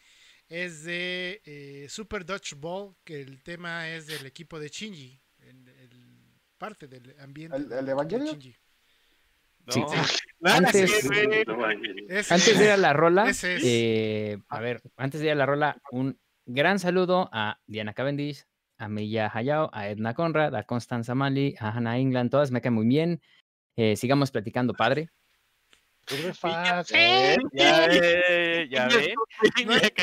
es 0.48 0.84
de 0.84 1.40
eh, 1.44 1.86
Super 1.88 2.24
Dutch 2.24 2.54
Ball, 2.54 2.94
que 3.04 3.20
el 3.20 3.42
tema 3.42 3.88
es 3.88 4.06
del 4.06 4.26
equipo 4.26 4.60
de 4.60 4.68
Shinji, 4.68 5.20
el, 5.38 5.68
el- 5.68 6.12
parte 6.58 6.86
del 6.86 7.18
ambiente 7.18 7.56
¿El- 7.56 7.88
Evangelion? 7.88 8.28
Shinji. 8.28 8.56
Sí. 9.68 9.80
No, 9.80 9.86
Antes-. 10.50 11.04
No, 11.04 11.66
de 12.58 12.64
ir 12.64 12.70
a 12.70 12.76
la 12.76 12.92
rola, 12.92 13.32
eh, 13.42 14.38
a 14.48 14.60
ver, 14.60 14.82
antes 14.96 15.20
de 15.20 15.26
ir 15.26 15.32
a 15.32 15.36
la 15.36 15.46
rola, 15.46 15.80
un 15.90 16.18
gran 16.46 16.78
saludo 16.78 17.28
a 17.32 17.60
Diana 17.66 17.94
Cavendish, 17.94 18.44
a 18.82 18.88
Milla 18.88 19.30
Hayao, 19.32 19.70
a 19.72 19.88
Edna 19.88 20.12
Conrad, 20.14 20.54
a 20.56 20.64
Constanza 20.64 21.14
Mali, 21.14 21.54
a 21.60 21.68
Hannah 21.70 21.98
England, 21.98 22.30
todas 22.30 22.50
me 22.50 22.60
caen 22.60 22.74
muy 22.74 22.86
bien. 22.86 23.20
Eh, 23.76 23.96
sigamos 23.96 24.30
platicando, 24.32 24.74
padre. 24.74 25.08
Sirve 26.06 26.34
fácil. 26.34 26.96
Ya 27.52 27.86
ve, 27.86 28.68
ya 28.68 28.88
ve. 28.92 29.14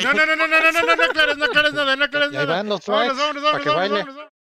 No, 0.03 0.13
no, 0.13 0.25
no, 0.25 0.35
no, 0.35 0.47
no, 0.47 0.61
no, 0.61 0.71
no, 0.71 0.81
no, 0.81 0.95
no 0.95 1.03
aclares, 1.03 1.37
no 1.37 1.45
aclares 1.45 1.73
nada, 1.73 1.95
no 1.97 2.05
aclares 2.05 2.31
Y 2.31 2.37
ahí 2.37 2.45
nada. 2.45 2.57
van 2.57 2.69
los 2.69 2.85
Vámonos, 2.85 3.17
tracks 3.17 3.17
vámonos, 3.17 3.43
para 3.43 3.51
vámonos, 3.51 3.63
que 3.63 3.69
vámonos, 3.69 3.91
baile. 3.91 4.05
vámonos. 4.05 4.38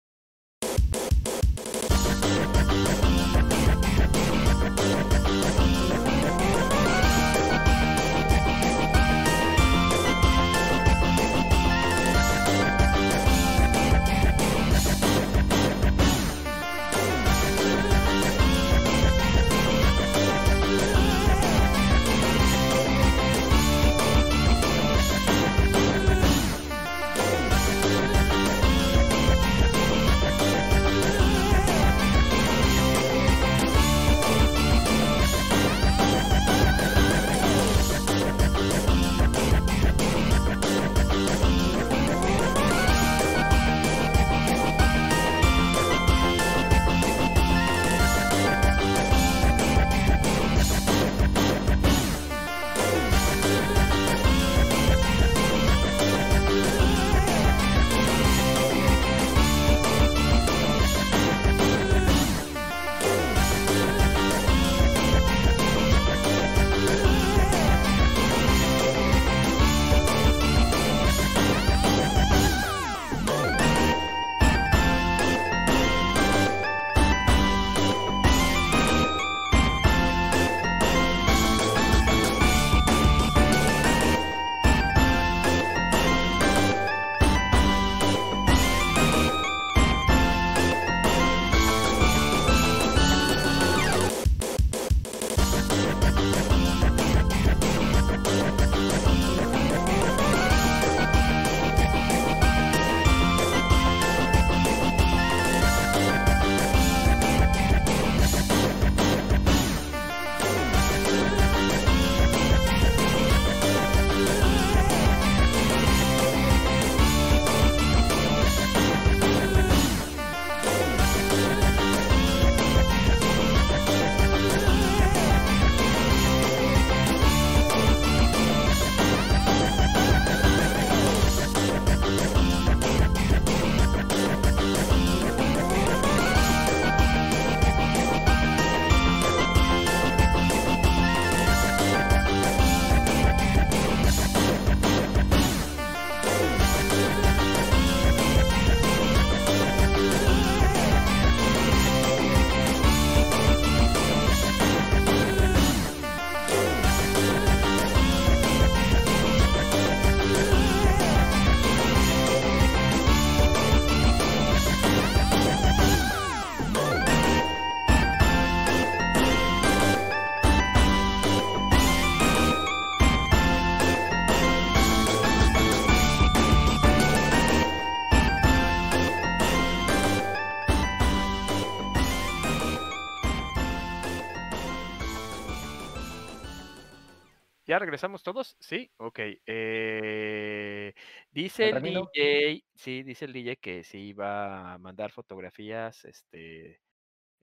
¿Ya 187.77 187.81
regresamos 187.81 188.23
todos? 188.23 188.57
Sí, 188.59 188.91
ok. 188.97 189.19
eh, 189.45 190.95
dice 191.31 191.69
¿El? 191.69 191.83
DJ, 191.83 192.65
sí, 192.75 193.03
dice 193.03 193.27
el 193.27 193.35
DJ 193.35 193.57
que 193.57 193.85
sí 193.85 194.15
va 194.15 194.73
a 194.73 194.79
mandar 194.79 195.13
fotografías 195.13 196.03
este, 196.07 196.81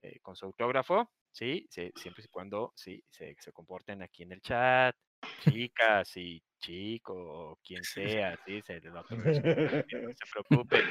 eh, 0.02 0.18
con 0.22 0.34
su 0.34 0.46
autógrafo, 0.46 1.08
sí, 1.30 1.68
sí, 1.70 1.92
siempre 1.94 2.24
y 2.24 2.28
cuando 2.30 2.72
sí, 2.74 3.00
se, 3.10 3.36
se 3.38 3.52
comporten 3.52 4.02
aquí 4.02 4.24
en 4.24 4.32
el 4.32 4.40
chat, 4.40 4.96
chicas 5.44 6.16
y 6.16 6.42
chico, 6.58 7.14
o 7.14 7.56
quien 7.62 7.84
sea, 7.84 8.36
sí, 8.44 8.60
se 8.62 8.80
les 8.80 8.92
va 8.92 9.04
a 9.08 9.14
no 9.14 9.32
se. 9.32 10.84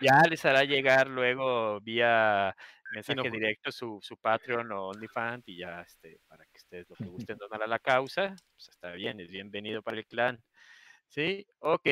Ya 0.00 0.22
les 0.30 0.44
hará 0.44 0.62
llegar 0.62 1.08
luego 1.08 1.80
vía 1.80 2.54
mensaje 2.94 3.28
directo 3.28 3.72
su, 3.72 3.98
su 4.00 4.16
Patreon 4.18 4.70
o 4.70 4.90
OnlyFans 4.90 5.48
y 5.48 5.58
ya 5.58 5.80
este, 5.80 6.20
para 6.28 6.43
ustedes 6.74 6.90
lo 6.90 6.96
que 6.96 7.10
gusten 7.10 7.38
donar 7.38 7.62
a 7.62 7.66
la 7.66 7.78
causa, 7.78 8.34
pues 8.56 8.68
está 8.68 8.92
bien, 8.92 9.20
es 9.20 9.28
bienvenido 9.28 9.82
para 9.82 9.98
el 9.98 10.06
clan. 10.06 10.42
Sí, 11.08 11.46
ok. 11.60 11.86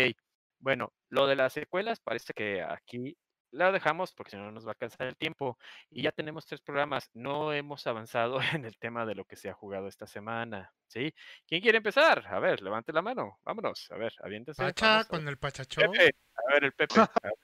Bueno, 0.59 0.93
lo 1.09 1.27
de 1.27 1.37
las 1.37 1.53
secuelas 1.53 2.01
parece 2.01 2.33
que 2.33 2.63
aquí 2.63 3.17
lo 3.53 3.71
dejamos 3.71 4.13
porque 4.15 4.31
si 4.31 4.37
no 4.37 4.51
nos 4.51 4.65
va 4.65 4.71
a 4.71 4.73
alcanzar 4.73 5.07
el 5.07 5.17
tiempo. 5.17 5.59
Y 5.91 6.03
ya 6.03 6.13
tenemos 6.13 6.47
tres 6.47 6.61
programas. 6.61 7.11
No 7.13 7.53
hemos 7.53 7.87
avanzado 7.87 8.39
en 8.55 8.65
el 8.65 8.79
tema 8.79 9.05
de 9.07 9.15
lo 9.15 9.25
que 9.25 9.37
se 9.37 9.51
ha 9.51 9.55
jugado 9.55 9.89
esta 9.89 10.07
semana. 10.07 10.73
¿Sí? 10.87 11.15
¿Quién 11.47 11.61
quiere 11.61 11.79
empezar? 11.79 12.27
A 12.27 12.39
ver, 12.41 12.63
levante 12.63 12.93
la 12.93 13.03
mano. 13.03 13.39
Vámonos. 13.45 13.89
A 13.91 13.97
ver, 13.97 14.13
aviéntese. 14.21 14.63
Pacha 14.63 15.05
con 15.05 15.29
el 15.29 15.37
pachachón. 15.37 15.93
Pepe. 15.93 16.17
A 16.35 16.55
ver, 16.55 16.65
el 16.65 16.73
Pepe. 16.73 17.01
A 17.01 17.11
ver, 17.23 17.35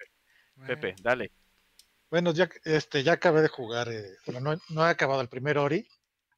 Pepe, 0.67 0.97
dale. 1.03 1.33
Bueno, 2.11 2.33
ya, 2.33 2.49
este, 2.65 3.03
ya 3.03 3.13
acabé 3.13 3.43
de 3.43 3.49
jugar, 3.49 3.89
eh, 3.93 4.17
bueno, 4.25 4.41
no, 4.41 4.59
no 4.71 4.87
he 4.87 4.91
acabado 4.91 5.21
el 5.21 5.29
primer 5.29 5.59
Ori. 5.59 5.87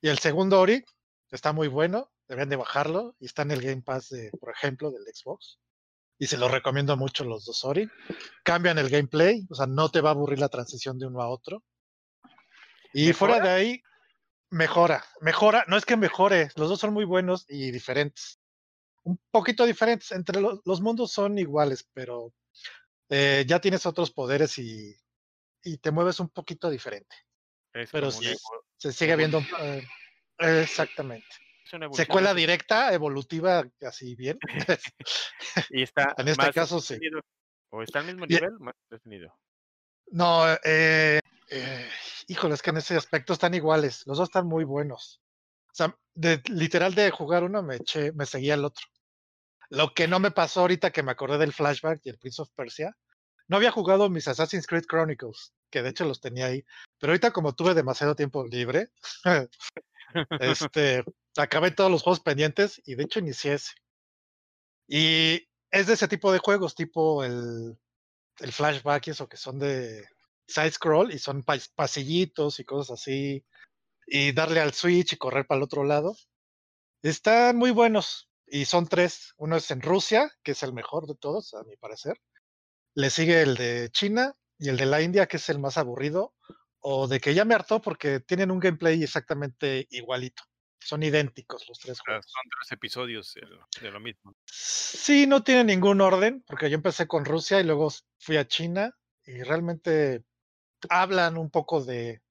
Y 0.00 0.08
el 0.08 0.18
segundo 0.18 0.60
Ori 0.60 0.84
está 1.30 1.52
muy 1.52 1.68
bueno, 1.68 2.10
deben 2.28 2.48
de 2.48 2.56
bajarlo. 2.56 3.14
Y 3.18 3.26
está 3.26 3.42
en 3.42 3.50
el 3.50 3.60
Game 3.60 3.82
Pass, 3.82 4.10
de, 4.10 4.30
por 4.40 4.50
ejemplo, 4.50 4.90
del 4.90 5.04
Xbox. 5.04 5.58
Y 6.18 6.26
se 6.26 6.36
lo 6.36 6.48
recomiendo 6.48 6.96
mucho 6.96 7.24
los 7.24 7.44
dos 7.44 7.64
Ori. 7.64 7.88
Cambian 8.42 8.78
el 8.78 8.90
gameplay, 8.90 9.46
o 9.48 9.54
sea, 9.54 9.66
no 9.66 9.90
te 9.90 10.00
va 10.00 10.10
a 10.10 10.12
aburrir 10.12 10.38
la 10.38 10.48
transición 10.48 10.98
de 10.98 11.06
uno 11.06 11.22
a 11.22 11.28
otro. 11.28 11.62
Y 12.92 13.12
fuera 13.12 13.40
de 13.40 13.48
ahí, 13.48 13.82
mejora, 14.50 15.04
mejora, 15.20 15.64
no 15.68 15.76
es 15.76 15.84
que 15.84 15.96
mejore, 15.96 16.50
los 16.56 16.68
dos 16.68 16.80
son 16.80 16.92
muy 16.92 17.04
buenos 17.04 17.46
y 17.48 17.70
diferentes. 17.70 18.40
Un 19.04 19.18
poquito 19.30 19.64
diferentes, 19.64 20.12
entre 20.12 20.40
los, 20.40 20.60
los 20.64 20.80
mundos 20.80 21.12
son 21.12 21.38
iguales, 21.38 21.88
pero 21.94 22.34
eh, 23.08 23.44
ya 23.46 23.60
tienes 23.60 23.86
otros 23.86 24.10
poderes 24.10 24.58
y, 24.58 24.94
y, 25.62 25.78
te 25.78 25.90
mueves 25.90 26.20
un 26.20 26.28
poquito 26.28 26.68
diferente. 26.68 27.16
pero 27.90 28.10
sí, 28.10 28.34
se 28.80 28.92
sigue 28.92 29.14
viendo 29.14 29.42
eh, 29.60 29.86
exactamente. 30.38 31.28
Secuela 31.92 32.34
directa, 32.34 32.92
evolutiva, 32.92 33.62
así 33.82 34.16
bien. 34.16 34.38
y 35.70 35.82
está 35.82 36.14
en 36.16 36.28
este 36.28 36.52
caso 36.52 36.80
sí. 36.80 36.98
¿O 37.68 37.82
está 37.82 38.00
al 38.00 38.06
mismo 38.06 38.26
nivel? 38.26 38.58
Más 38.58 38.74
definido. 38.88 39.38
No, 40.06 40.50
eh, 40.64 41.20
eh, 41.50 41.88
híjole, 42.26 42.54
es 42.54 42.62
que 42.62 42.70
en 42.70 42.78
ese 42.78 42.96
aspecto 42.96 43.34
están 43.34 43.54
iguales. 43.54 44.02
Los 44.06 44.18
dos 44.18 44.28
están 44.30 44.46
muy 44.46 44.64
buenos. 44.64 45.20
O 45.66 45.74
sea, 45.74 45.96
de, 46.14 46.42
literal 46.46 46.94
de 46.94 47.10
jugar 47.10 47.44
uno 47.44 47.62
me 47.62 47.76
eché, 47.76 48.12
me 48.12 48.26
seguía 48.26 48.54
el 48.54 48.64
otro. 48.64 48.84
Lo 49.68 49.94
que 49.94 50.08
no 50.08 50.18
me 50.18 50.32
pasó 50.32 50.62
ahorita 50.62 50.90
que 50.90 51.04
me 51.04 51.12
acordé 51.12 51.38
del 51.38 51.52
flashback 51.52 52.00
y 52.02 52.08
el 52.08 52.18
Prince 52.18 52.42
of 52.42 52.50
Persia, 52.56 52.96
no 53.46 53.58
había 53.58 53.70
jugado 53.70 54.08
mis 54.08 54.26
Assassin's 54.26 54.66
Creed 54.66 54.86
Chronicles, 54.88 55.52
que 55.70 55.82
de 55.82 55.90
hecho 55.90 56.04
los 56.04 56.20
tenía 56.20 56.46
ahí. 56.46 56.64
Pero 56.98 57.12
ahorita 57.12 57.32
como 57.32 57.54
tuve 57.54 57.74
demasiado 57.74 58.14
tiempo 58.14 58.46
libre, 58.46 58.90
este, 60.40 61.04
acabé 61.36 61.70
todos 61.70 61.90
los 61.90 62.02
juegos 62.02 62.20
pendientes 62.20 62.80
y 62.84 62.94
de 62.94 63.04
hecho 63.04 63.20
inicié 63.20 63.54
ese. 63.54 63.72
Y 64.88 65.48
es 65.70 65.86
de 65.86 65.94
ese 65.94 66.08
tipo 66.08 66.32
de 66.32 66.40
juegos, 66.40 66.74
tipo 66.74 67.24
el, 67.24 67.78
el 68.40 68.52
flashback 68.52 69.06
y 69.06 69.10
eso, 69.10 69.28
que 69.28 69.36
son 69.36 69.58
de 69.58 70.06
side 70.46 70.72
scroll 70.72 71.12
y 71.12 71.18
son 71.18 71.44
pasillitos 71.74 72.58
y 72.58 72.64
cosas 72.64 73.00
así. 73.00 73.44
Y 74.06 74.32
darle 74.32 74.60
al 74.60 74.74
switch 74.74 75.12
y 75.12 75.16
correr 75.16 75.46
para 75.46 75.58
el 75.58 75.64
otro 75.64 75.84
lado. 75.84 76.16
Están 77.02 77.56
muy 77.56 77.70
buenos. 77.70 78.28
Y 78.46 78.64
son 78.64 78.88
tres. 78.88 79.32
Uno 79.36 79.56
es 79.56 79.70
en 79.70 79.80
Rusia, 79.80 80.28
que 80.42 80.52
es 80.52 80.62
el 80.64 80.72
mejor 80.72 81.06
de 81.06 81.14
todos, 81.14 81.54
a 81.54 81.62
mi 81.62 81.76
parecer. 81.76 82.20
Le 82.94 83.10
sigue 83.10 83.42
el 83.42 83.54
de 83.54 83.90
China 83.92 84.34
y 84.60 84.68
el 84.68 84.76
de 84.76 84.86
la 84.86 85.00
India, 85.00 85.26
que 85.26 85.38
es 85.38 85.48
el 85.48 85.58
más 85.58 85.78
aburrido. 85.78 86.34
O 86.82 87.08
de 87.08 87.20
que 87.20 87.34
ya 87.34 87.44
me 87.44 87.54
hartó 87.54 87.82
porque 87.82 88.20
tienen 88.20 88.50
un 88.50 88.60
gameplay 88.60 89.02
exactamente 89.02 89.86
igualito. 89.90 90.42
Son 90.78 91.02
idénticos 91.02 91.68
los 91.68 91.78
tres 91.78 92.00
juegos. 92.00 92.24
Son 92.26 92.42
tres 92.58 92.72
episodios 92.72 93.34
de 93.80 93.90
lo 93.90 94.00
mismo. 94.00 94.34
Sí, 94.46 95.26
no 95.26 95.42
tiene 95.42 95.64
ningún 95.64 96.00
orden, 96.00 96.42
porque 96.46 96.70
yo 96.70 96.76
empecé 96.76 97.06
con 97.06 97.26
Rusia 97.26 97.60
y 97.60 97.64
luego 97.64 97.92
fui 98.18 98.38
a 98.38 98.48
China 98.48 98.96
y 99.26 99.42
realmente 99.42 100.24
hablan 100.88 101.36
un 101.36 101.50
poco 101.50 101.84
de, 101.84 102.22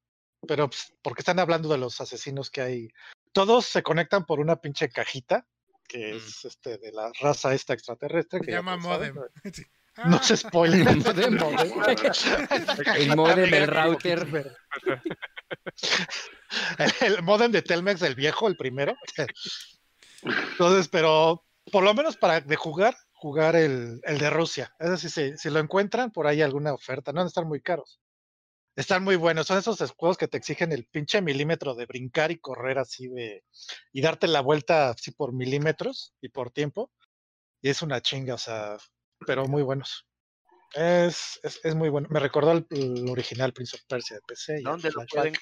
pero 0.48 0.68
pues, 0.68 0.94
porque 1.04 1.22
están 1.22 1.38
hablando 1.38 1.70
de 1.70 1.78
los 1.78 2.02
asesinos 2.02 2.50
que 2.50 2.62
hay. 2.62 2.90
Todos 3.34 3.68
se 3.68 3.84
conectan 3.84 4.26
por 4.26 4.40
una 4.40 4.56
pinche 4.56 4.90
cajita 4.90 5.48
que 5.88 6.14
mm. 6.14 6.18
es 6.18 6.46
este 6.46 6.78
de 6.80 6.92
la 6.92 7.12
raza 7.20 7.54
esta 7.54 7.74
extraterrestre. 7.74 8.40
Se 8.44 8.52
llama 8.52 8.78
modem. 8.78 9.16
No 10.06 10.24
se 10.24 10.38
spoiler. 10.38 10.88
el 10.88 10.98
modem, 10.98 11.38
el 12.96 13.16
modem, 13.16 13.54
el 13.54 13.68
router. 13.68 14.56
el, 17.02 17.24
modem 17.24 17.52
de 17.52 17.62
Telmex, 17.62 18.02
el 18.02 18.16
viejo, 18.16 18.48
el 18.48 18.56
primero. 18.56 18.96
Entonces, 20.22 20.88
pero 20.88 21.44
por 21.72 21.84
lo 21.84 21.94
menos 21.94 22.18
para 22.18 22.42
de 22.42 22.56
jugar, 22.56 22.96
jugar 23.14 23.56
el, 23.56 24.02
el 24.04 24.18
de 24.18 24.30
Rusia. 24.30 24.74
Es 24.80 24.90
decir, 24.90 25.10
si, 25.10 25.38
si, 25.38 25.50
lo 25.50 25.60
encuentran 25.60 26.12
por 26.12 26.28
ahí 26.28 26.42
alguna 26.42 26.74
oferta, 26.74 27.12
no 27.12 27.18
van 27.18 27.26
a 27.26 27.30
estar 27.30 27.46
muy 27.46 27.62
caros. 27.62 28.00
Están 28.76 29.04
muy 29.04 29.18
buenos. 29.18 29.48
Son 29.48 29.58
esos 29.58 29.92
juegos 29.92 30.18
que 30.18 30.28
te 30.28 30.38
exigen 30.38 30.72
el 30.72 30.86
pinche 30.86 31.22
milímetro 31.22 31.76
de 31.76 31.86
brincar 31.86 32.32
y 32.32 32.40
correr 32.40 32.80
así 32.80 33.08
de. 33.08 33.44
y 33.92 34.02
darte 34.02 34.28
la 34.28 34.42
vuelta 34.42 34.92
así 34.92 35.12
por 35.12 35.34
milímetros 35.34 36.14
y 36.22 36.30
por 36.30 36.52
tiempo. 36.52 36.92
Y 37.62 37.70
es 37.70 37.82
una 37.82 38.02
chinga, 38.02 38.36
o 38.36 38.38
sea, 38.38 38.78
pero 39.26 39.46
muy 39.46 39.64
buenos. 39.64 40.06
Es, 40.74 41.40
es, 41.42 41.60
es, 41.64 41.76
muy 41.76 41.90
bueno. 41.90 42.08
Me 42.12 42.20
recordó 42.20 42.52
el, 42.52 43.10
original 43.10 43.54
Prince 43.54 43.76
of 43.76 43.84
Persia 43.88 44.18
de 44.18 44.22
PC. 44.28 44.62
¿Dónde 44.64 44.92
lo, 44.92 45.06
pueden, 45.06 45.34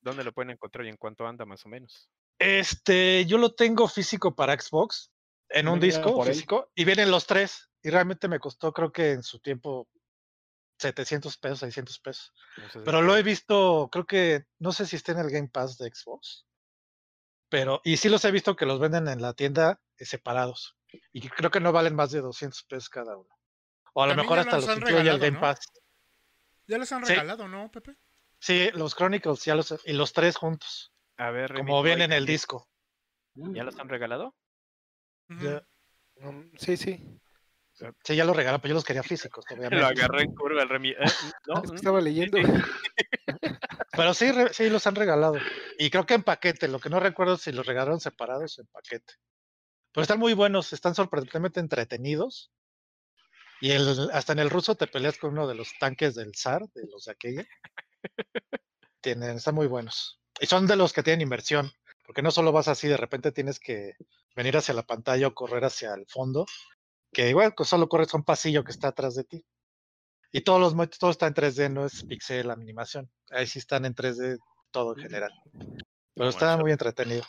¿Dónde 0.00 0.24
lo 0.24 0.32
pueden 0.32 0.50
encontrar 0.50 0.86
y 0.86 0.90
en 0.90 0.96
cuánto 0.96 1.26
anda 1.26 1.44
más 1.44 1.66
o 1.66 1.68
menos? 1.68 2.08
Este, 2.38 3.24
yo 3.26 3.38
lo 3.38 3.54
tengo 3.54 3.88
físico 3.88 4.34
para 4.36 4.58
Xbox, 4.58 5.10
en 5.48 5.68
un 5.68 5.80
disco 5.80 6.22
físico, 6.22 6.70
y 6.74 6.84
vienen 6.84 7.10
los 7.10 7.26
tres. 7.26 7.68
Y 7.82 7.90
realmente 7.90 8.28
me 8.28 8.38
costó, 8.38 8.72
creo 8.72 8.92
que 8.92 9.12
en 9.12 9.22
su 9.22 9.40
tiempo, 9.40 9.88
700 10.78 11.36
pesos, 11.38 11.60
600 11.60 11.98
pesos. 12.00 12.32
pero 12.84 13.02
lo 13.02 13.16
he 13.16 13.22
visto, 13.22 13.88
creo 13.90 14.06
que, 14.06 14.44
no 14.58 14.72
sé 14.72 14.86
si 14.86 14.96
está 14.96 15.12
en 15.12 15.18
el 15.18 15.30
Game 15.30 15.48
Pass 15.48 15.78
de 15.78 15.90
Xbox. 15.90 16.46
Pero, 17.48 17.80
y 17.84 17.96
sí 17.96 18.08
los 18.08 18.24
he 18.24 18.30
visto 18.30 18.56
que 18.56 18.66
los 18.66 18.80
venden 18.80 19.08
en 19.08 19.22
la 19.22 19.32
tienda 19.34 19.80
eh, 19.98 20.04
separados. 20.04 20.75
Y 21.12 21.28
creo 21.28 21.50
que 21.50 21.60
no 21.60 21.72
valen 21.72 21.94
más 21.94 22.10
de 22.10 22.20
200 22.20 22.62
pesos 22.64 22.88
cada 22.88 23.16
uno. 23.16 23.28
O 23.94 24.02
a 24.02 24.06
lo 24.06 24.14
mejor 24.14 24.38
hasta 24.38 24.56
los, 24.56 24.76
incluye 24.76 25.08
el 25.08 25.18
Game 25.18 25.38
Pass. 25.38 25.58
Ya 26.66 26.78
los 26.78 26.90
han 26.92 27.04
regalado, 27.04 27.48
¿no, 27.48 27.70
Pepe? 27.70 27.96
Sí, 28.38 28.70
los 28.74 28.94
Chronicles, 28.94 29.44
ya 29.44 29.54
los, 29.54 29.74
y 29.84 29.92
los 29.92 30.12
tres 30.12 30.36
juntos. 30.36 30.92
A 31.16 31.30
ver, 31.30 31.54
como 31.54 31.82
viene 31.82 32.04
en 32.04 32.12
el 32.12 32.26
disco. 32.26 32.68
¿Ya 33.34 33.64
los 33.64 33.78
han 33.78 33.88
regalado? 33.88 34.34
Um, 35.28 36.50
sí, 36.58 36.76
sí. 36.76 37.02
Sí, 38.04 38.16
ya 38.16 38.24
los 38.24 38.34
regalaron, 38.34 38.60
pero 38.60 38.70
yo 38.70 38.74
los 38.76 38.84
quería 38.84 39.02
físicos. 39.02 39.44
Lo 39.70 39.86
agarré 39.86 40.22
en 40.22 40.34
curva 40.34 40.62
el 40.62 40.68
Remi. 40.68 40.90
¿eh? 40.90 40.96
¿No? 41.46 41.62
Estaba 41.74 42.00
leyendo. 42.00 42.38
Pero 43.92 44.12
sí, 44.12 44.30
sí, 44.52 44.68
los 44.68 44.86
han 44.86 44.94
regalado. 44.94 45.36
Y 45.78 45.88
creo 45.88 46.04
que 46.04 46.14
en 46.14 46.22
paquete. 46.22 46.68
Lo 46.68 46.78
que 46.78 46.90
no 46.90 47.00
recuerdo 47.00 47.34
es 47.34 47.40
si 47.40 47.52
los 47.52 47.64
regalaron 47.64 47.98
separados 47.98 48.58
en 48.58 48.66
paquete. 48.66 49.14
Pero 49.96 50.02
están 50.02 50.18
muy 50.18 50.34
buenos, 50.34 50.74
están 50.74 50.94
sorprendentemente 50.94 51.58
entretenidos. 51.58 52.52
Y 53.62 53.70
el, 53.70 54.10
hasta 54.12 54.34
en 54.34 54.40
el 54.40 54.50
ruso 54.50 54.74
te 54.74 54.86
peleas 54.86 55.16
con 55.16 55.32
uno 55.32 55.48
de 55.48 55.54
los 55.54 55.72
tanques 55.80 56.14
del 56.14 56.34
zar, 56.34 56.68
de 56.74 56.86
los 56.86 57.06
de 57.06 57.12
aquella. 57.12 57.46
Tienen, 59.00 59.38
están 59.38 59.54
muy 59.54 59.66
buenos. 59.66 60.20
Y 60.38 60.44
son 60.44 60.66
de 60.66 60.76
los 60.76 60.92
que 60.92 61.02
tienen 61.02 61.22
inversión, 61.22 61.72
porque 62.04 62.20
no 62.20 62.30
solo 62.30 62.52
vas 62.52 62.68
así, 62.68 62.88
de 62.88 62.98
repente 62.98 63.32
tienes 63.32 63.58
que 63.58 63.94
venir 64.34 64.58
hacia 64.58 64.74
la 64.74 64.82
pantalla 64.82 65.28
o 65.28 65.34
correr 65.34 65.64
hacia 65.64 65.94
el 65.94 66.06
fondo, 66.06 66.44
que 67.10 67.30
igual 67.30 67.54
pues 67.56 67.70
solo 67.70 67.88
corres 67.88 68.12
a 68.12 68.18
un 68.18 68.24
pasillo 68.24 68.64
que 68.64 68.72
está 68.72 68.88
atrás 68.88 69.14
de 69.14 69.24
ti. 69.24 69.46
Y 70.30 70.42
todos 70.42 70.60
los 70.60 70.90
todo 70.98 71.10
está 71.10 71.26
en 71.26 71.32
3D, 71.32 71.72
no 71.72 71.86
es 71.86 72.04
pixel 72.04 72.50
animación. 72.50 73.10
Ahí 73.30 73.46
sí 73.46 73.60
están 73.60 73.86
en 73.86 73.94
3D 73.94 74.40
todo 74.70 74.94
en 74.94 75.04
general. 75.04 75.32
Pero 76.14 76.28
está 76.28 76.54
muy 76.58 76.70
entretenido 76.70 77.24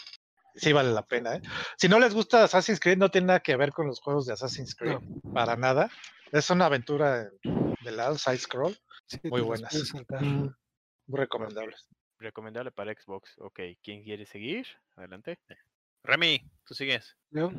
sí 0.58 0.74
vale 0.74 0.92
la 0.92 1.06
pena. 1.06 1.36
¿eh? 1.36 1.42
Si 1.78 1.88
no 1.88 2.00
les 2.00 2.14
gusta 2.14 2.44
Assassin's 2.44 2.80
Creed, 2.80 2.98
no 2.98 3.10
tiene 3.10 3.28
nada 3.28 3.40
que 3.40 3.56
ver 3.56 3.72
con 3.72 3.88
los 3.88 4.00
juegos 4.00 4.26
de 4.26 4.34
Assassin's 4.34 4.76
Creed, 4.76 4.98
para 5.34 5.56
nada. 5.56 5.90
Es 6.32 6.50
una 6.50 6.66
aventura 6.66 7.30
de 7.44 7.92
lado, 7.92 8.18
side 8.18 8.38
scroll, 8.38 8.78
muy 9.24 9.42
buenas. 9.42 9.94
Mm, 10.20 10.48
muy 11.08 11.20
recomendables. 11.20 11.88
Recomendable 12.20 12.72
para 12.72 12.94
Xbox. 12.94 13.36
Ok, 13.38 13.60
¿quién 13.82 14.04
quiere 14.04 14.26
seguir? 14.26 14.66
Adelante. 14.96 15.40
Remy, 16.04 16.42
tú 16.66 16.74
sigues. 16.74 17.16
Yo 17.30 17.52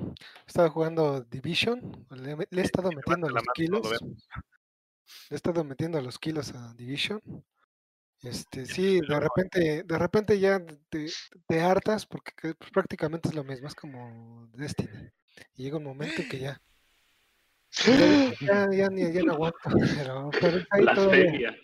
estaba 0.47 0.69
jugando 0.71 1.21
Division, 1.21 2.07
le, 2.11 2.33
he 2.51 2.61
estado 2.63 2.91
metiendo 2.91 3.29
los 3.29 3.45
kilos. 3.55 3.91
Le 5.31 5.35
he 5.35 5.37
estado 5.37 5.65
metiendo 5.65 6.01
los 6.01 6.19
kilos 6.19 6.53
a 6.55 6.75
Division. 6.75 7.23
Este, 8.23 8.67
sí, 8.67 9.01
de 9.01 9.21
repente, 9.21 9.85
de 9.85 9.99
repente 9.99 10.41
ya 10.41 10.61
te, 10.89 11.61
hartas 11.61 12.05
porque 12.05 12.55
pues, 12.55 12.71
prácticamente 12.73 13.29
es 13.29 13.35
lo 13.35 13.45
mismo, 13.45 13.69
es 13.69 13.75
como 13.75 14.49
Destiny. 14.55 15.11
Y 15.55 15.65
llega 15.65 15.77
un 15.77 15.85
momento 15.85 16.23
que 16.29 16.41
ya, 16.41 16.61
ya, 18.41 18.67
ya, 18.73 18.89
ni, 18.89 19.13
ya 19.13 19.23
no 19.23 19.35
aguanto, 19.35 19.59
pero, 19.97 20.31
pero 20.41 20.59
ahí 20.71 20.85
todavía. 20.95 21.57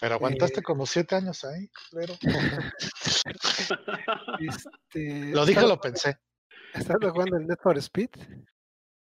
Pero 0.00 0.14
aguantaste 0.14 0.60
eh, 0.60 0.62
como 0.62 0.86
siete 0.86 1.16
años 1.16 1.44
ahí, 1.44 1.70
pero... 1.92 2.14
este, 4.40 5.32
lo 5.32 5.44
dije, 5.44 5.60
lo 5.60 5.78
pensé. 5.78 6.16
Estaba 6.74 7.10
jugando 7.10 7.36
el 7.36 7.46
Net 7.46 7.58
for 7.62 7.76
Speed, 7.76 8.10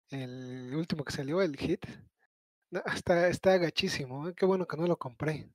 el 0.10 0.74
último 0.76 1.04
que 1.04 1.14
salió, 1.14 1.44
el 1.44 1.56
Hit. 1.56 1.86
está, 2.94 3.28
está 3.28 3.54
agachísimo, 3.54 4.28
¿eh? 4.28 4.34
qué 4.36 4.48
bueno 4.48 4.68
que 4.68 4.78
no 4.78 4.88
lo 4.88 4.98
compré. 4.98 5.48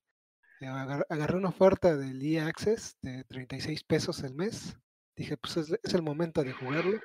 Eh, 0.65 1.05
agarré 1.11 1.37
una 1.37 1.51
oferta 1.51 1.95
del 1.95 2.23
EA 2.23 2.47
Access 2.47 2.97
de 3.03 3.23
36 3.25 3.85
pesos 3.85 4.23
el 4.23 4.35
mes. 4.35 4.75
Dije, 5.15 5.37
pues 5.37 5.59
es, 5.59 5.95
el 5.95 6.03
momento 6.03 6.43
de 6.43 6.53
jugarlo. 6.53 7.01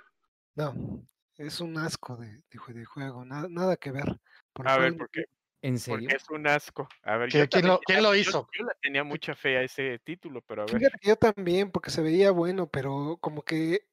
No, 0.56 1.06
es 1.36 1.60
un 1.60 1.77
asco 1.77 2.15
de, 2.15 2.41
de, 2.49 2.86
juego, 2.86 3.26
nada, 3.26 3.48
nada 3.49 3.76
que 3.76 3.91
ver. 3.91 4.18
a 4.64 4.77
ver, 4.77 4.95
¿por 4.95 5.10
qué? 5.10 5.26
¿En 5.61 5.77
serio? 5.77 6.07
Porque 6.07 6.15
es 6.15 6.30
un 6.30 6.48
asco. 6.48 6.88
A 7.03 7.18
ver, 7.18 7.30
¿Quién, 7.30 8.02
lo, 8.02 8.15
hizo? 8.15 8.48
Yo, 8.57 8.64
le 8.64 8.72
tenía 8.81 9.03
mucha 9.03 9.36
fe 9.36 9.57
a 9.57 9.64
ese 9.64 9.99
título, 9.99 10.41
pero 10.41 10.61
a 10.61 10.65
ver. 10.65 10.90
yo 11.02 11.18
también, 11.18 11.69
porque 11.69 11.91
se 11.91 12.02
veía 12.02 12.31
bueno, 12.31 12.68
pero 12.68 13.18
como 13.19 13.44
que 13.44 13.86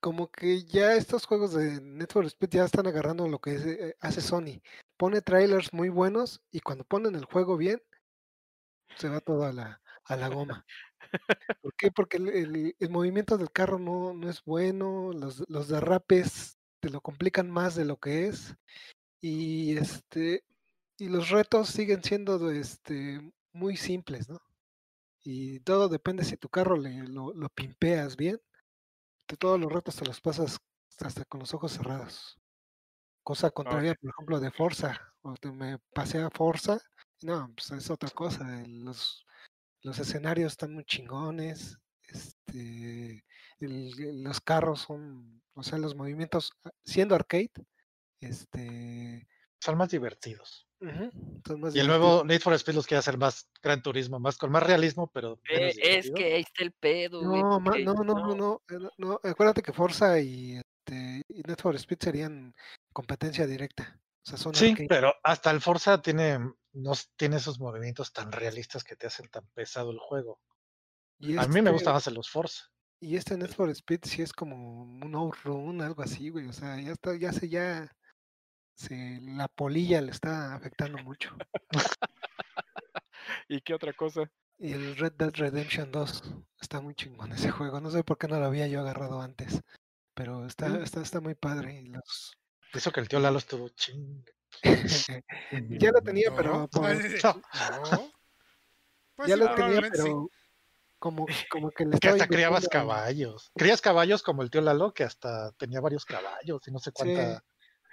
como 0.00 0.32
que 0.32 0.64
ya 0.64 0.94
estos 0.94 1.26
juegos 1.26 1.52
de 1.52 1.80
Network 1.80 2.26
Speed 2.26 2.50
ya 2.50 2.64
están 2.64 2.88
agarrando 2.88 3.28
lo 3.28 3.38
que 3.38 3.54
eh, 3.54 3.96
hace 4.00 4.20
Sony. 4.20 4.60
Pone 4.96 5.20
trailers 5.20 5.72
muy 5.72 5.90
buenos 5.90 6.42
y 6.50 6.60
cuando 6.60 6.82
ponen 6.82 7.14
el 7.14 7.24
juego 7.24 7.56
bien, 7.56 7.80
se 8.96 9.08
va 9.08 9.20
todo 9.20 9.44
a 9.44 9.52
la, 9.52 9.80
a 10.04 10.16
la 10.16 10.28
goma. 10.28 10.64
¿Por 11.62 11.74
qué? 11.74 11.90
Porque 11.90 12.16
el, 12.18 12.74
el, 12.78 12.90
movimiento 12.90 13.36
del 13.38 13.50
carro 13.50 13.78
no, 13.78 14.14
no 14.14 14.30
es 14.30 14.42
bueno, 14.44 15.12
los, 15.12 15.44
los 15.48 15.68
derrapes 15.68 16.58
te 16.80 16.90
lo 16.90 17.00
complican 17.00 17.50
más 17.50 17.74
de 17.74 17.84
lo 17.84 17.98
que 17.98 18.26
es. 18.26 18.54
Y 19.20 19.76
este 19.76 20.44
y 20.98 21.08
los 21.08 21.30
retos 21.30 21.68
siguen 21.68 22.02
siendo 22.04 22.50
este, 22.50 23.20
muy 23.52 23.76
simples, 23.76 24.28
¿no? 24.28 24.40
Y 25.24 25.60
todo 25.60 25.88
depende 25.88 26.24
si 26.24 26.36
tu 26.36 26.48
carro 26.48 26.76
le, 26.76 27.08
lo, 27.08 27.32
lo 27.34 27.48
pimpeas 27.48 28.16
bien. 28.16 28.40
Todos 29.38 29.58
los 29.58 29.72
retos 29.72 29.96
te 29.96 30.04
los 30.04 30.20
pasas 30.20 30.58
hasta 31.00 31.24
con 31.24 31.40
los 31.40 31.54
ojos 31.54 31.72
cerrados. 31.72 32.38
Cosa 33.24 33.50
contraria, 33.50 33.94
por 33.94 34.10
ejemplo, 34.10 34.38
de 34.38 34.50
Forza. 34.52 35.12
Cuando 35.20 35.52
me 35.54 35.78
pasé 35.92 36.18
a 36.20 36.30
Forza, 36.30 36.78
no, 37.24 37.52
pues 37.54 37.70
es 37.70 37.90
otra 37.90 38.10
cosa. 38.10 38.64
Los, 38.66 39.24
los 39.82 39.98
escenarios 39.98 40.52
están 40.52 40.74
muy 40.74 40.84
chingones. 40.84 41.78
Este, 42.08 43.24
los 43.58 44.40
carros 44.40 44.82
son, 44.82 45.42
o 45.54 45.62
sea, 45.62 45.78
los 45.78 45.94
movimientos, 45.94 46.52
ah, 46.64 46.70
siendo 46.84 47.14
arcade, 47.14 47.52
este, 48.20 49.26
son 49.60 49.78
más 49.78 49.90
divertidos. 49.90 50.66
y 50.80 51.78
el 51.78 51.86
nuevo 51.86 52.24
Need 52.24 52.40
for 52.40 52.52
Speed 52.54 52.74
los 52.74 52.86
quiere 52.86 52.98
hacer 52.98 53.16
más 53.16 53.48
Gran 53.62 53.82
Turismo, 53.82 54.18
más 54.18 54.36
con 54.36 54.50
más 54.50 54.62
realismo, 54.62 55.10
pero. 55.12 55.38
Eh, 55.48 55.72
es 55.80 56.10
que 56.10 56.34
ahí 56.34 56.42
está 56.42 56.64
el 56.64 56.72
pedo. 56.72 57.22
No, 57.22 57.60
no, 57.60 57.94
no, 57.94 58.04
no, 58.04 58.34
no, 58.34 58.62
eh, 58.68 58.88
no, 58.98 59.20
Acuérdate 59.22 59.62
que 59.62 59.72
Forza 59.72 60.20
y, 60.20 60.56
este, 60.56 61.22
y 61.28 61.42
Need 61.42 61.58
for 61.60 61.74
Speed 61.76 61.98
serían 62.00 62.54
competencia 62.92 63.46
directa. 63.46 63.98
sí, 64.52 64.74
pero 64.88 65.14
hasta 65.22 65.50
el 65.50 65.60
Forza 65.60 66.02
tiene, 66.02 66.38
no 66.72 66.92
tiene 67.16 67.36
esos 67.36 67.58
movimientos 67.58 68.12
tan 68.12 68.32
realistas 68.32 68.84
que 68.84 68.96
te 68.96 69.06
hacen 69.06 69.28
tan 69.28 69.46
pesado 69.54 69.90
el 69.90 69.98
juego. 69.98 70.40
A 71.38 71.46
mí 71.46 71.54
me 71.54 71.60
este 71.60 71.70
gustan 71.70 71.94
más 71.94 72.06
los 72.08 72.30
Forza. 72.30 72.64
Y 73.00 73.16
este 73.16 73.36
Need 73.36 73.50
for 73.50 73.68
Speed 73.70 74.00
sí 74.04 74.22
es 74.22 74.32
como 74.32 74.84
un 74.84 75.14
outrun, 75.14 75.80
algo 75.82 76.02
así, 76.02 76.28
güey. 76.28 76.46
O 76.46 76.52
sea, 76.52 76.80
ya 76.80 76.92
está, 76.92 77.16
ya 77.16 77.32
se 77.32 77.48
ya 77.48 77.90
Sí, 78.74 79.20
la 79.20 79.48
polilla 79.48 80.00
le 80.00 80.10
está 80.10 80.54
afectando 80.54 80.98
mucho. 80.98 81.36
¿Y 83.48 83.60
qué 83.60 83.74
otra 83.74 83.92
cosa? 83.92 84.30
Y 84.58 84.72
el 84.72 84.96
Red 84.96 85.12
Dead 85.12 85.32
Redemption 85.34 85.90
2 85.92 86.22
está 86.60 86.80
muy 86.80 86.94
chingón 86.94 87.32
ese 87.32 87.50
juego. 87.50 87.80
No 87.80 87.90
sé 87.90 88.02
por 88.04 88.18
qué 88.18 88.28
no 88.28 88.38
lo 88.38 88.46
había 88.46 88.66
yo 88.68 88.80
agarrado 88.80 89.20
antes. 89.20 89.60
Pero 90.14 90.46
está, 90.46 90.68
mm. 90.68 90.82
está, 90.82 91.02
está 91.02 91.20
muy 91.20 91.34
padre. 91.34 91.82
los... 91.82 92.36
Eso 92.72 92.90
que 92.92 93.00
el 93.00 93.08
tío 93.08 93.20
Lalo 93.20 93.38
estuvo 93.38 93.68
ching. 93.70 94.24
ya 95.68 95.90
lo 95.90 96.00
tenía, 96.04 96.34
pero. 96.34 96.68
Pues 99.16 99.28
ya 99.28 99.36
lo 99.36 99.54
tenía, 99.54 99.80
pero. 99.90 100.28
Como, 100.98 101.26
como 101.50 101.70
que 101.72 101.84
le 101.84 101.98
Que 101.98 102.10
hasta 102.10 102.28
criabas 102.28 102.68
caballos. 102.68 103.50
Crías 103.56 103.80
caballos 103.80 104.22
como 104.22 104.42
el 104.42 104.50
tío 104.50 104.60
Lalo, 104.60 104.94
que 104.94 105.02
hasta 105.02 105.50
tenía 105.52 105.80
varios 105.80 106.04
caballos 106.04 106.62
y 106.68 106.70
no 106.70 106.78
sé 106.78 106.92
cuánta. 106.92 107.42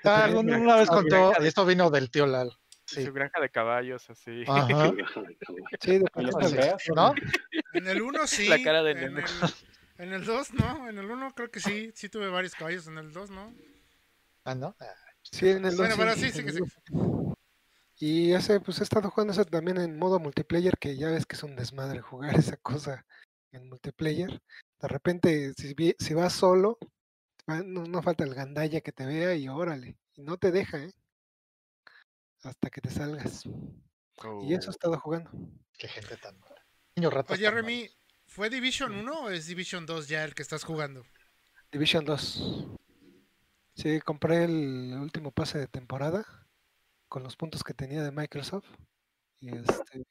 Ah, 0.03 0.29
una 0.33 0.75
vez 0.75 0.89
contó, 0.89 1.33
esto 1.37 1.65
vino 1.65 1.89
del 1.89 2.11
tío 2.11 2.25
Lal. 2.25 2.55
Sí. 2.85 3.05
Su 3.05 3.13
granja 3.13 3.39
de 3.39 3.49
caballos, 3.49 4.09
así. 4.09 4.43
Ajá. 4.47 4.91
sí, 5.79 5.99
de 5.99 6.75
¿no? 6.95 7.13
En 7.73 7.87
el 7.87 8.01
1 8.01 8.27
sí. 8.27 8.47
La 8.47 8.63
cara 8.63 8.81
de 8.81 8.91
en, 8.91 9.17
el, 9.17 9.23
en 9.99 10.13
el 10.13 10.25
2 10.25 10.53
no. 10.53 10.89
En 10.89 10.97
el 10.97 11.05
1 11.05 11.33
creo 11.35 11.51
que 11.51 11.59
sí. 11.59 11.91
Sí 11.93 12.09
tuve 12.09 12.29
varios 12.29 12.55
caballos. 12.55 12.87
En 12.87 12.97
el 12.97 13.13
2 13.13 13.29
no. 13.29 13.53
Ah, 14.43 14.55
¿no? 14.55 14.75
Sí, 15.31 15.49
en 15.49 15.65
el 15.65 15.75
2. 15.75 15.77
Bueno, 15.77 15.95
pero 15.97 16.15
sí, 16.15 16.31
sí 16.31 16.43
que 16.43 16.53
sí. 16.53 16.59
Y 18.01 18.31
ese, 18.31 18.61
pues 18.61 18.79
he 18.79 18.83
estado 18.83 19.09
jugando 19.09 19.33
eso 19.33 19.43
también 19.43 19.77
en 19.77 19.99
modo 19.99 20.19
multiplayer, 20.19 20.77
que 20.77 20.95
ya 20.95 21.09
ves 21.09 21.25
que 21.25 21.35
es 21.35 21.43
un 21.43 21.55
desmadre 21.55 21.99
jugar 21.99 22.31
esa 22.53 22.57
cosa 22.57 23.05
en 23.51 23.67
multiplayer. 23.67 24.41
De 24.79 24.87
repente, 24.87 25.53
si, 25.57 25.75
si 25.99 26.13
vas 26.13 26.33
solo, 26.33 26.77
no, 27.65 28.01
falta 28.01 28.23
el 28.23 28.33
gandalla 28.33 28.81
que 28.81 28.91
te 28.91 29.05
vea 29.05 29.35
y 29.35 29.49
órale. 29.49 29.97
Y 30.15 30.23
no 30.23 30.37
te 30.37 30.51
deja, 30.51 30.77
¿eh? 30.77 30.93
Hasta 32.43 32.69
que 32.69 32.79
te 32.79 32.89
salgas. 32.89 33.43
Y 33.45 34.53
eso 34.53 34.65
he 34.65 34.67
oh. 34.67 34.71
estado 34.71 34.99
jugando. 34.99 35.31
Qué 35.77 35.87
gente 35.89 36.15
tan 36.17 36.39
mala. 36.39 36.65
Oye, 37.29 37.51
Remy, 37.51 37.89
¿fue 38.27 38.49
Division 38.49 38.93
1 38.93 39.13
o 39.13 39.29
es 39.29 39.47
Division 39.47 39.85
2 39.85 40.07
ya 40.07 40.23
el 40.23 40.35
que 40.35 40.41
estás 40.41 40.63
jugando? 40.63 41.05
Division 41.71 42.05
2. 42.05 42.78
Sí, 43.79 44.01
compré 44.01 44.43
el 44.43 44.93
último 44.99 45.31
pase 45.31 45.57
de 45.57 45.67
temporada 45.67 46.25
con 47.07 47.23
los 47.23 47.37
puntos 47.37 47.63
que 47.63 47.73
tenía 47.73 48.03
de 48.03 48.11
Microsoft. 48.11 48.67
Y 49.39 49.55
este, 49.55 50.03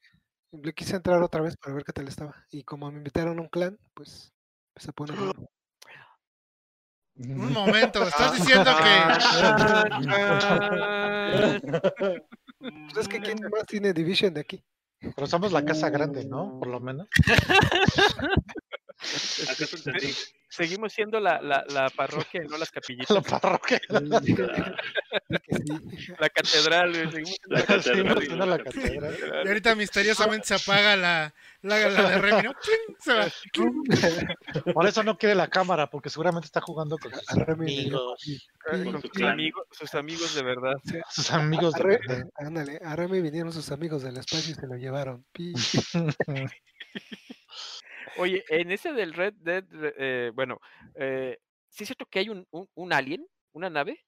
le 0.53 0.73
quise 0.73 0.97
entrar 0.97 1.23
otra 1.23 1.43
vez 1.43 1.55
para 1.59 1.75
ver 1.75 1.85
qué 1.85 1.93
tal 1.93 2.09
estaba. 2.09 2.35
Y 2.51 2.65
como 2.65 2.91
me 2.91 2.97
invitaron 2.97 3.39
a 3.39 3.43
un 3.43 3.49
clan, 3.49 3.79
pues 3.93 4.33
se 4.75 4.91
pone. 4.95 5.13
Un 7.17 7.53
momento, 7.53 8.05
estás 8.05 8.39
diciendo 8.39 8.71
que. 8.75 9.03
pues 12.71 12.97
es 12.97 13.09
que 13.09 13.21
¿quién 13.21 13.39
más 13.51 13.67
tiene 13.67 13.93
Division 13.93 14.33
de 14.33 14.41
aquí? 14.41 14.65
Pero 15.15 15.27
somos 15.27 15.53
la 15.53 15.63
casa 15.63 15.91
grande, 15.91 16.25
¿no? 16.25 16.59
Por 16.59 16.69
lo 16.69 16.81
menos. 16.81 17.07
Seguimos 20.49 20.93
siendo 20.93 21.21
la, 21.21 21.41
la, 21.41 21.65
la, 21.69 21.89
parroquia 21.91 22.43
y 22.43 22.49
no 22.49 22.59
las 22.59 22.71
capillitas. 22.71 23.11
La 23.11 23.21
parroquia. 23.21 23.81
la 26.19 26.29
catedral, 26.31 26.95
Seguimos 26.95 27.39
la, 27.47 27.63
catedral, 27.63 28.49
la 28.49 28.59
catedral. 28.59 29.43
Y 29.45 29.49
ahorita 29.49 29.75
misteriosamente 29.75 30.47
se 30.49 30.55
apaga 30.55 30.97
la, 30.97 31.35
la, 31.63 31.89
la 31.91 32.11
de 32.11 32.19
Remy, 32.19 32.43
¿no? 32.43 32.53
Se 32.99 33.15
va. 33.15 33.29
Por 34.75 34.87
eso 34.87 35.03
no 35.03 35.19
quiere 35.19 35.35
la 35.35 35.49
cámara, 35.49 35.91
porque 35.91 36.11
seguramente 36.11 36.47
está 36.47 36.61
jugando 36.61 36.99
con 36.99 37.13
sus 37.13 37.49
amigos. 37.49 38.23
Con 38.65 39.03
sus 39.03 39.23
amigos, 39.23 39.67
sus 39.71 39.95
amigos 39.95 40.35
de 40.35 40.43
verdad. 40.43 40.75
Sus 41.11 41.31
amigos 41.31 41.75
de 41.75 41.85
verdad. 41.85 42.29
Ándale, 42.37 42.81
a 42.83 42.97
Remy 42.97 43.21
vinieron 43.21 43.53
sus 43.53 43.71
amigos 43.71 44.03
del 44.03 44.17
espacio 44.17 44.53
y 44.53 44.55
se 44.55 44.67
lo 44.67 44.77
llevaron. 44.77 45.27
Oye, 48.19 48.45
en 48.49 48.71
ese 48.73 48.93
del 48.93 49.15
Red 49.15 49.35
Dead, 49.35 49.65
eh, 49.73 50.33
bueno, 50.35 50.61
eh, 50.95 51.39
¿sí 51.69 51.85
es 51.85 51.89
cierto 51.89 52.07
que 52.07 52.19
hay 52.19 52.29
un, 52.29 52.47
un, 52.51 52.93
alien, 52.93 53.27
una 53.53 53.71
nave? 53.71 54.05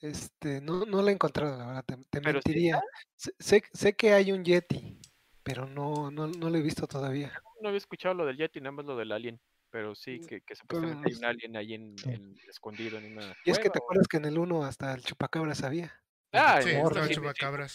Este, 0.00 0.60
no, 0.60 0.84
no 0.84 1.02
la 1.02 1.10
he 1.10 1.14
encontrado, 1.14 1.56
la 1.58 1.66
verdad, 1.66 1.84
te, 2.10 2.20
mentiría. 2.20 2.80
sé, 3.16 3.62
sé 3.72 3.92
que 3.94 4.12
hay 4.12 4.32
un 4.32 4.44
Yeti, 4.44 4.98
pero 5.42 5.66
no, 5.66 6.10
no, 6.10 6.26
no 6.26 6.50
lo 6.50 6.56
he 6.56 6.62
visto 6.62 6.86
todavía. 6.86 7.32
No 7.60 7.68
había 7.68 7.78
escuchado 7.78 8.14
lo 8.14 8.26
del 8.26 8.36
Yeti, 8.36 8.60
nada 8.60 8.72
más 8.72 8.86
lo 8.86 8.96
del 8.96 9.12
alien. 9.12 9.40
Pero 9.70 9.94
sí, 9.94 10.20
mm, 10.20 10.26
que, 10.26 10.40
que 10.42 10.54
supuestamente 10.54 11.08
hay 11.08 11.14
un 11.14 11.24
alien 11.24 11.56
ahí 11.56 11.74
en, 11.74 12.36
escondido 12.46 12.98
en 12.98 13.12
una. 13.12 13.34
Y 13.44 13.50
es 13.50 13.58
que 13.58 13.70
te 13.70 13.78
acuerdas 13.78 14.06
que 14.06 14.18
en 14.18 14.26
el 14.26 14.36
1 14.36 14.64
hasta 14.64 14.92
el 14.92 15.02
chupacabras 15.02 15.62
había. 15.62 15.98
Ah, 16.32 16.60
sí, 16.62 16.70
el 16.70 17.08
chupacabras. 17.08 17.74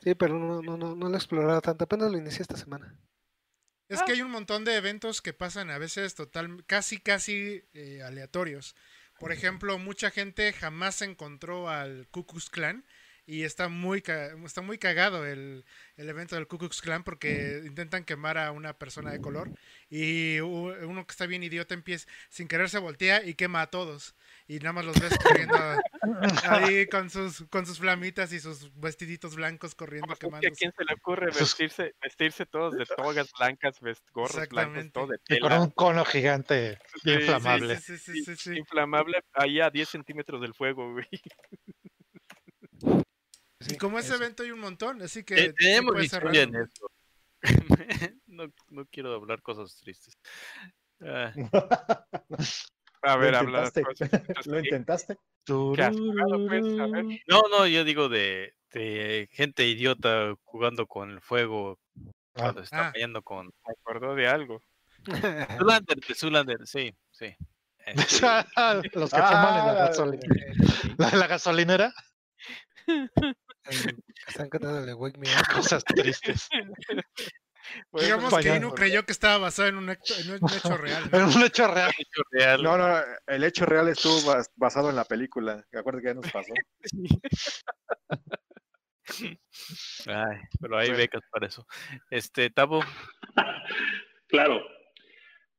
Sí, 0.00 0.14
pero 0.14 0.38
no, 0.38 0.62
no, 0.62 0.76
no, 0.76 0.94
no 0.94 1.08
lo 1.08 1.14
he 1.14 1.16
explorado 1.16 1.60
tanto, 1.60 1.84
apenas 1.84 2.12
lo 2.12 2.18
inicié 2.18 2.42
esta 2.42 2.56
semana. 2.56 2.96
Es 3.88 4.02
que 4.02 4.12
hay 4.12 4.22
un 4.22 4.30
montón 4.30 4.64
de 4.64 4.76
eventos 4.76 5.22
que 5.22 5.32
pasan 5.32 5.70
a 5.70 5.78
veces 5.78 6.14
total, 6.14 6.64
casi, 6.66 6.98
casi 6.98 7.64
eh, 7.72 8.02
aleatorios. 8.02 8.76
Por 9.18 9.32
ejemplo, 9.32 9.78
mucha 9.78 10.10
gente 10.10 10.52
jamás 10.52 11.02
encontró 11.02 11.68
al 11.68 12.06
Ku 12.10 12.26
Klux 12.26 12.50
Klan 12.50 12.84
y 13.28 13.44
está 13.44 13.68
muy, 13.68 14.02
está 14.46 14.62
muy 14.62 14.78
cagado 14.78 15.26
el, 15.26 15.66
el 15.96 16.08
evento 16.08 16.34
del 16.34 16.46
Ku 16.46 16.56
Klux 16.56 16.80
Klan 16.80 17.04
porque 17.04 17.60
intentan 17.66 18.04
quemar 18.04 18.38
a 18.38 18.52
una 18.52 18.72
persona 18.78 19.12
de 19.12 19.20
color 19.20 19.50
y 19.90 20.40
uno 20.40 21.06
que 21.06 21.12
está 21.12 21.26
bien 21.26 21.42
idiota 21.42 21.74
empieza 21.74 22.08
sin 22.30 22.48
querer 22.48 22.70
se 22.70 22.78
voltea 22.78 23.22
y 23.22 23.34
quema 23.34 23.60
a 23.60 23.66
todos 23.66 24.14
y 24.46 24.60
nada 24.60 24.72
más 24.72 24.86
los 24.86 24.98
ves 24.98 25.14
corriendo 25.22 25.58
ahí 26.48 26.86
con 26.86 27.10
sus 27.10 27.44
con 27.50 27.66
sus 27.66 27.78
flamitas 27.78 28.32
y 28.32 28.40
sus 28.40 28.74
vestiditos 28.80 29.36
blancos 29.36 29.74
corriendo 29.74 30.16
quemando. 30.16 30.48
¿A 30.48 30.50
quién 30.50 30.72
se 30.72 30.84
le 30.84 30.94
ocurre 30.94 31.26
vestirse 31.26 31.94
vestirse 32.00 32.46
todos 32.46 32.74
de 32.78 32.86
togas 32.86 33.30
blancas, 33.38 33.78
gorros 34.10 34.48
blancos, 34.48 34.90
todo 34.90 35.08
de 35.08 35.18
tela? 35.18 35.38
Y 35.38 35.40
con 35.40 35.52
un 35.52 35.70
cono 35.72 36.06
gigante 36.06 36.78
inflamable. 37.04 37.78
Sí, 37.78 37.98
sí, 37.98 38.24
sí, 38.36 38.56
inflamable 38.56 39.22
ahí 39.34 39.60
a 39.60 39.68
10 39.68 39.86
centímetros 39.86 40.40
del 40.40 40.54
fuego, 40.54 40.92
güey. 40.92 41.06
Y 43.66 43.76
como 43.76 43.98
ese 43.98 44.14
evento 44.14 44.42
hay 44.42 44.50
un 44.50 44.60
montón, 44.60 45.02
así 45.02 45.24
que... 45.24 45.52
tenemos 45.52 46.02
historia 46.02 46.42
en 46.42 46.56
eso. 46.56 46.90
no, 48.26 48.52
no, 48.68 48.86
quiero 48.86 49.14
hablar 49.14 49.42
cosas 49.42 49.76
tristes. 49.76 50.18
Ah. 51.00 51.32
A 53.02 53.16
ver, 53.16 53.34
hablar. 53.34 53.72
¿Lo 54.46 54.58
intentaste? 54.58 55.16
Pues? 55.48 56.62
No, 57.26 57.42
no, 57.50 57.66
yo 57.66 57.82
digo 57.82 58.10
de, 58.10 58.52
de, 58.74 59.30
gente 59.32 59.66
idiota 59.66 60.34
jugando 60.44 60.86
con 60.86 61.10
el 61.10 61.22
fuego 61.22 61.78
ah. 61.96 62.10
cuando 62.34 62.60
está 62.60 62.88
ah. 62.88 63.20
con. 63.24 63.46
Me 63.46 63.72
acuerdo 63.80 64.14
de 64.14 64.28
algo. 64.28 64.60
Zulander, 65.58 65.96
de 66.06 66.14
Zulander, 66.14 66.66
sí, 66.66 66.94
sí. 67.12 67.34
Este, 67.78 68.26
Los 68.92 69.10
que 69.10 69.16
fuman 69.16 69.58
en 69.58 69.66
la 69.66 69.70
ah, 69.70 69.86
gasolina. 69.88 70.34
¿La, 70.98 71.10
la 71.12 71.26
gasolinera? 71.26 71.94
Están 74.26 74.48
cantando 74.48 74.84
de 74.84 74.94
Wake 74.94 75.18
Me 75.18 75.28
Cosas 75.52 75.84
tristes. 75.84 76.48
Digamos 77.92 78.34
que 78.38 78.50
uno 78.52 78.70
creyó 78.72 79.04
que 79.04 79.12
estaba 79.12 79.38
basado 79.38 79.68
en 79.68 79.76
un 79.76 79.90
hecho, 79.90 80.14
en 80.18 80.30
un 80.30 80.40
hecho 80.52 80.76
real. 80.76 81.02
En 81.12 81.22
un 81.24 81.42
hecho 81.42 81.68
real. 81.68 81.92
No, 82.62 82.78
no, 82.78 82.98
el 83.26 83.44
hecho 83.44 83.66
real 83.66 83.88
estuvo 83.88 84.32
basado 84.56 84.90
en 84.90 84.96
la 84.96 85.04
película. 85.04 85.64
Acuérdate 85.72 86.02
que 86.02 86.08
ya 86.08 86.14
nos 86.14 86.32
pasó. 86.32 86.52
Ay, 90.06 90.38
pero 90.60 90.78
hay 90.78 90.90
becas 90.92 91.22
para 91.30 91.46
eso. 91.46 91.66
Este, 92.10 92.50
Tabo. 92.50 92.82
claro. 94.28 94.66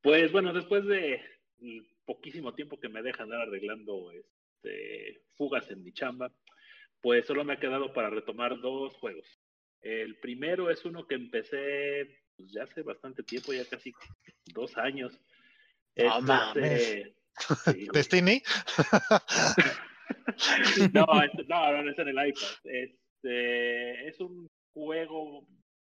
Pues 0.02 0.32
bueno, 0.32 0.54
después 0.54 0.86
de 0.86 1.22
poquísimo 2.06 2.54
tiempo 2.54 2.80
que 2.80 2.90
me 2.90 3.02
dejan 3.02 3.26
andar 3.26 3.42
arreglando 3.42 4.12
este, 4.12 5.22
fugas 5.36 5.70
en 5.70 5.84
mi 5.84 5.92
chamba, 5.94 6.32
pues 7.02 7.26
solo 7.26 7.44
me 7.44 7.54
ha 7.54 7.60
quedado 7.60 7.94
para 7.94 8.10
retomar 8.10 8.60
dos 8.60 8.96
juegos. 8.96 9.26
El 9.82 10.18
primero 10.20 10.70
es 10.70 10.84
uno 10.86 11.08
que 11.08 11.16
empecé 11.16 12.20
pues, 12.36 12.52
ya 12.52 12.64
hace 12.64 12.82
bastante 12.82 13.24
tiempo, 13.24 13.54
ya 13.54 13.66
casi 13.66 13.94
dos 14.54 14.78
años. 14.78 15.20
No 15.96 16.54
este, 16.56 17.14
¿Destiny? 17.94 18.42
no, 20.94 21.06
no, 21.48 21.84
no, 21.84 21.90
es 21.90 22.00
en 22.00 22.08
el 22.08 22.28
iPad. 22.28 22.48
Este, 22.64 24.08
es 24.08 24.20
un 24.20 24.50
juego, 24.74 25.46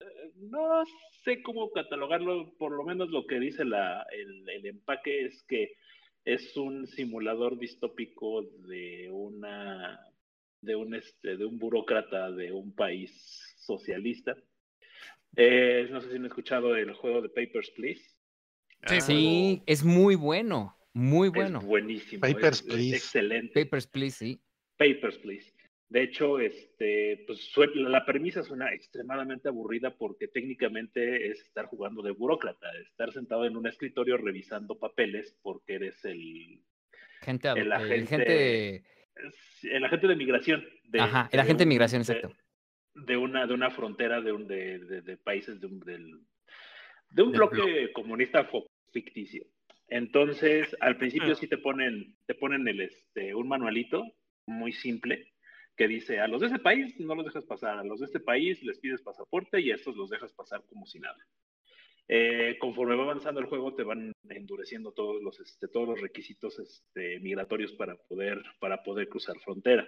eh, 0.01 0.33
no 0.37 0.85
sé 1.25 1.43
cómo 1.43 1.71
catalogarlo, 1.71 2.53
por 2.59 2.73
lo 2.73 2.85
menos 2.85 3.11
lo 3.11 3.27
que 3.27 3.39
dice 3.39 3.65
la, 3.65 4.05
el, 4.11 4.49
el 4.49 4.67
empaque 4.67 5.27
es 5.27 5.43
que 5.45 5.75
es 6.25 6.57
un 6.57 6.87
simulador 6.87 7.59
distópico 7.59 8.43
de 8.43 9.09
una 9.11 10.12
de 10.63 10.77
un 10.77 10.95
este 10.95 11.37
de 11.37 11.45
un 11.45 11.59
burócrata 11.59 12.31
de 12.31 12.53
un 12.53 12.75
país 12.75 13.55
socialista. 13.59 14.37
Eh, 15.37 15.89
no 15.91 16.01
sé 16.01 16.11
si 16.11 16.17
han 16.17 16.27
escuchado 16.27 16.77
el 16.77 16.93
juego 16.95 17.21
de 17.21 17.29
Papers, 17.29 17.71
Please. 17.71 18.03
Sí, 19.01 19.63
es 19.67 19.85
muy 19.85 20.15
bueno, 20.15 20.77
muy 20.93 21.29
bueno. 21.29 21.61
Es 21.61 21.65
buenísimo. 21.67 22.21
Papers, 22.21 22.63
Please. 22.63 22.97
excelente. 22.97 23.65
Papers, 23.65 23.87
Please, 23.87 24.17
sí. 24.17 24.41
Papers, 24.77 25.19
Please. 25.19 25.53
De 25.89 26.03
hecho, 26.03 26.41
este, 26.41 27.23
pues 27.27 27.53
la 27.75 28.07
premisa 28.07 28.43
suena 28.43 28.73
extremadamente 28.73 29.49
aburrida 29.49 29.95
porque 29.95 30.27
técnicamente 30.27 31.31
es 31.31 31.43
estar 31.43 31.67
jugando 31.67 32.01
de 32.01 32.13
burócrata, 32.13 32.67
estar 32.81 33.13
sentado 33.13 33.45
en 33.45 33.59
un 33.59 33.67
escritorio 33.67 34.17
revisando 34.17 34.79
papeles 34.79 35.37
porque 35.43 35.75
eres 35.75 36.03
el, 36.07 36.63
gente, 37.21 37.51
el 37.51 37.73
agente, 37.73 38.77
el 38.77 38.85
agente 39.85 40.09
de 40.09 40.17
migración. 40.17 40.65
De, 40.85 41.01
Ajá, 41.01 41.29
el 41.33 41.41
agente 41.41 41.63
de 41.63 41.67
migración, 41.67 42.03
exacto 42.03 42.35
de 42.95 43.17
una, 43.17 43.47
de 43.47 43.55
una 43.55 43.71
frontera 43.71 44.21
de, 44.21 44.33
un, 44.33 44.47
de, 44.47 44.79
de, 45.03 45.17
países 45.17 45.61
de 45.61 45.67
un, 45.67 45.81
del, 45.81 46.21
de 47.11 47.23
un 47.23 47.33
bloque 47.33 47.93
comunista 47.93 48.49
ficticio. 48.93 49.45
Entonces, 49.89 50.75
al 50.81 50.97
principio 50.97 51.35
sí 51.35 51.47
te 51.47 51.59
ponen, 51.59 52.17
te 52.27 52.35
ponen 52.35 52.67
el, 52.69 52.81
este, 52.81 53.35
un 53.35 53.49
manualito 53.49 54.05
muy 54.47 54.73
simple 54.73 55.33
que 55.77 55.89
dice, 55.89 56.21
a 56.21 56.29
los 56.29 56.43
de 56.43 56.49
ese 56.49 56.59
país 56.59 56.99
no 57.01 57.15
los 57.15 57.25
dejas 57.25 57.45
pasar, 57.47 57.79
a 57.79 57.85
los 57.85 58.01
de 58.01 58.07
este 58.07 58.21
país 58.21 58.63
les 58.63 58.79
pides 58.79 59.03
pasaporte 59.03 59.61
y 59.61 59.71
a 59.71 59.77
estos 59.77 59.97
los 59.97 60.11
dejas 60.11 60.33
pasar 60.33 60.63
como 60.67 60.87
si 60.87 60.99
nada. 61.01 61.17
Eh, 62.09 62.57
conforme 62.59 62.97
va 62.97 63.05
avanzando 63.05 63.41
el 63.41 63.47
juego, 63.47 63.75
te 63.75 63.85
van 63.85 64.13
endureciendo 64.29 64.93
todos 64.93 65.23
los, 65.23 65.39
este, 65.41 65.69
todos 65.69 65.89
los 65.89 66.01
requisitos 66.01 66.59
este, 66.59 67.21
migratorios 67.21 67.73
para 67.73 67.97
poder, 67.97 68.43
para 68.61 68.83
poder 68.83 69.09
cruzar 69.09 69.39
frontera. 69.41 69.87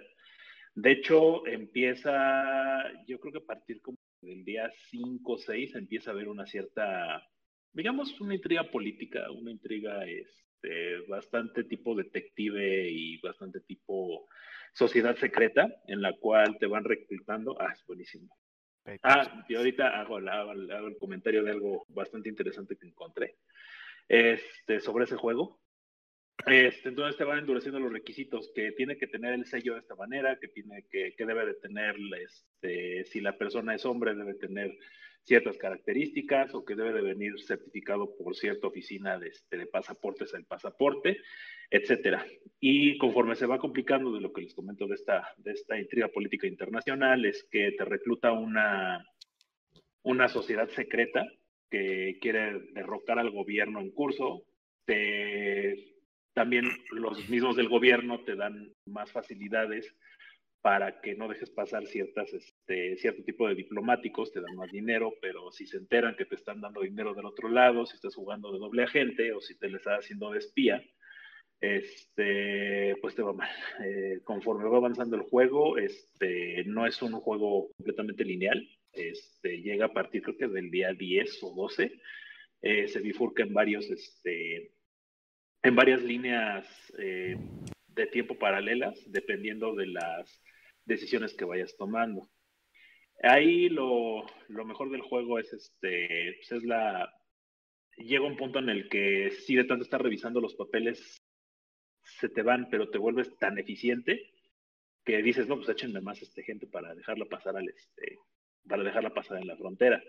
De 0.73 0.91
hecho, 0.91 1.45
empieza, 1.47 2.83
yo 3.07 3.19
creo 3.19 3.33
que 3.33 3.39
a 3.39 3.45
partir 3.45 3.81
como 3.81 3.97
del 4.21 4.43
día 4.43 4.71
5 4.89 5.31
o 5.31 5.37
6 5.37 5.75
empieza 5.75 6.09
a 6.09 6.13
haber 6.13 6.27
una 6.27 6.45
cierta, 6.45 7.25
digamos, 7.71 8.19
una 8.19 8.35
intriga 8.35 8.69
política, 8.71 9.31
una 9.31 9.51
intriga 9.51 10.05
este, 10.05 10.99
bastante 11.07 11.63
tipo 11.63 11.95
detective 11.95 12.89
y 12.89 13.19
bastante 13.21 13.61
tipo 13.61 14.27
sociedad 14.73 15.15
secreta, 15.17 15.73
en 15.87 16.01
la 16.01 16.13
cual 16.17 16.57
te 16.57 16.67
van 16.67 16.83
reclutando. 16.83 17.55
Ah, 17.61 17.71
es 17.73 17.85
buenísimo. 17.85 18.35
Ah, 19.03 19.45
y 19.47 19.55
ahorita 19.55 19.99
hago, 19.99 20.19
el 20.19 20.97
comentario 20.99 21.43
de 21.43 21.51
algo 21.51 21.85
bastante 21.89 22.29
interesante 22.29 22.75
que 22.75 22.87
encontré 22.87 23.37
este, 24.07 24.79
sobre 24.79 25.05
ese 25.05 25.15
juego. 25.15 25.59
Este, 26.45 26.89
entonces 26.89 27.17
te 27.17 27.23
van 27.23 27.39
endureciendo 27.39 27.79
los 27.79 27.91
requisitos, 27.91 28.51
que 28.53 28.73
tiene 28.73 28.97
que 28.97 29.07
tener 29.07 29.33
el 29.33 29.45
sello 29.45 29.73
de 29.73 29.79
esta 29.79 29.95
manera, 29.95 30.37
que 30.37 30.49
tiene 30.49 30.85
que, 30.91 31.15
que 31.15 31.25
debe 31.25 31.45
de 31.45 31.53
tener, 31.55 31.95
este, 32.21 33.05
si 33.05 33.21
la 33.21 33.37
persona 33.37 33.73
es 33.73 33.85
hombre, 33.85 34.13
debe 34.13 34.35
tener 34.35 34.77
ciertas 35.25 35.57
características 35.57 36.53
o 36.53 36.63
que 36.63 36.75
debe 36.75 36.93
de 36.93 37.01
venir 37.01 37.39
certificado 37.41 38.15
por 38.15 38.35
cierta 38.35 38.67
oficina 38.67 39.17
de, 39.17 39.29
este, 39.29 39.57
de 39.57 39.65
pasaportes 39.65 40.33
el 40.33 40.45
pasaporte, 40.45 41.17
etcétera. 41.69 42.25
Y 42.59 42.97
conforme 42.97 43.35
se 43.35 43.47
va 43.47 43.57
complicando 43.57 44.13
de 44.13 44.21
lo 44.21 44.31
que 44.31 44.41
les 44.41 44.53
comento 44.53 44.87
de 44.87 44.95
esta, 44.95 45.27
de 45.37 45.51
esta 45.51 45.79
intriga 45.79 46.07
política 46.09 46.47
internacional, 46.47 47.25
es 47.25 47.47
que 47.51 47.71
te 47.71 47.85
recluta 47.85 48.31
una, 48.31 49.03
una 50.03 50.27
sociedad 50.27 50.69
secreta 50.69 51.25
que 51.69 52.19
quiere 52.21 52.59
derrocar 52.73 53.17
al 53.17 53.31
gobierno 53.31 53.81
en 53.81 53.91
curso, 53.91 54.43
te 54.85 55.95
también 56.35 56.65
los 56.91 57.29
mismos 57.29 57.55
del 57.55 57.69
gobierno 57.69 58.19
te 58.25 58.35
dan 58.35 58.69
más 58.85 59.09
facilidades 59.09 59.95
para 60.65 60.99
que 60.99 61.13
no 61.13 61.27
dejes 61.27 61.51
pasar 61.51 61.85
ciertas, 61.85 62.33
este, 62.33 62.97
cierto 62.97 63.23
tipo 63.23 63.47
de 63.47 63.53
diplomáticos, 63.53 64.31
te 64.31 64.41
dan 64.41 64.55
más 64.55 64.71
dinero, 64.71 65.13
pero 65.21 65.51
si 65.51 65.67
se 65.67 65.77
enteran 65.77 66.15
que 66.15 66.25
te 66.25 66.33
están 66.33 66.59
dando 66.59 66.81
dinero 66.81 67.13
del 67.13 67.27
otro 67.27 67.49
lado, 67.49 67.85
si 67.85 67.93
estás 67.93 68.15
jugando 68.15 68.51
de 68.51 68.57
doble 68.57 68.81
agente 68.81 69.31
o 69.31 69.39
si 69.41 69.55
te 69.59 69.69
le 69.69 69.77
estás 69.77 69.99
haciendo 69.99 70.31
de 70.31 70.39
espía, 70.39 70.83
este, 71.61 72.95
pues 72.99 73.13
te 73.13 73.21
va 73.21 73.33
mal. 73.33 73.51
Eh, 73.85 74.21
conforme 74.23 74.67
va 74.67 74.77
avanzando 74.77 75.15
el 75.15 75.21
juego, 75.21 75.77
este, 75.77 76.63
no 76.65 76.87
es 76.87 76.99
un 77.03 77.11
juego 77.11 77.69
completamente 77.77 78.25
lineal, 78.25 78.67
este, 78.91 79.61
llega 79.61 79.85
a 79.85 79.93
partir 79.93 80.23
creo 80.23 80.35
que 80.35 80.47
del 80.47 80.71
día 80.71 80.93
10 80.93 81.43
o 81.43 81.53
12, 81.53 81.91
eh, 82.63 82.87
se 82.87 83.01
bifurca 83.01 83.43
en 83.43 83.53
varios, 83.53 83.87
este, 83.91 84.71
en 85.61 85.75
varias 85.75 86.01
líneas 86.01 86.65
eh, 86.97 87.37
de 87.89 88.07
tiempo 88.07 88.39
paralelas, 88.39 88.99
dependiendo 89.11 89.75
de 89.75 89.85
las 89.85 90.41
decisiones 90.85 91.33
que 91.33 91.45
vayas 91.45 91.75
tomando. 91.77 92.29
Ahí 93.23 93.69
lo, 93.69 94.25
mejor 94.49 94.91
del 94.91 95.01
juego 95.01 95.39
es 95.39 95.51
este, 95.53 96.35
pues 96.37 96.51
es 96.51 96.63
la, 96.63 97.11
llega 97.97 98.25
un 98.25 98.37
punto 98.37 98.59
en 98.59 98.69
el 98.69 98.89
que 98.89 99.31
si 99.31 99.55
de 99.55 99.63
tanto 99.63 99.83
estar 99.83 100.01
revisando 100.01 100.41
los 100.41 100.55
papeles 100.55 101.23
se 102.03 102.29
te 102.29 102.41
van, 102.41 102.69
pero 102.69 102.89
te 102.89 102.97
vuelves 102.97 103.35
tan 103.37 103.57
eficiente 103.57 104.31
que 105.03 105.21
dices, 105.21 105.47
no, 105.47 105.57
pues 105.57 105.69
échenme 105.69 106.01
más 106.01 106.21
este 106.21 106.43
gente 106.43 106.67
para 106.67 106.93
dejarla 106.93 107.25
pasar 107.25 107.55
al 107.57 107.69
este, 107.69 108.17
para 108.67 108.83
dejarla 108.83 109.13
pasar 109.13 109.37
en 109.37 109.47
la 109.47 109.57
frontera. 109.57 110.01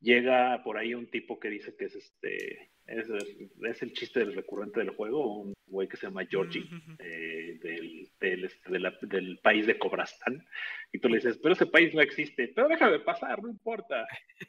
Llega 0.00 0.62
por 0.64 0.78
ahí 0.78 0.94
un 0.94 1.10
tipo 1.10 1.38
que 1.38 1.50
dice 1.50 1.76
que 1.76 1.84
es 1.84 1.94
este, 1.94 2.70
es, 2.90 3.08
es, 3.08 3.82
el 3.82 3.92
chiste 3.92 4.20
del 4.20 4.34
recurrente 4.34 4.80
del 4.80 4.90
juego, 4.90 5.42
un 5.42 5.54
güey 5.66 5.86
que 5.86 5.96
se 5.96 6.06
llama 6.06 6.26
Georgie, 6.26 6.64
eh, 6.98 7.58
del, 7.62 8.10
del, 8.18 8.44
este, 8.44 9.06
del, 9.06 9.38
país 9.38 9.66
de 9.66 9.78
Cobrastán. 9.78 10.44
Y 10.92 10.98
tú 10.98 11.08
le 11.08 11.16
dices, 11.16 11.38
pero 11.40 11.54
ese 11.54 11.66
país 11.66 11.94
no 11.94 12.00
existe, 12.00 12.48
pero 12.48 12.68
déjame 12.68 12.98
pasar, 13.00 13.42
no 13.42 13.48
importa, 13.48 14.06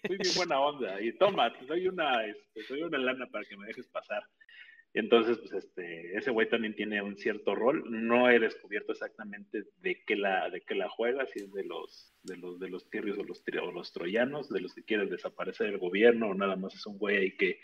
soy 0.08 0.18
muy 0.18 0.36
buena 0.36 0.60
onda. 0.60 1.00
Y 1.02 1.14
toma, 1.18 1.54
te 1.54 1.66
doy 1.66 1.88
una, 1.88 2.26
este, 2.26 2.64
doy 2.68 2.84
una 2.84 2.98
lana 2.98 3.28
para 3.28 3.46
que 3.46 3.58
me 3.58 3.68
dejes 3.68 3.88
pasar. 3.90 4.24
Entonces, 4.94 5.38
pues 5.38 5.54
este, 5.54 6.18
ese 6.18 6.32
güey 6.32 6.50
también 6.50 6.76
tiene 6.76 7.02
un 7.02 7.18
cierto 7.18 7.56
rol. 7.56 7.84
No 7.90 8.30
he 8.30 8.40
descubierto 8.40 8.92
exactamente 8.92 9.64
de 9.78 10.04
qué 10.06 10.16
la, 10.16 10.50
de 10.50 10.62
qué 10.62 10.76
la 10.76 10.90
juega, 10.90 11.26
si 11.28 11.40
es 11.40 11.52
de 11.54 11.64
los, 11.64 12.14
de 12.24 12.38
los, 12.38 12.60
de 12.60 12.70
los 12.70 12.90
tirios 12.90 13.18
o 13.18 13.24
los, 13.24 13.42
o 13.62 13.72
los 13.72 13.94
troyanos, 13.94 14.50
de 14.50 14.62
los 14.62 14.74
que 14.74 14.84
quieren 14.84 15.10
desaparecer 15.10 15.68
el 15.68 15.78
gobierno, 15.78 16.30
o 16.30 16.34
nada 16.34 16.56
más 16.56 16.76
es 16.76 16.86
un 16.86 16.98
güey 16.98 17.18
ahí 17.18 17.38
que 17.38 17.60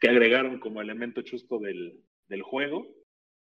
que 0.00 0.08
agregaron 0.08 0.58
como 0.58 0.80
elemento 0.80 1.22
chusco 1.22 1.58
del, 1.58 2.00
del 2.28 2.42
juego. 2.42 2.86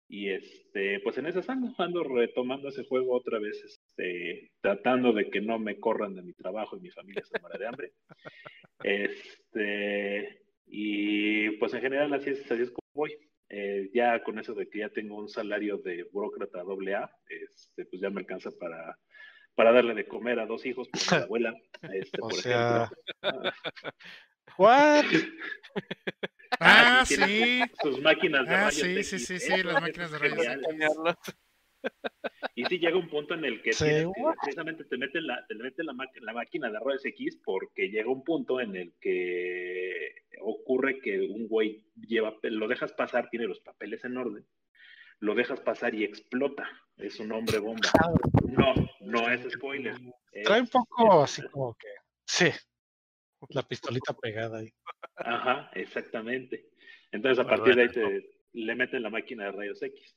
Y 0.07 0.29
este, 0.29 0.99
pues 0.99 1.17
en 1.17 1.27
esa 1.27 1.39
ando, 1.51 1.73
ando 1.77 2.03
retomando 2.03 2.67
ese 2.67 2.83
juego 2.83 3.15
otra 3.15 3.39
vez, 3.39 3.63
este, 3.63 4.51
tratando 4.59 5.13
de 5.13 5.29
que 5.29 5.39
no 5.39 5.57
me 5.57 5.79
corran 5.79 6.15
de 6.15 6.21
mi 6.21 6.33
trabajo 6.33 6.75
y 6.75 6.81
mi 6.81 6.89
familia 6.89 7.23
se 7.23 7.39
muera 7.39 7.57
de 7.57 7.67
hambre. 7.67 7.93
Este, 8.83 10.41
y 10.65 11.51
pues 11.57 11.71
en 11.75 11.81
general 11.81 12.11
así 12.15 12.31
es, 12.31 12.51
así 12.51 12.63
es 12.63 12.71
como 12.71 12.80
voy. 12.93 13.15
Eh, 13.53 13.89
ya 13.93 14.23
con 14.23 14.39
eso 14.39 14.53
de 14.53 14.69
que 14.69 14.79
ya 14.79 14.89
tengo 14.89 15.17
un 15.17 15.27
salario 15.27 15.77
de 15.77 16.03
burócrata 16.11 16.63
doble 16.63 16.95
A, 16.95 17.11
este, 17.27 17.85
pues 17.85 18.01
ya 18.01 18.09
me 18.09 18.21
alcanza 18.21 18.49
para, 18.57 18.97
para 19.55 19.73
darle 19.73 19.93
de 19.93 20.07
comer 20.07 20.39
a 20.39 20.45
dos 20.45 20.65
hijos 20.65 20.87
por 20.87 21.01
mi 21.01 21.23
abuela. 21.25 21.53
Este, 21.93 22.17
o 22.21 22.29
sea... 22.31 22.89
¿What? 24.57 25.05
Ah, 26.59 27.03
sí. 27.07 27.61
Sus 27.81 28.01
máquinas 28.01 28.47
de 28.47 28.55
ah, 28.55 28.71
sí, 28.71 29.03
sí, 29.03 29.19
sí, 29.19 29.39
sí, 29.39 29.63
las 29.63 29.81
máquinas 29.81 30.11
de 30.11 30.17
rayos 30.17 30.47
Y 32.55 32.65
sí 32.65 32.79
llega 32.79 32.97
un 32.97 33.09
punto 33.09 33.33
en 33.33 33.45
el 33.45 33.61
que, 33.61 33.71
precisamente 33.71 34.83
te 34.83 34.97
mete 34.97 35.21
la, 35.21 35.45
te 35.47 35.55
mete 35.55 35.83
la, 35.83 35.95
la, 36.21 36.33
máquina 36.33 36.69
de 36.69 36.79
rayos 36.79 37.05
X 37.05 37.39
porque 37.43 37.89
llega 37.89 38.09
un 38.09 38.23
punto 38.23 38.59
en 38.59 38.75
el 38.75 38.93
que 38.99 40.25
ocurre 40.41 40.99
que 40.99 41.21
un 41.21 41.47
güey 41.47 41.85
lleva, 41.95 42.35
lo 42.43 42.67
dejas 42.67 42.91
pasar, 42.93 43.29
tiene 43.29 43.47
los 43.47 43.59
papeles 43.61 44.03
en 44.03 44.17
orden, 44.17 44.45
lo 45.19 45.33
dejas 45.33 45.61
pasar 45.61 45.95
y 45.95 46.03
explota. 46.03 46.69
Es 46.97 47.19
un 47.19 47.31
hombre 47.31 47.59
bomba. 47.59 47.89
No, 48.43 48.73
no 48.99 49.29
es 49.29 49.49
spoiler. 49.53 49.95
Trae 50.43 50.61
un 50.61 50.67
poco 50.67 51.23
así 51.23 51.41
como 51.49 51.73
que, 51.75 51.87
sí, 52.25 52.49
la 53.49 53.63
pistolita 53.63 54.13
pegada 54.13 54.59
ahí. 54.59 54.73
Ajá, 55.15 55.71
exactamente. 55.73 56.69
Entonces 57.11 57.43
a 57.43 57.47
partir 57.47 57.75
de 57.75 57.81
ahí 57.83 57.89
te, 57.89 58.41
le 58.53 58.75
meten 58.75 59.03
la 59.03 59.09
máquina 59.09 59.45
de 59.45 59.51
rayos 59.51 59.81
X. 59.81 60.15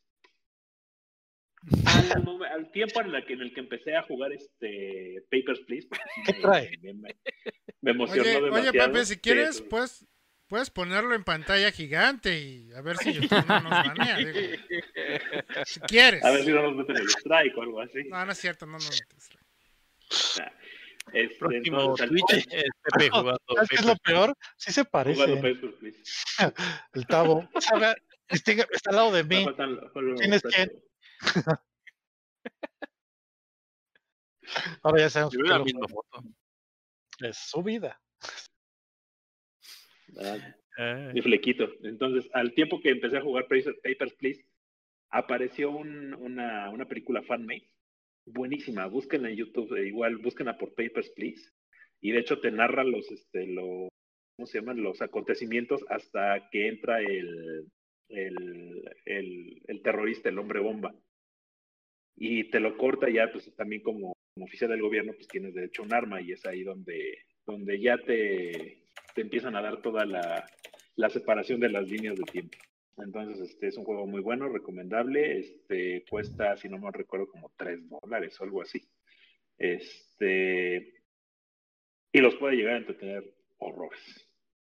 Al, 1.86 2.70
tiempo 2.72 3.00
en 3.00 3.14
el, 3.14 3.24
que, 3.24 3.32
en 3.32 3.40
el 3.40 3.54
que 3.54 3.60
empecé 3.60 3.96
a 3.96 4.02
jugar 4.02 4.32
este 4.32 5.24
Papers, 5.30 5.60
Please, 5.60 5.88
¿qué 6.26 6.32
trae? 6.34 6.70
Me, 7.80 7.90
emocionó 7.92 8.22
oye, 8.22 8.34
demasiado. 8.34 8.70
Oye, 8.70 8.72
Pepe, 8.72 9.04
si 9.06 9.16
quieres, 9.16 9.62
pues 9.62 10.06
puedes 10.46 10.70
ponerlo 10.70 11.14
en 11.14 11.24
pantalla 11.24 11.70
gigante 11.70 12.38
y 12.38 12.72
a 12.74 12.82
ver 12.82 12.96
si 12.98 13.14
YouTube 13.14 13.44
no 13.48 13.60
nos 13.60 13.70
banea. 13.70 14.18
Si 15.66 15.80
quieres. 15.80 16.24
A 16.24 16.30
ver 16.30 16.44
si 16.44 16.50
no 16.50 16.62
nos 16.62 16.76
meten 16.76 16.96
el 16.96 17.08
strike 17.08 17.56
o 17.56 17.62
algo 17.62 17.80
así. 17.80 18.04
No, 18.08 18.24
no 18.24 18.32
es 18.32 18.38
cierto, 18.38 18.66
no 18.66 18.72
nos 18.72 18.90
meten 18.90 19.18
strike. 19.18 20.52
Este, 21.12 21.38
Próximo 21.38 21.94
Twitch 21.94 22.32
es 22.32 22.44
Pepe 22.82 23.10
jugando. 23.10 23.40
¿Sabes 23.54 23.68
qué 23.68 23.76
es 23.76 23.84
lo 23.84 23.96
peor? 23.96 24.34
Sí 24.56 24.72
se 24.72 24.84
parece. 24.84 25.22
el 26.94 27.06
Tavo. 27.06 27.48
Está, 27.54 28.52
al 28.90 28.96
lado 28.96 29.12
de 29.12 29.24
mí. 29.24 29.46
¿Tienes 30.16 30.42
quién? 30.42 30.72
Ahora 34.82 35.00
ya 35.00 35.10
sabemos. 35.10 35.34
la 35.34 35.58
misma 35.58 35.88
foto. 35.88 36.22
Es 37.20 37.36
su 37.36 37.62
vida. 37.62 38.00
Ah, 40.76 41.10
mi 41.12 41.22
flequito. 41.22 41.68
Entonces, 41.82 42.28
al 42.34 42.52
tiempo 42.54 42.80
que 42.80 42.90
empecé 42.90 43.18
a 43.18 43.22
jugar 43.22 43.44
Papers, 43.44 44.14
Please, 44.14 44.44
apareció 45.10 45.70
un, 45.70 46.14
una, 46.14 46.70
una 46.70 46.86
película 46.86 47.22
fan-made 47.22 47.68
buenísima. 48.26 48.86
Búsquenla 48.86 49.30
en 49.30 49.36
YouTube, 49.36 49.76
eh, 49.76 49.86
igual 49.86 50.16
búsquenla 50.18 50.58
por 50.58 50.74
Papers, 50.74 51.10
Please. 51.10 51.50
Y 52.00 52.12
de 52.12 52.20
hecho 52.20 52.40
te 52.40 52.50
narra 52.50 52.84
los, 52.84 53.10
este, 53.10 53.46
los, 53.46 53.88
¿cómo 54.36 54.46
se 54.46 54.58
llaman? 54.58 54.82
Los 54.82 55.00
acontecimientos 55.02 55.84
hasta 55.88 56.48
que 56.50 56.68
entra 56.68 57.00
el, 57.00 57.70
el, 58.08 58.84
el, 59.04 59.62
el 59.66 59.82
terrorista, 59.82 60.28
el 60.28 60.38
hombre 60.38 60.60
bomba. 60.60 60.94
Y 62.16 62.44
te 62.50 62.60
lo 62.60 62.76
corta 62.76 63.08
ya, 63.10 63.30
pues 63.32 63.54
también 63.56 63.82
como, 63.82 64.14
oficial 64.40 64.70
del 64.70 64.82
gobierno, 64.82 65.12
pues 65.14 65.28
tienes 65.28 65.54
derecho 65.54 65.82
a 65.82 65.86
un 65.86 65.94
arma 65.94 66.20
y 66.20 66.32
es 66.32 66.44
ahí 66.46 66.62
donde, 66.62 67.18
donde 67.46 67.80
ya 67.80 67.98
te, 67.98 68.84
te 69.14 69.20
empiezan 69.20 69.56
a 69.56 69.62
dar 69.62 69.82
toda 69.82 70.04
la, 70.04 70.46
la 70.96 71.10
separación 71.10 71.60
de 71.60 71.70
las 71.70 71.88
líneas 71.88 72.16
de 72.16 72.24
tiempo. 72.24 72.58
Entonces, 72.96 73.50
este 73.50 73.68
es 73.68 73.76
un 73.76 73.84
juego 73.84 74.06
muy 74.06 74.20
bueno, 74.20 74.48
recomendable. 74.48 75.38
Este 75.38 76.04
cuesta, 76.08 76.56
si 76.56 76.68
no 76.68 76.78
me 76.78 76.90
recuerdo, 76.92 77.28
como 77.28 77.52
3 77.56 77.88
dólares 77.88 78.40
o 78.40 78.44
algo 78.44 78.62
así. 78.62 78.88
Este 79.58 80.94
y 82.14 82.20
los 82.20 82.36
puede 82.36 82.54
llegar 82.54 82.74
a 82.74 82.78
entretener 82.78 83.34
horrores. 83.58 84.28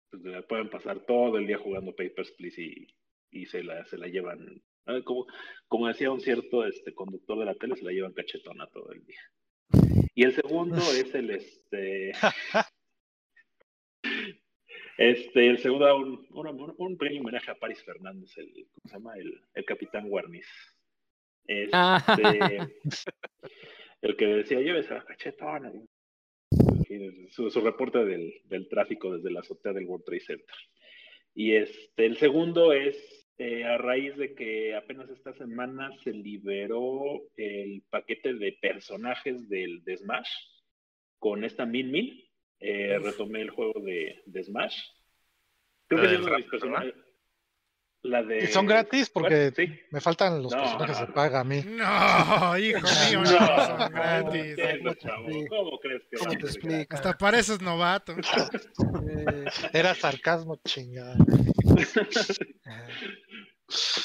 Pues, 0.09 0.45
pueden 0.45 0.69
pasar 0.69 1.01
todo 1.05 1.37
el 1.37 1.45
día 1.45 1.57
jugando 1.57 1.93
Papers, 1.93 2.31
Please 2.31 2.61
y, 2.61 2.87
y 3.31 3.45
se, 3.47 3.63
la, 3.63 3.83
se 3.85 3.97
la 3.97 4.07
llevan. 4.07 4.61
Como, 5.03 5.27
como 5.67 5.87
decía 5.87 6.11
un 6.11 6.21
cierto 6.21 6.65
este, 6.65 6.93
conductor 6.93 7.39
de 7.39 7.45
la 7.45 7.55
tele, 7.55 7.75
se 7.75 7.83
la 7.83 7.91
llevan 7.91 8.13
cachetona 8.13 8.67
todo 8.67 8.91
el 8.91 9.05
día. 9.05 9.21
Y 10.13 10.23
el 10.23 10.33
segundo 10.33 10.77
es 10.93 11.13
el 11.15 11.29
este 11.31 12.11
Este, 14.97 15.47
el 15.47 15.57
segundo, 15.57 15.97
un, 15.97 16.27
un, 16.31 16.75
un 16.77 16.97
pequeño 16.97 17.21
homenaje 17.21 17.49
a 17.49 17.55
Paris 17.55 17.83
Fernández, 17.83 18.37
el, 18.37 18.67
¿cómo 18.71 18.87
se 18.87 18.93
llama? 18.93 19.17
El, 19.17 19.41
el 19.53 19.65
capitán 19.65 20.07
Guarniz. 20.07 20.45
Ah. 21.71 22.03
Este, 22.07 22.75
el 24.01 24.15
que 24.15 24.25
decía, 24.27 24.61
llévese 24.61 24.93
a 24.93 25.03
cachetona. 25.03 25.71
Su, 27.31 27.49
su, 27.49 27.61
reporte 27.61 28.05
del, 28.05 28.31
del, 28.45 28.69
tráfico 28.69 29.15
desde 29.15 29.31
la 29.31 29.39
azotea 29.39 29.73
del 29.73 29.85
World 29.85 30.05
Trade 30.05 30.21
Center. 30.21 30.55
Y 31.33 31.55
este, 31.55 32.05
el 32.05 32.17
segundo 32.17 32.71
es 32.71 33.22
eh, 33.37 33.63
a 33.63 33.77
raíz 33.77 34.15
de 34.17 34.35
que 34.35 34.75
apenas 34.75 35.09
esta 35.09 35.33
semana 35.33 35.91
se 36.03 36.11
liberó 36.11 37.21
el 37.35 37.83
paquete 37.89 38.33
de 38.33 38.57
personajes 38.61 39.49
del 39.49 39.83
de 39.83 39.97
Smash 39.97 40.29
con 41.19 41.43
esta 41.43 41.65
Min 41.65 41.91
Min 41.91 42.23
eh, 42.59 42.97
retomé 42.97 43.41
el 43.41 43.49
juego 43.49 43.81
de, 43.81 44.21
de 44.25 44.43
Smash. 44.43 44.77
Creo 45.87 46.01
que 46.01 46.15
es 46.15 46.25
de 46.25 46.37
mis 46.37 46.45
personajes. 46.45 46.93
La 48.03 48.23
de... 48.23 48.39
¿Y 48.39 48.47
son 48.47 48.65
gratis? 48.65 49.09
Porque 49.09 49.51
me 49.91 50.01
faltan 50.01 50.43
los 50.43 50.53
personajes 50.53 50.97
que 50.97 51.05
se 51.05 51.11
paga 51.11 51.41
a 51.41 51.43
mí. 51.43 51.61
No, 51.65 52.57
hijo 52.57 52.81
mío, 53.09 53.21
no, 53.21 53.25
son 53.25 53.91
gratis. 53.91 54.55
¿Cómo 55.49 55.79
crees 55.79 56.03
que 56.09 56.17
¿Cómo 56.17 56.31
te 56.31 56.45
explico? 56.45 56.95
Hasta 56.95 57.17
pareces 57.17 57.61
novato. 57.61 58.15
Era 59.73 59.93
sarcasmo 59.95 60.59
chingada. 60.65 61.17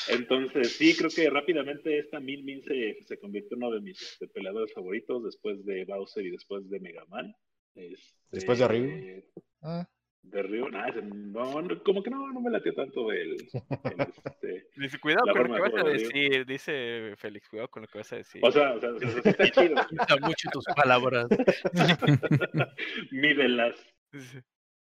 Entonces, 0.08 0.72
sí, 0.76 0.96
creo 0.96 1.10
que 1.10 1.28
rápidamente 1.30 1.98
esta 1.98 2.20
Min 2.20 2.44
Min 2.44 2.62
se, 2.62 3.02
se 3.04 3.18
convirtió 3.18 3.56
en 3.56 3.64
uno 3.64 3.74
de 3.74 3.80
mis 3.80 4.16
de 4.20 4.28
peleadores 4.28 4.72
favoritos 4.72 5.24
después 5.24 5.64
de 5.64 5.84
Bowser 5.84 6.24
y 6.24 6.30
después 6.30 6.68
de 6.70 6.80
Mega 6.80 7.04
Man. 7.06 7.34
Después 8.30 8.58
de 8.58 8.68
Ryu. 8.68 9.24
Ah. 9.62 9.86
De 10.22 10.42
Ryu, 10.42 10.68
nada, 10.68 10.92
no, 11.00 11.82
como 11.84 12.02
que 12.02 12.10
no, 12.10 12.30
no 12.32 12.40
me 12.40 12.50
latió 12.50 12.74
tanto 12.74 13.10
el. 13.12 13.34
este, 13.34 14.66
dice, 14.76 14.98
cuidado 14.98 15.32
con 15.32 15.48
lo 15.48 15.54
que 15.54 15.60
vas 15.60 15.74
a 15.74 15.88
decir, 15.88 16.44
dice 16.44 17.14
Félix, 17.16 17.48
cuidado 17.48 17.68
con 17.68 17.82
lo 17.82 17.88
que 17.88 17.98
vas 17.98 18.12
a 18.12 18.16
decir. 18.16 18.42
O 18.44 18.50
sea, 18.50 18.74
o 18.74 18.80
sea, 18.80 18.90
o 18.90 18.98
sea 18.98 19.08
está 19.24 19.50
chido. 19.50 19.76
mucho 20.22 20.50
tus 20.52 20.64
palabras. 20.76 21.28
Mídelas. 23.10 23.76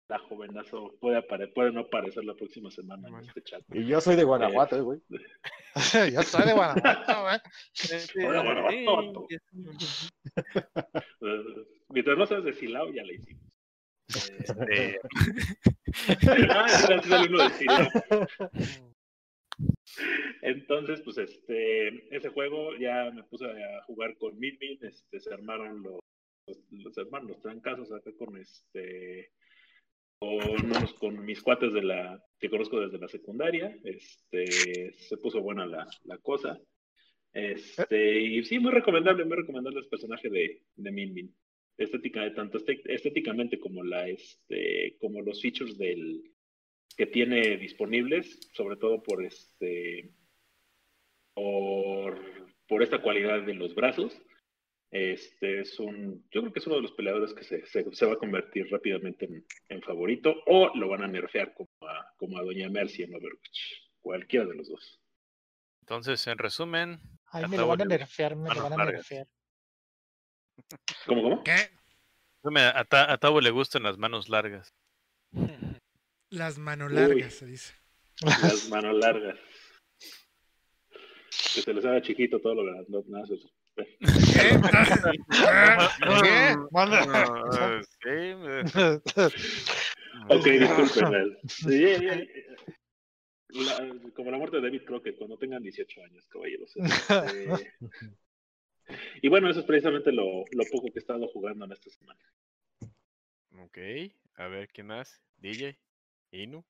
La 0.08 0.18
jovenazo 0.18 0.94
puede, 1.00 1.22
puede 1.22 1.72
no 1.72 1.80
aparecer 1.80 2.24
la 2.24 2.34
próxima 2.34 2.70
semana 2.70 3.08
en 3.08 3.24
este 3.26 3.42
chat. 3.42 3.62
Y 3.72 3.86
yo 3.86 4.00
soy 4.02 4.16
de 4.16 4.24
Guanajuato, 4.24 4.76
eh, 4.76 4.82
güey. 4.82 5.00
yo 6.14 6.22
soy 6.22 6.46
de 6.46 6.52
Guanajuato, 6.52 7.22
güey. 7.22 8.26
Hola, 8.26 8.42
Guanajuato. 8.42 9.26
Mientras 11.88 12.18
no 12.18 12.26
seas 12.26 12.44
de 12.44 12.52
Silao, 12.52 12.92
ya 12.92 13.02
le 13.02 13.14
hicimos. 13.14 13.42
Este... 15.96 16.50
ah, 16.50 16.66
de 16.88 17.50
Silao. 17.50 17.88
Entonces, 20.42 21.00
pues 21.02 21.18
este, 21.18 22.14
ese 22.14 22.28
juego 22.28 22.76
ya 22.76 23.10
me 23.10 23.22
puse 23.24 23.46
a 23.46 23.82
jugar 23.84 24.16
con 24.18 24.38
Min 24.38 24.58
este, 24.82 25.20
se 25.20 25.32
armaron 25.32 25.82
los, 25.82 26.00
los, 26.70 26.98
hermanos, 26.98 27.30
los 27.30 27.40
trancazos 27.40 27.92
acá 27.92 28.10
con 28.18 28.36
este 28.36 29.30
con, 30.98 31.24
mis 31.24 31.42
cuates 31.42 31.72
de 31.72 31.82
la 31.82 32.22
que 32.38 32.50
conozco 32.50 32.80
desde 32.80 32.98
la 32.98 33.08
secundaria, 33.08 33.76
este 33.84 34.92
se 34.94 35.16
puso 35.18 35.40
buena 35.40 35.66
la, 35.66 35.86
la 36.04 36.18
cosa. 36.18 36.60
Este, 37.32 38.20
y 38.20 38.44
sí, 38.44 38.58
muy 38.58 38.70
recomendable, 38.70 39.24
muy 39.24 39.36
recomendable 39.36 39.80
el 39.80 39.88
personaje 39.88 40.28
de, 40.28 40.62
de 40.76 40.92
Min 40.92 41.14
Min. 41.14 41.34
Estética, 41.76 42.32
tanto 42.34 42.58
estéticamente 42.84 43.58
como 43.58 43.82
la 43.82 44.08
este, 44.08 44.96
como 45.00 45.22
los 45.22 45.42
features 45.42 45.76
del 45.76 46.22
que 46.96 47.06
tiene 47.06 47.56
disponibles, 47.56 48.48
sobre 48.52 48.76
todo 48.76 49.02
por 49.02 49.24
este 49.24 50.12
por, 51.34 52.20
por 52.68 52.82
esta 52.82 53.02
cualidad 53.02 53.42
de 53.42 53.54
los 53.54 53.74
brazos. 53.74 54.16
Este 54.94 55.60
es 55.60 55.80
un, 55.80 56.24
yo 56.30 56.40
creo 56.40 56.52
que 56.52 56.60
es 56.60 56.66
uno 56.68 56.76
de 56.76 56.82
los 56.82 56.92
peleadores 56.92 57.34
que 57.34 57.42
se, 57.42 57.66
se, 57.66 58.06
va 58.06 58.12
a 58.12 58.16
convertir 58.16 58.70
rápidamente 58.70 59.24
en, 59.24 59.44
en, 59.68 59.82
favorito 59.82 60.36
o 60.46 60.70
lo 60.76 60.88
van 60.88 61.02
a 61.02 61.08
nerfear 61.08 61.52
como 61.52 61.68
a, 61.80 62.14
como 62.16 62.38
a 62.38 62.42
Doña 62.42 62.68
Mercy 62.68 63.02
en 63.02 63.12
Overwatch. 63.12 63.60
Cualquiera 64.00 64.46
de 64.46 64.54
los 64.54 64.68
dos. 64.68 65.00
Entonces, 65.80 66.24
en 66.28 66.38
resumen, 66.38 67.00
Ay, 67.26 67.48
me 67.48 67.56
lo 67.56 67.66
van 67.66 67.82
a 67.82 67.84
nerfear, 67.86 68.36
me 68.36 68.54
lo 68.54 68.62
van 68.62 68.80
a 68.80 68.84
nerfear. 68.84 69.26
¿Cómo, 71.06 71.22
cómo? 71.22 71.42
¿Qué? 71.42 71.56
A, 72.44 73.12
a 73.12 73.18
Tavo 73.18 73.40
le 73.40 73.50
gustan 73.50 73.82
las 73.82 73.98
manos 73.98 74.28
largas. 74.28 74.72
Las 76.30 76.56
manos 76.56 76.92
largas, 76.92 77.34
se 77.34 77.46
dice. 77.46 77.74
Las 78.20 78.68
manos 78.70 78.94
largas. 78.94 79.40
Que 81.52 81.62
se 81.62 81.74
les 81.74 81.84
haga 81.84 82.00
chiquito 82.00 82.40
todo 82.40 82.54
lo 82.54 82.64
grandote. 82.64 83.10
Nada, 83.10 83.26
eso. 83.76 85.08
¿Qué? 88.02 88.36
¿Qué? 89.14 89.30
Ok, 90.28 90.44
disculpen. 90.44 91.36
como 94.14 94.30
la 94.30 94.38
muerte 94.38 94.56
de 94.56 94.62
David 94.62 94.84
Crockett, 94.84 95.16
cuando 95.18 95.36
tengan 95.38 95.62
18 95.62 96.02
años, 96.02 96.26
caballeros. 96.28 96.72
Este, 96.76 97.72
y 99.22 99.28
bueno, 99.28 99.50
eso 99.50 99.60
es 99.60 99.66
precisamente 99.66 100.12
lo, 100.12 100.44
lo, 100.52 100.64
poco 100.70 100.88
que 100.92 100.98
he 100.98 101.00
estado 101.00 101.26
jugando 101.28 101.64
en 101.64 101.72
esta 101.72 101.90
semana. 101.90 102.20
Ok, 103.64 103.78
a 104.36 104.48
ver, 104.48 104.68
¿qué 104.68 104.82
más? 104.82 105.20
DJ, 105.38 105.78
Inu. 106.32 106.64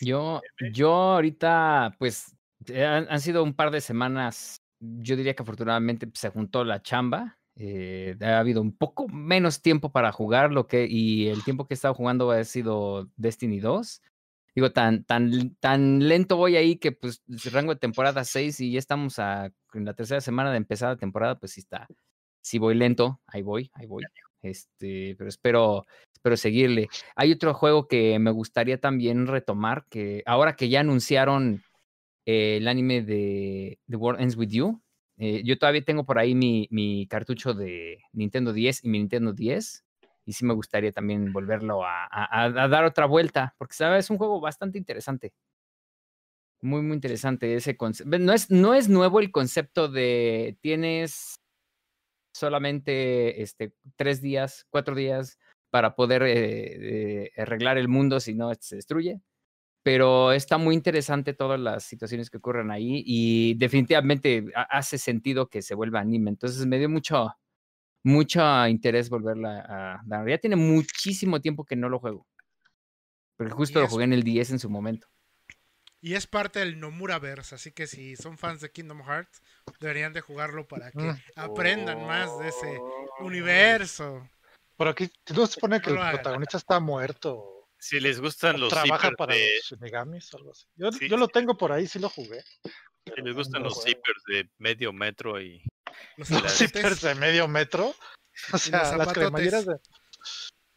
Yo, 0.00 0.40
yo 0.72 0.92
ahorita, 0.92 1.94
pues, 1.98 2.34
eh, 2.68 2.84
han, 2.84 3.20
sido 3.20 3.42
un 3.42 3.54
par 3.54 3.70
de 3.70 3.80
semanas, 3.80 4.62
yo 4.80 5.16
diría 5.16 5.34
que 5.34 5.42
afortunadamente 5.42 6.08
se 6.14 6.30
juntó 6.30 6.64
la 6.64 6.82
chamba, 6.82 7.38
eh, 7.56 8.16
ha 8.22 8.38
habido 8.38 8.62
un 8.62 8.76
poco 8.76 9.06
menos 9.08 9.60
tiempo 9.60 9.92
para 9.92 10.12
jugar, 10.12 10.52
lo 10.52 10.66
que, 10.66 10.86
y 10.88 11.28
el 11.28 11.44
tiempo 11.44 11.66
que 11.66 11.74
he 11.74 11.76
estado 11.76 11.94
jugando 11.94 12.30
ha 12.30 12.42
sido 12.44 13.10
Destiny 13.16 13.60
2. 13.60 14.02
Digo, 14.54 14.72
tan, 14.72 15.04
tan, 15.04 15.54
tan 15.56 16.08
lento 16.08 16.36
voy 16.36 16.56
ahí 16.56 16.76
que 16.76 16.92
pues 16.92 17.22
rango 17.52 17.74
de 17.74 17.80
temporada 17.80 18.24
6 18.24 18.60
y 18.60 18.72
ya 18.72 18.78
estamos 18.78 19.18
a, 19.18 19.52
en 19.74 19.84
la 19.84 19.94
tercera 19.94 20.20
semana 20.20 20.50
de 20.50 20.56
empezar 20.56 20.90
la 20.90 20.96
temporada, 20.96 21.38
pues 21.38 21.52
sí 21.52 21.60
está, 21.60 21.86
sí 22.40 22.58
voy 22.58 22.74
lento, 22.74 23.20
ahí 23.26 23.42
voy, 23.42 23.70
ahí 23.74 23.86
voy. 23.86 24.04
Este, 24.42 25.14
pero 25.18 25.28
espero, 25.28 25.86
espero 26.14 26.36
seguirle. 26.36 26.88
Hay 27.14 27.30
otro 27.32 27.52
juego 27.54 27.86
que 27.86 28.18
me 28.18 28.30
gustaría 28.30 28.80
también 28.80 29.26
retomar, 29.26 29.84
que 29.90 30.22
ahora 30.26 30.56
que 30.56 30.68
ya 30.68 30.80
anunciaron 30.80 31.62
eh, 32.26 32.58
el 32.58 32.68
anime 32.68 33.02
de 33.02 33.78
The 33.88 33.96
World 33.96 34.20
Ends 34.20 34.36
With 34.36 34.50
You, 34.50 34.80
eh, 35.22 35.42
yo 35.44 35.58
todavía 35.58 35.84
tengo 35.84 36.04
por 36.06 36.18
ahí 36.18 36.34
mi, 36.34 37.06
cartucho 37.08 37.52
de 37.52 37.98
Nintendo 38.12 38.54
10 38.54 38.84
y 38.84 38.88
mi 38.88 38.98
Nintendo 39.00 39.34
10. 39.34 39.84
Y 40.24 40.32
sí 40.32 40.44
me 40.46 40.54
gustaría 40.54 40.92
también 40.92 41.32
volverlo 41.32 41.82
a, 41.84 42.68
dar 42.70 42.84
otra 42.84 43.06
vuelta, 43.06 43.54
porque 43.58 43.74
¿sabes? 43.74 44.06
es 44.06 44.10
un 44.10 44.18
juego 44.18 44.40
bastante 44.40 44.78
interesante. 44.78 45.32
Muy, 46.62 46.82
muy 46.82 46.94
interesante 46.94 47.54
ese 47.54 47.76
concepto. 47.76 48.18
No 48.18 48.32
es, 48.32 48.50
no 48.50 48.74
es 48.74 48.88
nuevo 48.88 49.20
el 49.20 49.30
concepto 49.30 49.88
de 49.88 50.56
tienes 50.60 51.40
solamente 52.34 53.42
este, 53.42 53.74
tres 53.96 54.22
días, 54.22 54.66
cuatro 54.70 54.94
días 54.94 55.38
para 55.70 55.94
poder 55.96 56.22
eh, 56.26 57.30
arreglar 57.36 57.78
el 57.78 57.88
mundo 57.88 58.20
si 58.20 58.34
no 58.34 58.52
se 58.58 58.76
destruye. 58.76 59.20
Pero 59.82 60.32
está 60.32 60.58
muy 60.58 60.74
interesante 60.74 61.32
todas 61.32 61.58
las 61.58 61.84
situaciones 61.84 62.28
que 62.28 62.36
ocurren 62.36 62.70
ahí 62.70 63.02
y 63.06 63.54
definitivamente 63.54 64.44
hace 64.68 64.98
sentido 64.98 65.48
que 65.48 65.62
se 65.62 65.74
vuelva 65.74 66.00
anime. 66.00 66.30
Entonces 66.30 66.66
me 66.66 66.78
dio 66.78 66.90
mucho, 66.90 67.34
mucho 68.02 68.66
interés 68.66 69.08
volverla 69.08 69.60
a 69.60 70.02
dar. 70.04 70.28
Ya 70.28 70.38
tiene 70.38 70.56
muchísimo 70.56 71.40
tiempo 71.40 71.64
que 71.64 71.76
no 71.76 71.88
lo 71.88 71.98
juego. 71.98 72.26
Porque 73.36 73.54
justo 73.54 73.80
lo 73.80 73.88
jugué 73.88 74.04
en 74.04 74.12
el 74.12 74.22
10 74.22 74.50
en 74.50 74.58
su 74.58 74.68
momento. 74.68 75.08
Y 76.02 76.14
es 76.14 76.26
parte 76.26 76.60
del 76.60 76.80
Nomuraverse, 76.80 77.54
así 77.54 77.72
que 77.72 77.86
si 77.86 78.16
son 78.16 78.38
fans 78.38 78.60
de 78.60 78.70
Kingdom 78.70 79.02
Hearts, 79.02 79.42
deberían 79.80 80.14
de 80.14 80.22
jugarlo 80.22 80.66
para 80.66 80.90
que 80.90 80.98
mm. 80.98 81.18
aprendan 81.36 82.06
más 82.06 82.38
de 82.38 82.48
ese 82.48 82.78
oh. 82.78 83.24
universo. 83.24 84.26
Pero 84.78 84.90
aquí 84.90 85.10
no 85.34 85.46
se 85.46 85.54
supone 85.54 85.80
que 85.80 85.90
el 85.90 85.96
protagonista 85.96 86.56
está 86.56 86.80
muerto. 86.80 87.59
Si 87.80 87.98
les 87.98 88.20
gustan 88.20 88.60
los 88.60 88.68
trabaja 88.68 89.10
para 89.12 89.34
los 89.34 89.80
Megamis 89.80 90.32
o 90.34 90.36
algo 90.36 90.52
así. 90.52 90.66
Yo, 90.76 91.16
lo 91.16 91.28
tengo 91.28 91.56
por 91.56 91.72
ahí, 91.72 91.86
sí 91.86 91.98
lo 91.98 92.10
jugué. 92.10 92.44
Si 92.62 93.22
les 93.22 93.34
gustan 93.34 93.62
los 93.62 93.82
zippers 93.82 94.22
de 94.28 94.50
medio 94.58 94.92
metro 94.92 95.40
y 95.40 95.62
los, 96.16 96.28
zippers 96.52 97.00
de 97.00 97.14
medio 97.14 97.48
metro. 97.48 97.94
O 98.52 98.58
sea, 98.58 98.96
las 98.96 99.12
cremalleras 99.12 99.64
de 99.64 99.76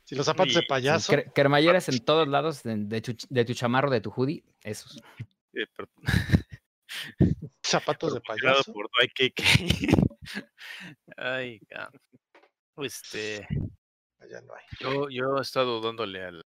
si 0.06 0.16
los 0.16 0.26
zapatos 0.26 0.54
de 0.54 0.64
payaso. 0.64 1.14
cremalleras 1.34 1.90
en 1.90 2.04
todos 2.04 2.28
lados 2.28 2.62
de, 2.64 3.02
tu, 3.02 3.54
chamarro, 3.54 3.90
de 3.90 4.02
tu 4.02 4.12
hoodie, 4.12 4.44
esos. 4.64 5.02
Zapatos 7.66 8.14
de 8.14 8.22
payaso. 8.22 8.72
Por 8.72 8.90
Ay, 11.18 11.60
este. 12.78 13.48
Allá 14.20 14.42
no 14.42 14.54
hay. 14.54 14.64
Yo, 14.80 15.10
yo 15.10 15.38
he 15.38 15.42
estado 15.42 15.82
dándole 15.82 16.24
al 16.24 16.46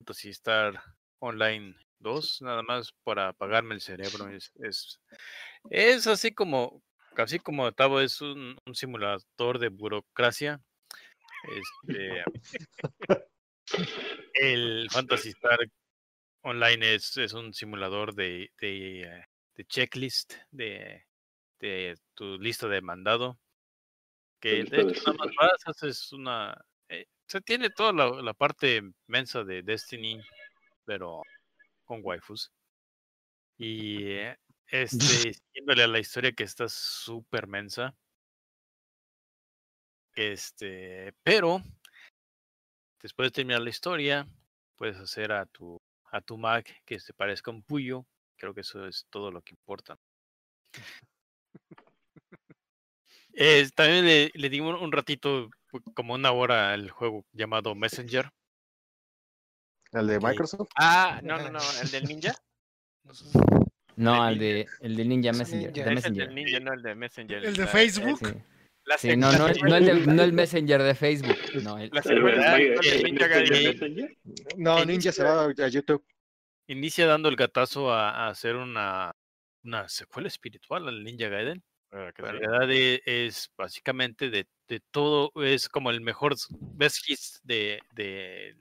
Fantasy 0.00 0.30
Star 0.30 0.82
Online 1.20 1.76
2, 2.00 2.42
nada 2.42 2.62
más 2.62 2.92
para 3.04 3.28
apagarme 3.28 3.74
el 3.74 3.80
cerebro. 3.80 4.28
Es, 4.34 4.52
es, 4.60 5.00
es 5.70 6.06
así 6.08 6.32
como, 6.32 6.82
casi 7.14 7.38
como 7.38 7.70
Tavo, 7.72 8.00
es 8.00 8.20
un, 8.20 8.58
un 8.66 8.74
simulador 8.74 9.58
de 9.60 9.68
burocracia 9.68 10.60
este, 11.44 12.24
el 14.34 14.88
Fantasy 14.90 15.30
Star 15.30 15.58
Online 16.42 16.94
es, 16.94 17.16
es 17.16 17.32
un 17.32 17.52
simulador 17.52 18.14
de, 18.14 18.50
de, 18.60 19.24
de 19.54 19.64
checklist 19.64 20.34
de, 20.50 21.04
de, 21.58 21.96
tu 22.14 22.38
lista 22.38 22.68
de 22.68 22.80
mandado. 22.80 23.38
Que 24.40 24.64
de 24.64 24.80
hecho 24.80 25.12
nada 25.12 25.30
más 25.38 25.52
haces 25.66 26.12
una. 26.12 26.56
Se 27.30 27.40
tiene 27.40 27.70
toda 27.70 27.92
la, 27.92 28.22
la, 28.22 28.34
parte 28.34 28.82
mensa 29.06 29.44
de 29.44 29.62
Destiny, 29.62 30.20
pero 30.84 31.22
con 31.84 32.00
waifus. 32.02 32.50
Y 33.56 34.02
eh, 34.14 34.36
este, 34.66 35.34
siguiéndole 35.34 35.84
a 35.84 35.86
la 35.86 36.00
historia 36.00 36.32
que 36.32 36.42
está 36.42 36.68
súper 36.68 37.46
mensa. 37.46 37.94
Este, 40.16 41.12
pero 41.22 41.62
después 43.00 43.28
de 43.28 43.30
terminar 43.30 43.62
la 43.62 43.70
historia, 43.70 44.26
puedes 44.74 44.96
hacer 44.96 45.30
a 45.30 45.46
tu 45.46 45.80
a 46.10 46.20
tu 46.20 46.36
Mac 46.36 46.82
que 46.84 46.98
se 46.98 47.14
parezca 47.14 47.52
un 47.52 47.62
puyo. 47.62 48.06
Creo 48.38 48.54
que 48.54 48.62
eso 48.62 48.88
es 48.88 49.06
todo 49.08 49.30
lo 49.30 49.40
que 49.42 49.54
importa. 49.54 49.96
también 53.76 54.04
le, 54.04 54.32
le 54.34 54.60
un, 54.60 54.90
ratito, 54.90 55.48
como 55.94 56.14
una 56.14 56.32
hora, 56.32 56.72
al 56.72 56.90
juego 56.90 57.24
llamado 57.32 57.74
Messenger. 57.74 58.30
¿El 59.92 60.06
de 60.06 60.20
Microsoft? 60.20 60.70
Ah, 60.76 61.20
no, 61.22 61.38
no, 61.38 61.50
no, 61.50 61.60
el 61.82 61.90
del 61.90 62.04
Ninja. 62.04 62.34
No, 63.96 64.28
el 64.28 64.38
de, 64.38 64.66
el 64.80 64.96
de 64.96 65.04
Ninja 65.04 65.32
Messenger. 65.32 65.72
De 65.72 65.94
Messenger. 65.94 66.28
El 66.28 66.34
Ninja, 66.34 66.60
no 66.60 66.72
el 66.72 66.82
de 66.82 66.94
Messenger. 66.94 67.44
¿El 67.44 67.56
de 67.56 67.66
Facebook? 67.66 68.20
Sí, 68.98 69.16
no, 69.16 69.30
no, 69.32 69.38
no, 69.38 69.76
el 69.76 70.16
no, 70.16 70.22
el 70.22 70.32
Messenger 70.32 70.82
de 70.82 70.94
Facebook. 70.94 71.36
No, 71.62 71.78
el, 71.78 71.90
no 74.56 74.84
Ninja 74.84 75.12
se 75.12 75.22
va 75.22 75.44
a 75.44 75.68
YouTube. 75.68 76.04
Inicia 76.66 77.06
dando 77.06 77.28
el 77.28 77.36
gatazo 77.36 77.92
a, 77.92 78.28
hacer 78.28 78.56
una, 78.56 79.14
una 79.64 79.88
secuela 79.88 80.28
espiritual 80.28 80.88
al 80.88 81.04
Ninja 81.04 81.28
Gaiden. 81.28 81.62
Ah, 81.92 82.10
la 82.16 82.32
verdad 82.32 82.68
es, 82.70 83.50
básicamente 83.56 84.30
de, 84.30 84.46
de, 84.70 84.80
todo, 84.90 85.32
es 85.42 85.68
como 85.68 85.90
el 85.90 86.00
mejor 86.00 86.34
best 86.48 87.08
hits 87.08 87.40
de, 87.42 87.80
de, 87.94 88.56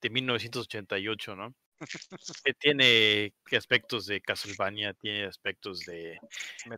de 0.00 0.10
1988, 0.10 1.36
¿no? 1.36 1.54
que 2.44 2.54
tiene 2.54 3.32
aspectos 3.56 4.06
de 4.06 4.20
Castlevania, 4.20 4.94
tiene 4.94 5.24
aspectos 5.24 5.80
de, 5.80 6.18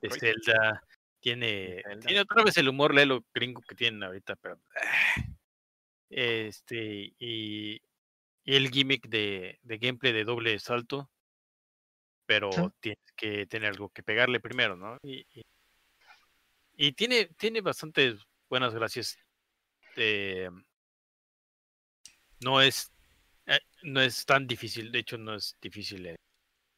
de 0.01 0.11
Zelda, 0.11 0.83
tiene, 1.21 1.83
tiene 2.05 2.21
otra 2.21 2.43
vez 2.43 2.57
el 2.57 2.69
humor 2.69 2.95
lelo 2.95 3.25
gringo 3.33 3.63
que 3.63 3.75
tienen 3.75 4.03
ahorita, 4.03 4.37
pero. 4.37 4.59
Este, 6.15 7.15
y, 7.19 7.81
y 8.45 8.55
el 8.55 8.69
gimmick 8.69 9.09
de, 9.09 9.59
de, 9.63 9.79
gameplay 9.79 10.13
de 10.13 10.25
doble 10.25 10.59
salto, 10.59 11.11
pero 12.27 12.51
tienes 12.81 13.13
que 13.17 13.47
tener 13.47 13.71
algo 13.71 13.89
que 13.89 14.03
pegarle 14.03 14.39
primero, 14.39 14.77
¿no? 14.77 14.99
Y, 15.03 15.27
y, 16.77 16.93
tiene, 16.93 17.31
tiene 17.39 17.63
bastante 17.63 18.19
buenas 18.53 18.75
gracias. 18.75 19.19
Eh, 19.97 20.51
no 22.41 22.61
es 22.61 22.93
eh, 23.47 23.59
no 23.85 24.03
es 24.03 24.27
tan 24.27 24.47
difícil, 24.47 24.93
de 24.93 24.99
hecho 24.99 25.17
no 25.17 25.35
es 25.35 25.57
difícil 25.59 26.05
en 26.05 26.17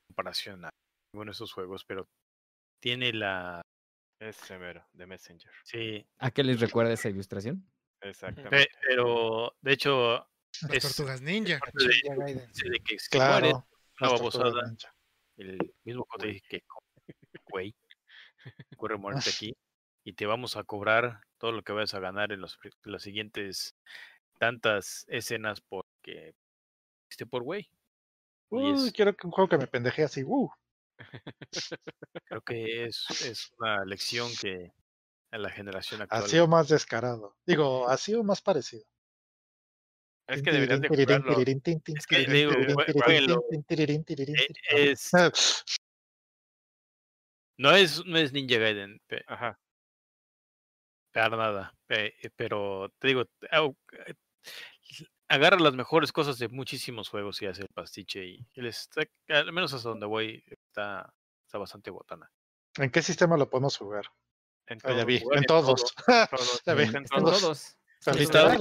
comparación 0.07 0.65
a 0.65 0.71
bueno, 1.13 1.33
esos 1.33 1.53
juegos, 1.53 1.85
pero 1.85 2.07
tiene 2.81 3.13
la 3.13 3.61
es 4.21 4.37
severo, 4.37 4.87
de 4.93 5.07
Messenger. 5.07 5.51
Sí. 5.65 6.07
¿A 6.19 6.31
qué 6.31 6.45
les 6.45 6.61
recuerda 6.61 6.93
esa 6.93 7.09
ilustración? 7.09 7.69
Exactamente. 8.01 8.69
Pero, 8.87 9.57
de 9.61 9.73
hecho. 9.73 10.29
Las 10.69 10.83
tortugas 10.83 11.23
ninja. 11.23 11.59
De, 11.75 12.81
que 12.85 12.97
claro. 13.11 13.67
Una 14.01 14.77
El 15.37 15.59
mismo 15.83 16.07
que 16.21 16.41
que 16.49 16.65
güey. 17.51 17.75
Ocurre 18.75 18.97
muerte 18.97 19.31
aquí. 19.31 19.57
Y 20.05 20.13
te 20.13 20.27
vamos 20.27 20.57
a 20.57 20.63
cobrar 20.63 21.21
todo 21.45 21.53
lo 21.53 21.63
que 21.63 21.75
vayas 21.75 21.93
a 21.93 22.01
ganar 22.01 22.33
en 22.33 22.41
los, 22.41 22.59
las 22.85 23.03
siguientes 23.03 23.77
tantas 24.39 25.05
escenas 25.09 25.61
porque 25.61 26.35
hiciste 27.07 27.27
por 27.27 27.43
güey. 27.43 27.69
Uy, 28.49 28.91
quiero 28.93 29.15
que 29.15 29.27
un 29.27 29.31
juego 29.31 29.51
que 29.51 29.59
me 29.59 29.67
pendeje 29.67 30.05
así. 30.05 30.25
Uh. 30.25 30.49
Creo 32.25 32.41
que 32.41 32.87
es, 32.87 33.05
es 33.27 33.53
una 33.59 33.85
lección 33.85 34.31
que 34.41 34.73
a 35.33 35.37
la 35.37 35.51
generación 35.51 36.01
actual. 36.01 36.25
Ha 36.25 36.29
sido 36.29 36.49
más 36.49 36.71
descarado. 36.71 37.37
Digo, 37.45 37.91
ha 37.91 37.99
sido 37.99 38.25
más 38.25 38.41
parecido. 38.41 38.87
Es 40.27 40.43
que 40.43 40.51
deberían 40.51 40.81
de 40.81 40.89
jugarlo. 40.89 41.45
Es 41.85 42.07
que 42.07 42.25
digo, 42.25 42.53
es, 44.71 45.11
no 47.59 47.73
es, 47.73 48.03
no 48.07 48.17
es 48.17 48.33
Ninja 48.33 48.57
Gaiden. 48.57 48.99
Ajá. 49.27 49.61
Para 51.15 51.37
nada. 51.37 51.73
Pero 52.37 52.93
te 52.99 53.09
digo, 53.09 53.25
agarra 55.29 55.59
las 55.59 55.75
mejores 55.75 56.11
cosas 56.11 56.39
de 56.39 56.49
muchísimos 56.49 57.09
juegos 57.09 57.41
y 57.41 57.47
hace 57.47 57.63
el 57.63 57.69
pastiche 57.69 58.25
y 58.27 58.47
al 59.29 59.53
menos 59.53 59.73
hasta 59.73 59.89
donde 59.89 60.07
voy 60.07 60.45
está, 60.49 61.15
está 61.47 61.59
bastante 61.59 61.91
botana. 61.91 62.29
¿En 62.79 62.91
qué 62.91 63.01
sistema 63.01 63.37
lo 63.37 63.49
podemos 63.49 63.77
jugar? 63.77 64.07
En, 64.67 64.79
en 64.83 65.45
todos. 65.45 65.95
en 66.67 67.05
todos. 67.05 67.77
Está, 68.07 68.57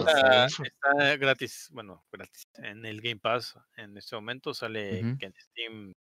gratis, 1.18 1.70
bueno, 1.72 2.06
gratis. 2.12 2.48
En 2.56 2.86
el 2.86 3.02
Game 3.02 3.20
Pass, 3.20 3.58
en 3.78 3.98
este 3.98 4.16
momento 4.16 4.54
sale 4.54 5.00
en 5.00 5.34
Steam 5.38 5.94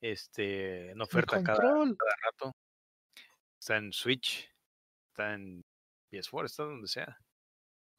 este, 0.00 0.92
en 0.92 1.00
oferta 1.00 1.42
cada, 1.42 1.60
rato. 1.60 2.54
Está 3.58 3.78
en 3.78 3.92
Switch, 3.92 4.48
está 5.08 5.34
en 5.34 5.64
PS4, 6.12 6.44
está 6.44 6.62
donde 6.64 6.88
sea. 6.88 7.18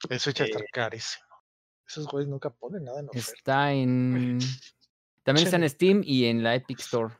El 0.09 0.19
Switch 0.19 0.41
está 0.41 0.59
eh 0.59 0.65
carísimo. 0.71 1.25
Esos 1.87 2.07
güeyes 2.07 2.29
nunca 2.29 2.49
ponen 2.49 2.83
nada 2.83 2.99
en 2.99 3.09
oferta. 3.09 3.31
Está 3.37 3.73
en. 3.73 4.39
También 5.23 5.47
está 5.47 5.57
en 5.57 5.69
Steam 5.69 6.01
y 6.03 6.25
en 6.25 6.43
la 6.43 6.55
Epic 6.55 6.79
Store. 6.79 7.13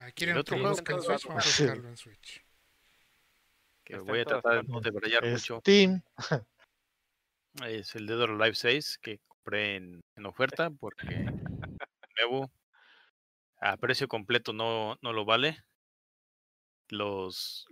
Ah, 0.00 0.10
¿Quieren 0.12 0.36
otro 0.36 0.56
juego 0.56 0.70
en 0.70 0.76
Switch? 0.76 0.88
Vamos 0.88 1.26
a 1.26 1.34
buscarlo 1.34 1.88
en 1.88 1.96
Switch. 1.96 2.44
Que 3.84 3.98
voy 3.98 4.20
a 4.20 4.24
tratar 4.24 4.62
de 4.62 4.72
no 4.72 4.80
debrayar 4.80 5.26
mucho. 5.26 5.60
Steam. 5.60 6.02
Es 7.64 7.94
el 7.94 8.06
Dead 8.06 8.20
or 8.20 8.30
Alive 8.30 8.54
6 8.54 8.98
que 8.98 9.20
compré 9.28 9.76
en, 9.76 10.00
en 10.16 10.26
oferta 10.26 10.70
porque 10.70 11.26
nuevo 12.16 12.50
a 13.60 13.76
precio 13.76 14.08
completo 14.08 14.52
no, 14.52 14.98
no 15.02 15.12
lo 15.12 15.24
vale. 15.24 15.64
Los 16.88 17.66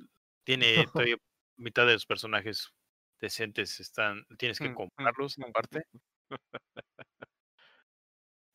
tiene 0.44 0.86
todavía 0.92 1.16
mitad 1.56 1.86
de 1.86 1.94
los 1.94 2.06
personajes 2.06 2.72
decentes 3.20 3.78
están, 3.80 4.26
tienes 4.36 4.58
que 4.58 4.68
mm, 4.68 4.72
mm, 4.72 4.74
comprarlos 4.74 5.38
mm, 5.38 5.44
aparte. 5.44 5.86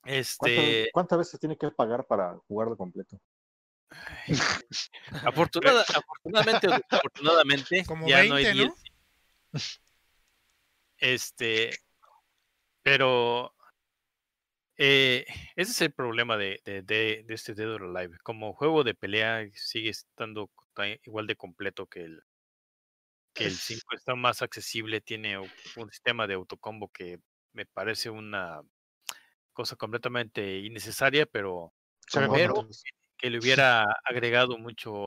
Este. 0.03 0.89
¿Cuántas 0.93 1.17
veces 1.17 1.39
tiene 1.39 1.57
que 1.57 1.69
pagar 1.71 2.05
para 2.05 2.37
jugarlo 2.47 2.77
completo? 2.77 3.19
afortunadamente, 5.25 6.67
afortunadamente, 6.89 7.83
ya 8.05 8.23
no 8.25 8.35
hay 8.35 8.69
Este, 10.97 11.71
pero 12.83 13.53
eh, 14.77 15.25
ese 15.55 15.71
es 15.71 15.81
el 15.81 15.91
problema 15.93 16.37
de, 16.37 16.61
de, 16.65 16.81
de, 16.83 17.25
este 17.29 17.53
Dead 17.53 17.69
or 17.69 17.83
Alive. 17.83 18.17
Como 18.23 18.53
juego 18.53 18.83
de 18.83 18.93
pelea 18.93 19.45
sigue 19.53 19.89
estando 19.89 20.49
igual 21.03 21.27
de 21.27 21.35
completo 21.35 21.87
que 21.87 22.03
el, 22.03 22.23
que 23.37 23.45
el 23.45 23.53
5. 23.53 23.95
Está 23.95 24.15
más 24.15 24.41
accesible, 24.41 25.01
tiene 25.01 25.37
un 25.37 25.91
sistema 25.91 26.27
de 26.27 26.33
autocombo 26.33 26.89
que 26.89 27.19
me 27.53 27.65
parece 27.65 28.09
una 28.09 28.61
cosa 29.53 29.75
completamente 29.75 30.59
innecesaria, 30.59 31.25
pero, 31.25 31.73
que 33.17 33.29
le 33.29 33.39
hubiera 33.41 33.83
agregado 34.03 34.57
mucho 34.57 35.05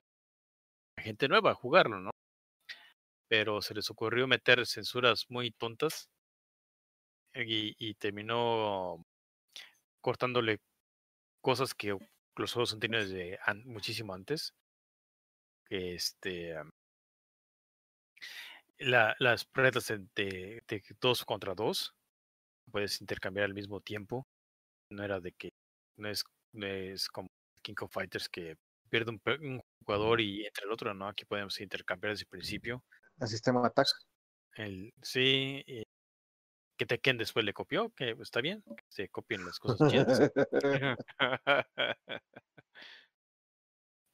a 0.96 1.02
gente 1.02 1.28
nueva 1.28 1.52
a 1.52 1.54
jugarlo, 1.54 2.00
¿no? 2.00 2.10
Pero 3.28 3.62
se 3.62 3.74
les 3.74 3.90
ocurrió 3.90 4.26
meter 4.26 4.66
censuras 4.66 5.26
muy 5.28 5.50
tontas 5.52 6.08
y, 7.34 7.74
y 7.78 7.94
terminó 7.94 9.04
cortándole 10.00 10.58
cosas 11.40 11.74
que 11.74 11.96
los 12.36 12.52
juegos 12.52 12.72
han 12.72 12.80
tenido 12.80 13.02
desde 13.02 13.38
muchísimo 13.64 14.14
antes. 14.14 14.54
Que 15.66 15.94
este. 15.94 16.56
La, 18.80 19.14
las 19.18 19.44
pruebas 19.44 19.88
de, 19.88 20.62
de, 20.66 20.82
dos 21.00 21.24
contra 21.24 21.54
dos 21.54 21.94
puedes 22.70 23.00
intercambiar 23.00 23.44
al 23.44 23.54
mismo 23.54 23.80
tiempo. 23.80 24.26
No 24.90 25.04
era 25.04 25.20
de 25.20 25.32
que. 25.32 25.50
No 25.96 26.08
es, 26.08 26.24
no 26.52 26.66
es 26.66 27.08
como 27.08 27.28
King 27.62 27.74
of 27.80 27.92
Fighters 27.92 28.28
que 28.28 28.56
pierde 28.88 29.10
un, 29.10 29.60
jugador 29.84 30.20
y 30.20 30.46
entre 30.46 30.64
el 30.64 30.72
otro, 30.72 30.94
¿no? 30.94 31.08
Aquí 31.08 31.24
podemos 31.24 31.60
intercambiar 31.60 32.12
desde 32.12 32.22
el 32.22 32.28
principio. 32.28 32.82
El 33.20 33.28
sistema 33.28 33.60
de 33.60 33.66
ataque. 33.68 33.90
El, 34.56 34.92
sí, 35.02 35.64
que 36.76 36.86
Tekken 36.86 37.18
después 37.18 37.44
le 37.44 37.52
copió, 37.52 37.90
que 37.90 38.16
está 38.20 38.40
bien, 38.40 38.62
que 38.62 38.84
se 38.88 39.08
copien 39.10 39.44
las 39.44 39.58
cosas 39.58 39.92
chidas. 39.92 40.32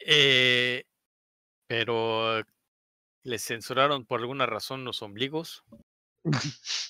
eh, 0.01 0.85
pero 1.69 2.43
le 3.27 3.39
censuraron 3.41 4.07
por 4.07 4.21
alguna 4.21 4.47
razón 4.47 4.85
los 4.85 5.03
ombligos. 5.03 5.65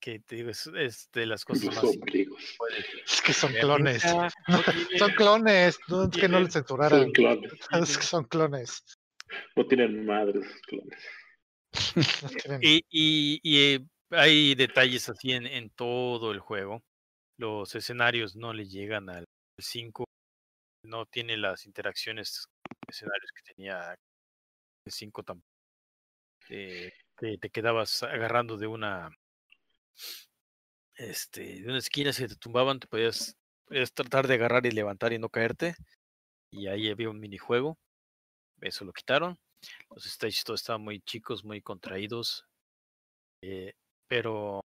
que 0.00 0.20
te 0.20 0.36
digo, 0.36 0.50
es, 0.50 1.10
de 1.12 1.26
las 1.26 1.44
cosas 1.44 1.74
más. 1.74 1.84
Es 3.06 3.22
que 3.22 3.32
son 3.32 3.52
clones. 3.54 4.02
son 4.02 5.10
clones. 5.16 5.78
No 5.88 6.04
es 6.04 6.10
que 6.10 6.28
no 6.28 6.40
le 6.40 6.50
censuraron. 6.50 7.02
Son 7.02 7.12
clones. 7.12 7.52
Es 7.82 7.98
que 7.98 8.04
son 8.04 8.24
clones. 8.24 8.82
No 9.56 9.66
tienen 9.66 10.04
madres 10.04 10.46
clones. 10.66 11.06
y, 12.60 12.84
y, 12.90 13.40
y 13.42 13.74
eh, 13.74 13.86
hay 14.10 14.54
detalles 14.54 15.08
así 15.08 15.32
en, 15.32 15.46
en 15.46 15.70
todo 15.70 16.32
el 16.32 16.40
juego. 16.40 16.82
Los 17.38 17.74
escenarios 17.74 18.36
no 18.36 18.52
le 18.52 18.66
llegan 18.66 19.08
al 19.08 19.24
5. 19.58 20.04
No 20.84 21.06
tiene 21.06 21.36
las 21.36 21.64
interacciones 21.66 22.44
escenarios 22.88 23.30
que 23.32 23.54
tenía 23.54 23.94
el 24.86 24.92
5 24.92 25.22
tampoco. 25.22 25.49
Eh, 26.50 26.92
te, 27.16 27.38
te, 27.38 27.50
quedabas 27.50 28.02
agarrando 28.02 28.56
de 28.56 28.66
una 28.66 29.10
este 30.96 31.60
de 31.60 31.68
una 31.68 31.78
esquina 31.78 32.12
si 32.12 32.26
te 32.26 32.34
tumbaban 32.34 32.80
te 32.80 32.88
podías, 32.88 33.36
podías, 33.66 33.92
tratar 33.92 34.26
de 34.26 34.34
agarrar 34.34 34.66
y 34.66 34.72
levantar 34.72 35.12
y 35.12 35.18
no 35.18 35.28
caerte 35.28 35.76
y 36.50 36.66
ahí 36.66 36.90
había 36.90 37.08
un 37.08 37.20
minijuego 37.20 37.78
eso 38.60 38.84
lo 38.84 38.92
quitaron 38.92 39.38
los 39.90 40.04
stages 40.04 40.44
todos 40.44 40.60
estaban 40.60 40.82
muy 40.82 41.00
chicos 41.00 41.44
muy 41.44 41.62
contraídos 41.62 42.44
eh, 43.42 43.72
pero 44.08 44.64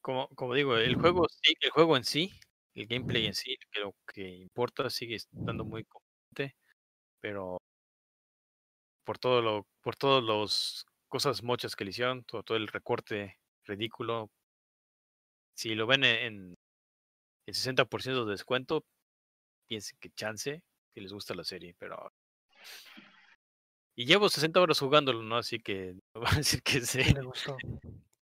como, 0.00 0.28
como 0.28 0.54
digo, 0.54 0.76
el 0.76 0.96
juego 0.96 1.26
sí, 1.28 1.54
el 1.60 1.70
juego 1.70 1.96
en 1.96 2.04
sí, 2.04 2.32
el 2.74 2.86
gameplay 2.86 3.26
en 3.26 3.34
sí, 3.34 3.56
que 3.70 3.80
lo 3.80 3.94
que 4.12 4.28
importa 4.28 4.88
sigue 4.90 5.16
estando 5.16 5.64
muy 5.64 5.84
competente, 5.84 6.56
pero 7.20 7.58
por 9.10 9.18
todo 9.18 9.42
lo, 9.42 9.66
por 9.80 9.96
todas 9.96 10.22
las 10.22 10.86
cosas 11.08 11.42
mochas 11.42 11.74
que 11.74 11.84
le 11.84 11.90
hicieron, 11.90 12.22
todo, 12.22 12.44
todo 12.44 12.56
el 12.56 12.68
recorte 12.68 13.40
ridículo, 13.64 14.30
si 15.52 15.74
lo 15.74 15.88
ven 15.88 16.04
en 16.04 16.56
el 17.44 17.54
60% 17.54 18.24
de 18.24 18.30
descuento, 18.30 18.84
piensen 19.66 19.98
que 19.98 20.10
chance, 20.10 20.62
que 20.94 21.00
les 21.00 21.12
gusta 21.12 21.34
la 21.34 21.42
serie, 21.42 21.74
pero 21.76 22.12
y 23.96 24.06
llevo 24.06 24.28
60 24.28 24.60
horas 24.60 24.78
jugándolo, 24.78 25.24
¿no? 25.24 25.38
Así 25.38 25.58
que 25.58 25.94
no 26.14 26.20
voy 26.20 26.30
a 26.30 26.36
decir 26.36 26.62
que. 26.62 26.80
Me 27.12 27.24
gustó. 27.24 27.56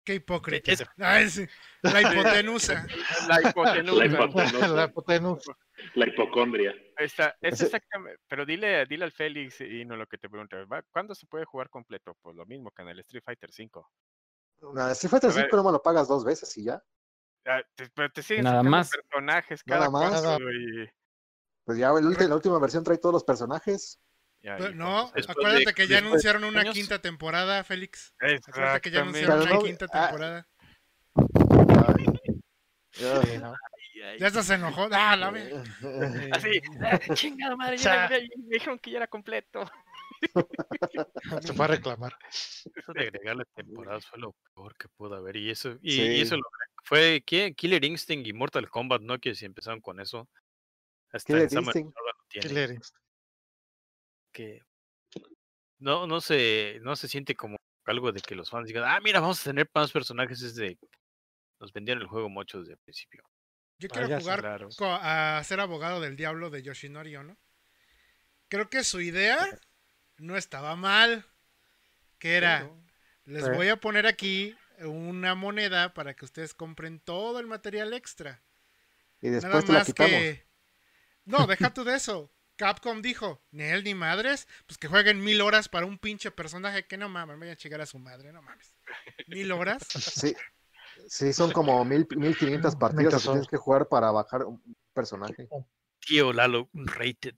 Qué 0.08 0.16
hipócrita. 0.16 0.72
Ah, 1.00 1.20
La 1.82 2.02
hipotenusa. 2.02 2.88
La 3.28 3.42
hipotenusa. 3.42 4.68
La 4.70 4.86
hipotenusa. 4.86 5.58
La 5.96 6.08
hipocondria. 6.08 6.74
Está, 6.98 7.36
es 7.42 7.62
exactamente, 7.62 8.22
pero 8.26 8.46
dile, 8.46 8.86
dile 8.86 9.04
al 9.04 9.12
Félix 9.12 9.60
y 9.60 9.84
no 9.84 9.98
lo 9.98 10.08
que 10.08 10.18
te 10.18 10.30
pregunto, 10.30 10.56
¿cuándo 10.92 11.14
se 11.14 11.28
puede 11.28 11.44
jugar 11.44 11.70
completo? 11.70 12.16
Pues 12.22 12.38
lo 12.38 12.46
mismo 12.46 12.72
que 12.72 12.84
en 12.84 12.88
el 12.88 13.00
Street 13.00 13.22
Fighter 13.22 13.52
5. 13.52 13.92
No, 14.74 14.90
Street 14.92 15.12
Fighter 15.12 15.32
5 15.34 15.58
no 15.58 15.64
me 15.66 15.72
lo 15.74 15.82
pagas 15.82 16.08
dos 16.08 16.24
veces 16.24 16.58
y 16.58 16.64
ya. 16.64 16.82
Ah, 17.46 17.62
pero 17.94 18.10
te 18.10 18.24
siguen 18.24 18.46
Nada 18.46 18.64
más. 18.64 18.90
personajes 18.90 19.62
cada 19.62 19.90
Nada 19.90 19.92
más. 19.92 20.40
Y... 20.40 20.90
Pues 21.66 21.78
ya 21.78 21.90
la 21.92 22.36
última 22.36 22.60
versión 22.60 22.86
trae 22.86 22.98
todos 22.98 23.12
los 23.12 23.26
personajes 23.26 24.00
no, 24.76 25.12
acuérdate 25.28 25.74
que 25.74 25.88
ya 25.88 25.98
anunciaron 26.00 26.44
una 26.44 26.72
quinta 26.72 27.00
temporada, 27.00 27.64
Félix. 27.64 28.14
Acuérdate 28.20 28.82
que 28.82 28.92
ya 28.92 29.02
anunciaron 29.02 29.42
una 29.42 29.60
quinta 29.60 29.86
ah, 29.92 30.08
temporada. 30.08 30.48
ya, 34.20 34.44
se 34.44 34.54
enojó. 34.54 34.88
Ah, 34.92 35.16
la 35.16 35.28
Así, 36.32 36.62
ah, 36.82 37.00
chingada 37.14 37.56
madre, 37.56 37.78
ya 37.78 38.10
me, 38.10 38.30
dijeron 38.48 38.80
que 38.80 38.92
ya 38.92 38.98
era 38.98 39.08
completo. 39.08 39.70
se 41.42 41.54
fue 41.54 41.66
a 41.66 41.68
reclamar. 41.68 42.18
Eso 42.30 42.94
de 42.94 43.02
agregarle 43.02 43.44
temporadas 43.54 44.06
fue 44.06 44.20
lo 44.20 44.34
peor 44.56 44.76
que 44.78 44.88
pudo 44.90 45.16
haber. 45.16 45.36
Y 45.36 45.52
eso, 45.52 45.78
y, 45.82 46.22
eso 46.22 46.38
fue 46.84 47.24
¿qué? 47.26 47.54
Killer 47.54 47.84
Instinct 47.84 48.26
y 48.28 48.34
Mortal 48.34 48.70
Kombat, 48.70 49.02
¿no? 49.02 49.20
Que 49.20 49.36
si 49.36 49.46
empezaron 49.46 49.82
con 49.82 50.00
eso. 50.00 50.28
Hasta 51.12 51.34
Killer 51.34 51.50
Instinct. 51.52 51.96
Killer 52.30 52.72
Instinct 52.72 53.07
que 54.38 54.64
no, 55.80 56.06
no 56.06 56.22
se, 56.22 56.80
no 56.84 56.96
se 56.96 57.08
siente 57.08 57.36
como 57.36 57.58
algo 57.86 58.12
de 58.12 58.22
que 58.22 58.36
los 58.36 58.52
fans 58.52 58.68
digan, 58.68 58.84
ah, 58.86 59.00
mira, 59.02 59.20
vamos 59.20 59.42
a 59.42 59.46
tener 59.46 59.68
más 59.74 59.92
personajes 59.92 60.40
desde... 60.42 60.78
Nos 61.60 61.74
vendieron 61.74 62.04
el 62.04 62.08
juego 62.08 62.30
mucho 62.30 62.60
desde 62.60 62.74
el 62.74 62.78
principio. 62.78 63.24
Yo 63.80 63.90
quiero 63.90 64.20
jugar 64.20 64.68
a 65.02 65.44
ser 65.44 65.60
abogado 65.60 66.00
del 66.02 66.16
diablo 66.16 66.52
de 66.52 66.62
Yoshinori 66.62 67.14
¿no? 67.14 67.36
Creo 68.48 68.70
que 68.70 68.84
su 68.84 69.02
idea 69.02 69.40
no 70.18 70.38
estaba 70.38 70.76
mal. 70.76 71.26
Que 72.20 72.36
era, 72.36 72.70
les 73.26 73.50
voy 73.50 73.70
a 73.70 73.78
poner 73.78 74.06
aquí 74.06 74.56
una 74.80 75.34
moneda 75.34 75.96
para 75.96 76.16
que 76.16 76.26
ustedes 76.26 76.54
compren 76.54 77.00
todo 77.00 77.40
el 77.40 77.48
material 77.48 77.94
extra. 77.94 78.44
Y 79.20 79.30
después 79.30 79.66
te 79.66 79.74
la 79.74 79.84
quitamos. 79.84 80.22
No, 81.26 81.48
deja 81.48 81.74
tú 81.74 81.84
de 81.84 81.96
eso. 81.96 82.32
Capcom 82.58 83.02
dijo, 83.02 83.42
ni 83.52 83.64
él 83.64 83.84
ni 83.84 83.94
madres, 83.94 84.48
pues 84.66 84.78
que 84.78 84.88
jueguen 84.88 85.24
mil 85.24 85.42
horas 85.42 85.70
para 85.70 85.86
un 85.86 85.98
pinche 85.98 86.32
personaje 86.32 86.86
que 86.86 86.98
no 86.98 87.08
mames, 87.08 87.40
vaya 87.40 87.54
a 87.54 87.56
llegar 87.56 87.82
a 87.82 87.86
su 87.86 88.00
madre, 88.00 88.34
no 88.34 88.42
mames. 88.42 88.76
¿Mil 89.28 89.52
horas? 89.52 89.84
Sí, 89.90 90.36
sí 91.08 91.34
son 91.34 91.52
como 91.52 91.86
mil, 91.86 92.08
mil 92.18 92.36
quinientas 92.36 92.76
partidas 92.76 93.24
que 93.24 93.30
tienes 93.30 93.48
que 93.48 93.58
jugar 93.58 93.88
para 93.88 94.12
bajar 94.12 94.44
un 94.44 94.62
personaje. 94.94 95.48
Tío 96.00 96.34
Lalo, 96.34 96.70
rated. 96.74 97.36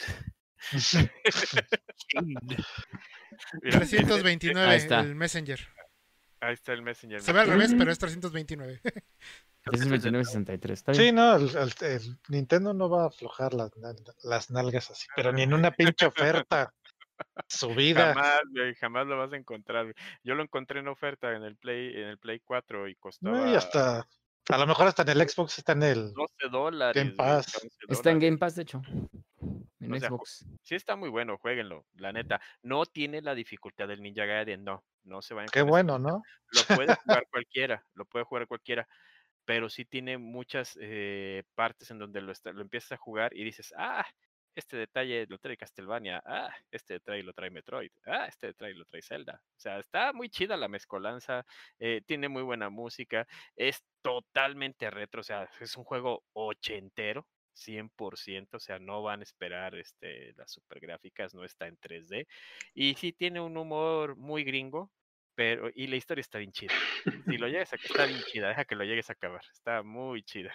329 3.62 4.76
el 5.00 5.16
Messenger. 5.16 5.60
Ahí 6.42 6.54
está 6.54 6.74
el 6.74 6.82
Messenger. 6.82 7.22
Se 7.22 7.34
ve 7.34 7.42
al 7.42 7.48
revés, 7.48 7.74
pero 7.78 7.92
es 7.92 8.00
329. 8.00 8.82
329.63. 9.72 10.94
Sí, 10.94 11.12
no, 11.12 11.36
el, 11.36 12.18
Nintendo 12.30 12.74
no 12.74 12.90
va 12.90 13.04
a 13.04 13.08
aflojar 13.08 13.54
las, 13.54 13.72
las 14.24 14.52
nalgas 14.52 14.92
así, 14.92 15.08
pero 15.16 15.32
ni 15.32 15.44
en 15.44 15.54
una 15.54 15.72
pinche 15.72 16.06
oferta. 16.06 16.74
Subida. 17.48 18.14
Jamás, 18.14 18.42
jamás 18.80 19.08
lo 19.08 19.18
vas 19.18 19.34
a 19.34 19.38
encontrar. 19.38 19.94
Yo 20.24 20.36
lo 20.36 20.44
encontré 20.44 20.80
en 20.80 20.88
oferta 20.88 21.36
en 21.36 21.44
el 21.44 21.58
Play, 21.58 21.94
en 21.96 22.08
el 22.08 22.18
Play 22.18 22.40
4 22.40 22.88
y 22.88 22.96
costaba. 22.96 23.50
y 23.50 23.56
hasta, 23.56 24.08
a 24.50 24.58
lo 24.58 24.68
mejor 24.68 24.88
hasta 24.88 25.04
en 25.04 25.10
el 25.10 25.30
Xbox 25.30 25.60
está 25.60 25.74
en 25.74 25.84
el 25.84 26.14
12 26.14 26.34
dólares. 26.52 27.04
Game 27.04 27.16
Pass. 27.16 27.68
Está 27.88 28.12
en 28.12 28.20
Game 28.20 28.38
Pass, 28.38 28.56
de 28.56 28.64
hecho. 28.64 28.82
En 29.80 30.00
Xbox. 30.00 30.46
Sí 30.62 30.76
está 30.76 30.96
muy 30.96 31.10
bueno, 31.10 31.38
jueguenlo, 31.38 31.86
la 31.96 32.12
neta. 32.12 32.42
No 32.62 32.86
tiene 32.86 33.22
la 33.22 33.36
dificultad 33.36 33.88
del 33.88 34.02
Ninja 34.02 34.26
Gaiden, 34.26 34.64
no. 34.64 34.84
No 35.04 35.22
se 35.22 35.34
vayan. 35.34 35.50
Qué 35.52 35.62
bueno, 35.62 35.98
¿no? 35.98 36.22
Lo 36.52 36.76
puede 36.76 36.96
jugar 36.96 37.28
cualquiera, 37.32 37.86
lo 37.96 38.06
puede 38.06 38.26
jugar 38.26 38.48
cualquiera 38.48 38.88
pero 39.46 39.70
sí 39.70 39.86
tiene 39.86 40.18
muchas 40.18 40.78
eh, 40.82 41.44
partes 41.56 41.92
en 41.92 42.00
donde 42.00 42.22
lo, 42.22 42.34
lo 42.54 42.62
empiezas 42.62 42.94
a 42.94 42.98
jugar 42.98 43.36
y 43.36 43.44
dices, 43.44 43.74
ah, 43.78 44.06
este 44.56 44.78
detalle 44.78 45.26
lo 45.28 45.38
trae 45.40 45.58
Castlevania, 45.58 46.22
ah, 46.26 46.54
este 46.72 46.96
detalle 46.96 47.24
lo 47.24 47.34
trae 47.34 47.50
Metroid, 47.50 47.92
ah, 48.06 48.26
este 48.28 48.48
detalle 48.48 48.76
lo 48.76 48.86
trae 48.86 49.02
Zelda. 49.02 49.42
O 49.58 49.60
sea, 49.60 49.80
está 49.80 50.14
muy 50.14 50.30
chida 50.30 50.58
la 50.58 50.68
mezcolanza, 50.68 51.46
eh, 51.80 52.02
tiene 52.06 52.30
muy 52.30 52.44
buena 52.44 52.70
música, 52.70 53.28
es 53.56 53.84
totalmente 54.02 54.90
retro, 54.92 55.22
o 55.22 55.24
sea, 55.24 55.50
es 55.60 55.76
un 55.78 55.84
juego 55.84 56.24
ochentero, 56.34 57.28
100%, 57.56 58.58
o 58.58 58.60
sea, 58.60 58.80
no 58.80 59.02
van 59.04 59.22
a 59.22 59.24
esperar 59.24 59.76
este, 59.76 60.34
las 60.36 60.52
super 60.52 60.80
gráficas, 60.80 61.34
no 61.34 61.44
está 61.44 61.68
en 61.68 61.78
3D. 61.78 62.28
Y 62.74 62.96
sí 62.96 63.12
tiene 63.14 63.42
un 63.42 63.58
humor 63.58 64.16
muy 64.16 64.44
gringo, 64.44 64.92
pero, 65.40 65.70
y 65.74 65.88
la 65.88 65.96
historia 65.96 66.20
está 66.20 66.38
bien 66.38 66.52
chida. 66.52 66.74
Si 67.26 67.38
lo 67.38 67.48
llegues 67.48 67.72
a 67.72 67.78
está 67.78 68.06
bien 68.06 68.22
chida, 68.24 68.50
deja 68.50 68.66
que 68.66 68.76
lo 68.76 68.84
llegues 68.84 69.10
a 69.10 69.14
acabar. 69.14 69.42
Está 69.54 69.84
muy 69.84 70.22
chida. 70.22 70.54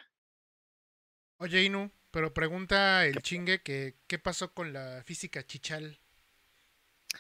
Oye, 1.39 1.63
Inu, 1.63 1.91
pero 2.11 2.35
pregunta 2.35 3.07
el 3.07 3.23
chingue 3.23 3.63
que 3.63 3.95
qué 4.07 4.19
pasó 4.19 4.53
con 4.53 4.75
la 4.75 5.03
física 5.03 5.43
chichal. 5.43 5.99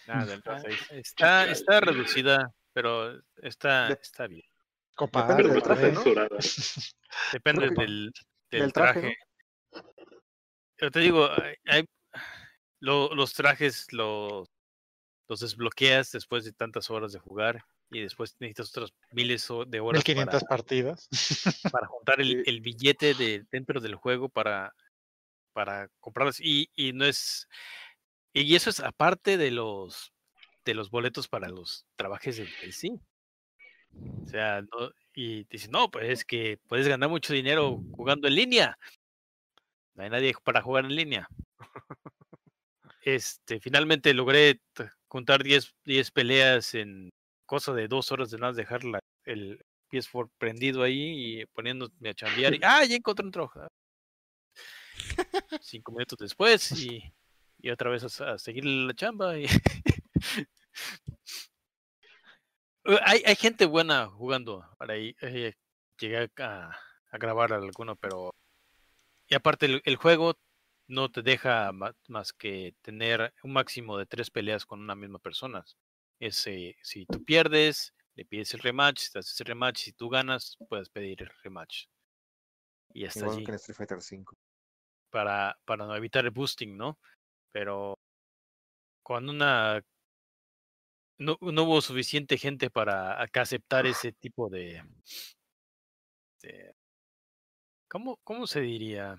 Nada, 0.07 0.39
ah, 0.45 0.63
está, 0.91 1.51
está 1.51 1.81
reducida, 1.81 2.53
pero 2.75 3.19
está, 3.37 3.89
está 3.95 4.27
bien. 4.27 4.45
Depende 4.99 5.49
del 5.49 5.63
traje, 5.63 5.93
¿no? 5.93 6.05
Depende 7.33 7.71
del, 7.71 8.13
del, 8.51 8.73
traje. 8.75 9.17
Pero 10.77 10.91
te 10.91 11.01
digo, 11.01 11.31
hay, 11.65 11.89
los 12.81 13.33
trajes 13.33 13.91
los 13.91 14.54
los 15.35 15.41
desbloqueas 15.41 16.13
después 16.13 16.45
de 16.45 16.53
tantas 16.53 16.91
horas 16.91 17.13
de 17.13 17.19
jugar 17.19 17.65
y 17.91 18.01
después 18.01 18.37
necesitas 18.39 18.71
otras 18.71 18.95
miles 19.11 19.49
de 19.67 19.81
horas. 19.81 19.99
1500 19.99 20.45
para, 20.45 20.49
partidas. 20.49 21.09
Para 21.73 21.89
juntar 21.89 22.21
el, 22.21 22.61
billete 22.61 23.15
de, 23.15 23.45
dentro 23.51 23.81
del 23.81 23.97
juego 23.97 24.29
para, 24.29 24.73
para 25.53 25.89
comprarlas. 25.99 26.39
Y, 26.41 26.71
y 26.77 26.93
no 26.93 27.05
es. 27.05 27.49
Y 28.33 28.55
eso 28.55 28.71
es 28.71 28.79
aparte 28.81 29.37
de 29.37 29.51
los 29.51 30.13
de 30.65 30.75
los 30.75 30.91
boletos 30.91 31.29
para 31.29 31.49
los 31.49 31.85
trabajos 31.97 32.37
del 32.37 32.73
sí. 32.73 33.01
O 34.23 34.29
sea, 34.29 34.63
no, 34.63 34.91
y 35.15 35.45
dicen, 35.45 35.73
no, 35.73 35.91
pues 35.91 36.09
es 36.11 36.25
que 36.25 36.59
puedes 36.69 36.89
ganar 36.89 37.11
mucho 37.11 37.35
dinero 37.35 37.83
jugando 37.93 38.29
en 38.29 38.35
línea. 38.35 38.79
No 39.95 40.05
hay 40.05 40.11
nadie 40.11 40.33
para 40.43 40.63
jugar 40.63 40.85
en 40.85 40.95
línea. 40.95 41.29
Este, 43.07 43.61
finalmente 43.61 44.15
logré 44.15 44.63
juntar 45.15 45.45
10, 45.45 45.77
10 45.85 46.11
peleas 46.11 46.75
en 46.75 47.13
cosa 47.47 47.73
de 47.73 47.87
dos 47.87 48.11
horas 48.11 48.33
de 48.33 48.39
nada, 48.39 48.53
dejar 48.53 48.83
la, 48.83 48.99
el 49.25 49.65
PS4 49.89 50.29
prendido 50.39 50.83
ahí 50.83 51.39
y 51.39 51.47
poniéndome 51.47 52.11
a 52.11 52.15
chambear. 52.15 52.53
Y, 52.53 52.61
¡Ah, 52.65 52.85
ya 52.85 52.97
encontré 52.97 53.25
un 53.25 53.31
troja! 53.31 53.69
Cinco 55.61 55.93
minutos 55.93 56.19
después 56.19 56.73
y, 56.85 57.01
y 57.59 57.71
otra 57.71 57.91
vez 57.91 58.21
a, 58.21 58.39
seguir 58.39 58.65
la 58.65 58.93
chamba. 58.93 59.39
Y 59.39 59.47
hay, 63.05 63.23
hay 63.25 63.37
gente 63.37 63.67
buena 63.67 64.09
jugando 64.09 64.69
para 64.79 64.95
ahí. 64.95 65.15
Eh, 65.21 65.55
llegué 65.97 66.29
a, 66.39 66.77
a, 67.13 67.19
grabar 67.19 67.53
alguno, 67.53 67.95
pero... 67.95 68.35
Y 69.29 69.37
aparte 69.37 69.67
el, 69.67 69.81
el 69.85 69.95
juego 69.95 70.35
no 70.87 71.11
te 71.11 71.23
deja 71.23 71.73
más 71.73 72.33
que 72.33 72.75
tener 72.83 73.33
un 73.43 73.53
máximo 73.53 73.97
de 73.99 74.07
tres 74.07 74.31
peleas 74.31 74.67
con 74.67 74.81
una 74.81 74.95
misma 74.95 75.19
persona. 75.19 75.65
Ese, 76.21 76.77
si 76.83 77.07
tú 77.07 77.25
pierdes, 77.25 77.95
le 78.15 78.25
pides 78.25 78.55
el 78.55 78.61
rematch, 78.61 78.99
si 78.99 79.13
te 79.13 79.19
haces 79.19 79.41
el 79.41 79.47
rematch, 79.47 79.79
si 79.79 79.93
tú 79.93 80.09
ganas, 80.09 80.57
puedes 80.69 80.89
pedir 80.89 81.23
el 81.23 81.31
rematch. 81.43 81.87
Y 82.93 83.07
hasta 83.07 83.27
allí. 83.27 83.45
Street 83.49 83.77
Fighter 83.77 84.01
5. 84.01 84.37
Para, 85.11 85.59
para 85.65 85.87
no 85.87 85.97
evitar 85.97 86.25
el 86.25 86.31
boosting, 86.31 86.77
¿no? 86.77 86.99
Pero 87.53 87.99
cuando 89.03 89.33
una 89.33 89.85
no, 91.19 91.39
no 91.41 91.63
hubo 91.65 91.81
suficiente 91.81 92.39
gente 92.39 92.71
para 92.71 93.23
aceptar 93.23 93.87
ese 93.87 94.13
tipo 94.13 94.49
de, 94.49 94.83
de 96.43 96.75
¿cómo, 97.89 98.19
¿cómo 98.25 98.47
se 98.47 98.61
diría? 98.61 99.17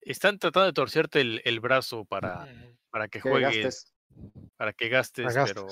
Están 0.00 0.38
tratando 0.38 0.66
de 0.66 0.72
torcerte 0.72 1.20
el, 1.20 1.42
el 1.44 1.60
brazo 1.60 2.04
para, 2.04 2.48
para 2.90 3.08
que, 3.08 3.20
juegues, 3.20 3.92
para 4.56 4.72
que 4.72 4.88
gastes, 4.88 5.34
pero 5.46 5.68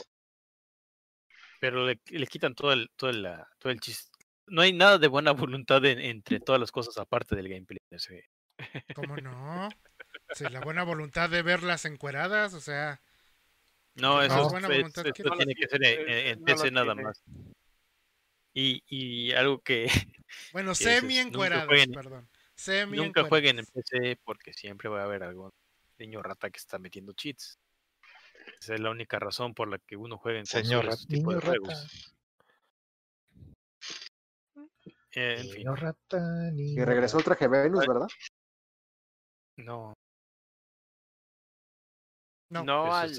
pero 1.61 1.87
le, 1.87 2.01
le, 2.07 2.27
quitan 2.27 2.55
todo 2.55 2.73
el, 2.73 2.91
todo 2.97 3.11
el, 3.11 3.29
todo 3.59 3.73
el 3.73 3.81
chiste. 3.81 4.11
No 4.47 4.63
hay 4.63 4.73
nada 4.73 4.99
de 4.99 5.09
buena 5.09 5.33
voluntad 5.51 5.85
entre 5.85 6.41
todas 6.41 6.61
las 6.61 6.71
cosas 6.71 6.97
aparte 6.99 7.35
del 7.37 7.49
gameplay. 7.49 7.81
¿Cómo 8.95 9.17
no? 9.23 9.69
la 10.51 10.61
buena 10.61 10.83
voluntad 10.83 11.31
de 11.31 11.43
verlas 11.43 11.85
encueradas, 11.85 12.55
o 12.55 12.61
sea. 12.61 13.01
No, 13.95 14.23
eso, 14.23 14.55
es, 14.59 14.93
tiene 15.15 15.55
que 15.55 15.69
ser 15.69 15.83
en, 15.83 16.45
PC 16.45 16.71
nada 16.71 16.95
más. 16.95 17.23
Y, 18.53 18.83
y 18.87 19.33
algo 19.33 19.61
que. 19.61 19.87
Bueno, 20.53 20.75
semi 20.75 21.19
encueradas, 21.19 21.69
perdón. 21.95 22.29
Nunca 22.89 23.25
jueguen 23.25 23.59
en 23.59 23.67
PC 23.67 24.19
porque 24.25 24.53
siempre 24.53 24.89
va 24.89 25.03
a 25.03 25.05
haber 25.05 25.23
algún 25.23 25.51
niño 25.99 26.23
rata 26.23 26.51
que 26.51 26.59
está 26.59 26.79
metiendo 26.79 27.13
cheats. 27.13 27.59
Esa 28.61 28.75
es 28.75 28.81
la 28.81 28.91
única 28.91 29.19
razón 29.19 29.55
por 29.55 29.69
la 29.69 29.79
que 29.79 29.97
uno 29.97 30.19
juega 30.19 30.39
en 30.39 30.47
Señor 30.47 30.89
tipo 31.09 31.35
de 31.35 31.41
juegos. 31.41 32.15
Eh, 35.13 35.37
en 35.39 35.51
fin. 35.51 35.67
y 36.59 36.85
regresó 36.85 37.19
el 37.19 37.25
traje 37.25 37.49
Venus, 37.49 37.87
¿verdad? 37.87 38.09
No. 39.57 39.95
No, 42.49 42.63
no 42.63 42.95
al, 42.95 43.13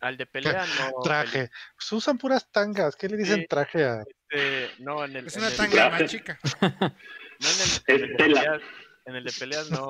al, 0.00 0.16
de 0.16 0.26
pelea 0.32 0.66
no. 0.66 1.02
Traje. 1.02 1.50
Pues 1.76 1.92
usan 1.92 2.18
puras 2.18 2.50
tangas. 2.50 2.96
¿Qué 2.96 3.08
le 3.08 3.16
dicen 3.16 3.46
traje 3.48 3.84
a.? 3.84 4.02
Este, 4.02 4.82
no, 4.82 5.04
en 5.04 5.16
el, 5.16 5.26
es 5.26 5.36
una 5.36 5.50
tanga 5.50 5.90
más 5.90 6.10
chica. 6.10 6.38
No 7.42 7.48
en 7.48 8.02
el, 8.02 8.10
en 8.12 8.20
el, 8.20 8.62
en 9.04 9.16
el 9.16 9.24
de 9.24 9.32
peleas 9.38 9.70
no, 9.70 9.88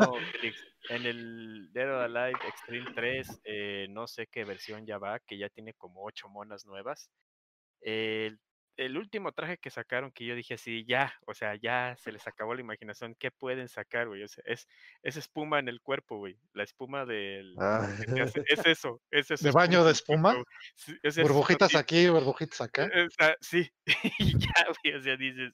en 0.89 1.07
el 1.07 1.73
Dead 1.73 1.89
or 1.89 2.03
Alive 2.03 2.39
Extreme 2.49 2.93
3, 2.95 3.41
eh, 3.45 3.87
no 3.91 4.07
sé 4.07 4.27
qué 4.27 4.45
versión 4.45 4.87
ya 4.87 4.99
va, 4.99 5.21
que 5.21 5.39
ya 5.39 5.49
tiene 5.51 5.75
como 5.75 6.05
ocho 6.05 6.29
monas 6.29 6.65
nuevas. 6.65 7.11
el 7.83 8.97
último 8.97 9.33
traje 9.33 9.59
que 9.59 9.69
sacaron 9.71 10.13
que 10.13 10.25
yo 10.25 10.35
dije 10.35 10.55
así, 10.55 10.85
ya, 10.89 11.13
o 11.27 11.35
sea, 11.35 11.57
ya 11.57 11.95
se 11.99 12.11
les 12.11 12.27
acabó 12.27 12.55
la 12.55 12.63
imaginación, 12.63 13.15
¿qué 13.19 13.31
pueden 13.31 13.69
sacar, 13.69 14.09
güey? 14.09 14.23
O 14.23 14.29
sea, 14.29 14.43
es, 14.47 14.67
es 15.03 15.19
espuma 15.19 15.59
en 15.59 15.69
el 15.69 15.83
cuerpo, 15.83 16.17
güey. 16.17 16.39
La 16.55 16.63
espuma 16.63 17.05
del... 17.05 17.55
Ah. 17.59 17.87
Es 18.17 18.65
eso, 18.65 19.03
es 19.11 19.31
eso. 19.31 19.45
¿De 19.45 19.53
baño 19.53 19.85
de 19.85 19.93
espuma? 19.93 20.35
Sí, 20.75 20.97
es 21.03 21.19
eso, 21.19 21.29
Burbujitas 21.29 21.75
aquí, 21.75 22.09
burbujitas 22.09 22.63
acá. 22.63 22.87
eh, 22.87 23.07
o 23.07 23.11
sea, 23.11 23.37
sí, 23.41 23.71
y 24.19 24.39
ya, 24.39 24.67
güey, 24.83 24.97
o 24.97 25.03
sea, 25.03 25.17
dices, 25.19 25.53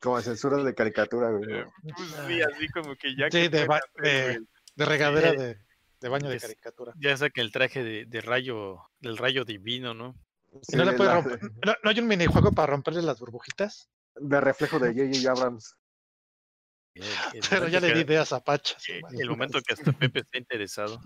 Como 0.00 0.20
censura 0.20 0.62
de 0.62 0.74
caricatura, 0.74 1.30
güey. 1.30 1.60
eh, 1.60 1.66
pues 1.96 2.08
sí, 2.26 2.42
así 2.42 2.68
como 2.68 2.94
que 2.96 3.16
ya... 3.16 3.26
Sí, 3.26 3.30
que 3.30 3.48
de, 3.48 3.68
de, 4.02 4.40
de 4.76 4.84
regadera 4.84 5.30
Sí. 5.30 5.36
de, 5.38 5.58
de 6.00 6.08
baño 6.08 6.28
de 6.28 6.36
Es- 6.36 6.42
caricatura. 6.42 6.92
Ya 6.98 7.16
saca 7.16 7.40
el 7.40 7.50
traje 7.52 7.82
de, 7.82 8.04
de 8.06 8.20
rayo, 8.20 8.78
del 9.00 9.16
rayo 9.16 9.44
divino, 9.44 9.94
¿no? 9.94 10.14
¿Y 10.68 10.76
no 10.76 10.84
le 10.84 10.92
de 10.92 10.96
puede 10.96 11.10
la- 11.10 11.20
romper- 11.22 11.40
¿No, 11.64 11.74
no 11.82 11.90
hay 11.90 11.98
un 12.00 12.06
minijuego 12.06 12.52
para 12.52 12.66
romperle 12.68 13.02
las 13.02 13.18
burbujitas? 13.18 13.88
De 14.14 14.40
reflejo 14.40 14.78
de 14.78 14.88
J.J. 14.94 15.30
Abrams. 15.30 15.76
El, 16.94 17.02
el 17.34 17.40
Pero 17.50 17.68
ya 17.68 17.80
le 17.80 17.92
di 17.92 18.00
ideas 18.00 18.32
a 18.32 18.42
Pacha. 18.42 18.76
eh, 18.88 19.00
el 19.18 19.28
momento 19.28 19.60
que 19.60 19.74
hasta 19.74 19.92
Pepe 19.92 20.20
está 20.20 20.38
interesado. 20.38 20.98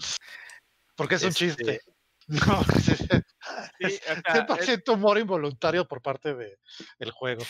Porque 0.95 1.17
es 1.17 1.23
un 1.23 1.29
este, 1.31 1.39
chiste. 1.47 1.81
No, 2.29 2.63
sí, 2.81 2.93
es- 3.81 4.03
100% 4.05 4.95
humor 4.95 5.19
involuntario 5.19 5.89
por 5.89 6.01
parte 6.01 6.35
de 6.35 6.59
el 7.01 7.11
juego. 7.11 7.43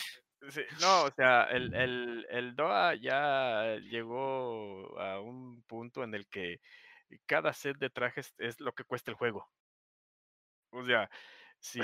Sí, 0.49 0.61
no, 0.81 1.03
o 1.03 1.11
sea, 1.11 1.43
el, 1.51 1.73
el, 1.75 2.25
el 2.29 2.55
DOA 2.55 2.95
ya 2.95 3.75
llegó 3.77 4.99
a 4.99 5.19
un 5.21 5.61
punto 5.63 6.03
en 6.03 6.15
el 6.15 6.27
que 6.27 6.59
cada 7.27 7.53
set 7.53 7.77
de 7.77 7.89
trajes 7.91 8.33
es 8.39 8.59
lo 8.59 8.73
que 8.73 8.83
cuesta 8.83 9.11
el 9.11 9.17
juego. 9.17 9.47
O 10.71 10.83
sea, 10.85 11.09
si 11.59 11.79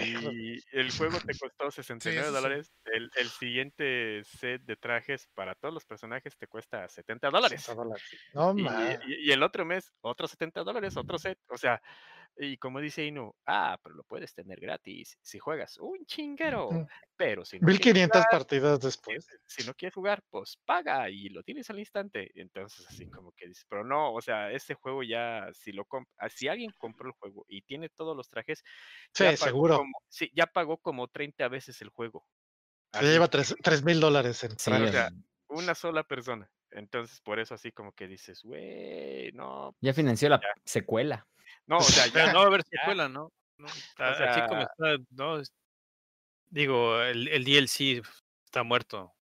el 0.71 0.91
juego 0.91 1.19
te 1.19 1.37
costó 1.37 1.69
69 1.69 2.29
eso 2.29 2.31
sí. 2.31 2.43
dólares, 2.43 2.73
el, 2.85 3.11
el 3.15 3.29
siguiente 3.29 4.21
set 4.23 4.61
de 4.63 4.75
trajes 4.75 5.27
para 5.35 5.53
todos 5.55 5.73
los 5.73 5.85
personajes 5.85 6.35
te 6.37 6.47
cuesta 6.47 6.87
70 6.87 7.29
dólares. 7.29 7.61
60 7.61 7.83
dólares. 7.83 8.03
No, 8.33 8.53
Y, 8.57 8.63
y- 8.63 9.27
y 9.27 9.31
el 9.31 9.43
otro 9.43 9.65
mes, 9.65 9.93
otros 10.01 10.31
70 10.31 10.63
dólares, 10.63 10.97
otro 10.97 11.17
set. 11.19 11.37
O 11.49 11.57
sea, 11.57 11.81
y 12.39 12.57
como 12.57 12.79
dice 12.79 13.05
Inu, 13.05 13.33
ah, 13.45 13.77
pero 13.83 13.95
lo 13.95 14.03
puedes 14.03 14.33
tener 14.33 14.59
gratis 14.59 15.17
si 15.21 15.39
juegas 15.39 15.77
un 15.79 16.05
chinguero. 16.05 16.69
Pero 17.15 17.45
si 17.45 17.59
no 17.59 17.65
quieres 17.67 17.79
1500 17.79 18.25
jugar, 18.25 18.29
partidas 18.29 18.79
si, 18.79 18.85
después. 18.87 19.27
si 19.45 19.63
no 19.65 19.73
quieres 19.73 19.93
jugar, 19.95 20.23
pues 20.29 20.57
paga 20.65 21.09
y 21.09 21.29
lo 21.29 21.43
tienes 21.43 21.69
al 21.69 21.79
instante. 21.79 22.31
Entonces, 22.35 22.85
así 22.87 23.07
como 23.07 23.31
que 23.33 23.47
dices, 23.47 23.65
pero 23.69 23.83
no, 23.83 24.13
o 24.13 24.21
sea, 24.21 24.51
este 24.51 24.75
juego 24.75 25.03
ya, 25.03 25.47
si 25.53 25.71
lo 25.71 25.87
ah, 26.19 26.29
si 26.29 26.47
alguien 26.47 26.71
compró 26.77 27.07
el 27.07 27.13
juego 27.13 27.45
y 27.47 27.61
tiene 27.63 27.89
todos 27.89 28.15
los 28.15 28.29
trajes, 28.29 28.63
Sí, 29.13 29.23
ya 29.23 29.35
seguro. 29.37 29.77
como- 29.77 29.97
sí, 30.07 30.31
ya 30.35 30.45
pagó 30.47 30.77
como 30.77 31.07
30 31.07 31.47
veces 31.47 31.81
el 31.81 31.89
juego. 31.89 32.25
Se 32.93 32.99
Así, 32.99 33.07
lleva 33.09 33.27
3 33.29 33.83
mil 33.83 33.99
dólares 33.99 34.43
en 34.43 34.57
Sí, 34.57 34.71
trajes. 34.71 34.89
o 34.89 34.91
sea, 34.91 35.09
una 35.49 35.75
sola 35.75 36.03
persona. 36.03 36.49
Entonces, 36.71 37.21
por 37.21 37.39
eso 37.39 37.53
así 37.55 37.71
como 37.71 37.93
que 37.93 38.07
dices, 38.07 38.41
güey, 38.43 39.31
no, 39.33 39.71
ya 39.81 39.91
pues, 39.91 39.95
financió 39.95 40.29
la 40.29 40.39
ya. 40.41 40.47
secuela. 40.65 41.27
No, 41.67 41.77
o 41.77 41.81
sea, 41.81 42.05
Ya 42.13 42.33
no 42.33 42.39
va 42.39 42.43
a 42.45 42.47
haber 42.47 42.63
ya. 42.63 42.79
secuela, 42.79 43.09
¿no? 43.09 43.31
No, 43.57 43.67
Así 43.67 43.83
sea- 43.97 44.47
como 44.47 44.61
está, 44.61 44.97
no. 45.11 45.39
es- 45.39 45.51
Digo, 46.49 47.01
el, 47.01 47.27
el 47.27 47.43
DLC 47.43 48.01
está 48.45 48.63
muerto. 48.63 49.13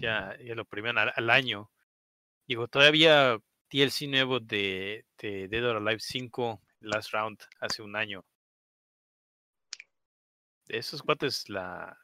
Ya, 0.00 0.36
ya 0.44 0.54
lo 0.54 0.64
primero 0.64 0.98
al, 1.00 1.12
al 1.14 1.30
año. 1.30 1.70
Digo, 2.46 2.66
todavía 2.68 3.38
DLC 3.70 4.08
nuevo 4.08 4.40
de, 4.40 5.04
de 5.18 5.48
Dead 5.48 5.64
or 5.64 5.76
Alive 5.76 6.00
5, 6.00 6.60
Last 6.80 7.12
Round, 7.12 7.38
hace 7.60 7.82
un 7.82 7.94
año. 7.96 8.24
De 10.66 10.78
esos 10.78 11.02
cuates, 11.02 11.48
la. 11.48 11.96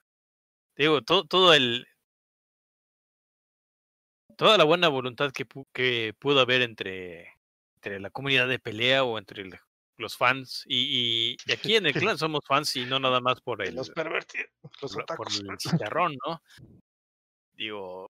Digo, 0.76 1.02
todo, 1.02 1.24
todo 1.26 1.54
el. 1.54 1.86
Toda 4.36 4.58
la 4.58 4.64
buena 4.64 4.88
voluntad 4.88 5.30
que, 5.32 5.46
que 5.72 6.14
pudo 6.18 6.40
haber 6.40 6.62
entre, 6.62 7.33
entre 7.84 8.00
la 8.00 8.08
comunidad 8.10 8.48
de 8.48 8.58
pelea 8.58 9.04
o 9.04 9.18
entre 9.18 9.42
el- 9.42 9.58
los 9.98 10.16
fans. 10.16 10.64
Y, 10.66 11.32
y- 11.34 11.36
y 11.46 11.52
aquí 11.52 11.76
en 11.76 11.86
el 11.86 11.92
clan 12.14 12.18
somos 12.18 12.40
fans 12.46 12.74
y 12.76 12.86
no 12.86 12.98
nada 12.98 13.20
más 13.20 13.40
por 13.42 13.62
el, 13.62 13.74
los 13.74 13.90
pervertidos. 13.90 14.48
Los 14.80 14.96
por, 15.16 15.28
el 15.28 15.58
chicharrón, 15.58 16.16
¿no? 16.26 16.40
Digo, 17.52 18.10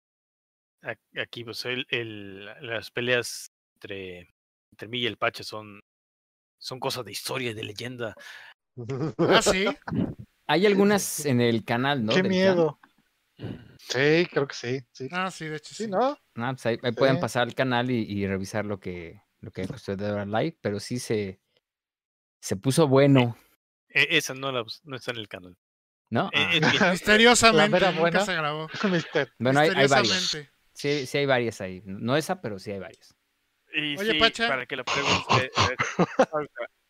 aquí 1.17 1.45
pues 1.45 1.65
el, 1.65 1.87
el- 1.91 2.47
las 2.67 2.91
peleas 2.91 3.51
entre, 3.77 4.29
entre 4.73 4.89
mí 4.89 4.99
y 4.99 5.07
el 5.07 5.17
Pache 5.17 5.45
son, 5.45 5.81
son 6.59 6.81
cosas 6.81 7.05
de 7.05 7.13
historia 7.13 7.53
y 7.53 7.55
de 7.55 7.65
leyenda. 7.65 8.15
Ah, 9.19 9.43
sí. 9.43 9.67
Hay 10.47 10.67
algunas 10.67 11.25
en 11.27 11.41
el 11.41 11.65
canal, 11.65 12.05
¿no? 12.05 12.13
Qué 12.13 12.23
del 12.23 12.33
clan. 12.33 12.57
miedo. 12.57 12.81
Sí, 13.79 14.27
creo 14.31 14.47
que 14.49 14.55
sí. 14.55 14.81
Sí, 14.93 15.09
Ah, 15.13 15.31
sí, 15.31 15.47
de 15.47 15.57
hecho 15.57 15.75
sí. 15.75 15.85
sí 15.85 15.91
¿no? 15.91 16.19
Ah, 16.37 16.53
pues 16.53 16.67
ahí, 16.67 16.79
ahí 16.83 16.93
pueden 16.93 17.21
pasar 17.21 17.43
al 17.45 17.55
canal 17.55 17.91
y, 17.91 18.03
y 18.03 18.27
revisar 18.27 18.65
lo 18.65 18.81
que 18.81 19.21
lo 19.41 19.51
que 19.51 19.67
costó 19.67 19.97
de 19.97 20.05
Dead 20.05 20.15
or 20.15 20.21
Alive, 20.21 20.57
pero 20.61 20.81
sí 20.81 20.99
se 20.99 21.41
se 22.41 22.57
puso 22.57 22.89
bueno, 22.89 23.37
E- 23.89 24.17
esa 24.17 24.35
no, 24.35 24.51
la, 24.53 24.65
no 24.85 24.97
está 24.97 25.11
en 25.11 25.19
el 25.19 25.29
canal. 25.29 25.57
¿no? 26.11 26.31
E- 26.33 26.61
Ah, 26.81 26.91
Misteriosamente, 26.93 27.81
nunca 27.87 28.01
buena. 28.01 28.21
se 28.25 28.35
grabó. 28.35 28.69
Bueno, 29.39 29.61
hay, 29.61 29.69
hay 29.69 29.87
varias. 29.87 29.91
Misteriosamente. 29.91 30.51
Sí, 30.73 31.07
sí 31.07 31.19
hay 31.19 31.27
varias 31.27 31.61
ahí. 31.61 31.83
No 31.85 32.17
esa, 32.17 32.41
pero 32.41 32.59
sí 32.59 32.71
hay 32.71 32.79
varias. 32.79 33.15
Y 33.73 33.97
Oye, 33.99 34.13
sí, 34.13 34.19
Pacha. 34.19 34.49
para 34.49 34.67
que 34.67 34.75
lo 34.77 34.85
pregunte, 34.85 35.45
eh, 35.47 35.77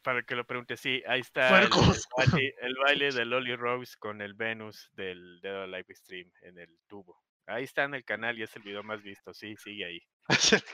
para 0.02 0.22
que 0.22 0.34
lo 0.34 0.46
pregunte, 0.46 0.76
sí, 0.78 1.02
ahí 1.06 1.20
está 1.20 1.60
el, 1.62 1.68
baile, 2.16 2.54
el 2.62 2.74
baile 2.76 3.12
de 3.12 3.24
Lolly 3.26 3.54
Rose 3.56 3.96
con 3.98 4.22
el 4.22 4.32
Venus 4.34 4.88
del 4.92 5.40
Dead 5.42 5.54
or 5.54 5.62
Alive 5.64 5.94
Stream 5.94 6.30
en 6.42 6.58
el 6.58 6.78
tubo. 6.86 7.20
Ahí 7.46 7.64
está 7.64 7.84
en 7.84 7.94
el 7.94 8.04
canal 8.04 8.38
y 8.38 8.44
es 8.44 8.54
el 8.56 8.62
video 8.62 8.82
más 8.82 9.02
visto, 9.02 9.34
sí, 9.34 9.56
sigue 9.56 9.84
ahí. 9.84 10.00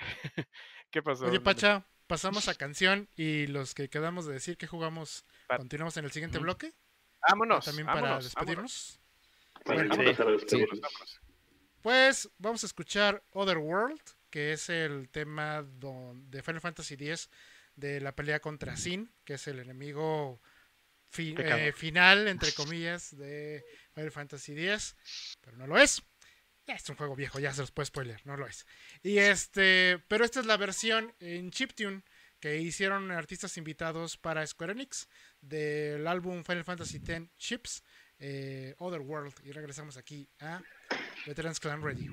¿Qué 0.90 1.02
pasó? 1.02 1.26
Oye? 1.26 1.40
Pacha, 1.40 1.86
pasamos 2.06 2.48
a 2.48 2.54
canción 2.56 3.08
y 3.16 3.46
los 3.46 3.74
que 3.74 3.88
quedamos 3.88 4.26
de 4.26 4.34
decir 4.34 4.56
que 4.56 4.66
jugamos, 4.66 5.24
Pa- 5.46 5.56
continuamos 5.58 5.96
en 5.96 6.04
el 6.04 6.12
siguiente 6.12 6.38
bloque. 6.38 6.72
Vámonos, 7.28 7.64
También 7.64 7.86
para 7.86 8.00
vámonos, 8.00 8.24
despedirnos. 8.24 9.00
Bueno, 9.66 9.94
sí. 10.46 10.64
Pues 11.82 12.28
vamos 12.38 12.62
a 12.62 12.66
escuchar 12.66 13.22
Other 13.32 13.58
World, 13.58 14.00
que 14.30 14.52
es 14.52 14.68
el 14.68 15.08
tema 15.10 15.62
don- 15.62 16.30
de 16.30 16.42
Final 16.42 16.60
Fantasy 16.60 16.94
X 16.94 17.30
de 17.76 18.00
la 18.00 18.14
pelea 18.14 18.40
contra 18.40 18.76
Sin, 18.76 19.10
que 19.24 19.34
es 19.34 19.46
el 19.48 19.58
enemigo 19.60 20.40
fi- 21.08 21.34
eh, 21.38 21.72
final, 21.72 22.28
entre 22.28 22.52
comillas, 22.52 23.16
de 23.16 23.64
Final 23.94 24.10
Fantasy 24.10 24.52
X, 24.52 24.96
pero 25.40 25.56
no 25.56 25.66
lo 25.66 25.78
es. 25.78 26.02
Ya 26.70 26.76
es 26.76 26.88
un 26.88 26.94
juego 26.94 27.16
viejo, 27.16 27.40
ya 27.40 27.52
se 27.52 27.62
los 27.62 27.72
puedo 27.72 27.84
spoiler, 27.84 28.24
no 28.24 28.36
lo 28.36 28.46
es. 28.46 28.64
Y 29.02 29.18
este, 29.18 29.98
pero 30.06 30.24
esta 30.24 30.38
es 30.38 30.46
la 30.46 30.56
versión 30.56 31.12
en 31.18 31.50
chiptune 31.50 32.04
que 32.38 32.58
hicieron 32.58 33.10
artistas 33.10 33.56
invitados 33.56 34.16
para 34.16 34.46
Square 34.46 34.74
Enix 34.74 35.08
del 35.40 36.06
álbum 36.06 36.44
Final 36.44 36.62
Fantasy 36.62 36.98
X 36.98 37.22
Chips, 37.38 37.82
eh, 38.20 38.76
Other 38.78 39.00
World. 39.00 39.34
Y 39.42 39.50
regresamos 39.50 39.96
aquí 39.96 40.28
a 40.38 40.62
Veterans 41.26 41.58
Clan 41.58 41.82
Radio. 41.82 42.12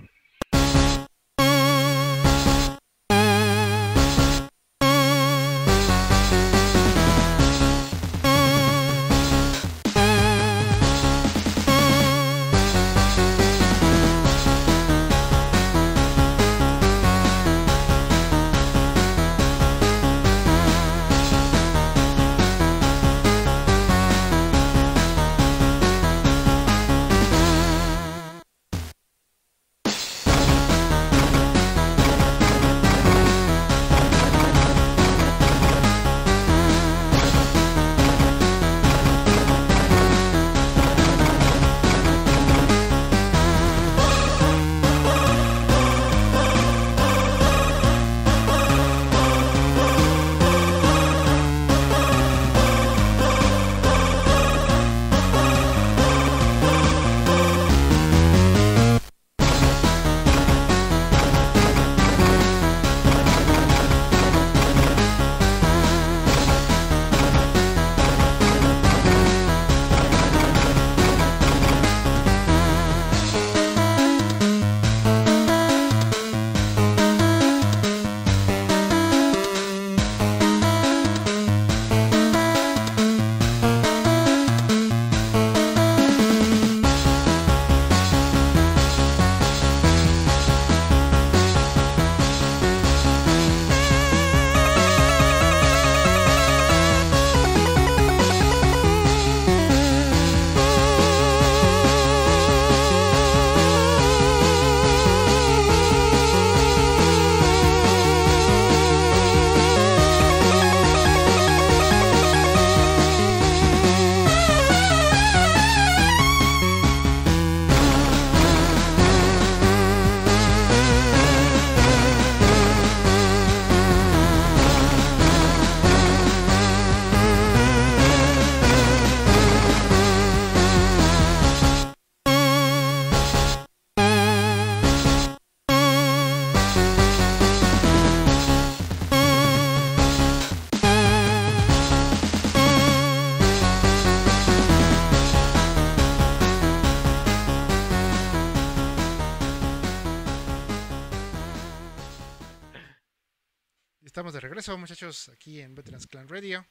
Regreso, 154.57 154.75
muchachos, 154.75 155.29
aquí 155.29 155.61
en 155.61 155.75
Veterans 155.75 156.07
Clan 156.07 156.27
Radio. 156.27 156.65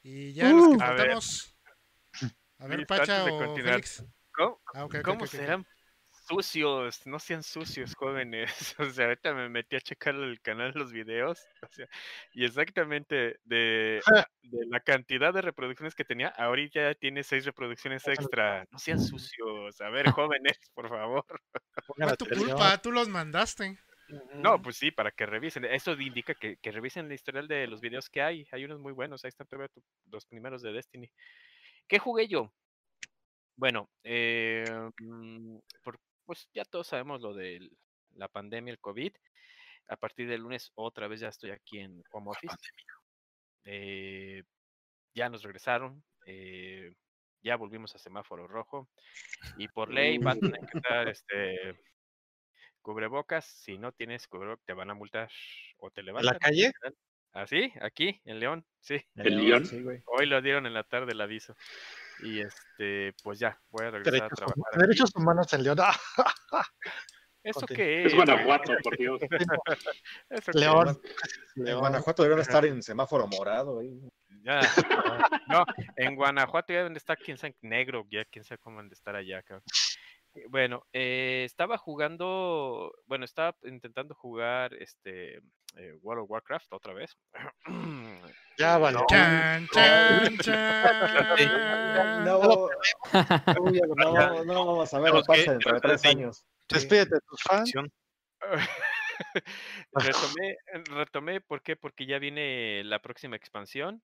Y 0.00 0.32
ya 0.32 0.48
los 0.48 0.68
que 0.68 0.78
faltamos. 0.78 1.56
A 2.58 2.66
ver, 2.68 2.86
Pacha 2.86 3.24
o 3.24 3.56
Félix. 3.56 4.04
¿Cómo, 4.30 4.60
ah, 4.74 4.86
¿cómo 5.02 5.26
serán 5.26 5.66
sucios? 6.28 7.04
No 7.04 7.18
sean 7.18 7.42
sucios, 7.42 7.96
jóvenes. 7.96 8.48
O 8.78 8.88
sea, 8.90 9.06
ahorita 9.06 9.34
me 9.34 9.48
metí 9.48 9.74
a 9.74 9.80
checar 9.80 10.14
el 10.14 10.40
canal 10.40 10.70
los 10.76 10.92
videos. 10.92 11.40
O 11.62 11.66
sea, 11.68 11.88
y 12.32 12.44
exactamente 12.44 13.40
de, 13.42 14.00
de, 14.42 14.66
la 14.68 14.78
cantidad 14.78 15.34
de 15.34 15.42
reproducciones 15.42 15.96
que 15.96 16.04
tenía, 16.04 16.28
ahorita 16.28 16.92
ya 16.92 16.94
tiene 16.94 17.24
seis 17.24 17.44
reproducciones 17.44 18.06
extra. 18.06 18.68
No 18.70 18.78
sean 18.78 19.00
sucios. 19.00 19.80
A 19.80 19.88
ver, 19.90 20.06
jóvenes, 20.16 20.60
por 20.74 20.88
favor. 20.88 21.24
es 21.96 22.18
tu 22.18 22.26
culpa, 22.26 22.78
tú 22.78 22.92
los 22.92 23.08
mandaste. 23.08 23.80
No, 24.34 24.60
pues 24.62 24.76
sí, 24.76 24.90
para 24.90 25.10
que 25.10 25.26
revisen. 25.26 25.64
Eso 25.64 25.92
indica 25.92 26.34
que, 26.34 26.56
que, 26.58 26.70
revisen 26.70 27.06
el 27.06 27.12
historial 27.12 27.48
de 27.48 27.66
los 27.66 27.80
videos 27.80 28.08
que 28.08 28.22
hay. 28.22 28.46
Hay 28.52 28.64
unos 28.64 28.80
muy 28.80 28.92
buenos. 28.92 29.24
Ahí 29.24 29.28
están 29.28 29.48
los 30.10 30.26
primeros 30.26 30.62
de 30.62 30.72
Destiny. 30.72 31.10
¿Qué 31.88 31.98
jugué 31.98 32.28
yo? 32.28 32.52
Bueno, 33.56 33.90
eh, 34.04 34.64
mm, 35.00 35.58
pues 36.24 36.48
ya 36.52 36.64
todos 36.64 36.88
sabemos 36.88 37.22
lo 37.22 37.32
de 37.32 37.70
la 38.14 38.28
pandemia, 38.28 38.72
el 38.72 38.80
COVID. 38.80 39.12
A 39.88 39.96
partir 39.96 40.28
del 40.28 40.42
lunes 40.42 40.72
otra 40.74 41.08
vez 41.08 41.20
ya 41.20 41.28
estoy 41.28 41.50
aquí 41.50 41.78
en 41.78 42.02
home 42.12 42.30
office. 42.30 42.56
Eh, 43.64 44.42
ya 45.14 45.28
nos 45.28 45.42
regresaron. 45.42 46.04
Eh, 46.26 46.92
ya 47.42 47.56
volvimos 47.56 47.94
a 47.94 47.98
semáforo 47.98 48.46
rojo. 48.46 48.88
Y 49.56 49.68
por 49.68 49.92
ley 49.92 50.18
van 50.18 50.38
a 50.38 50.40
tener 50.40 50.60
que 50.60 50.78
estar 50.78 51.08
este, 51.08 51.76
cubrebocas. 52.86 53.44
Si 53.44 53.78
no 53.78 53.90
tienes 53.90 54.28
cubrebocas, 54.28 54.64
te 54.64 54.72
van 54.72 54.90
a 54.90 54.94
multar 54.94 55.28
o 55.78 55.90
te 55.90 56.04
levantan. 56.04 56.28
¿En 56.28 56.32
la 56.34 56.38
calle? 56.38 56.72
¿Ah, 57.32 57.44
sí? 57.44 57.72
Aquí, 57.80 58.20
en 58.24 58.38
León, 58.38 58.64
sí. 58.80 59.04
¿En 59.16 59.44
León? 59.44 59.64
Hoy 60.06 60.26
lo 60.26 60.40
dieron 60.40 60.66
en 60.66 60.72
la 60.72 60.84
tarde 60.84 61.12
el 61.12 61.20
aviso. 61.20 61.56
Y 62.22 62.40
este, 62.40 63.12
pues 63.24 63.40
ya, 63.40 63.60
voy 63.70 63.86
a 63.86 63.90
regresar 63.90 64.22
a 64.22 64.28
trabajar. 64.28 64.56
Derechos 64.76 65.10
humanos 65.16 65.52
en 65.52 65.64
León. 65.64 65.78
¿Eso 67.42 67.66
qué 67.66 68.02
es? 68.02 68.06
Es 68.06 68.14
Guanajuato, 68.14 68.72
por 68.82 68.96
Dios. 68.96 69.20
León. 70.54 71.00
En 71.56 71.78
Guanajuato 71.78 72.22
deben 72.22 72.38
estar 72.62 72.64
en 72.64 72.82
semáforo 72.82 73.26
morado. 73.26 73.82
Ya, 74.42 74.60
no, 75.48 75.64
en 75.96 76.14
Guanajuato 76.14 76.72
ya 76.72 76.78
deben 76.78 76.96
estar, 76.96 77.18
quién 77.18 77.36
sabe, 77.36 77.56
negro, 77.62 78.06
ya 78.10 78.24
quién 78.26 78.44
sabe 78.44 78.58
cómo 78.58 78.76
deben 78.76 78.90
de 78.90 78.94
estar 78.94 79.16
allá, 79.16 79.42
cabrón. 79.42 79.64
Bueno, 80.48 80.86
eh, 80.92 81.42
estaba 81.44 81.78
jugando, 81.78 82.92
bueno, 83.06 83.24
estaba 83.24 83.56
intentando 83.64 84.14
jugar 84.14 84.74
este 84.74 85.40
eh, 85.76 85.94
World 86.02 86.24
of 86.24 86.30
Warcraft 86.30 86.72
otra 86.72 86.94
vez. 86.94 87.16
Ya 88.58 88.78
vale. 88.78 88.98
No, 88.98 89.06
chan, 89.08 89.68
chan, 89.72 90.38
chan. 90.38 92.24
No, 92.24 92.68
no, 93.94 94.44
no, 94.44 94.66
vamos 94.66 94.94
a 94.94 95.00
ver 95.00 95.12
qué 95.12 95.22
pasa 95.26 95.50
dentro 95.52 95.74
de 95.74 95.80
tres 95.80 96.04
años. 96.06 96.44
Despídete 96.68 97.16
de 97.16 97.20
tus 97.20 97.42
fans. 97.42 97.72
retomé, 99.92 100.56
retomé, 100.84 101.40
¿por 101.40 101.62
qué? 101.62 101.76
Porque 101.76 102.06
ya 102.06 102.18
viene 102.18 102.82
la 102.84 103.00
próxima 103.00 103.36
expansión. 103.36 104.02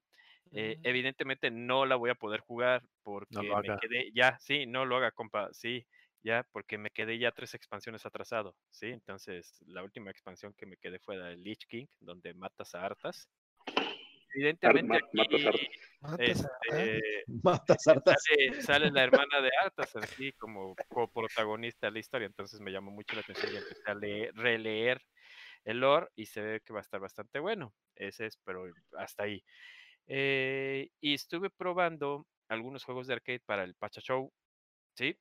Eh, 0.54 0.78
evidentemente 0.82 1.50
no 1.50 1.86
la 1.86 1.96
voy 1.96 2.10
a 2.10 2.14
poder 2.14 2.40
jugar 2.40 2.82
porque 3.02 3.40
me 3.40 3.78
quedé, 3.80 4.10
ya, 4.14 4.36
sí, 4.38 4.66
no 4.66 4.84
lo 4.84 4.96
haga, 4.96 5.10
compa, 5.10 5.48
sí, 5.52 5.86
ya, 6.22 6.46
porque 6.52 6.78
me 6.78 6.90
quedé 6.90 7.18
ya 7.18 7.32
tres 7.32 7.54
expansiones 7.54 8.06
atrasado, 8.06 8.54
¿sí? 8.70 8.86
Entonces, 8.86 9.60
la 9.66 9.82
última 9.82 10.10
expansión 10.10 10.54
que 10.54 10.66
me 10.66 10.76
quedé 10.76 10.98
fue 10.98 11.16
la 11.16 11.26
de 11.26 11.36
Lich 11.36 11.66
King, 11.66 11.86
donde 12.00 12.34
matas 12.34 12.74
a 12.74 12.84
hartas. 12.84 13.28
Evidentemente, 14.34 14.96
aquí, 14.96 15.44
matas 17.42 17.86
hartas. 17.86 18.22
Sale, 18.22 18.62
sale, 18.62 18.90
la 18.90 19.04
hermana 19.04 19.40
de 19.40 19.50
hartas, 19.62 19.94
así 19.96 20.32
como 20.32 20.74
coprotagonista 20.88 21.88
de 21.88 21.92
la 21.92 21.98
historia, 21.98 22.26
entonces 22.26 22.60
me 22.60 22.72
llamó 22.72 22.90
mucho 22.90 23.14
la 23.14 23.22
atención 23.22 23.52
y 23.52 23.56
empecé 23.56 23.90
a 23.90 23.94
leer, 23.94 24.34
releer 24.34 25.02
el 25.64 25.80
lore 25.80 26.08
y 26.16 26.26
se 26.26 26.40
ve 26.40 26.60
que 26.60 26.72
va 26.72 26.80
a 26.80 26.82
estar 26.82 27.00
bastante 27.00 27.38
bueno. 27.38 27.74
Ese 27.94 28.26
es, 28.26 28.38
pero 28.44 28.64
hasta 28.96 29.24
ahí. 29.24 29.42
Eh, 30.06 30.88
y 31.00 31.14
estuve 31.14 31.50
probando 31.50 32.26
algunos 32.48 32.84
juegos 32.84 33.06
de 33.06 33.14
arcade 33.14 33.40
para 33.40 33.64
el 33.64 33.74
Pacha 33.74 34.00
Show, 34.00 34.32
¿sí? 34.94 35.16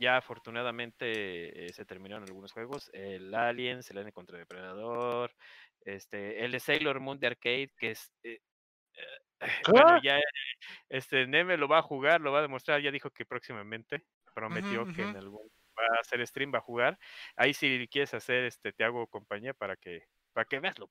Ya 0.00 0.16
afortunadamente 0.16 1.66
eh, 1.66 1.72
se 1.72 1.84
terminaron 1.84 2.24
algunos 2.24 2.52
juegos. 2.52 2.90
El 2.94 3.34
Alien, 3.34 3.82
Selene 3.82 4.12
contra 4.12 4.38
Depredador, 4.38 5.32
este, 5.82 6.42
el 6.42 6.52
de 6.52 6.60
Sailor 6.60 7.00
Moon 7.00 7.20
de 7.20 7.26
Arcade, 7.26 7.70
que 7.76 7.90
es... 7.90 8.10
Eh, 8.22 8.40
eh, 8.94 9.46
bueno, 9.68 10.00
ya 10.02 10.18
este 10.88 11.26
Neme 11.26 11.56
lo 11.58 11.68
va 11.68 11.78
a 11.78 11.82
jugar, 11.82 12.20
lo 12.20 12.32
va 12.32 12.38
a 12.38 12.42
demostrar, 12.42 12.80
ya 12.80 12.90
dijo 12.90 13.10
que 13.10 13.26
próximamente 13.26 14.04
prometió 14.34 14.86
que 14.92 15.02
en 15.02 15.16
algún 15.16 15.50
va 15.78 15.84
a 15.96 16.00
hacer 16.00 16.26
stream, 16.26 16.52
va 16.52 16.58
a 16.58 16.62
jugar. 16.62 16.98
Ahí 17.36 17.52
si 17.54 17.86
quieres 17.88 18.12
hacer 18.14 18.44
este 18.44 18.72
te 18.72 18.84
hago 18.84 19.06
compañía 19.06 19.54
para 19.54 19.76
que 19.76 20.04
para 20.32 20.44
que 20.46 20.60
veaslo. 20.60 20.90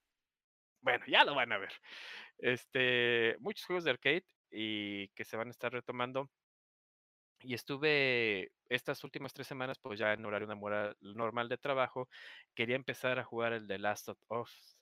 Bueno, 0.81 1.03
ya 1.07 1.23
lo 1.23 1.35
van 1.35 1.51
a 1.51 1.57
ver. 1.57 1.73
Este, 2.37 3.35
muchos 3.39 3.65
juegos 3.65 3.83
de 3.83 3.91
arcade 3.91 4.25
y 4.51 5.09
que 5.09 5.25
se 5.25 5.37
van 5.37 5.47
a 5.47 5.51
estar 5.51 5.71
retomando 5.71 6.29
y 7.41 7.53
estuve 7.53 8.51
estas 8.69 9.03
últimas 9.03 9.33
tres 9.33 9.47
semanas, 9.47 9.77
pues 9.79 9.99
ya 9.99 10.13
en 10.13 10.25
horario 10.25 10.47
normal 11.01 11.49
de 11.49 11.57
trabajo, 11.57 12.09
quería 12.53 12.75
empezar 12.75 13.19
a 13.19 13.23
jugar 13.23 13.53
el 13.53 13.67
de 13.67 13.79
Last 13.79 14.09
of 14.09 14.19
Us. 14.29 14.77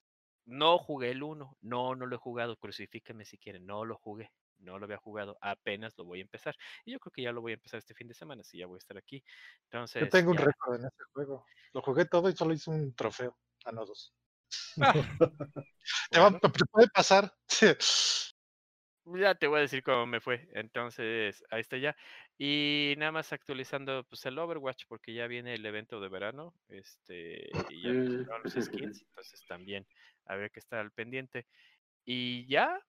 No 0.46 0.78
jugué 0.78 1.12
el 1.12 1.24
1, 1.24 1.58
no, 1.62 1.96
no 1.96 2.06
lo 2.06 2.16
he 2.16 2.20
jugado, 2.20 2.56
crucifíquenme 2.58 3.26
si 3.26 3.38
quieren, 3.38 3.66
no 3.66 3.84
lo 3.84 3.98
jugué, 3.98 4.32
no 4.60 4.80
lo 4.80 4.86
había 4.86 4.98
jugado, 4.98 5.38
apenas 5.42 5.94
lo 5.98 6.06
voy 6.06 6.20
a 6.20 6.22
empezar. 6.22 6.56
Y 6.86 6.94
yo 6.94 7.00
creo 7.00 7.12
que 7.12 7.22
ya 7.22 7.32
lo 7.32 7.42
voy 7.42 7.52
a 7.52 7.56
empezar 7.56 7.80
este 7.80 7.94
fin 7.94 8.08
de 8.08 8.14
semana, 8.14 8.44
si 8.44 8.58
ya 8.58 8.66
voy 8.66 8.78
a 8.78 8.80
estar 8.80 8.98
aquí. 8.98 9.24
Entonces, 9.64 10.04
yo 10.04 10.10
tengo 10.10 10.32
un 10.32 10.38
récord 10.38 10.80
en 10.80 10.86
este 10.86 11.04
juego, 11.12 11.46
lo 11.74 11.82
jugué 11.82 12.06
todo 12.06 12.30
y 12.30 12.36
solo 12.36 12.54
hice 12.54 12.70
un 12.70 12.96
trofeo, 12.96 13.38
a 13.66 13.72
no 13.72 13.86
dos. 13.86 14.14
Ah, 14.82 14.94
te, 16.42 16.50
puede 16.72 16.88
pasar. 16.94 17.34
Ya 19.16 19.36
te 19.36 19.48
voy 19.48 19.60
a 19.60 19.62
decir 19.62 19.84
cómo 19.84 20.06
me 20.06 20.20
fue. 20.20 20.50
Entonces, 20.54 21.44
ahí 21.50 21.62
está 21.62 21.78
ya. 21.78 21.96
Y 22.38 22.94
nada 22.98 23.12
más 23.12 23.34
actualizando 23.34 24.04
pues 24.04 24.26
el 24.26 24.38
Overwatch 24.38 24.86
porque 24.88 25.14
ya 25.14 25.26
viene 25.28 25.56
el 25.56 25.66
evento 25.66 26.00
de 26.00 26.10
verano. 26.10 26.54
Este, 26.70 27.50
y 27.70 27.82
ya 27.82 27.92
los 27.92 28.54
skins. 28.62 29.02
Entonces 29.02 29.44
también 29.48 29.86
a 30.28 30.36
ver 30.36 30.52
que 30.52 30.60
está 30.60 30.80
al 30.80 30.92
pendiente. 30.92 31.48
Y 32.06 32.46
ya, 32.48 32.80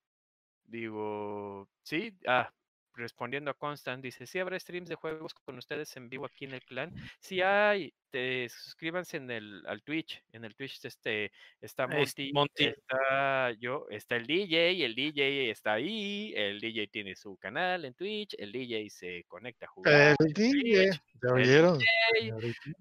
digo, 0.65 1.69
sí, 1.83 2.17
ah, 2.27 2.53
respondiendo 2.95 3.51
a 3.51 3.55
Constant, 3.55 4.03
dice, 4.03 4.27
si 4.27 4.39
habrá 4.39 4.59
streams 4.59 4.89
de 4.89 4.97
juegos 4.97 5.35
con 5.35 5.57
ustedes 5.57 5.97
en 5.97 6.09
vivo 6.09 6.27
aquí 6.27 6.45
en 6.45 6.55
el 6.55 6.65
clan. 6.65 6.95
Si 7.21 7.41
hay, 7.41 7.95
te 8.11 8.49
suscríbanse 8.49 9.19
en 9.19 9.31
el, 9.31 9.63
al 9.67 9.83
Twitch. 9.83 10.23
En 10.33 10.45
el 10.45 10.55
Twitch 10.55 10.85
este, 10.85 11.33
está 11.61 11.87
Monty, 11.87 12.33
está 12.57 13.53
yo, 13.53 13.87
está 13.91 14.17
el 14.17 14.27
DJ, 14.27 14.85
el 14.85 14.95
DJ 14.95 15.51
está 15.51 15.75
ahí, 15.75 16.33
el 16.37 16.61
DJ 16.61 16.89
tiene 16.89 17.15
su 17.15 17.37
canal 17.37 17.85
en 17.85 17.95
Twitch, 17.95 18.35
el 18.39 18.53
DJ 18.53 18.91
se 18.91 19.25
conecta 19.29 19.67
a 19.67 19.69
jugar. 19.69 20.17
El 20.19 20.33
DJ, 20.33 20.91
¿ya 21.23 21.33
oyeron? 21.33 21.79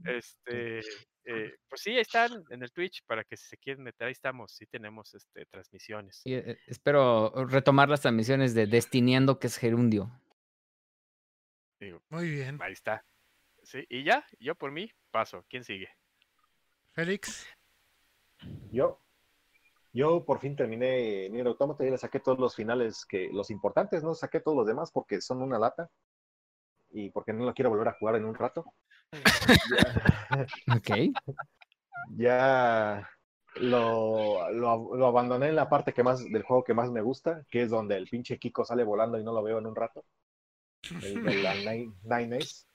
este, 0.06 0.80
eh, 1.26 1.56
pues 1.68 1.82
sí, 1.82 1.98
están 1.98 2.44
en 2.49 2.64
el 2.64 2.72
Twitch 2.72 3.04
para 3.06 3.24
que 3.24 3.36
si 3.36 3.48
se 3.48 3.58
quieren 3.58 3.84
meter, 3.84 4.08
ahí 4.08 4.14
estamos, 4.14 4.52
sí 4.54 4.66
tenemos 4.66 5.14
este, 5.14 5.45
transmisiones. 5.45 6.22
Eh, 6.26 6.58
espero 6.68 7.45
retomar 7.48 7.90
las 7.90 8.02
transmisiones 8.02 8.54
de 8.54 8.68
Destineando, 8.68 9.40
que 9.40 9.48
es 9.48 9.58
Gerundio. 9.58 10.12
Muy 12.10 12.30
bien. 12.30 12.58
Ahí 12.62 12.74
está. 12.74 13.04
Sí, 13.68 13.85
y 13.89 14.06
ya, 14.06 14.26
yo 14.39 14.56
por 14.56 14.72
mí 14.72 14.89
paso. 15.11 15.44
¿Quién 15.49 15.65
sigue? 15.65 15.89
Félix. 16.94 17.45
Yo. 18.72 19.02
Yo 19.91 20.23
por 20.23 20.39
fin 20.39 20.56
terminé 20.56 21.30
Nier 21.30 21.48
Automata 21.48 21.85
y 21.85 21.91
le 21.91 21.98
saqué 21.98 22.22
todos 22.22 22.39
los 22.39 22.56
finales 22.56 23.06
que 23.06 23.30
los 23.34 23.52
importantes, 23.52 24.03
no 24.03 24.15
saqué 24.15 24.39
todos 24.39 24.56
los 24.56 24.68
demás 24.68 24.89
porque 24.94 25.19
son 25.19 25.41
una 25.41 25.60
lata 25.60 25.89
y 26.91 27.10
porque 27.10 27.34
no 27.34 27.44
lo 27.44 27.53
quiero 27.53 27.69
volver 27.69 27.89
a 27.89 27.98
jugar 27.99 28.15
en 28.15 28.23
un 28.23 28.35
rato. 28.35 28.73
ok. 30.73 31.14
Ya 32.15 33.10
lo, 33.56 34.49
lo, 34.52 35.07
abandoné 35.07 35.49
en 35.49 35.57
la 35.57 35.68
parte 35.68 35.91
que 35.91 36.03
más 36.03 36.23
del 36.23 36.44
juego 36.44 36.64
que 36.64 36.73
más 36.73 36.89
me 36.89 37.02
gusta, 37.02 37.44
que 37.49 37.64
es 37.64 37.69
donde 37.69 37.98
el 37.98 38.07
pinche 38.07 38.39
Kiko 38.39 38.64
sale 38.64 38.85
volando 38.85 39.19
y 39.19 39.26
no 39.26 39.34
lo 39.34 39.44
veo 39.44 39.57
en 39.57 39.68
un 39.68 39.76
rato. 39.76 40.06
El 41.02 41.22
de 41.22 41.44
la 41.44 41.53
Nine, 42.19 42.38
Ace. 42.38 42.66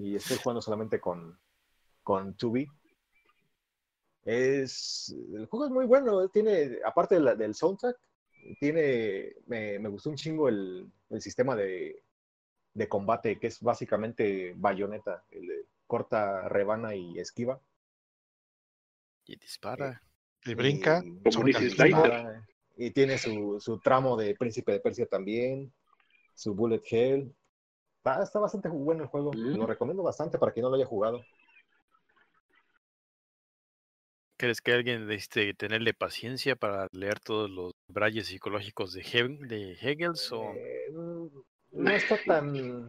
Y 0.00 0.16
estoy 0.16 0.38
jugando 0.38 0.62
solamente 0.62 0.98
con, 0.98 1.38
con 2.02 2.34
2 2.38 2.52
Es, 4.24 5.14
el 5.34 5.46
juego 5.46 5.66
es 5.66 5.70
muy 5.70 5.84
bueno, 5.84 6.26
tiene, 6.30 6.78
aparte 6.86 7.20
del 7.20 7.54
soundtrack, 7.54 7.98
tiene, 8.58 9.34
me, 9.46 9.78
me, 9.78 9.88
gustó 9.90 10.08
un 10.08 10.16
chingo 10.16 10.48
el, 10.48 10.90
el 11.10 11.20
sistema 11.20 11.54
de, 11.54 12.02
de 12.72 12.88
combate, 12.88 13.38
que 13.38 13.48
es 13.48 13.60
básicamente 13.60 14.54
bayoneta, 14.56 15.22
el 15.30 15.66
corta, 15.86 16.48
rebana 16.48 16.94
y 16.94 17.18
esquiva. 17.18 17.60
Y 19.26 19.36
dispara. 19.36 20.02
Y 20.46 20.54
brinca. 20.54 21.02
Y, 22.76 22.90
tiene 22.92 23.18
su, 23.18 23.60
su, 23.60 23.78
tramo 23.80 24.16
de 24.16 24.34
Príncipe 24.34 24.72
de 24.72 24.80
Persia 24.80 25.04
también. 25.04 25.70
Su 26.34 26.54
Bullet 26.54 26.80
Hell. 26.90 27.34
Está, 28.04 28.38
bastante 28.40 28.68
bueno 28.68 29.02
el 29.02 29.08
juego. 29.08 29.30
Lo 29.34 29.66
recomiendo 29.66 30.02
bastante 30.02 30.38
para 30.38 30.52
quien 30.52 30.64
no 30.64 30.70
lo 30.70 30.76
haya 30.76 30.86
jugado. 30.86 31.22
¿Crees 34.38 34.62
que 34.62 34.72
alguien 34.72 35.06
necesite 35.06 35.52
tenerle 35.52 35.92
paciencia 35.92 36.56
para 36.56 36.88
leer 36.92 37.20
todos 37.20 37.50
los 37.50 37.74
brayes 37.88 38.28
psicológicos 38.28 38.94
de, 38.94 39.02
de 39.40 39.72
Hegel? 39.72 40.14
O... 40.32 40.54
Eh, 40.54 40.90
no 41.72 41.90
está 41.90 42.16
tan 42.24 42.84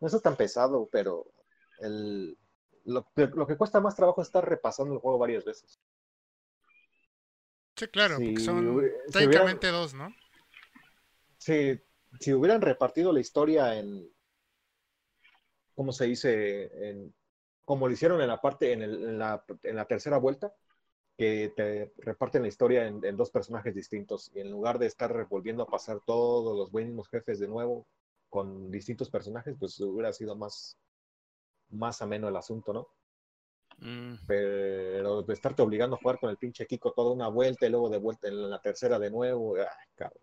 no 0.00 0.06
está 0.06 0.20
tan 0.20 0.36
pesado, 0.36 0.86
pero 0.92 1.24
el, 1.80 2.36
lo, 2.84 3.06
lo, 3.16 3.46
que 3.46 3.56
cuesta 3.56 3.80
más 3.80 3.96
trabajo 3.96 4.20
es 4.20 4.28
estar 4.28 4.46
repasando 4.46 4.92
el 4.92 5.00
juego 5.00 5.16
varias 5.16 5.46
veces. 5.46 5.80
Sí, 7.76 7.88
claro, 7.88 8.16
porque 8.16 8.40
son 8.40 8.82
técnicamente 9.10 9.68
dos, 9.68 9.94
¿no? 9.94 10.14
Sí, 11.38 11.80
si 12.20 12.32
hubieran 12.34 12.60
repartido 12.60 13.10
la 13.12 13.20
historia 13.20 13.78
en, 13.78 14.13
¿cómo 15.74 15.92
se 15.92 16.06
dice? 16.06 16.88
En, 16.88 17.14
como 17.64 17.86
lo 17.86 17.94
hicieron 17.94 18.20
en 18.20 18.28
la 18.28 18.40
parte, 18.40 18.72
en, 18.72 18.82
el, 18.82 19.04
en, 19.04 19.18
la, 19.18 19.44
en 19.62 19.76
la 19.76 19.86
tercera 19.86 20.18
vuelta, 20.18 20.54
que 21.16 21.52
te 21.56 21.92
reparten 21.98 22.42
la 22.42 22.48
historia 22.48 22.86
en, 22.86 23.04
en, 23.04 23.16
dos 23.16 23.30
personajes 23.30 23.74
distintos. 23.74 24.30
Y 24.34 24.40
en 24.40 24.50
lugar 24.50 24.78
de 24.78 24.86
estar 24.86 25.26
volviendo 25.28 25.62
a 25.62 25.68
pasar 25.68 26.00
todos 26.04 26.56
los 26.56 26.70
buenos 26.70 27.08
jefes 27.08 27.38
de 27.38 27.48
nuevo 27.48 27.86
con 28.28 28.70
distintos 28.70 29.10
personajes, 29.10 29.56
pues 29.58 29.78
hubiera 29.80 30.12
sido 30.12 30.34
más, 30.34 30.76
más 31.70 32.02
ameno 32.02 32.28
el 32.28 32.36
asunto, 32.36 32.72
¿no? 32.72 32.88
Mm. 33.78 34.16
Pero 34.26 35.22
de 35.22 35.32
estarte 35.32 35.62
obligando 35.62 35.96
a 35.96 35.98
jugar 35.98 36.18
con 36.18 36.30
el 36.30 36.36
pinche 36.36 36.66
Kiko 36.66 36.92
toda 36.92 37.12
una 37.12 37.28
vuelta 37.28 37.66
y 37.66 37.70
luego 37.70 37.88
de 37.88 37.98
vuelta 37.98 38.28
en 38.28 38.50
la 38.50 38.60
tercera 38.60 38.98
de 38.98 39.10
nuevo, 39.10 39.56
ay, 39.56 39.88
cabrón. 39.94 40.22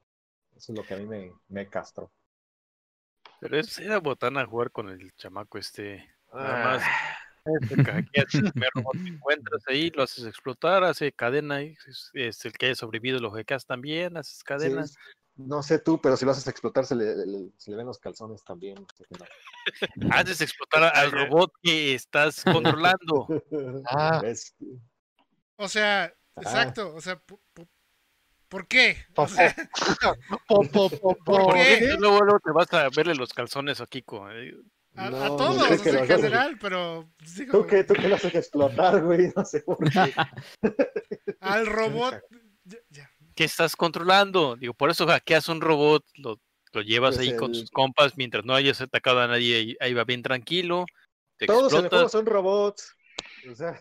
Eso 0.55 0.73
es 0.73 0.77
lo 0.77 0.85
que 0.85 0.93
a 0.93 0.97
mí 0.97 1.05
me, 1.05 1.33
me 1.47 1.67
castro. 1.69 2.11
Pero 3.41 3.59
es, 3.59 3.79
era 3.79 3.99
botana 3.99 4.45
jugar 4.45 4.71
con 4.71 4.89
el 4.89 5.13
chamaco 5.15 5.57
este. 5.57 6.07
Nada 6.31 6.63
más. 6.63 6.83
Ah. 6.85 8.03
encuentras 8.93 9.63
ahí, 9.67 9.89
lo 9.89 10.03
haces 10.03 10.25
explotar, 10.25 10.83
hace 10.83 11.11
cadena, 11.11 11.59
es, 11.61 12.11
es 12.13 12.45
el 12.45 12.53
que 12.53 12.67
haya 12.67 12.75
sobrevivido 12.75 13.17
lo 13.19 13.31
hackeas 13.31 13.65
también, 13.65 14.15
haces 14.15 14.43
cadenas. 14.43 14.95
no 15.35 15.63
sé 15.63 15.79
tú, 15.79 15.99
pero 15.99 16.15
si 16.17 16.23
lo 16.23 16.31
haces 16.31 16.47
explotar 16.47 16.85
se 16.85 16.95
le, 16.95 17.15
se 17.57 17.71
le 17.71 17.77
ven 17.77 17.87
los 17.87 17.97
calzones 17.97 18.43
también. 18.43 18.85
Haces 20.11 20.41
explotar 20.41 20.95
al 20.95 21.11
robot 21.11 21.51
que 21.63 21.95
estás 21.95 22.43
controlando. 22.43 23.27
ah. 23.89 24.21
O 25.55 25.67
sea, 25.67 26.03
ah. 26.03 26.41
exacto, 26.41 26.93
o 26.93 27.01
sea, 27.01 27.19
¿Por 28.51 28.67
qué? 28.67 28.97
¿Por, 29.15 29.29
qué? 31.53 31.95
Luego, 31.97 32.37
te 32.43 32.51
vas 32.51 32.73
a 32.73 32.89
verle 32.89 33.15
los 33.15 33.31
calzones 33.31 33.79
a 33.79 33.85
Kiko. 33.85 34.29
Eh. 34.29 34.53
A, 34.97 35.09
todos, 35.09 35.71
en 35.71 36.05
general, 36.05 36.57
pero. 36.59 37.09
¿Tú 37.49 37.65
qué, 37.65 37.85
¿Tú 37.85 37.93
qué 37.93 38.09
lo 38.09 38.15
haces 38.15 38.35
explotar, 38.35 39.01
güey? 39.05 39.31
No 39.33 39.45
sé 39.45 39.61
por 39.61 39.77
qué. 39.89 40.13
Al 41.39 41.65
robot. 41.65 42.19
¿Qué 43.35 43.45
estás 43.45 43.77
controlando? 43.77 44.57
Digo, 44.57 44.73
por 44.73 44.89
eso 44.89 45.07
hackeas 45.07 45.47
un 45.47 45.61
robot, 45.61 46.03
lo, 46.15 46.37
lo 46.73 46.81
llevas 46.81 47.15
pues 47.15 47.29
ahí 47.29 47.37
con 47.37 47.55
sus 47.55 47.71
compas 47.71 48.17
mientras 48.17 48.43
no 48.43 48.53
hayas 48.53 48.81
atacado 48.81 49.21
a 49.21 49.27
nadie, 49.27 49.77
ahí, 49.79 49.93
va 49.93 50.03
bien 50.03 50.23
tranquilo. 50.23 50.85
Todos 51.47 51.71
en 51.71 51.85
el 51.85 51.89
juego 51.89 52.09
son 52.09 52.25
robots. 52.25 52.93
O 53.49 53.55
sea. 53.55 53.79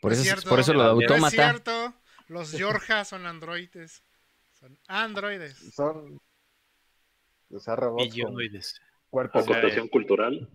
Por 0.00 0.14
eso, 0.14 0.48
por 0.48 0.58
eso 0.58 0.72
lo 0.72 0.84
de 0.84 0.88
autómata. 0.88 1.26
es 1.26 1.32
cierto. 1.34 1.99
Los 2.30 2.52
Yorja 2.52 3.04
son 3.04 3.26
androides. 3.26 4.04
Son 4.52 4.78
androides. 4.86 5.56
Son. 5.74 6.20
O 7.50 7.58
sea, 7.58 7.74
robots. 7.74 8.80
Cuerpo. 9.10 9.40
Aportación 9.40 9.88
cultural. 9.88 10.48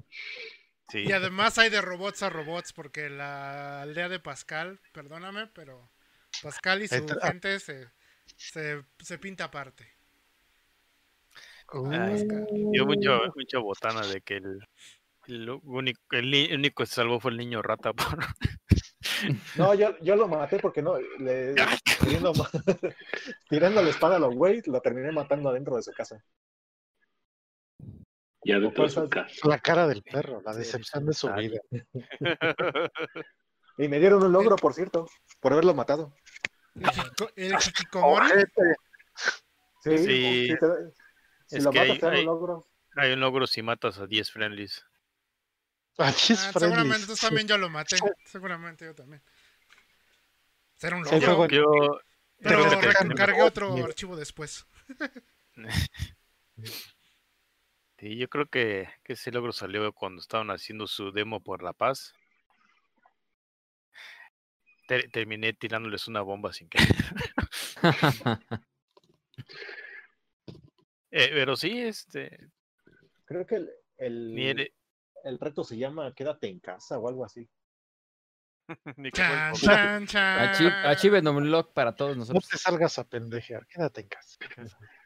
Sí. 0.87 0.99
Y 0.99 1.11
además 1.11 1.57
hay 1.57 1.69
de 1.69 1.81
robots 1.81 2.23
a 2.23 2.29
robots, 2.29 2.71
porque 2.71 3.09
la 3.09 3.81
aldea 3.81 4.07
de 4.07 4.21
Pascal, 4.21 4.79
perdóname, 4.93 5.47
pero 5.47 5.91
Pascal 6.41 6.81
y 6.81 6.87
su 6.87 7.05
gente 7.21 7.59
se, 7.59 7.89
se, 8.37 9.17
pinta 9.19 9.45
aparte. 9.45 9.85
Yo 11.73 12.85
mucho, 12.85 13.19
mucho 13.35 13.61
botana 13.61 14.07
de 14.07 14.21
que 14.21 14.37
el, 14.37 14.65
el 15.27 15.49
único, 15.49 15.99
el 16.11 16.53
único 16.53 16.83
que 16.83 16.87
se 16.87 16.95
salvó 16.95 17.19
fue 17.19 17.31
el 17.31 17.37
niño 17.37 17.61
rata. 17.61 17.91
Por... 17.93 18.19
No, 19.57 19.73
yo, 19.73 19.97
yo 19.99 20.15
lo 20.15 20.27
maté 20.27 20.59
porque 20.59 20.81
no, 20.81 20.97
le, 21.19 21.55
tirando, 22.03 22.33
tirando 23.49 23.81
la 23.81 23.89
espada 23.89 24.17
a 24.17 24.19
los 24.19 24.35
güeyes, 24.35 24.67
lo 24.67 24.81
terminé 24.81 25.11
matando 25.11 25.49
adentro 25.49 25.75
de 25.75 25.83
su 25.83 25.91
casa. 25.91 26.23
Y 28.43 28.51
adentro 28.51 28.83
de 28.83 28.89
su 28.89 29.09
casa. 29.09 29.47
La 29.47 29.59
cara 29.59 29.87
del 29.87 30.03
perro, 30.03 30.41
la 30.45 30.53
decepción 30.53 31.05
de 31.05 31.13
su 31.13 31.31
vida. 31.33 31.59
Y 33.77 33.87
me 33.87 33.99
dieron 33.99 34.23
un 34.23 34.31
logro, 34.31 34.55
por 34.55 34.73
cierto, 34.73 35.07
por 35.39 35.53
haberlo 35.53 35.73
matado. 35.73 36.13
¿El 37.35 37.53
Hikikomori? 37.53 38.45
Sí, 39.81 39.97
sí. 39.97 40.55
Si, 41.47 41.59
lo 41.61 41.71
matas, 41.71 41.99
te 41.99 42.05
dan 42.05 42.17
un 42.19 42.25
logro. 42.25 42.67
Hay 42.95 43.11
un 43.11 43.19
logro 43.19 43.47
si 43.47 43.61
matas 43.61 43.99
a 43.99 44.07
10 44.07 44.31
friendlies. 44.31 44.85
Ah, 45.97 46.11
seguramente 46.11 47.07
tú 47.07 47.15
también 47.15 47.47
yo 47.47 47.57
lo 47.57 47.69
maté. 47.69 47.97
Seguramente 48.25 48.85
yo 48.85 48.93
también. 48.93 49.21
Será 50.75 50.97
un 50.97 51.03
logro. 51.03 51.47
Yo, 51.47 51.99
pero 52.41 52.63
cargué 53.15 53.41
otro 53.41 53.75
archivo 53.83 54.15
después. 54.15 54.65
Sí, 57.97 58.17
yo 58.17 58.27
creo 58.27 58.45
que, 58.47 58.89
que 59.03 59.13
ese 59.13 59.31
logro 59.31 59.53
salió 59.53 59.93
cuando 59.93 60.19
estaban 60.19 60.51
haciendo 60.51 60.85
su 60.85 61.13
demo 61.13 61.41
por 61.41 61.63
La 61.63 61.71
Paz. 61.71 62.13
terminé 65.13 65.53
tirándoles 65.53 66.07
una 66.09 66.21
bomba 66.21 66.51
sin 66.51 66.67
que. 66.67 66.77
eh, 71.11 71.29
pero 71.31 71.55
sí, 71.55 71.79
este. 71.79 72.49
Creo 73.23 73.45
que 73.45 73.55
el, 73.55 73.69
el, 73.97 74.73
el 75.25 75.39
reto 75.39 75.63
se 75.63 75.77
llama 75.77 76.13
Quédate 76.13 76.47
en 76.47 76.59
casa 76.59 76.97
o 76.99 77.07
algo 77.07 77.25
así. 77.25 77.49
chan, 79.13 79.53
chan, 79.53 80.07
chan. 80.07 81.27
un 81.27 81.65
para 81.73 81.95
todos 81.95 82.15
nosotros. 82.15 82.43
No 82.43 82.49
te 82.49 82.57
salgas 82.57 82.97
a 82.99 83.03
pendejear, 83.03 83.65
quédate 83.67 84.01
en 84.01 84.07
casa. 84.07 84.37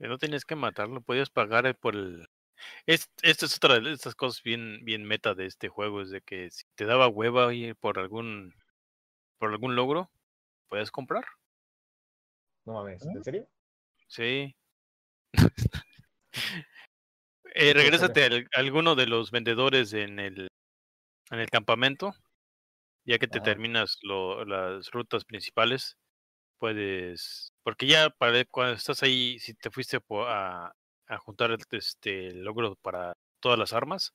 No 0.00 0.16
tenías 0.16 0.44
que 0.44 0.54
matarlo, 0.54 1.00
podías 1.00 1.28
pagar 1.28 1.66
eh, 1.66 1.74
por 1.74 1.96
el. 1.96 2.28
Es, 2.86 3.10
esta 3.20 3.46
es 3.46 3.56
otra 3.56 3.80
de 3.80 3.92
estas 3.92 4.14
cosas 4.14 4.44
bien, 4.44 4.84
bien 4.84 5.02
meta 5.02 5.34
de 5.34 5.46
este 5.46 5.68
juego, 5.68 6.02
es 6.02 6.10
de 6.10 6.20
que 6.20 6.52
si 6.52 6.62
te 6.76 6.84
daba 6.84 7.08
hueva 7.08 7.52
ir 7.52 7.74
por 7.74 7.98
algún 7.98 8.54
por 9.38 9.50
algún 9.50 9.74
logro, 9.74 10.08
puedes 10.68 10.92
comprar. 10.92 11.24
No 12.64 12.74
mames, 12.74 13.04
¿en 13.06 13.24
serio? 13.24 13.48
Sí. 14.06 14.54
Eh, 17.54 17.72
regrésate 17.72 18.48
a 18.54 18.58
alguno 18.58 18.94
de 18.94 19.06
los 19.06 19.30
vendedores 19.30 19.92
en 19.92 20.18
el, 20.18 20.48
en 21.30 21.38
el 21.38 21.50
campamento. 21.50 22.14
Ya 23.04 23.18
que 23.18 23.26
te 23.26 23.40
terminas 23.40 23.96
lo, 24.02 24.44
las 24.44 24.90
rutas 24.90 25.24
principales, 25.24 25.96
puedes. 26.58 27.54
Porque 27.62 27.86
ya 27.86 28.10
para 28.10 28.44
cuando 28.44 28.74
estás 28.74 29.02
ahí, 29.02 29.38
si 29.38 29.54
te 29.54 29.70
fuiste 29.70 29.98
a, 30.10 30.72
a 31.06 31.18
juntar 31.18 31.56
este 31.70 32.32
logro 32.34 32.76
para 32.76 33.16
todas 33.40 33.58
las 33.58 33.72
armas, 33.72 34.12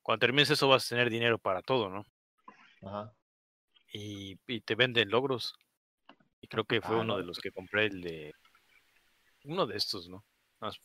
cuando 0.00 0.20
termines 0.20 0.48
eso 0.50 0.68
vas 0.68 0.86
a 0.86 0.88
tener 0.88 1.10
dinero 1.10 1.38
para 1.38 1.60
todo, 1.60 1.90
¿no? 1.90 2.06
Ajá. 2.82 3.12
Y, 3.92 4.38
y 4.46 4.60
te 4.62 4.74
venden 4.74 5.10
logros. 5.10 5.54
Y 6.40 6.48
creo 6.48 6.64
que 6.64 6.80
fue 6.80 6.96
ah, 6.96 7.00
uno 7.00 7.18
de 7.18 7.24
los 7.24 7.38
que 7.38 7.52
compré 7.52 7.86
el 7.86 8.00
de. 8.00 8.34
Uno 9.44 9.66
de 9.66 9.76
estos, 9.76 10.08
¿no? 10.08 10.24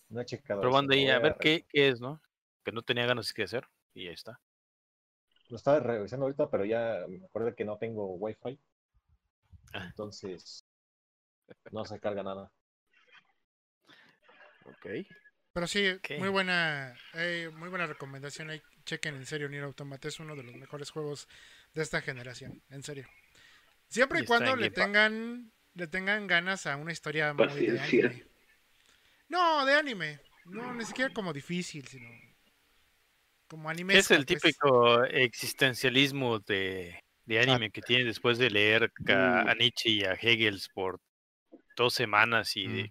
No 0.09 0.21
he 0.21 0.25
checado. 0.25 0.61
Probando 0.61 0.93
ahí 0.93 1.09
a 1.09 1.19
ver 1.19 1.35
qué, 1.39 1.65
qué, 1.69 1.89
es, 1.89 1.99
¿no? 1.99 2.21
Que 2.63 2.71
no 2.71 2.81
tenía 2.81 3.05
ganas 3.05 3.33
de 3.33 3.43
hacer 3.43 3.67
y 3.93 4.07
ahí 4.07 4.13
está. 4.13 4.39
Lo 5.49 5.57
estaba 5.57 5.79
revisando 5.79 6.25
ahorita, 6.25 6.49
pero 6.49 6.65
ya 6.65 7.05
me 7.07 7.25
acuerdo 7.25 7.55
que 7.55 7.65
no 7.65 7.77
tengo 7.77 8.15
wifi. 8.15 8.59
Ah. 9.73 9.85
Entonces, 9.87 10.65
no 11.71 11.85
se 11.85 11.99
carga 11.99 12.23
nada. 12.23 12.51
Ok. 14.65 14.87
Pero 15.53 15.67
sí, 15.67 15.99
muy 16.19 16.29
buena, 16.29 16.95
eh, 17.15 17.49
muy 17.53 17.69
buena 17.69 17.87
recomendación. 17.87 18.51
Ahí 18.51 18.61
chequen 18.85 19.15
en 19.15 19.25
serio 19.25 19.49
Nier 19.49 19.63
Automata, 19.63 20.07
es 20.07 20.19
uno 20.19 20.35
de 20.35 20.43
los 20.43 20.55
mejores 20.55 20.91
juegos 20.91 21.27
de 21.73 21.81
esta 21.81 22.01
generación, 22.01 22.61
en 22.69 22.83
serio. 22.83 23.07
Siempre 23.87 24.21
y, 24.21 24.25
cuando 24.25 24.55
le 24.55 24.69
tengan, 24.69 25.51
le 25.73 25.87
tengan 25.87 26.27
ganas 26.27 26.67
a 26.67 26.75
una 26.75 26.91
historia 26.91 27.33
muy 27.33 27.67
de 27.67 28.28
no, 29.29 29.65
de 29.65 29.73
anime. 29.73 30.19
No, 30.45 30.73
ni 30.73 30.85
siquiera 30.85 31.13
como 31.13 31.31
difícil, 31.31 31.87
sino 31.87 32.09
como 33.47 33.69
anime. 33.69 33.97
Es 33.97 34.11
el 34.11 34.25
típico 34.25 35.03
existencialismo 35.03 36.39
de, 36.39 37.03
de 37.25 37.39
anime 37.39 37.71
que 37.71 37.81
tiene 37.81 38.05
después 38.05 38.37
de 38.37 38.49
leer 38.49 38.91
a, 39.07 39.53
Nietzsche 39.55 39.89
y 39.89 40.03
a 40.03 40.13
Hegel 40.13 40.59
por 40.73 40.99
dos 41.77 41.93
semanas 41.93 42.57
y, 42.57 42.67
mm. 42.67 42.89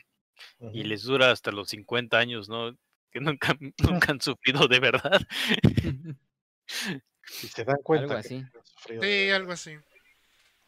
y 0.73 0.85
les 0.85 1.03
dura 1.03 1.31
hasta 1.31 1.51
los 1.51 1.69
50 1.69 2.17
años, 2.19 2.49
¿no? 2.49 2.77
Que 3.11 3.21
nunca, 3.21 3.57
nunca 3.79 4.13
han 4.13 4.21
sufrido 4.21 4.69
de 4.69 4.81
verdad. 4.81 5.21
Si 7.31 7.47
se 7.47 7.63
dan 7.63 7.77
cuenta. 7.83 8.05
Algo 8.05 8.17
así. 8.17 8.43
Sí, 9.01 9.31
algo 9.31 9.53
así. 9.53 9.77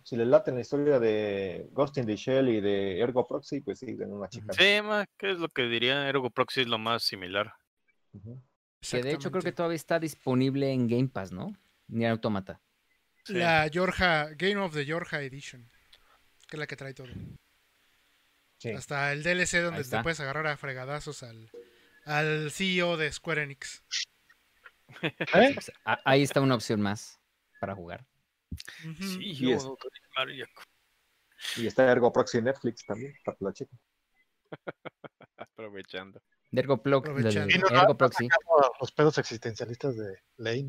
Si 0.03 0.17
les 0.17 0.27
late 0.27 0.53
la 0.53 0.61
historia 0.61 0.99
de 0.99 1.69
Ghost 1.73 1.99
in 1.99 2.07
the 2.07 2.17
Shell 2.17 2.49
y 2.49 2.61
de 2.61 3.01
Ergo 3.01 3.27
Proxy, 3.27 3.61
pues 3.61 3.79
sí, 3.79 3.95
den 3.95 4.13
una 4.13 4.29
chica. 4.29 4.53
Sí, 4.53 4.81
¿qué 5.19 5.33
es 5.33 5.39
lo 5.39 5.49
que 5.49 5.63
diría? 5.65 6.09
Ergo 6.09 6.31
Proxy 6.31 6.63
es 6.63 6.69
lo 6.69 6.79
más 6.79 7.03
similar. 7.03 7.55
Que 8.81 9.03
de 9.03 9.13
hecho 9.13 9.31
creo 9.31 9.43
que 9.43 9.53
todavía 9.53 9.77
está 9.77 9.99
disponible 9.99 10.73
en 10.73 10.89
Game 10.89 11.09
Pass, 11.09 11.33
¿no? 11.33 11.55
Ni 11.89 12.07
Automata. 12.07 12.61
La 13.27 13.69
Georgia, 13.71 14.31
Game 14.37 14.57
of 14.57 14.73
the 14.73 14.85
Georgia 14.85 15.21
Edition, 15.21 15.71
que 16.49 16.57
es 16.57 16.59
la 16.59 16.67
que 16.67 16.77
trae 16.77 16.95
todo. 16.95 17.09
Hasta 18.77 19.13
el 19.13 19.23
DLC 19.23 19.63
donde 19.63 19.85
te 19.85 20.03
puedes 20.03 20.21
agarrar 20.21 20.47
a 20.47 20.57
fregadazos 20.57 21.23
al, 21.23 21.51
al 22.05 22.51
CEO 22.51 22.97
de 22.97 23.13
Square 23.13 23.43
Enix. 23.43 23.83
¿Eh? 25.03 25.57
Ahí 26.05 26.23
está 26.23 26.41
una 26.41 26.55
opción 26.55 26.81
más 26.81 27.21
para 27.61 27.75
jugar. 27.75 28.07
Sí, 28.99 29.19
y, 29.21 29.55
y 31.57 31.67
está 31.67 31.91
Ergo 31.91 32.13
Proxy 32.13 32.43
Netflix 32.43 32.85
también, 32.85 33.15
para 33.25 33.37
la 33.41 33.53
chica. 33.53 33.77
Aprovechando. 35.37 36.21
Ergo, 36.53 36.83
Ergo 36.85 37.97
Proxy. 37.97 38.29
Los 38.81 38.93
pedos 38.93 39.19
existencialistas 39.19 39.97
de 39.97 40.19
Lane. 40.37 40.69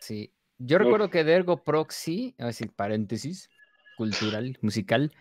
Sí. 0.00 0.32
Yo 0.58 0.78
recuerdo 0.78 1.10
que 1.10 1.24
de 1.24 1.32
Ergo 1.32 1.62
Proxy, 1.62 2.34
a 2.38 2.46
decir 2.46 2.72
paréntesis, 2.72 3.50
cultural, 3.96 4.56
musical, 4.62 5.12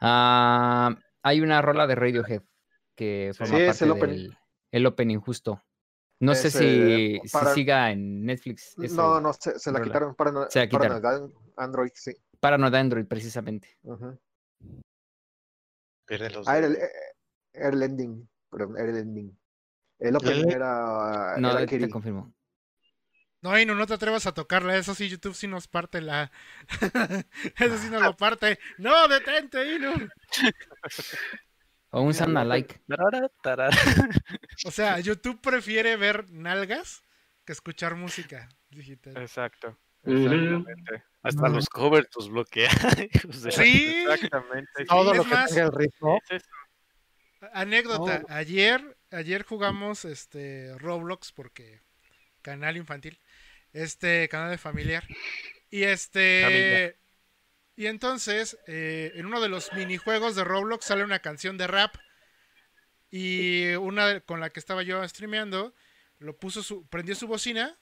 ah, 0.00 0.96
hay 1.22 1.40
una 1.40 1.60
rola 1.62 1.86
de 1.86 1.94
Radiohead 1.94 2.42
que 2.94 3.32
forma 3.36 3.58
parte 3.66 3.86
del 3.86 4.36
el 4.70 4.86
opening 4.86 5.18
justo. 5.18 5.62
No 6.20 6.34
sé 6.34 6.50
si, 6.50 7.20
siga 7.54 7.90
en 7.90 8.24
Netflix. 8.24 8.74
No, 8.76 9.20
no, 9.20 9.32
se, 9.32 9.72
la 9.72 9.82
quitaron 9.82 10.14
para, 10.14 10.48
se 10.50 10.66
para 10.68 11.00
Android, 11.56 11.90
sí. 11.94 12.12
Para 12.40 12.58
no 12.58 12.70
de 12.70 12.78
Android, 12.78 13.06
precisamente. 13.06 13.78
Ah, 16.46 16.58
era 16.58 16.66
el, 16.66 16.74
eh, 16.76 16.90
era 17.52 17.68
el 17.70 17.82
ending. 17.82 18.28
Perdón, 18.50 18.76
era 18.78 18.90
el 18.90 18.96
ending. 18.98 19.38
El 19.98 20.16
opening 20.16 20.50
era. 20.50 21.36
No, 21.38 21.58
era 21.58 21.66
te 21.66 21.88
confirmo. 21.88 22.34
No, 23.40 23.52
no, 23.66 23.74
no 23.74 23.86
te 23.86 23.94
atrevas 23.94 24.26
a 24.26 24.32
tocarla. 24.32 24.76
Eso 24.76 24.94
sí, 24.94 25.08
YouTube 25.08 25.34
sí 25.34 25.46
nos 25.46 25.68
parte 25.68 26.00
la. 26.00 26.30
Eso 27.58 27.78
sí 27.78 27.90
nos 27.90 28.02
lo 28.02 28.16
parte. 28.16 28.58
No, 28.78 29.06
detente, 29.08 29.74
Inu. 29.74 29.92
O 31.94 32.00
un 32.00 32.12
Santa 32.12 32.44
like. 32.44 32.80
O 34.66 34.70
sea, 34.72 34.98
YouTube 34.98 35.40
prefiere 35.40 35.96
ver 35.96 36.28
nalgas 36.32 37.04
que 37.44 37.52
escuchar 37.52 37.94
música 37.94 38.48
digital. 38.68 39.16
Exacto. 39.16 39.78
Exactamente. 40.02 41.04
Hasta 41.22 41.48
los 41.48 41.68
covers 41.68 42.08
los 42.16 42.28
bloquea. 42.30 42.68
sí. 43.50 44.02
Exactamente. 44.08 44.86
Todo 44.88 45.14
lo 45.14 45.22
que 45.22 45.30
tenga 45.30 45.62
el 45.62 45.72
ritmo. 45.72 46.18
Anécdota. 47.52 48.24
Ayer, 48.28 48.96
ayer 49.12 49.44
jugamos 49.44 50.04
este 50.04 50.76
Roblox 50.78 51.30
porque 51.30 51.80
canal 52.42 52.76
infantil. 52.76 53.20
Este 53.72 54.28
canal 54.28 54.50
de 54.50 54.58
familiar. 54.58 55.04
Y 55.70 55.84
este. 55.84 56.96
Y 57.76 57.86
entonces, 57.86 58.56
eh, 58.66 59.12
en 59.14 59.26
uno 59.26 59.40
de 59.40 59.48
los 59.48 59.72
minijuegos 59.72 60.36
de 60.36 60.44
Roblox 60.44 60.84
sale 60.84 61.04
una 61.04 61.18
canción 61.18 61.58
de 61.58 61.66
rap. 61.66 61.94
Y 63.10 63.74
una 63.74 64.20
con 64.20 64.40
la 64.40 64.50
que 64.50 64.60
estaba 64.60 64.82
yo 64.82 65.06
streameando, 65.08 65.74
lo 66.18 66.36
puso 66.36 66.62
su, 66.62 66.86
prendió 66.86 67.14
su 67.14 67.26
bocina. 67.26 67.78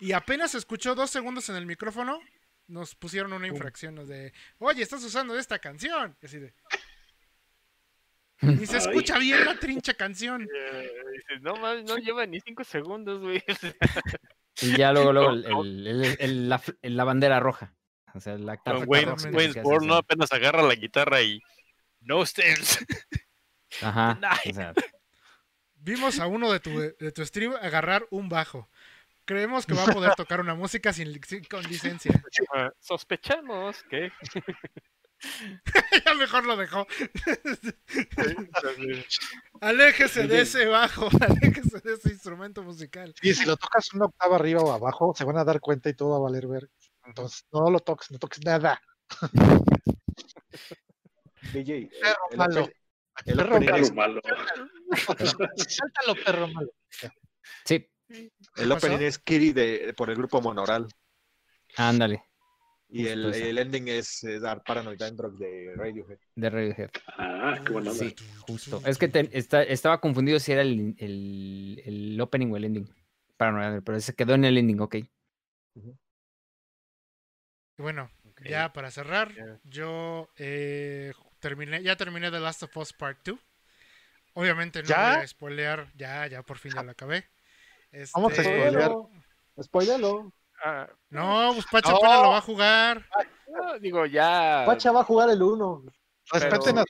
Y 0.00 0.12
apenas 0.12 0.54
escuchó 0.54 0.94
dos 0.94 1.10
segundos 1.10 1.48
en 1.48 1.56
el 1.56 1.66
micrófono, 1.66 2.20
nos 2.66 2.94
pusieron 2.94 3.32
una 3.32 3.46
infracción 3.46 4.06
de, 4.06 4.32
oye, 4.58 4.82
estás 4.82 5.02
usando 5.04 5.38
esta 5.38 5.58
canción. 5.58 6.16
Y 6.20 6.26
así 6.26 6.38
de. 6.38 6.54
Y 8.60 8.66
se 8.66 8.76
escucha 8.76 9.18
bien 9.18 9.44
la 9.44 9.54
trincha 9.54 9.94
canción. 9.94 10.46
no, 11.40 11.82
no 11.82 11.96
lleva 11.96 12.26
ni 12.26 12.40
cinco 12.40 12.64
segundos, 12.64 13.20
güey. 13.20 13.42
Y 14.60 14.76
ya 14.76 14.92
luego, 14.92 15.12
luego 15.12 15.34
la, 15.64 16.62
la 16.82 17.04
bandera 17.04 17.40
roja. 17.40 17.74
O 18.14 18.20
sea, 18.20 18.38
la 18.38 18.58
Wayne, 18.86 19.14
no 19.82 19.94
apenas 19.96 20.32
agarra 20.32 20.62
la 20.62 20.74
guitarra 20.76 21.20
y 21.22 21.40
no 22.00 22.24
stairs. 22.24 22.84
Ajá. 23.82 24.18
Vimos 25.74 26.18
a 26.20 26.26
uno 26.26 26.50
de 26.50 26.60
tu, 26.60 26.78
de 26.78 27.12
tu 27.12 27.26
stream 27.26 27.54
agarrar 27.60 28.06
un 28.10 28.28
bajo. 28.28 28.70
Creemos 29.24 29.66
que 29.66 29.74
va 29.74 29.84
a 29.84 29.92
poder 29.92 30.14
tocar 30.16 30.40
una 30.40 30.54
música 30.54 30.92
sin, 30.92 31.20
con 31.50 31.62
licencia. 31.64 32.22
sospechamos 32.80 33.82
que. 33.84 34.12
ya 36.04 36.14
mejor 36.14 36.44
lo 36.46 36.56
dejó. 36.56 36.86
aléjese 39.60 40.26
de 40.26 40.42
ese 40.42 40.66
bajo, 40.66 41.08
aléjese 41.20 41.80
de 41.80 41.94
ese 41.94 42.10
instrumento 42.10 42.62
musical. 42.62 43.14
Y 43.22 43.34
si 43.34 43.44
lo 43.44 43.56
tocas 43.56 43.92
una 43.94 44.06
octava 44.06 44.36
arriba 44.36 44.60
o 44.60 44.72
abajo, 44.72 45.14
se 45.16 45.24
van 45.24 45.38
a 45.38 45.44
dar 45.44 45.60
cuenta 45.60 45.88
y 45.88 45.94
todo 45.94 46.10
va 46.10 46.16
a 46.16 46.30
valer 46.30 46.46
ver. 46.46 46.70
Entonces, 47.04 47.46
no 47.52 47.70
lo 47.70 47.80
toques, 47.80 48.10
no 48.10 48.18
toques 48.18 48.44
nada. 48.44 48.80
DJ, 51.52 51.90
perro 52.00 52.30
el, 52.30 52.38
malo. 52.38 52.68
El, 53.26 53.36
perro 53.36 53.60
malo. 53.60 53.92
malo. 53.94 54.20
Sáltalo, 55.68 56.14
perro 56.24 56.48
malo. 56.48 56.70
Sí. 57.64 57.88
El 58.56 58.72
opening 58.72 58.98
es 58.98 59.18
Kiri 59.18 59.52
de, 59.52 59.94
por 59.96 60.10
el 60.10 60.16
grupo 60.16 60.40
Monoral. 60.40 60.86
Ándale. 61.76 62.24
Y 62.88 63.08
el, 63.08 63.34
el, 63.34 63.58
ending 63.58 63.88
es, 63.88 64.24
Dar 64.40 64.62
Paranoid 64.62 65.02
Android 65.02 65.32
de 65.32 65.74
Radiohead. 65.74 66.18
De 66.36 66.50
Radiohead. 66.50 66.90
Ah, 67.18 67.60
qué 67.64 67.72
bueno. 67.72 67.92
Sí, 67.92 68.14
justo. 68.46 68.80
Es 68.86 68.98
que 68.98 69.08
te, 69.08 69.28
está, 69.36 69.62
estaba 69.62 70.00
confundido 70.00 70.38
si 70.38 70.52
era 70.52 70.62
el, 70.62 70.94
el, 70.98 71.82
el, 71.84 72.20
opening 72.20 72.52
o 72.52 72.56
el 72.56 72.66
ending. 72.66 72.88
Paranoid, 73.36 73.82
pero 73.82 73.98
se 74.00 74.14
quedó 74.14 74.34
en 74.34 74.44
el 74.44 74.58
ending, 74.58 74.80
ok. 74.80 74.96
Uh 75.74 75.94
bueno, 77.76 78.10
ya 78.44 78.72
para 78.72 78.90
cerrar, 78.90 79.32
yo 79.64 80.28
eh, 80.36 81.12
terminé, 81.40 81.82
ya 81.82 81.96
terminé 81.96 82.30
The 82.30 82.40
Last 82.40 82.62
of 82.62 82.76
Us 82.76 82.92
Part 82.92 83.18
2. 83.24 83.38
Obviamente 84.34 84.82
no 84.82 84.88
voy 84.88 84.96
a 84.96 85.26
spoilear, 85.26 85.92
ya, 85.94 86.26
ya 86.26 86.42
por 86.42 86.58
fin 86.58 86.72
ya 86.74 86.82
lo 86.82 86.90
acabé. 86.90 87.24
Vamos 88.14 88.32
a 88.32 88.42
este, 88.42 88.44
spoilear. 88.44 88.92
Spoilealo. 89.62 90.32
Ah, 90.64 90.88
no, 91.10 91.50
pues 91.54 91.66
Pacha 91.70 91.92
no. 91.92 92.22
lo 92.22 92.30
va 92.30 92.38
a 92.38 92.40
jugar. 92.40 93.06
No, 93.48 93.78
digo, 93.78 94.06
ya. 94.06 94.64
Pacha 94.66 94.90
va 94.92 95.00
a 95.00 95.04
jugar 95.04 95.30
el 95.30 95.42
1. 95.42 95.84
Respeten 96.32 96.78
a 96.78 96.84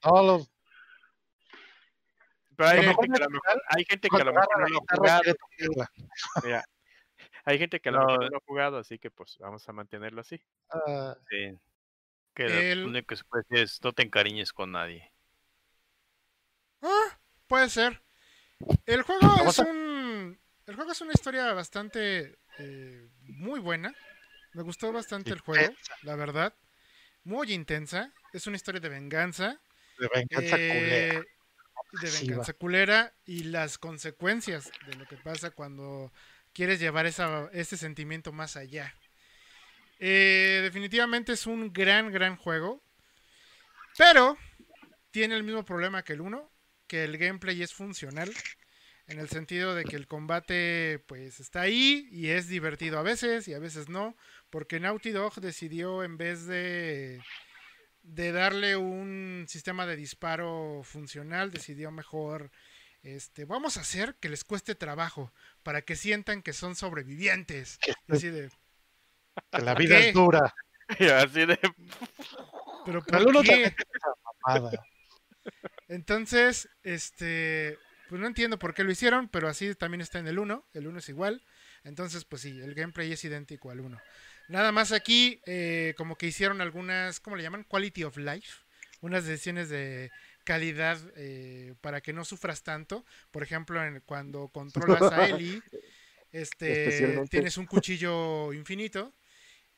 todos 0.00 0.26
los. 0.26 0.50
Pero 2.56 2.68
hay, 2.68 2.82
gente 2.84 3.08
que, 3.08 3.22
a 3.22 3.24
lo 3.24 3.30
mejor, 3.30 3.62
hay 3.68 3.84
gente 3.84 4.08
que 4.08 4.16
a 4.16 4.24
lo 4.24 4.32
mejor 4.32 4.48
no 4.60 4.68
lo 4.68 4.78
ha 4.78 4.96
jugado. 4.96 5.22
Hay 7.44 7.58
gente 7.58 7.80
que 7.80 7.88
a 7.88 7.92
lo 7.92 8.06
mejor 8.06 8.30
no 8.30 8.38
ha 8.38 8.46
jugado, 8.46 8.78
así 8.78 8.98
que 8.98 9.10
pues 9.10 9.38
vamos 9.38 9.68
a 9.68 9.72
mantenerlo 9.72 10.20
así. 10.20 10.40
Uh, 10.72 11.14
sí. 11.28 11.58
Que 12.34 12.74
lo 12.76 12.86
único 12.86 13.08
que 13.08 13.16
se 13.16 13.24
puede 13.24 13.44
decir 13.48 13.64
es 13.64 13.80
no 13.82 13.92
te 13.92 14.02
encariñes 14.02 14.52
con 14.52 14.72
nadie. 14.72 15.10
Ah, 16.82 17.18
puede 17.46 17.68
ser. 17.68 18.02
El 18.86 19.02
juego 19.02 19.28
es 19.46 19.58
un. 19.58 20.38
El 20.66 20.74
juego 20.76 20.92
es 20.92 21.00
una 21.00 21.12
historia 21.12 21.52
bastante. 21.52 22.38
Eh, 22.58 23.08
muy 23.22 23.60
buena. 23.60 23.94
Me 24.52 24.62
gustó 24.62 24.92
bastante 24.92 25.30
el 25.30 25.40
juego, 25.40 25.74
la 26.02 26.16
verdad. 26.16 26.54
Muy 27.24 27.52
intensa. 27.52 28.12
Es 28.32 28.46
una 28.46 28.56
historia 28.56 28.80
de 28.80 28.88
venganza. 28.88 29.60
De 29.98 30.08
venganza 30.12 30.56
culera. 30.56 31.14
Eh, 31.14 31.24
de 31.92 32.10
venganza 32.10 32.52
culera 32.52 33.14
y 33.24 33.44
las 33.44 33.78
consecuencias 33.78 34.70
de 34.86 34.94
lo 34.94 35.06
que 35.06 35.16
pasa 35.16 35.50
cuando 35.50 36.12
quieres 36.52 36.80
llevar 36.80 37.06
ese 37.06 37.76
sentimiento 37.76 38.32
más 38.32 38.56
allá. 38.56 38.94
Eh, 39.98 40.60
definitivamente 40.62 41.32
es 41.32 41.46
un 41.46 41.72
gran, 41.72 42.10
gran 42.10 42.36
juego. 42.36 42.82
Pero 43.96 44.36
tiene 45.10 45.36
el 45.36 45.42
mismo 45.42 45.64
problema 45.64 46.02
que 46.02 46.14
el 46.14 46.20
1, 46.20 46.50
que 46.86 47.04
el 47.04 47.18
gameplay 47.18 47.62
es 47.62 47.74
funcional. 47.74 48.32
En 49.06 49.18
el 49.18 49.28
sentido 49.28 49.74
de 49.74 49.84
que 49.84 49.96
el 49.96 50.06
combate 50.06 51.02
pues 51.08 51.40
está 51.40 51.62
ahí 51.62 52.08
y 52.12 52.28
es 52.28 52.46
divertido 52.46 52.98
a 52.98 53.02
veces 53.02 53.48
y 53.48 53.54
a 53.54 53.58
veces 53.58 53.88
no. 53.88 54.16
Porque 54.50 54.80
Naughty 54.80 55.10
Dog 55.10 55.40
decidió 55.40 56.04
en 56.04 56.16
vez 56.16 56.46
de, 56.46 57.20
de 58.02 58.32
darle 58.32 58.76
un 58.76 59.46
sistema 59.48 59.84
de 59.84 59.96
disparo 59.96 60.82
funcional, 60.84 61.50
decidió 61.50 61.90
mejor 61.90 62.52
este, 63.02 63.46
vamos 63.46 63.76
a 63.76 63.80
hacer 63.80 64.16
que 64.16 64.28
les 64.28 64.44
cueste 64.44 64.74
trabajo 64.74 65.32
para 65.62 65.82
que 65.82 65.96
sientan 65.96 66.42
que 66.42 66.52
son 66.52 66.76
sobrevivientes. 66.76 67.78
Que 69.50 69.62
la 69.62 69.74
vida 69.74 69.98
es 69.98 70.14
dura. 70.14 70.54
Y 70.98 71.06
así 71.06 71.46
de. 71.46 71.58
Pero 72.84 73.02
¿por 73.02 73.44
qué? 73.44 73.74
Entonces, 75.88 76.68
este, 76.82 77.78
pues 78.08 78.20
no 78.20 78.26
entiendo 78.26 78.58
por 78.58 78.74
qué 78.74 78.84
lo 78.84 78.92
hicieron, 78.92 79.28
pero 79.28 79.48
así 79.48 79.74
también 79.74 80.00
está 80.00 80.18
en 80.18 80.26
el 80.26 80.38
1, 80.38 80.68
el 80.74 80.86
1 80.86 80.98
es 80.98 81.08
igual. 81.08 81.44
Entonces, 81.84 82.24
pues 82.24 82.42
sí, 82.42 82.60
el 82.60 82.74
gameplay 82.74 83.12
es 83.12 83.24
idéntico 83.24 83.70
al 83.70 83.80
1. 83.80 84.00
Nada 84.48 84.72
más 84.72 84.92
aquí, 84.92 85.40
eh, 85.46 85.94
como 85.96 86.16
que 86.16 86.26
hicieron 86.26 86.60
algunas, 86.60 87.20
¿cómo 87.20 87.36
le 87.36 87.42
llaman? 87.42 87.64
Quality 87.64 88.04
of 88.04 88.16
life. 88.16 88.64
Unas 89.00 89.24
decisiones 89.24 89.68
de 89.68 90.10
calidad 90.44 90.98
eh, 91.16 91.74
para 91.80 92.00
que 92.00 92.12
no 92.12 92.24
sufras 92.24 92.62
tanto. 92.62 93.04
Por 93.30 93.42
ejemplo, 93.42 93.84
en, 93.84 94.00
cuando 94.00 94.48
controlas 94.48 95.12
a 95.12 95.26
Ellie, 95.28 95.62
este, 96.32 97.24
tienes 97.28 97.56
un 97.56 97.66
cuchillo 97.66 98.52
infinito. 98.52 99.14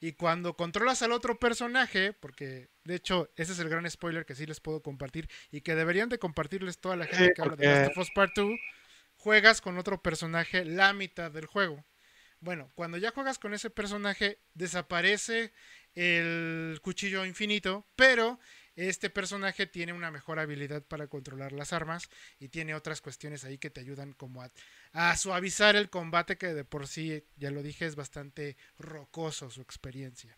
Y 0.01 0.15
cuando 0.15 0.57
controlas 0.57 1.01
al 1.03 1.13
otro 1.13 1.39
personaje, 1.39 2.13
porque 2.13 2.71
de 2.83 2.97
hecho 2.97 3.31
ese 3.37 3.53
es 3.53 3.61
el 3.61 3.69
gran 3.69 3.89
spoiler 3.89 4.27
que 4.27 4.35
sí 4.35 4.47
les 4.47 4.59
puedo 4.59 4.83
compartir 4.83 5.29
y 5.53 5.61
que 5.61 5.77
deberían 5.77 6.09
de 6.09 6.19
compartirles 6.19 6.81
toda 6.81 6.97
la 6.97 7.07
gente 7.07 7.33
que 7.33 7.41
habla 7.41 7.55
de 7.55 7.67
Last 7.67 7.93
of 7.93 7.99
Us 7.99 8.11
Part 8.13 8.33
2, 8.35 8.51
juegas 9.15 9.61
con 9.61 9.79
otro 9.79 10.03
personaje 10.03 10.65
la 10.65 10.93
mitad 10.93 11.31
del 11.31 11.47
juego. 11.47 11.85
Bueno, 12.41 12.73
cuando 12.75 12.99
ya 12.99 13.13
juegas 13.13 13.39
con 13.39 13.55
ese 13.55 13.71
personaje, 13.71 14.41
desaparece 14.55 15.53
el 15.95 16.81
cuchillo 16.83 17.25
infinito, 17.25 17.87
pero 17.95 18.41
este 18.77 19.11
personaje 19.11 19.67
tiene 19.67 19.93
una 19.93 20.11
mejor 20.11 20.39
habilidad 20.39 20.83
para 20.83 21.07
controlar 21.07 21.53
las 21.53 21.73
armas 21.73 22.09
y 22.39 22.49
tiene 22.49 22.75
otras 22.75 23.01
cuestiones 23.01 23.45
ahí 23.45 23.59
que 23.59 23.71
te 23.71 23.81
ayudan 23.81 24.13
como 24.13 24.43
a, 24.93 25.17
suavizar 25.17 25.77
el 25.77 25.91
combate 25.91 26.39
que 26.39 26.55
de 26.55 26.65
por 26.65 26.87
sí, 26.87 27.25
ya 27.37 27.51
lo 27.51 27.63
dije, 27.63 27.87
es 27.87 27.97
bastante 27.97 28.57
rocoso 28.79 29.51
su 29.51 29.61
experiencia. 29.61 30.37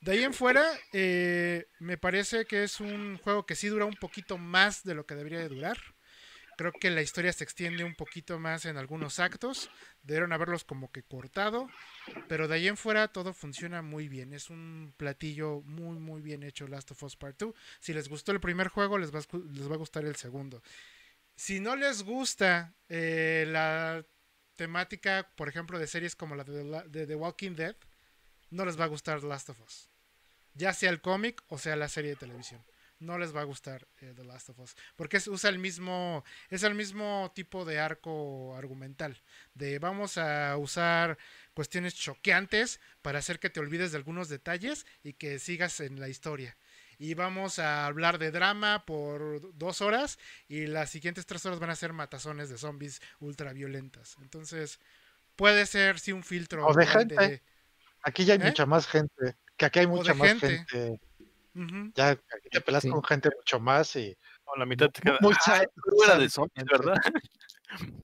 De 0.00 0.12
ahí 0.12 0.22
en 0.22 0.34
fuera, 0.34 0.64
eh, 0.92 1.68
me 1.80 1.98
parece 1.98 2.44
que 2.44 2.62
es 2.62 2.78
un 2.78 3.18
juego 3.18 3.46
que 3.46 3.56
sí 3.56 3.66
dura 3.66 3.84
un 3.84 3.96
poquito 3.96 4.38
más 4.38 4.84
de 4.84 4.94
lo 4.94 5.06
que 5.06 5.16
debería 5.16 5.40
de 5.40 5.48
durar. 5.48 5.78
Creo 6.58 6.72
que 6.72 6.90
la 6.90 7.02
historia 7.02 7.32
se 7.32 7.44
extiende 7.44 7.84
un 7.84 7.94
poquito 7.94 8.40
más 8.40 8.64
en 8.64 8.78
algunos 8.78 9.20
actos. 9.20 9.70
Debieron 10.02 10.32
haberlos 10.32 10.64
como 10.64 10.90
que 10.90 11.04
cortado. 11.04 11.68
Pero 12.26 12.48
de 12.48 12.56
ahí 12.56 12.66
en 12.66 12.76
fuera 12.76 13.06
todo 13.06 13.32
funciona 13.32 13.80
muy 13.80 14.08
bien. 14.08 14.32
Es 14.32 14.50
un 14.50 14.92
platillo 14.96 15.60
muy, 15.60 16.00
muy 16.00 16.20
bien 16.20 16.42
hecho 16.42 16.66
Last 16.66 16.90
of 16.90 17.02
Us 17.04 17.14
Part 17.14 17.38
2. 17.38 17.54
Si 17.78 17.94
les 17.94 18.08
gustó 18.08 18.32
el 18.32 18.40
primer 18.40 18.66
juego, 18.70 18.98
les 18.98 19.14
va, 19.14 19.20
les 19.52 19.70
va 19.70 19.74
a 19.74 19.78
gustar 19.78 20.04
el 20.04 20.16
segundo. 20.16 20.60
Si 21.36 21.60
no 21.60 21.76
les 21.76 22.02
gusta 22.02 22.74
eh, 22.88 23.44
la 23.46 24.04
temática, 24.56 25.30
por 25.36 25.48
ejemplo, 25.48 25.78
de 25.78 25.86
series 25.86 26.16
como 26.16 26.34
la 26.34 26.42
de, 26.42 27.06
The 27.06 27.14
Walking 27.14 27.54
Dead, 27.54 27.76
no 28.50 28.64
les 28.64 28.76
va 28.76 28.86
a 28.86 28.88
gustar 28.88 29.22
Last 29.22 29.50
of 29.50 29.60
Us. 29.60 29.90
Ya 30.54 30.72
sea 30.72 30.90
el 30.90 31.00
cómic 31.00 31.40
o 31.46 31.56
sea 31.56 31.76
la 31.76 31.88
serie 31.88 32.10
de 32.10 32.16
televisión 32.16 32.64
no 33.00 33.18
les 33.18 33.34
va 33.34 33.42
a 33.42 33.44
gustar 33.44 33.86
eh, 34.00 34.12
The 34.14 34.24
Last 34.24 34.50
of 34.50 34.58
Us. 34.58 34.76
Porque 34.96 35.16
es, 35.18 35.28
usa 35.28 35.50
el 35.50 35.58
mismo, 35.58 36.24
es 36.50 36.62
el 36.62 36.74
mismo 36.74 37.32
tipo 37.34 37.64
de 37.64 37.78
arco 37.78 38.56
argumental. 38.56 39.20
De 39.54 39.78
vamos 39.78 40.18
a 40.18 40.56
usar 40.56 41.18
cuestiones 41.54 41.94
choqueantes 41.94 42.80
para 43.02 43.18
hacer 43.18 43.38
que 43.38 43.50
te 43.50 43.60
olvides 43.60 43.92
de 43.92 43.98
algunos 43.98 44.28
detalles 44.28 44.86
y 45.02 45.14
que 45.14 45.38
sigas 45.38 45.80
en 45.80 46.00
la 46.00 46.08
historia. 46.08 46.56
Y 46.98 47.14
vamos 47.14 47.60
a 47.60 47.86
hablar 47.86 48.18
de 48.18 48.32
drama 48.32 48.84
por 48.84 49.56
dos 49.56 49.80
horas 49.80 50.18
y 50.48 50.66
las 50.66 50.90
siguientes 50.90 51.26
tres 51.26 51.46
horas 51.46 51.60
van 51.60 51.70
a 51.70 51.76
ser 51.76 51.92
matazones 51.92 52.48
de 52.48 52.58
zombies 52.58 53.00
ultra 53.20 53.52
violentas. 53.52 54.16
Entonces, 54.20 54.80
puede 55.36 55.64
ser 55.66 56.00
sí 56.00 56.10
un 56.10 56.24
filtro. 56.24 56.66
O 56.66 56.74
de 56.74 56.86
gente. 56.86 57.42
Aquí 58.02 58.24
ya 58.24 58.34
hay 58.34 58.40
¿Eh? 58.40 58.44
mucha 58.44 58.66
más 58.66 58.88
gente. 58.88 59.36
Que 59.56 59.66
aquí 59.66 59.78
hay 59.80 59.86
mucha 59.86 60.14
más 60.14 60.40
gente 60.40 61.00
ya 61.94 62.16
te 62.50 62.60
pelas 62.60 62.84
con 62.84 63.02
gente 63.02 63.30
mucho 63.34 63.60
más 63.60 63.96
y. 63.96 64.16
la 64.56 64.66
mitad 64.66 64.90
te 64.90 65.00
queda. 65.00 65.18
Muy 65.20 65.34
ah, 65.46 65.64
de 66.18 66.28
zombies, 66.28 66.64
¿verdad? 66.70 66.96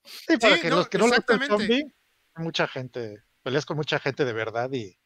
Sí, 0.05 0.37
para 0.39 0.61
que 0.61 0.71
los 0.71 0.89
que 0.89 0.99
no 0.99 1.07
lo 1.07 1.15
zombie, 1.47 1.93
mucha 2.37 2.67
gente. 2.69 3.23
Peleas 3.43 3.67
con 3.67 3.77
mucha 3.77 3.99
gente 3.99 4.25
de 4.25 4.33
verdad 4.33 4.73
y. 4.73 4.99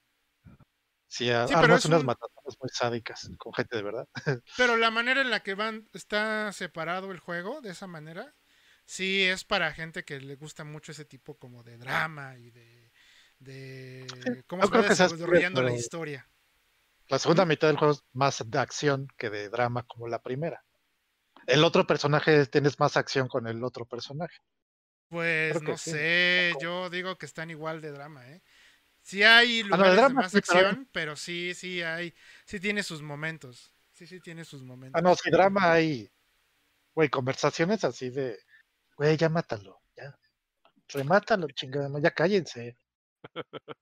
Sí, 1.09 1.31
armas 1.31 1.87
unas 1.87 2.05
matazones 2.05 2.57
muy 2.61 2.69
sádicas 2.71 3.31
con 3.39 3.53
gente 3.55 3.77
de 3.77 3.83
verdad. 3.83 4.07
Pero 4.57 4.77
la 4.77 4.91
manera 4.91 5.23
en 5.23 5.31
la 5.31 5.41
que 5.41 5.55
van, 5.55 5.89
está 5.95 6.53
separado 6.53 7.11
el 7.13 7.19
juego, 7.19 7.63
de 7.63 7.71
esa 7.71 7.87
manera, 7.87 8.35
sí 8.85 9.23
es 9.23 9.45
para 9.45 9.73
gente 9.73 10.05
que 10.05 10.21
le 10.21 10.37
gusta 10.37 10.65
mucho 10.65 10.93
ese 10.93 11.07
tipo 11.07 11.39
como 11.39 11.63
de 11.63 11.79
drama 11.79 12.37
y 12.39 12.51
de. 12.51 12.93
de 13.39 14.45
cómo 14.47 14.67
se 14.67 14.71
va 14.71 14.83
desarrollando 14.83 15.63
la 15.63 15.75
historia. 15.75 16.29
La 17.09 17.19
segunda 17.19 17.45
mitad 17.47 17.69
del 17.69 17.79
juego 17.79 17.95
es 17.95 18.05
más 18.13 18.43
de 18.47 18.59
acción 18.59 19.09
que 19.17 19.31
de 19.31 19.49
drama 19.49 19.85
como 19.85 20.09
la 20.09 20.23
primera. 20.23 20.63
El 21.47 21.65
otro 21.65 21.87
personaje 21.87 22.45
tienes 22.47 22.79
más 22.79 22.97
acción 22.97 23.29
con 23.29 23.47
el 23.47 23.65
otro 23.65 23.87
personaje. 23.87 24.37
Pues 25.09 25.63
no 25.63 25.79
sé, 25.79 26.53
yo 26.61 26.91
digo 26.91 27.17
que 27.17 27.25
están 27.25 27.51
igual 27.51 27.81
de 27.81 27.93
drama, 27.93 28.29
¿eh? 28.29 28.43
Sí 29.01 29.23
hay 29.23 29.61
ah, 29.61 29.65
lugares 29.65 30.03
de 30.03 30.09
más 30.11 30.35
acción, 30.35 30.87
pero 30.93 31.17
sí, 31.17 31.55
sí 31.55 31.81
hay, 31.81 32.15
sí 32.45 32.61
tiene 32.61 32.83
sus 32.83 33.01
momentos. 33.01 33.73
Sí, 33.91 34.07
sí 34.07 34.21
tiene 34.21 34.45
sus 34.45 34.63
momentos. 34.63 34.99
Ah, 34.99 35.03
no, 35.03 35.15
sí, 35.15 35.31
drama 35.31 35.73
hay, 35.73 36.13
güey, 36.95 37.09
conversaciones 37.09 37.85
así 37.85 38.11
de, 38.11 38.39
güey, 38.97 39.17
ya 39.17 39.31
mátalo, 39.31 39.81
ya, 39.97 40.15
remátalo, 40.89 41.49
chingada, 41.49 41.89
ya 42.01 42.11
cállense. 42.11 42.77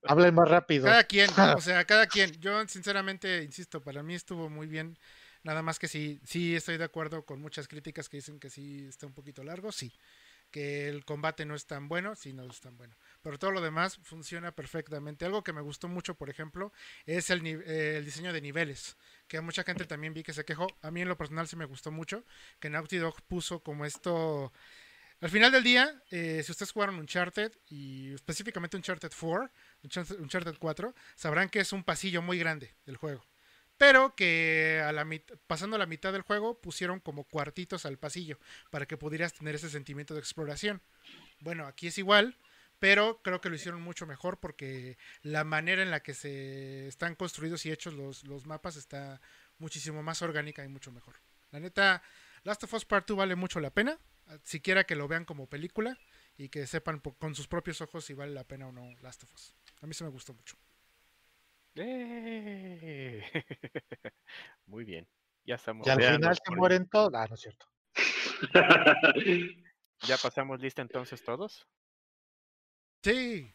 Hablen 0.04 0.34
más 0.34 0.48
rápido. 0.48 0.84
Cada 0.84 1.04
quien, 1.04 1.28
o 1.56 1.60
sea, 1.60 1.84
cada 1.84 2.06
quien. 2.06 2.32
Yo 2.40 2.66
sinceramente, 2.68 3.42
insisto, 3.42 3.82
para 3.82 4.02
mí 4.02 4.14
estuvo 4.14 4.48
muy 4.48 4.66
bien. 4.66 4.98
Nada 5.42 5.62
más 5.62 5.78
que 5.78 5.86
sí, 5.86 6.20
sí 6.24 6.56
estoy 6.56 6.76
de 6.76 6.84
acuerdo 6.84 7.24
con 7.24 7.40
muchas 7.40 7.68
críticas 7.68 8.08
que 8.08 8.16
dicen 8.16 8.40
que 8.40 8.50
sí 8.50 8.86
está 8.88 9.06
un 9.06 9.14
poquito 9.14 9.44
largo, 9.44 9.70
sí. 9.70 9.92
Que 10.50 10.88
el 10.88 11.04
combate 11.04 11.44
no 11.44 11.54
es 11.54 11.66
tan 11.66 11.88
bueno, 11.88 12.14
sí 12.16 12.32
no 12.32 12.44
es 12.44 12.60
tan 12.60 12.76
bueno. 12.76 12.96
Pero 13.22 13.38
todo 13.38 13.50
lo 13.50 13.60
demás 13.60 13.98
funciona 14.02 14.52
perfectamente. 14.52 15.24
Algo 15.24 15.44
que 15.44 15.52
me 15.52 15.60
gustó 15.60 15.88
mucho, 15.88 16.14
por 16.14 16.30
ejemplo, 16.30 16.72
es 17.04 17.30
el, 17.30 17.46
el 17.46 18.04
diseño 18.04 18.32
de 18.32 18.40
niveles. 18.40 18.96
Que 19.28 19.40
mucha 19.40 19.64
gente 19.64 19.84
también 19.84 20.14
vi 20.14 20.22
que 20.22 20.32
se 20.32 20.44
quejó. 20.44 20.66
A 20.82 20.90
mí 20.90 21.02
en 21.02 21.08
lo 21.08 21.16
personal 21.16 21.46
sí 21.46 21.56
me 21.56 21.64
gustó 21.64 21.90
mucho. 21.90 22.24
Que 22.60 22.70
Naughty 22.70 22.98
Dog 22.98 23.22
puso 23.22 23.60
como 23.60 23.84
esto 23.84 24.52
al 25.20 25.30
final 25.30 25.50
del 25.50 25.64
día, 25.64 26.02
eh, 26.10 26.42
si 26.44 26.52
ustedes 26.52 26.72
jugaron 26.72 26.98
Uncharted 26.98 27.52
y 27.68 28.12
específicamente 28.12 28.76
Uncharted 28.76 29.12
4, 29.18 29.50
Uncharted 30.18 30.56
4, 30.58 30.94
sabrán 31.14 31.48
que 31.48 31.60
es 31.60 31.72
un 31.72 31.84
pasillo 31.84 32.20
muy 32.20 32.38
grande 32.38 32.74
del 32.84 32.96
juego. 32.96 33.24
Pero 33.78 34.14
que 34.14 34.82
a 34.84 34.92
la 34.92 35.06
pasando 35.46 35.78
la 35.78 35.86
mitad 35.86 36.12
del 36.12 36.22
juego 36.22 36.60
pusieron 36.60 37.00
como 37.00 37.24
cuartitos 37.24 37.86
al 37.86 37.98
pasillo 37.98 38.38
para 38.70 38.86
que 38.86 38.96
pudieras 38.96 39.32
tener 39.32 39.54
ese 39.54 39.70
sentimiento 39.70 40.14
de 40.14 40.20
exploración. 40.20 40.82
Bueno, 41.40 41.66
aquí 41.66 41.86
es 41.86 41.98
igual, 41.98 42.36
pero 42.78 43.20
creo 43.22 43.40
que 43.40 43.48
lo 43.48 43.56
hicieron 43.56 43.82
mucho 43.82 44.06
mejor 44.06 44.38
porque 44.38 44.98
la 45.22 45.44
manera 45.44 45.82
en 45.82 45.90
la 45.90 46.00
que 46.00 46.14
se 46.14 46.88
están 46.88 47.14
construidos 47.14 47.64
y 47.64 47.72
hechos 47.72 47.94
los, 47.94 48.24
los 48.24 48.46
mapas 48.46 48.76
está 48.76 49.20
muchísimo 49.58 50.02
más 50.02 50.20
orgánica 50.20 50.64
y 50.64 50.68
mucho 50.68 50.92
mejor. 50.92 51.16
La 51.52 51.60
neta, 51.60 52.02
Last 52.44 52.64
of 52.64 52.74
Us 52.74 52.84
Part 52.84 53.08
2 53.08 53.16
vale 53.16 53.34
mucho 53.34 53.60
la 53.60 53.70
pena 53.70 53.98
siquiera 54.42 54.84
que 54.84 54.96
lo 54.96 55.08
vean 55.08 55.24
como 55.24 55.48
película 55.48 55.98
y 56.36 56.48
que 56.48 56.66
sepan 56.66 57.00
con 57.00 57.34
sus 57.34 57.48
propios 57.48 57.80
ojos 57.80 58.04
si 58.04 58.14
vale 58.14 58.32
la 58.32 58.44
pena 58.44 58.68
o 58.68 58.72
no 58.72 58.94
Last 59.02 59.24
of 59.24 59.34
Us. 59.34 59.54
A 59.80 59.86
mí 59.86 59.94
se 59.94 60.04
me 60.04 60.10
gustó 60.10 60.34
mucho. 60.34 60.56
¡Eh! 61.76 63.22
Muy 64.66 64.84
bien. 64.84 65.06
Ya 65.44 65.56
estamos. 65.56 65.86
Y 65.86 65.90
al 65.90 66.02
final 66.02 66.34
se 66.34 66.54
mueren 66.54 66.88
todos. 66.88 67.12
Ah, 67.14 67.26
no 67.28 67.34
es 67.34 67.40
cierto. 67.40 67.66
¿Ya 70.06 70.16
pasamos 70.18 70.60
lista 70.60 70.82
entonces 70.82 71.22
todos? 71.22 71.66
Sí. 73.02 73.52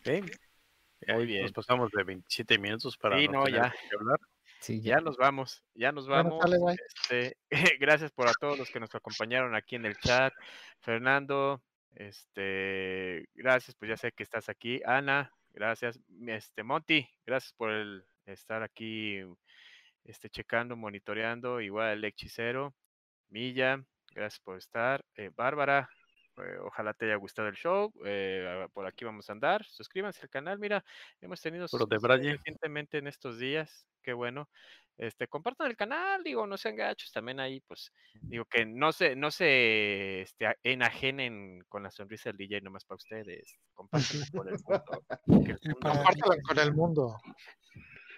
Muy 1.07 1.25
bien. 1.25 1.43
Nos 1.43 1.51
pasamos 1.51 1.91
de 1.91 2.03
27 2.03 2.57
minutos 2.57 2.97
para 2.97 3.19
sí, 3.19 3.27
no, 3.27 3.47
ya. 3.47 3.73
hablar. 3.99 4.19
Sí, 4.61 4.79
ya 4.79 4.99
nos 5.01 5.17
vamos, 5.17 5.63
ya 5.73 5.91
nos 5.91 6.07
vamos. 6.07 6.39
este, 7.09 7.35
gracias 7.79 8.11
por 8.11 8.27
a 8.27 8.33
todos 8.39 8.59
los 8.59 8.69
que 8.69 8.79
nos 8.79 8.93
acompañaron 8.93 9.55
aquí 9.55 9.75
en 9.75 9.85
el 9.85 9.97
chat. 9.97 10.31
Fernando, 10.81 11.63
este, 11.95 13.27
gracias, 13.33 13.75
pues 13.75 13.89
ya 13.89 13.97
sé 13.97 14.11
que 14.11 14.21
estás 14.21 14.49
aquí. 14.49 14.79
Ana, 14.85 15.33
gracias. 15.49 15.99
Este, 16.27 16.61
Monty, 16.61 17.09
gracias 17.25 17.53
por 17.53 17.71
el 17.71 18.05
estar 18.27 18.61
aquí, 18.61 19.17
este, 20.03 20.29
checando, 20.29 20.75
monitoreando. 20.75 21.59
Igual 21.59 21.97
el 21.97 22.05
hechicero. 22.05 22.75
Milla, 23.29 23.83
gracias 24.13 24.41
por 24.41 24.57
estar. 24.57 25.03
Eh, 25.15 25.31
Bárbara, 25.35 25.89
eh, 26.43 26.57
ojalá 26.59 26.93
te 26.93 27.05
haya 27.05 27.15
gustado 27.15 27.47
el 27.47 27.55
show. 27.55 27.91
Eh, 28.05 28.67
por 28.73 28.85
aquí 28.85 29.05
vamos 29.05 29.29
a 29.29 29.33
andar. 29.33 29.65
Suscríbanse 29.65 30.21
al 30.23 30.29
canal. 30.29 30.59
Mira, 30.59 30.83
hemos 31.21 31.41
tenido 31.41 31.65
recientemente 31.67 32.97
en 32.97 33.07
estos 33.07 33.37
días. 33.39 33.85
Qué 34.01 34.13
bueno. 34.13 34.49
Este, 34.97 35.27
compartan 35.27 35.67
el 35.67 35.75
canal, 35.75 36.23
digo, 36.23 36.45
no 36.45 36.57
sean 36.57 36.75
gachos, 36.75 37.11
también 37.11 37.39
ahí, 37.39 37.59
pues, 37.61 37.91
digo 38.21 38.45
que 38.45 38.67
no 38.67 38.91
se, 38.91 39.15
no 39.15 39.31
se 39.31 40.21
este, 40.21 40.55
enajenen 40.61 41.63
con 41.69 41.81
la 41.81 41.89
sonrisa 41.89 42.29
del 42.29 42.37
DJ 42.37 42.61
nomás 42.61 42.85
para 42.85 42.97
ustedes, 42.97 43.57
compártanla 43.73 44.25
con 44.31 44.47
el 44.47 44.59
mundo. 44.63 45.03
Compártanla 45.81 46.37
con 46.47 46.59
el 46.59 46.73
mundo. 46.73 47.17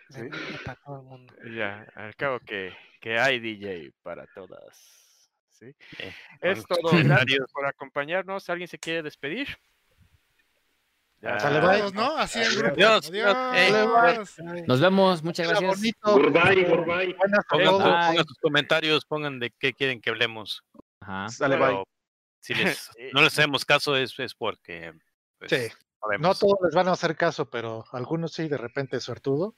¿sí? 0.09 0.21
Para 0.65 0.79
todo 0.83 0.99
el 0.99 1.05
mundo. 1.05 1.33
Ya, 1.55 1.87
al 1.95 2.15
cabo 2.17 2.39
que, 2.41 2.75
que 2.99 3.17
hay 3.17 3.39
DJ 3.39 3.93
para 4.01 4.27
todas. 4.27 5.02
¿Sí? 5.63 5.75
Eh, 5.99 6.13
es 6.41 6.65
todo. 6.65 6.81
Gracias 7.03 7.51
por 7.51 7.65
acompañarnos. 7.65 8.49
¿Alguien 8.49 8.67
se 8.67 8.79
quiere 8.79 9.03
despedir? 9.03 9.47
Ya. 11.21 11.37
Bye. 11.37 11.91
¿no? 11.93 12.17
Así 12.17 12.41
es. 12.41 12.61
Adiós. 12.61 13.09
Adiós. 13.09 14.35
Nos 14.67 14.81
vemos. 14.81 15.23
Muchas 15.23 15.47
gracias. 15.47 15.81
Goodbye, 16.01 16.65
goodbye. 16.65 17.15
Pongan, 17.49 18.25
sus 18.27 18.37
comentarios, 18.39 19.05
pongan 19.05 19.39
de 19.39 19.49
qué 19.57 19.71
quieren 19.71 20.01
que 20.01 20.09
hablemos. 20.09 20.65
Ajá. 20.99 21.29
Sale, 21.29 21.55
bye. 21.55 21.83
Si 22.41 22.53
les, 22.53 22.91
no 23.13 23.21
les 23.21 23.31
hacemos 23.31 23.63
caso 23.63 23.95
es, 23.95 24.19
es 24.19 24.35
porque... 24.35 24.93
Pues, 25.39 25.49
sí. 25.49 25.73
No 26.19 26.35
todos 26.35 26.57
les 26.65 26.75
van 26.75 26.89
a 26.89 26.91
hacer 26.91 27.15
caso, 27.15 27.49
pero 27.49 27.85
algunos 27.93 28.33
sí, 28.33 28.49
de 28.49 28.57
repente 28.57 28.99
suertudo. 28.99 29.55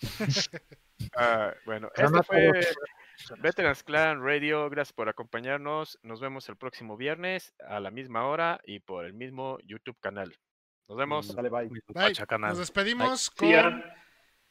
Ah, 1.16 1.52
bueno, 1.66 1.90
este 1.96 2.22
fue 2.22 2.52
Veterans 3.38 3.82
Clan 3.82 4.22
Radio. 4.22 4.68
Gracias 4.70 4.92
por 4.92 5.08
acompañarnos. 5.08 5.98
Nos 6.02 6.20
vemos 6.20 6.48
el 6.48 6.56
próximo 6.56 6.96
viernes 6.96 7.54
a 7.66 7.80
la 7.80 7.90
misma 7.90 8.26
hora 8.26 8.60
y 8.64 8.80
por 8.80 9.04
el 9.04 9.14
mismo 9.14 9.58
YouTube 9.64 9.98
canal. 10.00 10.36
Nos 10.88 10.98
vemos. 10.98 11.34
Dale, 11.34 11.48
bye. 11.48 11.70
Nos 12.38 12.58
despedimos 12.58 13.30
con. 13.30 13.84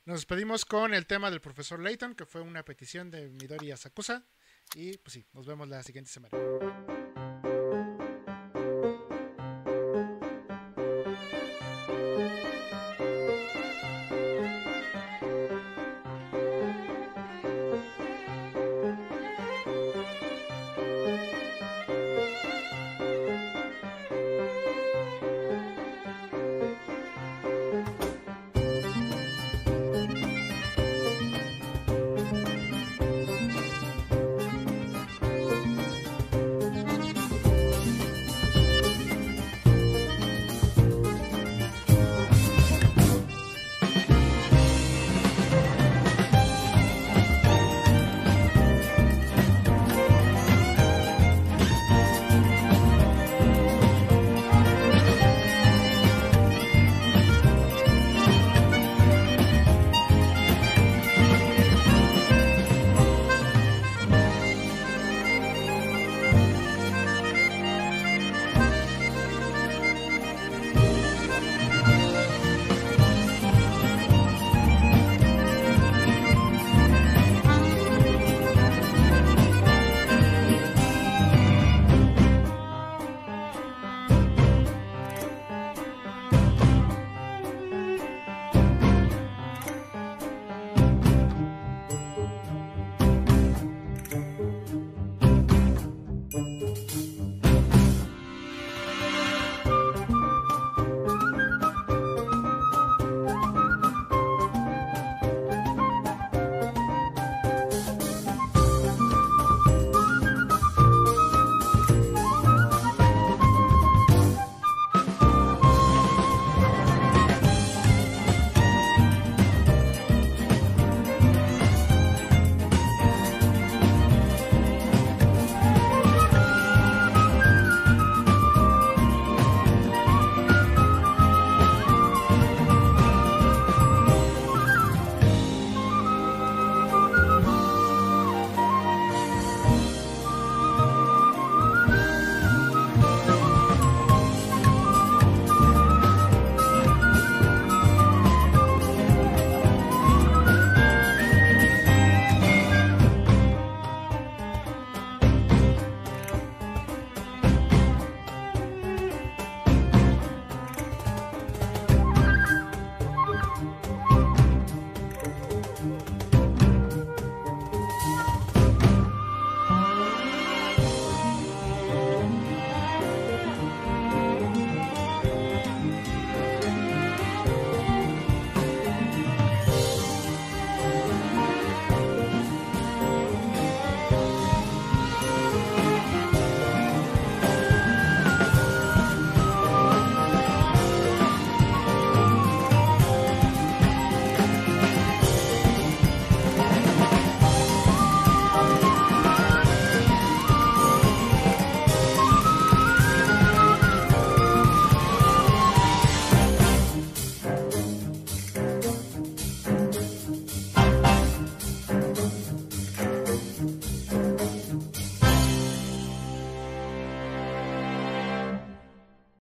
Nos 0.06 0.18
despedimos 0.18 0.66
con 0.66 0.94
el 0.94 1.06
tema 1.08 1.32
del 1.32 1.40
profesor 1.40 1.80
Layton, 1.80 2.16
que 2.16 2.26
fue 2.26 2.42
una 2.42 2.64
petición 2.64 3.10
de 3.10 3.30
Midori 3.30 3.72
Asakusa. 3.72 4.26
Y 4.76 4.98
pues 4.98 5.14
sí, 5.14 5.26
nos 5.32 5.46
vemos 5.46 5.70
la 5.70 5.82
siguiente 5.82 6.12
semana. 6.12 6.38